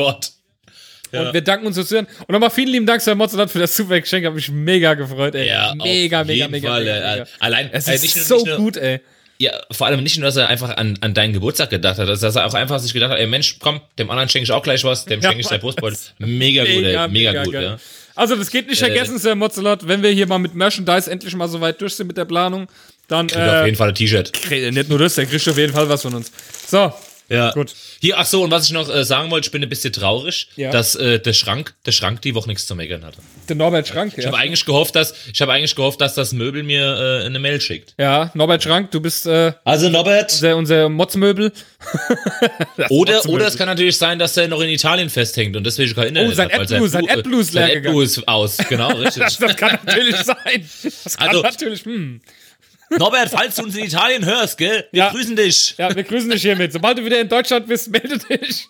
Ja. 1.12 1.22
Und 1.28 1.34
wir 1.34 1.40
danken 1.40 1.66
uns 1.66 1.76
fürs 1.76 1.88
Zuhören. 1.88 2.06
Und 2.26 2.30
nochmal 2.30 2.50
vielen 2.50 2.68
lieben 2.68 2.86
Dank, 2.86 3.00
Sir 3.00 3.14
Mozart, 3.14 3.50
für 3.50 3.58
das 3.60 3.74
super 3.76 4.00
Geschenk. 4.00 4.26
Hat 4.26 4.34
mich 4.34 4.50
mega 4.50 4.94
gefreut, 4.94 5.34
ey. 5.34 5.48
Ja, 5.48 5.74
mega, 5.74 6.20
auf 6.22 6.26
mega, 6.26 6.36
jeden 6.44 6.50
mega, 6.50 6.68
Fall, 6.68 6.84
mega, 6.84 6.96
äh, 6.96 7.12
mega. 7.20 7.26
Allein, 7.40 7.70
Es 7.72 7.88
äh, 7.88 7.94
ist 7.94 8.16
nur- 8.16 8.24
so 8.40 8.44
nur- 8.44 8.56
gut, 8.56 8.76
ey. 8.76 9.00
Ja, 9.40 9.52
vor 9.70 9.86
allem 9.86 10.02
nicht 10.02 10.16
nur, 10.18 10.26
dass 10.26 10.36
er 10.36 10.48
einfach 10.48 10.76
an, 10.76 10.98
an 11.00 11.14
deinen 11.14 11.32
Geburtstag 11.32 11.70
gedacht 11.70 11.98
hat, 11.98 12.08
dass 12.08 12.22
er 12.34 12.44
auch 12.44 12.54
einfach 12.54 12.80
sich 12.80 12.92
gedacht 12.92 13.12
hat, 13.12 13.18
ey 13.20 13.26
Mensch, 13.28 13.56
komm, 13.60 13.80
dem 13.96 14.10
anderen 14.10 14.28
schenke 14.28 14.42
ich 14.44 14.50
auch 14.50 14.64
gleich 14.64 14.82
was, 14.82 15.04
dem 15.04 15.20
Ja, 15.20 15.28
schenke 15.28 15.42
ich 15.42 15.46
sein 15.46 15.60
Brustbeutel. 15.60 15.96
Mega 16.18 16.62
gut, 16.64 16.70
ey, 16.72 17.08
mega, 17.08 17.44
gut, 17.44 17.52
geil. 17.52 17.62
ja. 17.62 17.76
Also, 18.16 18.34
das 18.34 18.50
geht 18.50 18.66
nicht 18.66 18.82
Äh, 18.82 18.86
vergessen, 18.86 19.16
Sir 19.20 19.36
Mozart, 19.36 19.86
wenn 19.86 20.02
wir 20.02 20.10
hier 20.10 20.26
mal 20.26 20.40
mit 20.40 20.56
Merchandise 20.56 21.08
endlich 21.08 21.36
mal 21.36 21.46
so 21.48 21.60
weit 21.60 21.80
durch 21.80 21.94
sind 21.94 22.08
mit 22.08 22.16
der 22.16 22.24
Planung, 22.24 22.66
dann, 23.06 23.28
Kriegt 23.28 23.40
auf 23.40 23.52
äh, 23.62 23.64
jeden 23.66 23.76
Fall 23.76 23.88
ein 23.90 23.94
T-Shirt. 23.94 24.32
nicht 24.50 24.88
nur 24.88 24.98
das, 24.98 25.14
der 25.14 25.26
kriegt 25.26 25.48
auf 25.48 25.56
jeden 25.56 25.72
Fall 25.72 25.88
was 25.88 26.02
von 26.02 26.14
uns. 26.16 26.32
So, 26.66 26.92
Ja. 27.30 27.50
gut. 27.52 27.74
Hier, 28.00 28.18
ach 28.18 28.24
so, 28.26 28.42
und 28.42 28.50
was 28.50 28.64
ich 28.66 28.72
noch 28.72 28.88
äh, 28.88 29.04
sagen 29.04 29.30
wollte, 29.30 29.46
ich 29.46 29.52
bin 29.52 29.62
ein 29.62 29.68
bisschen 29.68 29.92
traurig, 29.92 30.48
Ja. 30.56 30.70
dass 30.70 30.94
äh, 30.94 31.18
der 31.20 31.32
Schrank, 31.34 31.74
der 31.84 31.92
Schrank 31.92 32.22
die 32.22 32.34
Woche 32.34 32.48
nichts 32.48 32.66
zu 32.66 32.74
meckern 32.74 33.04
hatte. 33.04 33.18
Der 33.48 33.56
Norbert 33.56 33.86
Schrank, 33.88 34.14
Ich 34.16 34.24
ja. 34.24 34.30
habe 34.30 34.38
eigentlich 34.38 34.64
gehofft, 34.64 34.94
dass 34.96 35.14
ich 35.32 35.40
habe 35.42 35.52
eigentlich 35.52 35.74
gehofft, 35.76 36.00
dass 36.00 36.14
das 36.14 36.32
Möbel 36.32 36.62
mir 36.62 37.20
äh, 37.22 37.26
eine 37.26 37.38
Mail 37.38 37.60
schickt. 37.60 37.94
Ja, 37.98 38.30
Norbert 38.34 38.62
Schrank, 38.62 38.90
du 38.92 39.00
bist 39.00 39.26
äh, 39.26 39.52
Also 39.64 39.88
Norbert, 39.90 40.32
unser, 40.32 40.56
unser 40.56 40.88
Motzmöbel. 40.88 41.52
oder 42.90 43.12
trotzdem 43.14 43.32
oder 43.34 43.46
es 43.46 43.56
kann 43.56 43.66
natürlich 43.66 43.96
sein, 43.96 44.18
dass 44.18 44.36
er 44.36 44.48
noch 44.48 44.60
in 44.60 44.68
Italien 44.70 45.10
festhängt 45.10 45.56
und 45.56 45.64
deswegen 45.64 45.94
kein 45.94 46.08
Internet 46.08 46.30
Oh, 46.32 46.34
sein 46.34 46.50
AdBlue- 46.50 46.88
sein 46.88 47.06
äh, 47.06 47.12
AdBlue 47.12 47.40
ist 47.40 47.52
leer 47.54 47.66
sein 47.66 47.74
gegangen. 47.74 48.02
Ist 48.02 48.28
aus, 48.28 48.56
genau, 48.68 48.88
richtig. 48.96 49.36
Das 49.38 49.56
kann 49.56 49.78
natürlich 49.84 50.16
sein. 50.16 50.68
Das 50.82 51.16
kann 51.16 51.28
Also- 51.28 51.42
natürlich, 51.42 51.84
hm. 51.84 52.20
Norbert, 52.90 53.28
falls 53.30 53.56
du 53.56 53.64
uns 53.64 53.76
in 53.76 53.84
Italien 53.84 54.24
hörst, 54.24 54.56
gell, 54.58 54.86
wir 54.92 54.98
Ja. 55.04 55.10
grüßen 55.10 55.36
dich. 55.36 55.74
Ja, 55.76 55.94
wir 55.94 56.04
grüßen 56.04 56.30
dich 56.30 56.42
hiermit. 56.42 56.72
Sobald 56.72 56.98
du 56.98 57.04
wieder 57.04 57.20
in 57.20 57.28
Deutschland 57.28 57.66
bist, 57.66 57.88
melde 57.90 58.18
dich. 58.18 58.66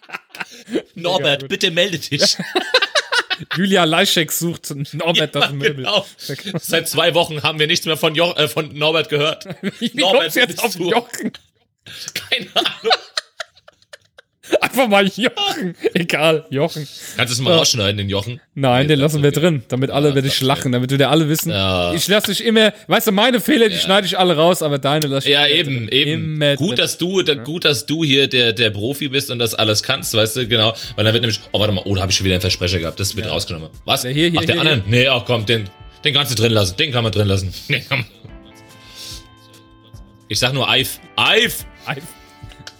Norbert, 0.94 1.40
gut. 1.42 1.48
bitte 1.48 1.70
melde 1.70 1.98
dich. 1.98 2.36
Julia 3.56 3.84
Leischek 3.84 4.30
sucht 4.32 4.70
Norbert 4.92 5.34
das 5.34 5.44
Ja, 5.46 5.52
Möbel. 5.52 5.76
genau. 5.84 6.06
Seit 6.60 6.88
zwei 6.88 7.14
Wochen 7.14 7.42
haben 7.42 7.58
wir 7.58 7.66
nichts 7.66 7.86
mehr 7.86 7.96
von, 7.96 8.14
jo 8.14 8.32
äh, 8.34 8.48
von 8.48 8.76
Norbert 8.76 9.08
gehört. 9.08 9.46
Wie 9.78 9.90
Norbert, 9.94 10.34
jetzt 10.34 10.62
auf 10.62 10.74
Jochen? 10.78 11.32
Keine 12.14 12.48
Ahnung. 12.54 12.92
Einfach 14.60 14.88
mal 14.88 15.06
Jochen. 15.06 15.74
Egal, 15.94 16.44
Jochen. 16.50 16.86
Kannst 17.16 17.32
du 17.32 17.34
es 17.34 17.40
mal 17.40 17.54
rausschneiden, 17.54 17.96
den 17.98 18.08
Jochen? 18.08 18.40
Nein, 18.54 18.88
den 18.88 18.98
lassen 18.98 19.22
wir 19.22 19.30
drin, 19.32 19.62
damit 19.68 19.90
alle 19.90 20.10
über 20.10 20.22
dich 20.22 20.40
lachen, 20.40 20.72
damit 20.72 20.96
wir 20.96 21.10
alle 21.10 21.28
wissen. 21.28 21.50
Ja. 21.50 21.92
Ich 21.94 22.08
lasse 22.08 22.28
dich 22.28 22.44
immer, 22.44 22.72
weißt 22.86 23.08
du, 23.08 23.12
meine 23.12 23.40
Fehler, 23.40 23.68
die 23.68 23.76
schneide 23.78 24.06
ich 24.06 24.18
alle 24.18 24.36
raus, 24.36 24.62
aber 24.62 24.78
deine 24.78 25.06
lasse 25.06 25.28
ich 25.28 25.32
Ja, 25.34 25.46
eben, 25.46 25.88
eben. 25.88 26.40
Gut, 26.56 26.78
dass 26.78 26.98
du, 26.98 27.22
gut, 27.44 27.64
dass 27.64 27.86
du 27.86 28.04
hier 28.04 28.28
der, 28.28 28.52
der 28.52 28.70
Profi 28.70 29.08
bist 29.08 29.30
und 29.30 29.38
das 29.38 29.54
alles 29.54 29.82
kannst, 29.82 30.14
weißt 30.14 30.36
du, 30.36 30.46
genau. 30.48 30.74
Weil 30.96 31.04
dann 31.04 31.14
wird 31.14 31.22
nämlich, 31.22 31.40
oh, 31.52 31.60
warte 31.60 31.72
mal, 31.72 31.82
oh, 31.84 31.94
da 31.94 32.02
habe 32.02 32.10
ich 32.10 32.16
schon 32.16 32.24
wieder 32.24 32.34
einen 32.34 32.40
Versprecher 32.42 32.78
gehabt, 32.78 33.00
das 33.00 33.16
wird 33.16 33.28
rausgenommen. 33.30 33.68
Was? 33.84 34.02
Hier, 34.02 34.12
hier, 34.12 34.32
Ach, 34.36 34.44
der 34.44 34.60
anderen? 34.60 34.82
Nee, 34.86 35.08
ach 35.08 35.24
komm, 35.24 35.46
den, 35.46 35.68
den 36.04 36.14
kannst 36.14 36.32
du 36.32 36.40
drin 36.40 36.52
lassen, 36.52 36.76
den 36.76 36.92
kann 36.92 37.02
man 37.04 37.12
drin 37.12 37.28
lassen. 37.28 37.52
Ich 40.32 40.38
sag 40.38 40.52
nur 40.52 40.70
Eif. 40.70 41.00
Eif! 41.16 41.66
Ein- 41.86 42.02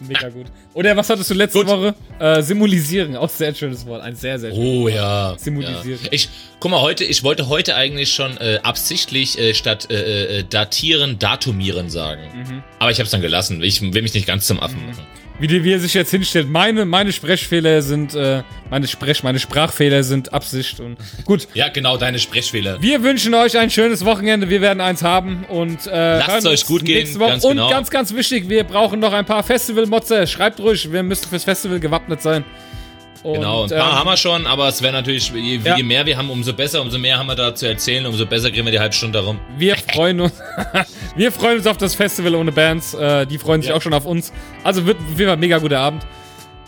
Mega 0.09 0.29
gut. 0.29 0.47
Oder 0.75 0.97
was 0.97 1.09
hattest 1.11 1.31
du 1.31 1.35
letzte 1.35 1.59
Gut. 1.59 1.69
Woche? 1.69 1.95
Äh, 2.19 2.43
symbolisieren, 2.43 3.17
auch 3.17 3.29
sehr 3.29 3.55
schönes 3.55 3.85
Wort. 3.87 4.03
Ein 4.03 4.17
sehr, 4.17 4.39
sehr 4.39 4.51
schönes 4.51 4.67
Oh 4.67 4.89
ja. 4.89 5.35
Symbolisieren. 5.39 6.01
Ja. 6.03 6.09
Ich, 6.11 6.29
guck 6.59 6.71
mal, 6.71 6.81
heute, 6.81 7.05
ich 7.05 7.23
wollte 7.23 7.49
heute 7.49 7.77
eigentlich 7.77 8.13
schon 8.13 8.37
äh, 8.39 8.61
absichtlich 8.63 9.39
äh, 9.39 9.55
statt 9.55 9.89
äh, 9.91 10.39
äh, 10.39 10.45
datieren, 10.45 11.19
datumieren 11.19 11.91
sagen. 11.91 12.23
Mhm. 12.35 12.63
Aber 12.79 12.91
ich 12.91 12.99
habe 12.99 13.05
es 13.05 13.11
dann 13.11 13.21
gelassen. 13.23 13.63
Ich 13.63 13.81
will 13.83 14.03
mich 14.03 14.15
nicht 14.15 14.27
ganz 14.27 14.47
zum 14.47 14.61
Affen 14.61 14.87
machen. 14.87 15.07
Wie, 15.41 15.47
die, 15.47 15.65
wie 15.65 15.73
er 15.73 15.81
sich 15.81 15.95
jetzt 15.95 16.11
hinstellt. 16.11 16.51
Meine, 16.51 16.85
meine 16.85 17.13
Sprechfehler 17.13 17.81
sind, 17.81 18.15
äh, 18.15 18.43
meine 18.69 18.87
Sprech, 18.87 19.23
meine 19.23 19.39
Sprachfehler 19.39 20.03
sind 20.03 20.35
Absicht 20.35 20.81
und 20.81 20.99
gut. 21.25 21.49
Ja, 21.55 21.69
genau, 21.69 21.97
deine 21.97 22.19
Sprechfehler. 22.19 22.81
Wir 22.83 23.03
wünschen 23.03 23.33
euch 23.33 23.57
ein 23.57 23.71
schönes 23.71 24.05
Wochenende. 24.05 24.51
Wir 24.51 24.61
werden 24.61 24.83
eins 24.83 25.03
haben 25.03 25.45
und 25.49 25.87
äh, 25.87 25.91
hören 25.91 26.47
euch 26.47 26.61
uns 26.61 26.67
gut 26.67 26.85
gehen, 26.85 27.19
ganz 27.19 27.43
und 27.43 27.53
genau. 27.53 27.71
ganz, 27.71 27.89
ganz 27.89 28.15
wichtig, 28.15 28.51
wir 28.51 28.65
brauchen 28.65 29.01
noch 29.01 29.15
ein 29.15 29.25
paar 29.25 29.43
Festival-Motze. 29.43 30.27
Schreibt 30.27 30.61
ruhig, 30.61 30.93
wir 30.93 31.03
müssen 31.03 31.27
fürs 31.29 31.45
Festival 31.45 31.81
gewappnet 31.81 32.21
sein. 32.21 32.45
Und, 33.23 33.35
Genau, 33.35 33.65
ein 33.65 33.69
paar 33.69 33.79
ähm, 33.91 33.99
haben 33.99 34.07
wir 34.09 34.17
schon, 34.17 34.47
aber 34.47 34.69
es 34.69 34.81
wäre 34.81 34.93
natürlich, 34.95 35.31
je, 35.31 35.57
Ja. 35.63 35.77
je 35.77 35.83
mehr 35.83 36.07
wir 36.07 36.17
haben, 36.17 36.31
umso 36.31 36.55
besser, 36.55 36.81
umso 36.81 36.99
mehr 36.99 37.19
haben 37.19 37.27
wir 37.27 37.35
da 37.35 37.55
zu 37.55 37.67
erzählen, 37.69 38.07
umso 38.07 38.25
besser 38.25 38.51
kriegen 38.51 38.65
wir 38.65 38.73
die 38.73 38.81
halbe 38.81 38.95
Stunde 38.95 39.19
darum. 39.19 39.39
Wir 39.59 39.77
freuen 39.77 40.21
uns. 40.21 40.33
wir 41.17 41.31
freuen 41.31 41.59
uns 41.59 41.67
auf 41.67 41.77
das 41.77 41.95
Festival 41.95 42.35
ohne 42.35 42.51
Bands. 42.51 42.95
Äh, 42.95 43.27
die 43.27 43.37
freuen 43.39 43.61
sich 43.61 43.71
Ja. 43.71 43.77
auch 43.77 43.83
schon 43.83 43.93
auf 43.93 44.07
uns. 44.07 44.33
Also 44.65 44.87
wird 44.87 44.97
auf 44.99 45.05
jeden 45.11 45.25
Fall 45.25 45.33
ein 45.35 45.41
mega 45.41 45.59
guter 45.59 45.81
Abend. 45.81 46.03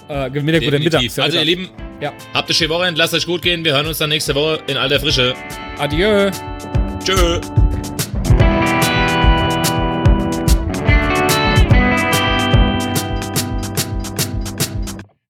Äh, 0.09 0.29
mega 0.29 0.59
guter 0.59 0.79
Mittag. 0.79 1.01
Definitiv. 1.01 1.19
Also 1.19 1.39
ihr 1.39 1.45
Lieben, 1.45 1.71
Ja. 2.03 2.13
habt 2.35 2.49
eine 2.49 2.55
schöne 2.55 2.69
Woche, 2.71 2.91
lasst 2.95 3.15
euch 3.15 3.25
gut 3.25 3.41
gehen, 3.41 3.65
wir 3.65 3.73
hören 3.73 3.87
uns 3.87 3.97
dann 3.99 4.11
nächste 4.11 4.35
Woche 4.35 4.61
in 4.67 4.77
alter 4.77 5.01
Frische. 5.01 5.33
Adieu. 5.79 6.31
Tschö. 7.03 7.41